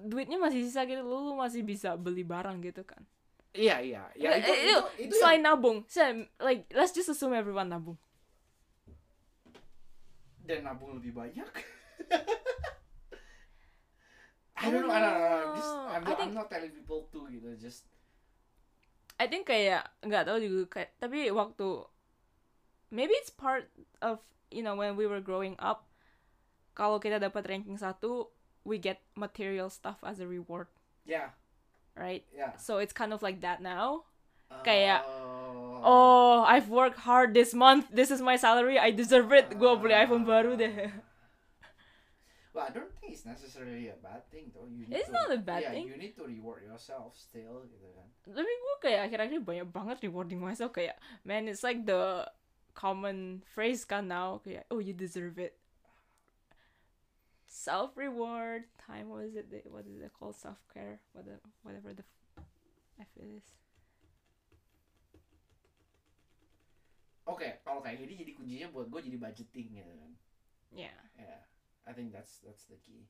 duitnya 0.01 0.41
masih 0.41 0.65
sisa 0.65 0.81
gitu, 0.89 1.05
lu, 1.05 1.29
lu 1.29 1.33
masih 1.37 1.61
bisa 1.61 1.93
beli 1.93 2.25
barang 2.25 2.57
gitu 2.65 2.81
kan. 2.81 3.05
Iya 3.55 3.79
iya 3.79 4.03
ya 4.13 4.35
itu 4.35 4.51
eh, 4.51 4.57
itu, 4.67 4.75
itu 4.99 5.15
yang- 5.15 5.21
selain 5.23 5.41
nabung, 5.41 5.77
saya 5.87 6.11
like 6.37 6.67
let's 6.71 6.91
just 6.91 7.07
assume 7.07 7.31
everyone 7.31 7.71
nabung. 7.71 7.95
dan 10.45 10.61
nabung 10.61 10.93
lebih 10.93 11.09
banyak. 11.09 11.41
I 14.55 14.71
don't 14.71 14.87
know, 14.87 14.93
I 14.93 14.99
don't 15.01 15.17
know. 15.19 15.25
I'm, 15.25 15.55
just, 15.57 15.73
I'm, 15.73 15.89
I 15.89 15.99
not, 15.99 16.05
I'm 16.05 16.15
think- 16.15 16.33
not 16.33 16.47
telling 16.49 16.71
people 16.71 17.01
to 17.11 17.19
gitu, 17.27 17.49
just 17.59 17.83
I 19.15 19.27
think 19.27 19.47
kayak 19.47 19.87
nggak 20.03 20.27
tahu 20.27 20.43
juga 20.43 20.63
kayak 20.69 20.91
tapi 20.99 21.31
waktu 21.31 21.87
maybe 22.91 23.15
it's 23.15 23.31
part 23.31 23.71
of 23.99 24.19
you 24.51 24.59
know 24.59 24.75
when 24.75 24.99
we 24.99 25.07
were 25.07 25.23
growing 25.23 25.55
up 25.55 25.87
kalau 26.75 26.99
kita 26.99 27.15
dapat 27.17 27.47
ranking 27.47 27.79
satu 27.79 28.27
we 28.67 28.75
get 28.75 28.99
material 29.15 29.71
stuff 29.71 30.03
as 30.03 30.19
a 30.19 30.27
reward 30.27 30.67
ya, 31.07 31.31
right 31.95 32.23
ya. 32.35 32.51
so 32.59 32.77
it's 32.77 32.93
kind 32.93 33.11
of 33.15 33.23
like 33.23 33.41
that 33.41 33.59
now 33.59 34.03
Kayak, 34.63 35.03
oh. 35.03 35.81
oh. 35.83 36.37
I've 36.45 36.69
worked 36.69 37.01
hard 37.03 37.33
this 37.33 37.51
month 37.51 37.89
this 37.91 38.13
is 38.13 38.21
my 38.21 38.37
salary 38.37 38.77
I 38.77 38.93
deserve 38.93 39.33
it 39.33 39.57
gue 39.57 39.71
beli 39.75 39.91
ah. 39.97 40.05
iPhone 40.05 40.23
baru 40.23 40.55
deh 40.55 40.93
Well, 42.55 42.63
I 42.63 42.71
don't 42.71 42.87
think 43.03 43.11
it's 43.11 43.27
necessarily 43.27 43.91
a 43.91 43.99
bad 43.99 44.23
thing 44.31 44.47
though. 44.55 44.63
You 44.63 44.87
need 44.87 44.95
It's 44.95 45.11
to, 45.11 45.17
not 45.19 45.27
a 45.27 45.35
bad 45.43 45.59
thing. 45.59 45.63
yeah, 45.67 45.71
thing. 45.75 45.87
you 45.91 45.97
need 45.99 46.15
to 46.15 46.23
reward 46.23 46.63
yourself 46.63 47.11
still 47.19 47.67
gitu 47.67 47.83
kan. 47.91 48.07
tapi 48.31 48.47
gue 48.47 48.75
kayak 48.79 49.01
akhir-akhir 49.11 49.39
banyak 49.43 49.67
banget 49.75 49.97
rewarding 50.07 50.39
myself 50.39 50.71
kayak 50.71 50.95
man 51.27 51.51
it's 51.51 51.67
like 51.67 51.83
the 51.83 52.23
common 52.71 53.43
phrase 53.43 53.83
kan 53.83 54.07
now 54.07 54.39
kayak 54.39 54.63
oh 54.71 54.79
you 54.79 54.95
deserve 54.95 55.35
it 55.35 55.59
self 57.65 57.97
reward 57.97 58.69
time 58.77 59.09
what 59.09 59.25
is 59.25 59.35
it 59.35 59.49
what 59.65 59.85
is 59.89 59.97
it 60.01 60.11
called? 60.13 60.35
Self 60.37 60.61
care 60.71 61.01
whatever 61.13 61.41
whatever 61.63 61.93
the 61.97 62.05
f 63.01 63.09
it 63.17 63.41
is. 63.41 63.47
Oke, 67.25 67.57
kalau 67.65 67.81
kayak 67.81 68.05
gini 68.05 68.13
jadi 68.21 68.31
kuncinya 68.37 68.67
buat 68.69 68.85
gue 68.85 69.01
jadi 69.01 69.17
budgeting 69.17 69.81
gitu 69.81 69.93
kan. 69.97 70.11
yeah. 70.69 70.93
Yeah, 71.17 71.41
I 71.89 71.97
think 71.97 72.13
that's 72.13 72.37
that's 72.45 72.69
the 72.69 72.77
key. 72.77 73.09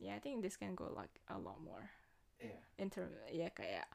yeah 0.00 0.16
I 0.16 0.20
think 0.24 0.40
this 0.40 0.56
can 0.56 0.72
go 0.72 0.88
like 0.88 1.20
a 1.28 1.36
lot 1.36 1.60
more. 1.60 1.92
Yeah. 2.40 2.64
in 2.80 2.88
term 2.88 3.12
yeah. 3.28 3.52
Kayak 3.52 3.92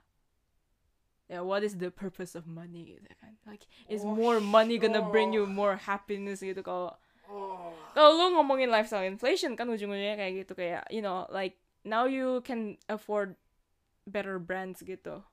ya 1.26 1.42
what 1.42 1.66
is 1.66 1.82
the 1.82 1.90
purpose 1.90 2.38
of 2.38 2.46
money? 2.46 3.02
Gitu 3.02 3.10
kan 3.18 3.34
like 3.50 3.66
is 3.90 4.06
oh, 4.06 4.14
more 4.14 4.38
money 4.38 4.78
gonna 4.78 5.02
bring 5.10 5.34
you 5.34 5.50
more 5.50 5.74
happiness 5.74 6.46
gitu 6.46 6.62
kalau 6.62 6.94
Oh. 7.32 7.72
kalau 7.96 8.20
lu 8.20 8.36
ngomongin 8.36 8.68
lifestyle 8.68 9.08
inflation 9.08 9.56
kan 9.56 9.64
ujung-ujungnya 9.66 10.20
kayak 10.20 10.44
gitu 10.44 10.52
kayak 10.52 10.84
you 10.92 11.00
know 11.00 11.24
like 11.32 11.56
now 11.88 12.04
you 12.04 12.44
can 12.44 12.76
afford 12.92 13.40
better 14.04 14.36
brands 14.36 14.84
gitu 14.84 15.24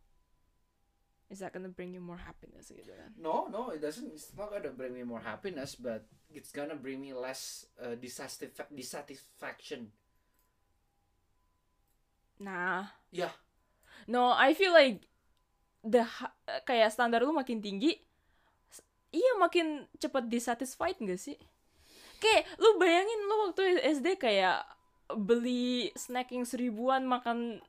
is 1.26 1.42
that 1.42 1.50
gonna 1.50 1.66
bring 1.68 1.90
you 1.90 1.98
more 2.00 2.22
happiness 2.22 2.70
gitu 2.70 2.88
kan 2.88 3.10
No, 3.18 3.50
no, 3.50 3.68
it 3.68 3.82
doesn't. 3.82 4.08
It's 4.14 4.32
not 4.32 4.48
gonna 4.48 4.72
bring 4.72 4.96
me 4.96 5.04
more 5.04 5.20
happiness, 5.20 5.76
but 5.76 6.08
it's 6.32 6.48
gonna 6.48 6.72
bring 6.72 7.02
me 7.02 7.12
less 7.12 7.66
uh, 7.76 7.98
dissatisfa- 7.98 8.70
dissatisfaction. 8.72 9.92
nah 12.38 12.94
Yeah. 13.10 13.34
no 14.06 14.30
I 14.30 14.54
feel 14.54 14.70
like 14.70 15.02
the 15.82 16.06
kayak 16.64 16.94
standar 16.94 17.18
lu 17.26 17.34
makin 17.34 17.58
tinggi 17.58 17.98
iya 19.10 19.34
makin 19.36 19.90
cepet 19.98 20.30
dissatisfied 20.30 20.94
gak 21.02 21.18
sih 21.18 21.34
kayak 22.18 22.46
lu 22.58 22.76
bayangin 22.76 23.20
lu 23.24 23.34
waktu 23.46 23.62
SD 23.94 24.18
kayak 24.18 24.62
beli 25.14 25.88
snacking 25.94 26.44
seribuan 26.44 27.02
makan 27.02 27.62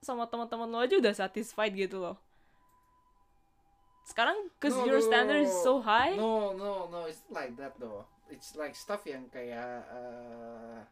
sama 0.00 0.24
teman-teman 0.26 0.66
lu 0.66 0.80
aja 0.80 0.96
udah 0.96 1.14
satisfied 1.14 1.72
gitu 1.72 2.00
loh 2.00 2.16
sekarang 4.02 4.50
cause 4.58 4.74
No, 4.74 4.86
your 4.88 4.98
no, 4.98 5.06
standard 5.06 5.42
is 5.46 5.54
so 5.62 5.78
high 5.78 6.18
No, 6.18 6.50
no, 6.50 6.90
no, 6.90 7.06
it's 7.06 7.22
like 7.30 7.54
that 7.60 7.78
though. 7.78 8.02
It's 8.26 8.58
like 8.58 8.74
stuff 8.74 9.06
yang 9.06 9.30
kayak 9.30 9.86
uh, 9.86 10.82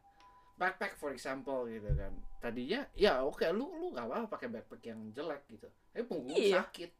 backpack 0.54 0.94
for 0.94 1.10
example 1.10 1.66
gitu 1.66 1.86
kan. 1.94 2.14
Tadinya 2.38 2.86
ya 2.94 3.22
oke 3.22 3.42
lu 3.50 3.66
lu 3.74 3.90
gak 3.90 4.06
apa-apa 4.06 4.26
pakai 4.30 4.48
backpack 4.50 4.82
yang 4.86 5.00
jelek 5.10 5.42
gitu. 5.50 5.66
Tapi 5.90 6.04
punggung 6.06 6.34
Iya. 6.34 6.62
sakit. 6.62 6.90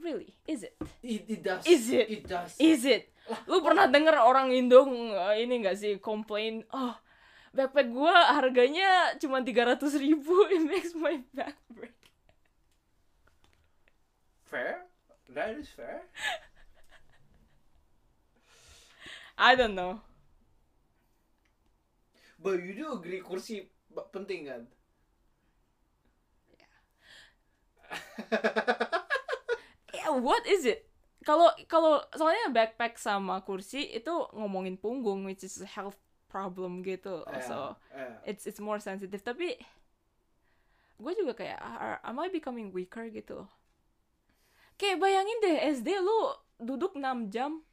Really 0.00 0.34
is 0.46 0.62
it 0.62 0.74
It, 1.02 1.24
it 1.28 1.40
does. 1.42 1.62
Is 1.66 1.90
it? 1.90 2.06
It 2.10 2.22
does. 2.26 2.54
is 2.58 2.82
it 2.84 3.10
lu 3.44 3.60
pernah 3.60 3.84
denger 3.90 4.16
orang 4.16 4.48
Indo 4.56 4.88
uh, 4.88 5.36
ini 5.36 5.60
gak 5.60 5.76
sih 5.76 6.00
komplain 6.00 6.64
oh 6.72 6.96
backpack 7.52 7.88
gua 7.92 8.32
harganya 8.32 9.12
cuma 9.20 9.44
300 9.44 9.76
ribu 10.00 10.32
it 10.54 10.62
makes 10.64 10.92
my 10.96 11.20
back 11.34 11.56
break 11.68 11.92
fair? 14.48 14.88
That 15.28 15.60
is 15.60 15.68
fair. 15.68 16.08
I 19.36 19.52
don't 19.54 19.76
know 19.76 20.00
But 22.40 22.62
you 22.62 22.72
do 22.72 22.94
agree 22.94 23.20
kursi 23.20 23.66
penting 24.14 24.46
kan? 24.46 24.62
yeah, 26.54 26.70
what 30.16 30.44
is 30.48 30.64
it? 30.64 30.88
Kalau 31.26 31.50
kalau 31.68 32.00
soalnya 32.14 32.48
backpack 32.54 32.96
sama 32.96 33.42
kursi 33.44 33.84
itu 33.90 34.12
ngomongin 34.32 34.78
punggung 34.78 35.26
which 35.28 35.42
is 35.44 35.60
a 35.60 35.68
health 35.68 35.98
problem 36.30 36.80
gitu. 36.86 37.26
So 37.44 37.76
Yeah, 37.92 38.16
it's 38.24 38.46
it's 38.48 38.62
more 38.62 38.78
sensitive. 38.80 39.20
Tapi 39.20 39.58
gue 40.98 41.12
juga 41.14 41.32
kayak 41.34 41.58
are- 41.60 42.02
am 42.02 42.18
I 42.22 42.30
becoming 42.30 42.70
weaker? 42.72 43.06
gitu. 43.10 43.44
Loh 43.44 43.50
kayak 44.78 45.02
bayangin 45.02 45.38
deh 45.42 45.56
SD 45.74 45.88
lu 45.98 46.18
duduk 46.62 46.94
6 46.94 47.34
jam 47.34 47.66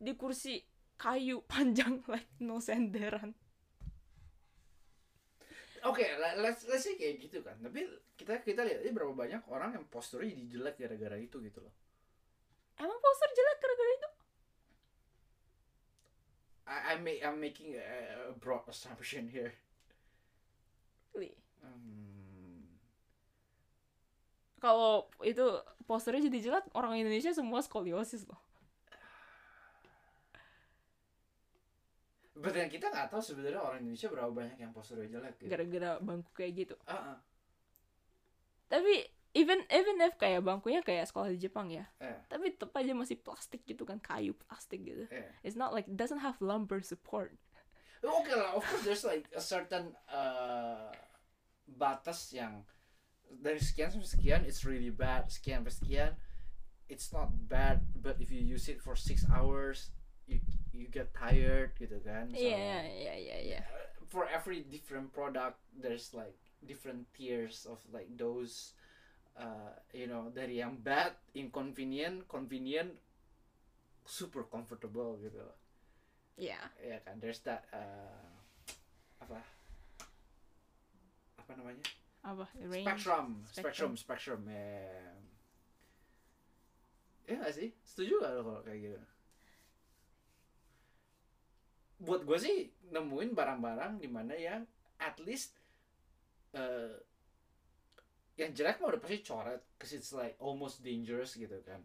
di 0.00 0.16
kursi 0.16 0.64
kayu 0.96 1.44
panjang 1.52 2.00
like 2.08 2.32
no 2.40 2.56
senderan 2.58 3.36
Oke, 5.86 6.04
le- 6.22 6.38
let's 6.44 6.62
let's 6.70 6.84
say 6.86 6.94
kayak 7.00 7.16
gitu 7.22 7.38
kan. 7.46 7.56
Tapi 7.64 7.80
kita 8.18 8.32
kita 8.42 8.60
lihat 8.66 8.80
ini 8.84 8.92
berapa 8.96 9.14
banyak 9.22 9.42
orang 9.54 9.70
yang 9.76 9.84
posturnya 9.94 10.32
jadi 10.34 10.44
jelek 10.58 10.76
gara-gara 10.82 11.16
itu 11.20 11.36
gitu 11.46 11.60
loh. 11.64 11.74
emang 12.76 12.98
poster 13.04 13.30
jelek 13.36 13.58
gara-gara 13.62 13.92
itu 13.98 14.08
I, 16.66 16.94
I'm 16.94 17.04
ma- 17.04 17.22
I'm 17.22 17.40
making 17.40 17.74
a, 17.76 18.30
a 18.30 18.32
broad 18.32 18.66
assumption 18.68 19.28
here. 19.28 19.52
Really? 21.14 21.34
Hmm, 21.62 22.62
kalau 24.60 25.08
itu 25.24 25.44
posternya 25.86 26.26
jadi 26.28 26.38
jelek 26.50 26.64
orang 26.74 26.98
Indonesia 26.98 27.32
semua 27.32 27.60
skoliosis 27.62 28.26
loh 28.26 28.40
Then 32.36 32.68
kita 32.68 32.92
nggak 32.92 33.08
tahu 33.08 33.22
sebenarnya 33.24 33.60
orang 33.64 33.80
Indonesia 33.80 34.12
berapa 34.12 34.28
banyak 34.28 34.58
yang 34.60 34.72
posturnya 34.76 35.08
jelek 35.08 35.40
gitu. 35.40 35.48
gara-gara 35.48 35.90
bangku 36.04 36.30
kayak 36.36 36.52
gitu. 36.52 36.74
Ah, 36.84 37.16
ah, 37.16 37.18
tapi 38.68 39.08
even 39.32 39.64
even 39.72 39.96
if 40.04 40.20
kayak 40.20 40.44
bangkunya 40.44 40.84
kayak 40.84 41.08
sekolah 41.08 41.32
di 41.32 41.40
Jepang 41.40 41.72
ya. 41.72 41.88
Eh, 41.96 42.12
tapi 42.28 42.52
tetap 42.52 42.76
aja 42.76 42.92
masih 42.92 43.16
plastik 43.16 43.64
gitu 43.64 43.88
kan 43.88 43.96
kayu 44.04 44.36
plastik 44.36 44.84
gitu. 44.84 45.08
Eh. 45.08 45.32
it's 45.40 45.56
not 45.56 45.72
like 45.72 45.88
doesn't 45.88 46.20
have 46.20 46.36
lumbar 46.44 46.84
support. 46.84 47.32
Oke 48.04 48.30
lah, 48.36 48.52
of 48.52 48.62
course 48.68 48.84
there's 48.84 49.02
like 49.08 49.24
a 49.32 49.40
certain 49.40 49.96
uh, 50.12 50.92
batas 51.64 52.36
yang 52.36 52.68
dari 53.26 53.58
sekian 53.58 53.90
sampai 53.90 54.06
sekian 54.12 54.40
it's 54.44 54.62
really 54.62 54.92
bad, 54.92 55.32
sekian 55.32 55.64
sampai 55.64 55.74
sekian 55.74 56.12
it's 56.86 57.10
not 57.10 57.32
bad, 57.48 57.82
but 57.96 58.20
if 58.20 58.30
you 58.30 58.38
use 58.38 58.68
it 58.68 58.78
for 58.78 58.94
six 58.94 59.24
hours 59.32 59.90
you 60.26 60.38
you 60.74 60.86
get 60.90 61.14
tired 61.14 61.72
gitu 61.78 61.98
kan. 62.02 62.30
So, 62.30 62.38
iya 62.38 62.84
iya 62.84 63.14
iya 63.40 63.60
uh, 63.62 63.86
For 64.06 64.26
every 64.28 64.66
different 64.66 65.10
product 65.14 65.58
there's 65.74 66.12
like 66.14 66.36
different 66.62 67.06
tiers 67.14 67.66
of 67.66 67.78
like 67.90 68.10
those 68.14 68.74
uh, 69.38 69.74
you 69.94 70.06
know 70.06 70.30
dari 70.30 70.60
yang 70.60 70.78
bad, 70.82 71.16
inconvenient, 71.34 72.26
convenient, 72.26 72.94
super 74.04 74.46
comfortable 74.46 75.18
gitu. 75.22 75.46
Iya. 76.36 76.60
Ya 76.82 76.98
kan 77.02 77.18
there's 77.22 77.40
that 77.46 77.64
uh, 77.72 78.30
apa? 79.22 79.40
Apa 81.40 81.52
namanya? 81.56 81.84
Apa? 82.26 82.44
Range? 82.58 82.86
Spectrum. 82.86 83.28
Spectrum. 83.48 83.92
spectrum 83.94 84.42
ya 84.50 85.16
ya 87.26 87.42
gak 87.42 87.54
sih? 87.58 87.74
Setuju 87.82 88.22
gak 88.22 88.32
lo 88.38 88.42
kalau 88.46 88.62
kayak 88.62 88.80
gitu 88.86 89.00
buat 91.96 92.22
gue 92.22 92.38
sih 92.38 92.56
nemuin 92.88 93.32
barang-barang 93.32 93.98
di 93.98 94.08
mana 94.08 94.36
yang 94.36 94.62
at 94.96 95.16
least 95.20 95.56
uh, 96.52 96.92
yang 98.36 98.52
jelek 98.52 98.76
mah 98.78 98.92
udah 98.92 99.00
pasti 99.00 99.24
coret 99.24 99.64
cause 99.76 99.96
it's 99.96 100.12
like 100.12 100.36
almost 100.36 100.84
dangerous 100.84 101.32
gitu 101.32 101.56
kan. 101.64 101.80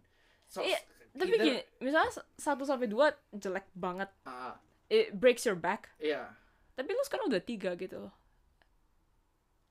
So 0.52 0.60
Iya, 0.60 0.80
tapi 1.16 1.32
either- 1.32 1.46
gini 1.48 1.60
misalnya 1.80 2.12
satu 2.36 2.68
sampai 2.68 2.92
dua 2.92 3.16
jelek 3.32 3.72
banget. 3.72 4.12
Ah. 4.28 4.60
It 4.92 5.16
breaks 5.16 5.48
your 5.48 5.56
back. 5.56 5.88
Iya. 5.96 6.28
Tapi 6.76 6.92
lu 6.92 7.04
sekarang 7.08 7.32
udah 7.32 7.40
tiga 7.40 7.72
gitu 7.80 8.04
loh. 8.04 8.14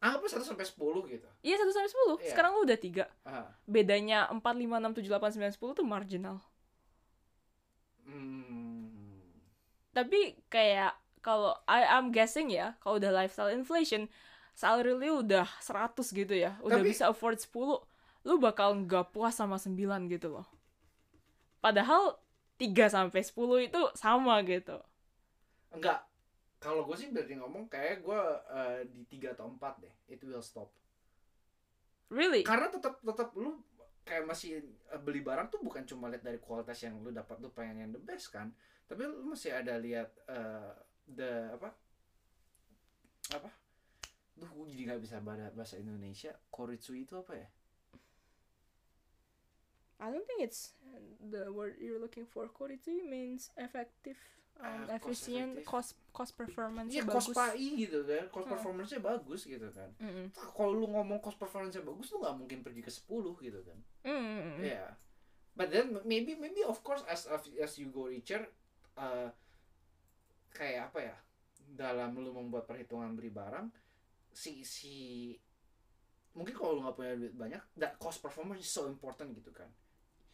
Anggapnya 0.00 0.40
1 0.40 0.48
sampai 0.48 0.64
10 0.64 1.12
gitu? 1.12 1.28
Iya 1.44 1.60
satu 1.60 1.76
sampai 1.76 1.90
sepuluh. 1.92 2.16
Iya. 2.16 2.32
sekarang 2.32 2.56
lu 2.56 2.64
udah 2.64 2.78
tiga. 2.80 3.04
Ah. 3.20 3.52
Bedanya 3.68 4.32
empat 4.32 4.56
lima 4.56 4.80
enam 4.80 4.96
tujuh 4.96 5.12
delapan 5.12 5.28
sembilan 5.28 5.52
sepuluh 5.52 5.76
tuh 5.76 5.84
marginal. 5.84 6.40
Hmm. 8.08 8.69
Tapi 9.90 10.38
kayak 10.48 10.94
kalau 11.20 11.52
I 11.68 11.84
I'm 11.84 12.10
guessing 12.14 12.48
ya 12.48 12.78
kalau 12.80 12.96
udah 12.96 13.12
lifestyle 13.12 13.52
inflation 13.52 14.06
salary 14.54 14.92
lu 14.96 15.24
udah 15.24 15.46
100 15.60 15.96
gitu 16.12 16.34
ya 16.34 16.56
udah 16.60 16.80
Tapi- 16.80 16.90
bisa 16.92 17.08
afford 17.10 17.40
10 17.40 17.82
lu 18.28 18.34
bakal 18.36 18.76
nggak 18.76 19.10
puas 19.16 19.32
sama 19.32 19.56
9 19.56 19.76
gitu 20.12 20.28
loh 20.28 20.46
padahal 21.60 22.16
3 22.60 22.92
sampai 22.92 23.24
10 23.24 23.68
itu 23.72 23.80
sama 23.96 24.36
gitu 24.44 24.76
Enggak. 25.70 26.02
Kalau 26.60 26.84
gue 26.84 26.96
sih 26.98 27.08
berarti 27.08 27.38
ngomong 27.40 27.70
kayak 27.72 28.04
gue 28.04 28.20
eh, 28.52 28.80
di 28.90 29.02
3 29.06 29.32
atau 29.38 29.48
4 29.48 29.80
deh. 29.80 29.94
It 30.10 30.20
will 30.26 30.42
stop. 30.44 30.68
really 32.10 32.42
Karena 32.42 32.66
tetap 32.66 32.98
tetap 32.98 33.30
lu 33.38 33.62
kayak 34.02 34.26
masih 34.26 34.58
eh, 34.66 35.00
beli 35.00 35.22
barang 35.22 35.46
tuh 35.48 35.62
bukan 35.62 35.86
cuma 35.86 36.10
lihat 36.10 36.26
dari 36.26 36.42
kualitas 36.42 36.74
yang 36.82 36.98
lu 37.00 37.14
dapat 37.14 37.38
lu 37.38 37.48
pengen 37.54 37.86
yang 37.86 37.90
the 37.94 38.02
best 38.02 38.34
kan. 38.34 38.50
Tapi 38.90 39.06
lu 39.06 39.22
masih 39.30 39.54
ada 39.54 39.78
lihat 39.78 40.10
eh, 40.26 40.74
the 41.06 41.54
apa? 41.54 41.70
Apa? 43.38 43.46
Duh, 44.34 44.50
gue 44.50 44.66
jadi 44.74 44.82
nggak 44.90 45.02
bisa 45.06 45.22
bahasa 45.22 45.54
bahasa 45.54 45.78
Indonesia. 45.78 46.34
Koritsu 46.50 46.98
itu 46.98 47.14
apa 47.14 47.38
ya? 47.38 47.46
I 50.00 50.08
don't 50.10 50.24
think 50.24 50.40
it's 50.42 50.72
the 51.20 51.52
word 51.52 51.76
you're 51.76 52.00
looking 52.00 52.24
for 52.24 52.48
quality 52.48 53.04
means 53.04 53.52
effective 53.60 54.16
um, 54.56 54.88
cost 54.88 54.96
efficient 54.96 55.60
effective. 55.60 55.68
cost 55.68 55.90
cost 56.10 56.32
performance 56.40 56.88
Iya, 56.88 57.04
bagus 57.04 57.28
cost 57.30 57.36
PAI 57.36 57.68
gitu 57.76 57.98
kan. 58.08 58.24
Cost 58.32 58.46
Hmm. 58.48 58.54
performance-nya 58.56 59.00
bagus 59.04 59.40
gitu 59.44 59.68
kan. 59.70 59.90
Mm-mm. 60.00 60.26
Kalau 60.32 60.72
lu 60.72 60.88
ngomong 60.88 61.20
cost 61.20 61.36
performance-nya 61.36 61.84
bagus, 61.84 62.08
lu 62.10 62.24
nggak 62.24 62.36
mungkin 62.36 62.58
pergi 62.64 62.80
ke 62.80 62.88
10 62.90 63.36
gitu 63.44 63.60
kan. 63.60 63.78
Mm-mm. 64.08 64.64
Yeah, 64.64 64.96
but 65.52 65.68
then 65.68 65.92
maybe 66.08 66.32
maybe 66.32 66.64
of 66.64 66.80
course 66.80 67.04
as, 67.04 67.28
as 67.28 67.72
you 67.76 67.92
go 67.92 68.08
richer, 68.08 68.48
uh, 69.00 69.28
kayak 70.52 70.92
apa 70.92 70.98
ya? 71.00 71.16
Dalam 71.70 72.12
lu 72.20 72.30
membuat 72.36 72.68
perhitungan 72.68 73.16
beli 73.16 73.32
barang, 73.32 73.72
si 74.30 74.62
si 74.62 74.94
mungkin 76.30 76.54
kalau 76.54 76.78
lu 76.78 76.80
nggak 76.86 76.96
punya 76.96 77.12
duit 77.18 77.34
banyak 77.34 77.62
that 77.74 77.98
cost 77.98 78.22
performance 78.22 78.62
is 78.62 78.70
so 78.70 78.86
important 78.86 79.34
gitu 79.34 79.50
kan 79.50 79.66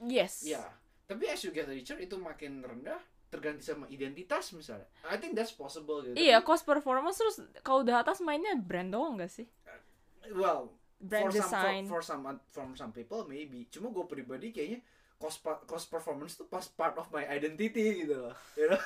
yes 0.05 0.45
Iya. 0.45 0.61
Tapi 1.07 1.25
as 1.31 1.41
you 1.47 1.55
get 1.55 1.71
richer 1.71 1.97
itu 1.97 2.19
makin 2.19 2.61
rendah 2.61 2.99
terganti 3.31 3.63
sama 3.63 3.87
identitas 3.87 4.51
misalnya. 4.51 4.91
I 5.07 5.17
think 5.23 5.39
that's 5.39 5.55
possible 5.55 6.03
gitu. 6.03 6.19
iya 6.19 6.43
cost 6.43 6.67
performance 6.67 7.17
terus 7.17 7.37
kalau 7.63 7.87
udah 7.87 8.03
atas 8.03 8.19
mainnya 8.21 8.59
brand 8.59 8.91
doang 8.93 9.17
gak 9.17 9.31
sih 9.33 9.47
Well, 10.35 10.75
brand 10.99 11.31
for 11.31 11.39
some 11.39 11.43
design 11.47 11.83
for, 11.87 12.03
for 12.03 12.03
some 12.03 12.23
for 12.51 12.67
some 12.75 12.91
people 12.91 13.23
maybe. 13.31 13.71
Cuma 13.71 13.95
gue 13.95 14.03
pribadi 14.05 14.51
kayaknya 14.51 14.83
cost 15.17 15.41
pa- 15.41 15.61
cost 15.65 15.89
performance 15.89 16.37
tuh 16.37 16.45
pas 16.45 16.65
part 16.69 16.93
of 16.97 17.09
my 17.09 17.25
identity 17.27 18.05
gitu 18.05 18.29
loh. 18.29 18.35
You 18.55 18.71
know? 18.71 18.81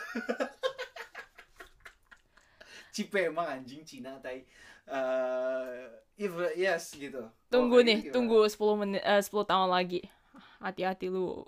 Cipe 2.95 3.23
emang 3.23 3.47
anjing 3.47 3.87
Cina 3.87 4.19
tai. 4.19 4.43
Uh, 4.91 5.87
if, 6.19 6.35
yes 6.59 6.91
gitu. 6.99 7.23
tunggu 7.47 7.79
kayak 7.79 7.87
nih 7.87 7.99
gimana? 8.03 8.15
tunggu 8.15 8.39
10 8.43 8.81
menit 8.83 9.03
eh, 9.07 9.23
10 9.23 9.31
tahun 9.47 9.71
lagi 9.71 10.03
hati-hati 10.59 11.07
lu 11.07 11.47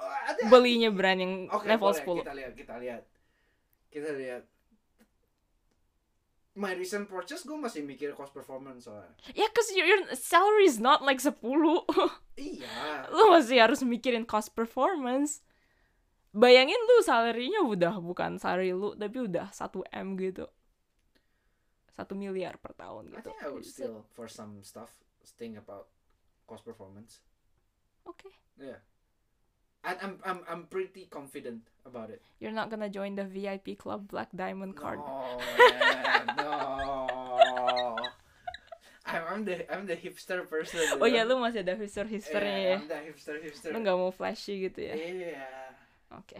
Oh, 0.00 0.06
ada- 0.06 0.46
belinya 0.46 0.94
brand 0.94 1.18
yang 1.18 1.34
Oke, 1.50 1.66
level 1.66 1.90
boleh. 1.90 2.22
10 2.22 2.22
Kita 2.22 2.32
lihat, 2.32 2.52
kita 2.54 2.74
lihat. 2.78 3.02
Kita 3.90 4.10
lihat. 4.14 4.42
My 6.58 6.74
recent 6.74 7.06
purchase 7.06 7.46
gue 7.46 7.54
masih 7.54 7.86
mikir 7.86 8.10
cost 8.18 8.34
performance 8.34 8.90
soalnya. 8.90 9.14
ya 9.38 9.46
cause 9.54 9.70
your, 9.70 9.86
your 9.86 10.02
salary 10.18 10.66
is 10.66 10.82
not 10.82 10.98
like 11.00 11.22
10 11.22 11.38
Iya. 12.40 13.06
lu 13.14 13.30
masih 13.30 13.62
harus 13.62 13.80
mikirin 13.86 14.26
cost 14.26 14.50
performance 14.58 15.46
bayangin 16.34 16.74
lu 16.74 17.06
salary-nya 17.06 17.62
udah 17.62 18.02
bukan 18.02 18.38
salary 18.42 18.74
lu 18.74 18.98
tapi 18.98 19.22
udah 19.30 19.50
1 19.54 19.94
M 19.94 20.18
gitu 20.18 20.46
1 21.94 22.06
miliar 22.18 22.58
per 22.58 22.74
tahun 22.74 23.14
I 23.14 23.22
gitu 23.22 23.30
think 23.30 23.40
I 23.44 23.48
would 23.50 23.66
still 23.66 24.02
for 24.14 24.26
some 24.26 24.58
stuff 24.66 24.90
think 25.38 25.54
about 25.54 25.86
cost 26.50 26.66
performance. 26.66 27.22
oke 28.02 28.26
Yeah. 28.58 28.82
And 29.80 29.96
I'm 30.04 30.14
I'm 30.20 30.40
I'm 30.44 30.62
pretty 30.68 31.08
confident 31.08 31.64
about 31.88 32.12
it. 32.12 32.20
you're 32.36 32.52
not 32.52 32.68
gonna 32.68 32.92
join 32.92 33.16
the 33.16 33.24
VIP 33.24 33.80
club 33.80 34.12
black 34.12 34.28
diamond 34.36 34.76
card 34.76 35.00
No, 35.00 35.40
man, 35.58 36.24
no. 36.36 37.96
I'm, 39.08 39.22
I'm 39.26 39.42
the 39.48 39.64
I'm 39.72 39.88
the 39.88 39.96
hipster 39.96 40.44
person. 40.44 41.00
oh 41.00 41.08
ya 41.08 41.24
know? 41.24 41.40
lu 41.40 41.42
masih 41.42 41.64
ada 41.64 41.74
hipster 41.80 42.04
Yeah, 42.04 42.12
hipsternya 42.12 42.58
ya 42.60 42.76
I'm 42.76 42.86
the 42.86 43.00
hipster 43.08 43.36
hipster. 43.40 43.70
lu 43.72 43.80
nggak 43.80 43.96
mau 43.96 44.12
flashy 44.12 44.68
gitu 44.68 44.84
ya 44.84 44.94
Iya. 44.94 45.48
oke 46.12 46.38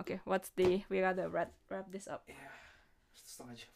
oke 0.00 0.14
what's 0.24 0.50
the 0.56 0.82
we 0.88 1.04
gotta 1.04 1.28
wrap 1.28 1.52
wrap 1.68 1.86
this 1.92 2.08
up 2.08 2.24
Iya. 2.26 2.48
Setengah 3.14 3.54
jam. 3.60 3.70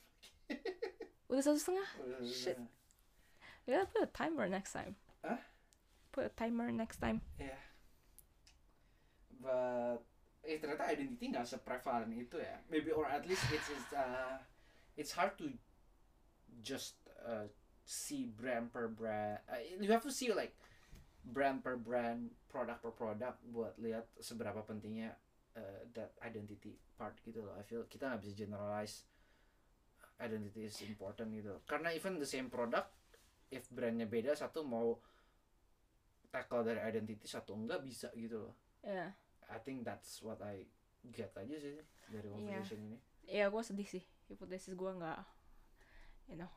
udah 1.28 1.42
satu 1.44 1.58
setengah 1.60 1.88
Shit. 2.24 2.56
we 3.68 3.76
gotta 3.76 3.84
put 3.86 4.00
a 4.02 4.10
timer 4.10 4.48
next 4.48 4.72
time 4.72 4.96
Hah? 5.20 5.38
Put 6.18 6.26
a 6.26 6.34
timer 6.34 6.74
next 6.74 6.98
time 6.98 7.22
Iya. 7.38 7.68
But 9.38 10.02
eh 10.42 10.58
ternyata 10.58 10.90
identity 10.90 11.30
nggak 11.30 11.46
seprevalent 11.46 12.10
itu 12.14 12.42
ya. 12.42 12.58
Maybe 12.66 12.90
or 12.90 13.06
at 13.06 13.22
least 13.28 13.46
it's 13.54 13.68
it's 13.70 13.92
uh, 13.94 14.42
it's 14.98 15.12
hard 15.14 15.38
to 15.38 15.52
just 16.64 16.98
uh, 17.22 17.46
see 17.86 18.26
brand 18.26 18.74
per 18.74 18.90
brand. 18.90 19.44
Uh, 19.46 19.62
you 19.62 19.90
have 19.92 20.02
to 20.02 20.10
see 20.10 20.34
like 20.34 20.58
brand 21.22 21.62
per 21.62 21.76
brand, 21.76 22.32
product 22.48 22.80
per 22.82 22.92
product 22.94 23.38
buat 23.52 23.76
lihat 23.78 24.08
seberapa 24.18 24.64
pentingnya 24.64 25.14
uh, 25.54 25.80
that 25.94 26.16
identity 26.24 26.74
part 26.96 27.14
gitu 27.22 27.44
loh. 27.44 27.54
I 27.54 27.62
feel 27.62 27.86
kita 27.86 28.10
nggak 28.10 28.20
bisa 28.26 28.34
generalize 28.34 29.06
identity 30.18 30.66
is 30.66 30.76
important 30.82 31.30
gitu. 31.36 31.62
Karena 31.68 31.94
even 31.94 32.18
the 32.18 32.26
same 32.26 32.50
product, 32.50 32.90
if 33.54 33.68
brandnya 33.70 34.08
beda 34.08 34.34
satu 34.34 34.66
mau 34.66 34.98
tackle 36.28 36.62
dari 36.62 36.80
identity 36.80 37.24
satu 37.24 37.52
enggak 37.52 37.80
bisa 37.80 38.08
gitu 38.14 38.44
loh. 38.44 38.54
ya 38.80 39.10
I 39.48 39.58
think 39.58 39.82
that's 39.82 40.20
what 40.20 40.38
I 40.40 40.68
get 41.08 41.32
aja 41.34 41.56
sih 41.56 41.80
dari 42.06 42.26
conversation 42.26 42.78
ini. 42.84 42.98
ya 43.24 43.48
gue 43.48 43.62
sedih 43.62 43.88
sih 43.88 44.04
hipotesis 44.26 44.72
gue 44.72 44.90
nggak 44.90 45.20
you 46.26 46.36
know 46.36 46.48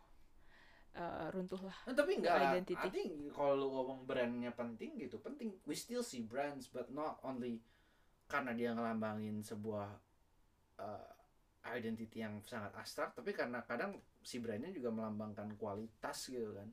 eh, 0.91 1.27
runtuh 1.31 1.59
lah 1.61 1.77
Nah, 1.83 1.95
tapi 1.95 2.19
enggak. 2.19 2.35
Identity. 2.35 2.75
I 2.77 2.89
think 2.89 3.09
kalau 3.31 3.55
lu 3.55 3.67
ngomong 3.69 4.03
brandnya 4.03 4.51
penting 4.51 4.99
gitu, 4.99 5.15
penting. 5.17 5.55
We 5.63 5.71
still 5.71 6.03
see 6.03 6.19
brands, 6.21 6.67
but 6.67 6.91
not 6.91 7.23
only 7.23 7.63
karena 8.27 8.51
dia 8.51 8.71
ngelambangin 8.71 9.39
sebuah 9.39 9.87
uh, 10.77 11.07
identity 11.65 12.19
yang 12.19 12.43
sangat 12.43 12.75
abstrak, 12.75 13.11
tapi 13.11 13.31
karena 13.31 13.63
kadang 13.63 13.95
si 14.19 14.39
brandnya 14.39 14.67
juga 14.69 14.91
melambangkan 14.91 15.55
kualitas 15.55 16.27
gitu 16.27 16.51
kan. 16.51 16.67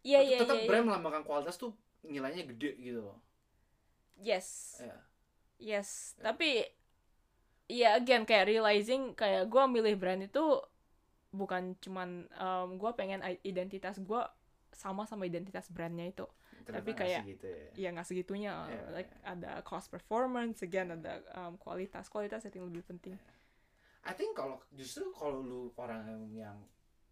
iya 0.00 0.20
Tetap- 0.20 0.24
iya 0.26 0.38
Tetap 0.40 0.56
iya 0.56 0.66
brand 0.66 0.84
melambangkan 0.88 1.24
kualitas 1.24 1.56
tuh 1.56 1.72
nilainya 2.04 2.44
gede 2.46 2.76
gitu 2.78 3.00
loh. 3.02 3.18
yes 4.16 4.78
Ya. 4.78 4.96
yes 5.58 5.88
tapi 6.16 6.62
ya 7.66 7.96
again 7.96 8.22
kayak 8.22 8.46
realizing 8.46 9.12
kayak 9.12 9.46
gue 9.46 9.62
milih 9.66 9.96
brand 9.96 10.22
itu 10.22 10.60
bukan 11.30 11.74
cuman 11.80 12.28
gue 12.72 12.90
pengen 12.92 13.18
identitas 13.42 13.98
gue 13.98 14.22
sama 14.70 15.02
sama 15.04 15.24
identitas 15.24 15.66
brandnya 15.68 16.06
itu 16.06 16.26
Ternyata 16.64 16.80
Tapi 16.80 16.92
kayak- 16.96 17.22
segitu 17.22 17.46
ya. 17.46 17.68
ya 17.76 17.88
nggak 17.92 18.06
segitunya 18.06 18.52
Iya, 18.64 18.82
like 18.90 19.12
iya. 19.12 19.36
ada 19.36 19.52
cost 19.60 19.88
performance 19.88 20.60
again 20.60 20.88
ada 20.90 21.20
um, 21.36 21.56
kualitas 21.56 22.08
kualitas 22.08 22.40
yang 22.46 22.64
lebih 22.64 22.80
penting 22.82 23.18
I 24.04 24.12
think 24.12 24.32
kalau 24.32 24.60
justru 24.70 25.08
kalau 25.12 25.40
lu 25.40 25.60
orang 25.74 26.04
yang, 26.04 26.22
yang 26.32 26.56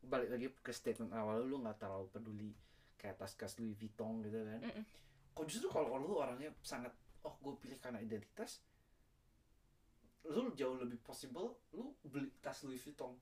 balik 0.02 0.28
lagi 0.28 0.48
ke 0.56 0.70
statement 0.70 1.12
awal 1.12 1.40
lu 1.40 1.59
nggak 1.59 1.77
terlalu 1.78 2.09
peduli 2.09 2.51
kayak 3.03 3.19
tas-tas 3.19 3.59
Louis 3.59 3.74
Vuitton 3.74 4.23
gitu 4.23 4.39
kan. 4.47 4.62
Mm-mm. 4.62 4.85
Kok 5.35 5.45
justru 5.51 5.66
kalau 5.69 5.99
lu 5.99 6.23
orangnya 6.23 6.55
sangat 6.62 6.95
oh 7.27 7.35
gue 7.43 7.55
pilih 7.59 7.79
karena 7.83 7.99
identitas, 7.99 8.62
lu 10.27 10.55
jauh 10.55 10.79
lebih 10.79 11.03
possible 11.03 11.59
lu 11.74 11.91
beli 12.07 12.31
tas 12.39 12.62
Louis 12.62 12.79
Vuitton. 12.79 13.19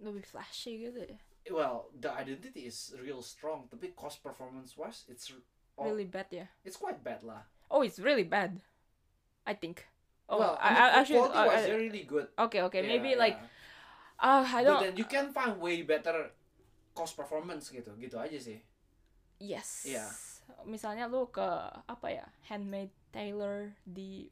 lebih 0.00 0.24
flashy 0.24 0.88
gitu 0.88 0.98
ya 1.04 1.18
Well, 1.50 1.90
the 1.92 2.06
identity 2.08 2.70
is 2.70 2.94
real 2.96 3.18
strong, 3.18 3.66
tapi 3.66 3.90
cost 3.98 4.22
performance 4.22 4.78
wise 4.78 5.04
it's 5.10 5.28
oh, 5.76 5.84
really 5.84 6.08
bad 6.08 6.26
ya 6.32 6.48
it's 6.64 6.80
quite 6.80 7.04
bad 7.04 7.20
lah. 7.22 7.44
oh 7.68 7.84
it's 7.84 8.00
really 8.00 8.24
bad 8.24 8.62
I 9.44 9.52
think 9.54 9.84
oh 10.30 10.38
well, 10.40 10.54
I, 10.56 10.70
I, 10.70 10.72
I 10.72 10.72
mean, 10.72 10.92
actually 11.02 11.20
quality 11.20 11.38
uh, 11.38 11.46
wise 11.52 11.66
uh, 11.68 11.74
really 11.76 12.04
good. 12.08 12.26
okay 12.38 12.60
okay 12.64 12.80
Yeah, 12.82 12.90
maybe 12.96 13.10
like 13.14 13.36
yeah. 13.36 14.24
ah 14.24 14.42
I 14.46 14.62
But 14.62 14.66
don't 14.66 14.82
then 14.88 14.94
you 14.96 15.06
can 15.06 15.30
find 15.36 15.60
way 15.60 15.84
better 15.84 16.32
cost 16.96 17.14
performance 17.14 17.68
gitu, 17.68 17.92
gitu 18.00 18.16
aja 18.16 18.38
sih. 18.40 18.58
Yes. 19.42 19.82
Iya. 19.90 20.06
Misalnya 20.62 21.10
lu 21.10 21.26
ke 21.26 21.42
apa 21.82 22.08
ya 22.08 22.26
handmade 22.46 22.94
tailor 23.10 23.74
di 23.82 24.30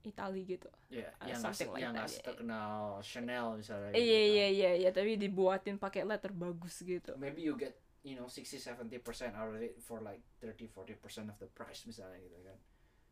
Itali 0.00 0.48
gitu. 0.48 0.68
Ya, 0.88 1.12
Uh, 1.20 1.28
yang 1.28 1.40
something 1.40 1.70
like 1.72 1.84
yang 1.84 1.92
that, 1.92 2.08
yeah. 2.08 2.24
terkenal 2.24 2.76
Chanel 3.00 3.46
misalnya. 3.56 3.92
Gitu 3.92 4.00
Iya 4.04 4.20
kan. 4.20 4.32
iya 4.32 4.46
iya 4.48 4.70
iya 4.84 4.90
tapi 4.92 5.16
dibuatin 5.16 5.76
pakai 5.76 6.04
letter 6.04 6.32
bagus 6.32 6.80
gitu. 6.80 7.12
Maybe 7.16 7.44
you 7.44 7.56
get 7.56 7.76
you 8.00 8.16
know 8.16 8.24
60-70% 8.28 9.36
out 9.36 9.52
of 9.52 9.60
it 9.60 9.76
for 9.84 10.00
like 10.00 10.24
30-40% 10.40 11.28
of 11.28 11.36
the 11.36 11.48
price 11.52 11.84
misalnya 11.84 12.16
gitu 12.20 12.36
kan. 12.44 12.58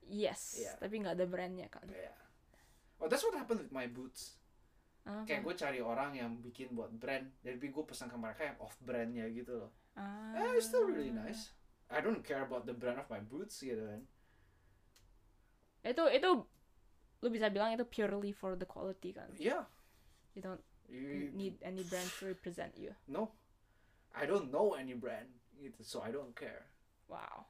Yes. 0.08 0.56
Iya. 0.60 0.80
Tapi 0.80 0.94
nggak 1.04 1.16
ada 1.20 1.26
brandnya 1.28 1.68
kan. 1.68 1.84
Yeah. 1.88 2.16
Oh 2.98 3.06
that's 3.06 3.22
what 3.22 3.36
happened 3.36 3.68
with 3.68 3.72
my 3.72 3.84
boots. 3.84 4.40
Apa? 5.04 5.24
Kayak 5.24 5.40
gue 5.44 5.54
cari 5.56 5.80
orang 5.80 6.10
yang 6.16 6.36
bikin 6.40 6.76
buat 6.76 6.92
brand, 6.92 7.32
jadi 7.40 7.56
gue 7.56 7.84
pesan 7.84 8.12
ke 8.12 8.16
mereka 8.20 8.44
yang 8.44 8.58
off 8.60 8.76
brandnya 8.80 9.24
gitu 9.32 9.56
loh. 9.56 9.72
Ah. 9.98 10.38
Eh, 10.38 10.54
it's 10.54 10.70
still 10.70 10.86
really 10.86 11.10
nice. 11.10 11.50
I 11.90 11.98
don't 11.98 12.22
care 12.22 12.46
about 12.46 12.62
the 12.62 12.76
brand 12.76 13.02
of 13.02 13.10
my 13.10 13.18
boots 13.18 13.58
gitu 13.58 13.82
kan. 13.82 14.06
Itu 15.82 16.06
itu 16.06 16.30
lu 17.18 17.28
bisa 17.34 17.50
bilang 17.50 17.74
itu 17.74 17.82
purely 17.82 18.30
for 18.30 18.54
the 18.54 18.68
quality 18.68 19.10
kan. 19.10 19.26
Yeah. 19.34 19.66
You 20.38 20.46
don't 20.46 20.62
You, 20.88 21.28
need 21.36 21.60
any 21.60 21.84
brand 21.84 22.08
to 22.16 22.32
represent 22.32 22.72
you. 22.80 22.96
no. 23.04 23.28
I 24.16 24.24
don't 24.24 24.48
know 24.48 24.72
any 24.72 24.96
brand 24.96 25.28
gitu, 25.60 25.84
so 25.84 26.00
I 26.00 26.08
don't 26.08 26.32
care. 26.32 26.64
Wow. 27.12 27.44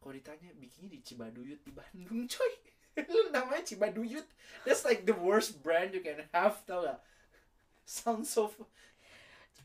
Kalau 0.00 0.16
ditanya 0.16 0.54
bikinnya 0.56 0.96
di 0.96 1.00
Cibaduyut 1.04 1.60
di 1.66 1.72
Bandung 1.74 2.24
coy 2.32 2.52
Lu 2.96 3.28
namanya 3.34 3.66
Cibaduyut 3.66 4.24
That's 4.62 4.86
like 4.86 5.02
the 5.04 5.12
worst 5.18 5.60
brand 5.66 5.92
you 5.92 6.00
can 6.00 6.24
have 6.30 6.62
tau 6.64 6.86
gak 6.86 7.02
Sounds 7.84 8.30
so 8.30 8.48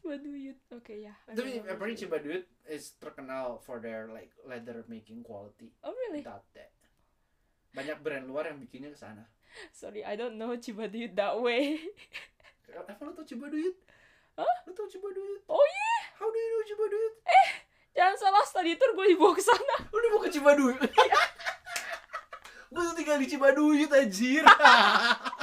Baduyut. 0.01 0.59
Oke 0.73 1.05
ya. 1.05 1.13
Tapi 1.29 1.61
apparently 1.61 2.07
Baduyut. 2.09 2.45
Cibaduyut 2.45 2.45
is 2.67 2.97
terkenal 2.97 3.61
for 3.61 3.77
their 3.79 4.09
like 4.09 4.33
leather 4.43 4.81
making 4.89 5.21
quality 5.21 5.69
Oh 5.85 5.93
really? 5.93 6.25
Without 6.25 6.45
that 6.57 6.73
Banyak 7.71 8.03
brand 8.03 8.27
luar 8.27 8.49
yang 8.49 8.59
bikinnya 8.59 8.91
ke 8.91 8.99
sana 8.99 9.23
Sorry, 9.75 10.01
I 10.07 10.15
don't 10.15 10.39
know 10.39 10.55
Cibaduyut 10.55 11.11
that 11.19 11.35
way. 11.35 11.75
Apa 12.71 13.03
lu 13.03 13.11
tau 13.11 13.27
Cibaduyut? 13.27 13.75
Hah? 14.39 14.55
Lu 14.63 14.71
tau 14.71 14.87
Cibaduyut? 14.87 15.43
oh 15.51 15.59
iya. 15.59 15.91
How 16.15 16.27
do 16.31 16.37
you 16.39 16.49
know 16.55 16.63
Cibaduyut? 16.63 17.15
Jangan 17.91 18.15
salah 18.15 18.43
study 18.47 18.79
tour 18.79 18.95
gue 18.95 19.11
dibawa 19.11 19.35
ke 19.35 19.43
sana. 19.43 19.75
Udah 19.95 20.07
mau 20.07 20.23
ke 20.23 20.31
Cibaduyut? 20.31 20.79
Gue 22.71 22.81
tuh 22.87 22.95
tinggal 22.95 23.19
di 23.19 23.27
Cibaduyut 23.27 23.91
anjir 23.91 24.47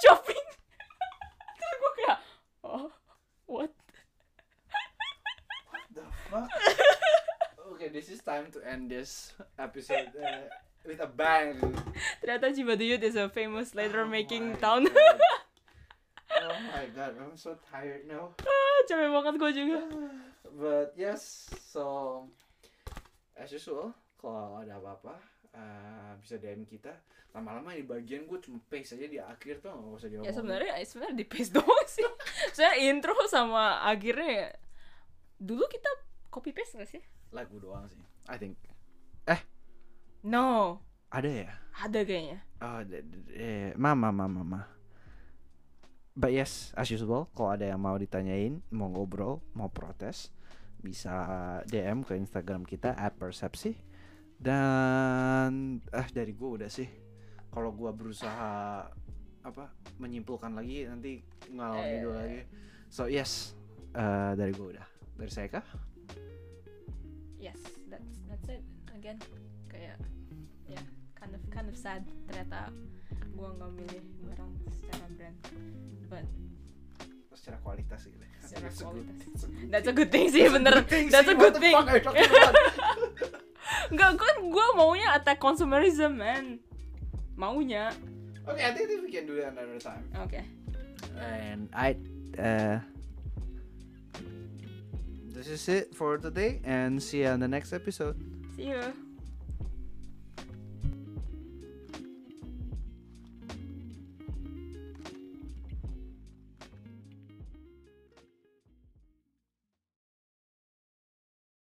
shopping. 0.00 0.44
Terus 1.60 1.74
gue 1.76 1.92
kayak 2.02 2.18
oh 2.64 2.88
what? 3.46 3.72
What 5.70 5.84
the 5.92 6.06
fuck? 6.28 6.48
Okay 7.76 7.88
this 7.88 8.08
is 8.12 8.20
time 8.20 8.52
to 8.52 8.60
end 8.64 8.90
this 8.90 9.32
episode 9.56 10.12
uh, 10.16 10.48
with 10.84 11.00
a 11.00 11.08
bang. 11.08 11.60
Ternyata 12.20 12.52
Cibaduyut 12.52 13.00
is 13.04 13.16
a 13.16 13.28
famous 13.28 13.72
letter 13.72 14.04
oh 14.04 14.10
making 14.10 14.56
oh 14.56 14.60
town. 14.60 14.82
Oh 16.40 16.56
my 16.72 16.88
god 16.96 17.14
I'm 17.20 17.36
so 17.36 17.56
tired 17.68 18.08
now. 18.08 18.32
Ah, 18.42 18.78
capek 18.88 19.12
banget 19.12 19.34
gue 19.36 19.52
juga. 19.52 19.78
But 20.56 20.96
yes 20.96 21.52
so 21.70 22.26
as 23.36 23.52
usual 23.52 23.96
kalau 24.20 24.60
ada 24.60 24.76
apa-apa 24.76 25.29
uh, 25.52 26.12
bisa 26.18 26.36
DM 26.36 26.64
kita. 26.64 26.92
Lama-lama 27.30 27.70
di 27.72 27.82
bagian 27.82 28.26
gue 28.26 28.38
cuma 28.42 28.58
paste 28.66 28.94
aja 28.94 29.06
di 29.06 29.18
akhir 29.18 29.62
tuh 29.62 29.70
nggak 29.70 29.96
usah 29.96 30.08
diomongin. 30.10 30.28
Ya 30.28 30.34
sebenarnya 30.34 30.72
sebenarnya 30.82 31.16
di 31.16 31.26
paste 31.26 31.52
doang 31.58 31.86
sih. 31.86 32.06
Saya 32.50 32.74
intro 32.80 33.14
sama 33.26 33.82
akhirnya 33.82 34.54
dulu 35.38 35.64
kita 35.66 35.88
copy 36.28 36.50
paste 36.50 36.76
gak 36.76 36.90
sih? 36.90 37.02
lagu 37.30 37.62
doang 37.62 37.86
sih. 37.86 38.02
I 38.26 38.36
think 38.36 38.58
No, 40.20 40.76
ada 41.08 41.30
ya. 41.30 41.50
ada 41.80 42.04
kayaknya. 42.04 42.44
Oh, 42.60 42.84
d- 42.84 43.00
eh, 43.32 43.72
mama, 43.72 44.12
mama, 44.12 44.44
mama. 44.44 44.60
But 46.12 46.36
yes, 46.36 46.76
as 46.76 46.92
usual, 46.92 47.32
kalau 47.32 47.56
ada 47.56 47.64
yang 47.64 47.80
mau 47.80 47.96
ditanyain, 47.96 48.60
mau 48.68 48.92
ngobrol, 48.92 49.40
mau 49.56 49.72
protes, 49.72 50.28
bisa 50.76 51.08
DM 51.64 52.04
ke 52.04 52.20
Instagram 52.20 52.68
kita 52.68 52.92
@persepsi. 53.16 53.80
Dan 54.40 55.52
eh 55.86 56.08
dari 56.10 56.32
gue 56.32 56.48
udah 56.56 56.66
sih. 56.66 56.88
Kalau 57.50 57.70
gua 57.70 57.92
berusaha 57.92 58.86
apa 59.40 59.64
menyimpulkan 59.96 60.52
lagi 60.52 60.84
nanti 60.84 61.20
ngalor 61.46 61.76
Eh. 61.76 61.88
ngidul 61.92 62.14
lagi. 62.14 62.40
So 62.88 63.04
yes, 63.04 63.52
eh, 63.92 64.32
dari 64.32 64.50
gue 64.50 64.66
udah. 64.72 64.86
Dari 65.14 65.28
saya 65.28 65.48
kah? 65.50 65.64
Yes, 67.36 67.60
that's 67.86 68.24
that's 68.26 68.48
it. 68.48 68.64
Again, 68.96 69.20
kayak 69.66 70.00
ya 70.66 70.80
kind 71.12 71.32
of 71.32 71.42
kind 71.48 71.68
of 71.68 71.76
sad 71.76 72.00
ternyata 72.24 72.72
gua 73.32 73.52
nggak 73.54 73.70
milih 73.76 74.02
barang 74.24 74.50
secara 74.72 75.04
brand. 75.14 75.36
But 76.08 76.24
Secara 77.30 77.56
kualitas 77.60 78.04
gitu. 78.04 78.20
Secara 78.40 78.68
good- 78.68 78.84
kualitas. 78.84 79.16
a 79.44 79.48
good 79.48 79.68
that's 79.68 79.88
a 79.88 79.94
good 79.94 80.10
thing 80.10 80.28
sih 80.28 80.44
bener. 80.46 80.80
That's 80.84 81.28
a 81.28 81.36
good 81.36 81.56
thing. 81.56 81.76
Enggak, 83.90 84.18
gua 84.18 84.30
gua 84.50 84.66
maunya 84.76 85.14
attack 85.14 85.38
consumerism 85.40 86.18
man. 86.18 86.58
Maunya. 87.36 87.94
Okay, 88.48 88.64
I 88.66 88.72
think 88.74 88.88
we 89.02 89.10
can 89.12 89.26
do 89.26 89.36
that 89.40 89.52
another 89.52 89.78
time. 89.78 90.04
Oke. 90.20 90.42
And 91.20 91.68
I, 91.74 91.96
uh, 92.38 92.80
this 95.32 95.48
is 95.48 95.68
it 95.68 95.94
for 95.94 96.18
today, 96.18 96.60
and 96.64 97.02
see 97.02 97.22
you 97.22 97.30
on 97.30 97.40
the 97.40 97.48
next 97.48 97.72
episode. 97.72 98.16
See 98.56 98.72
you. 98.72 99.09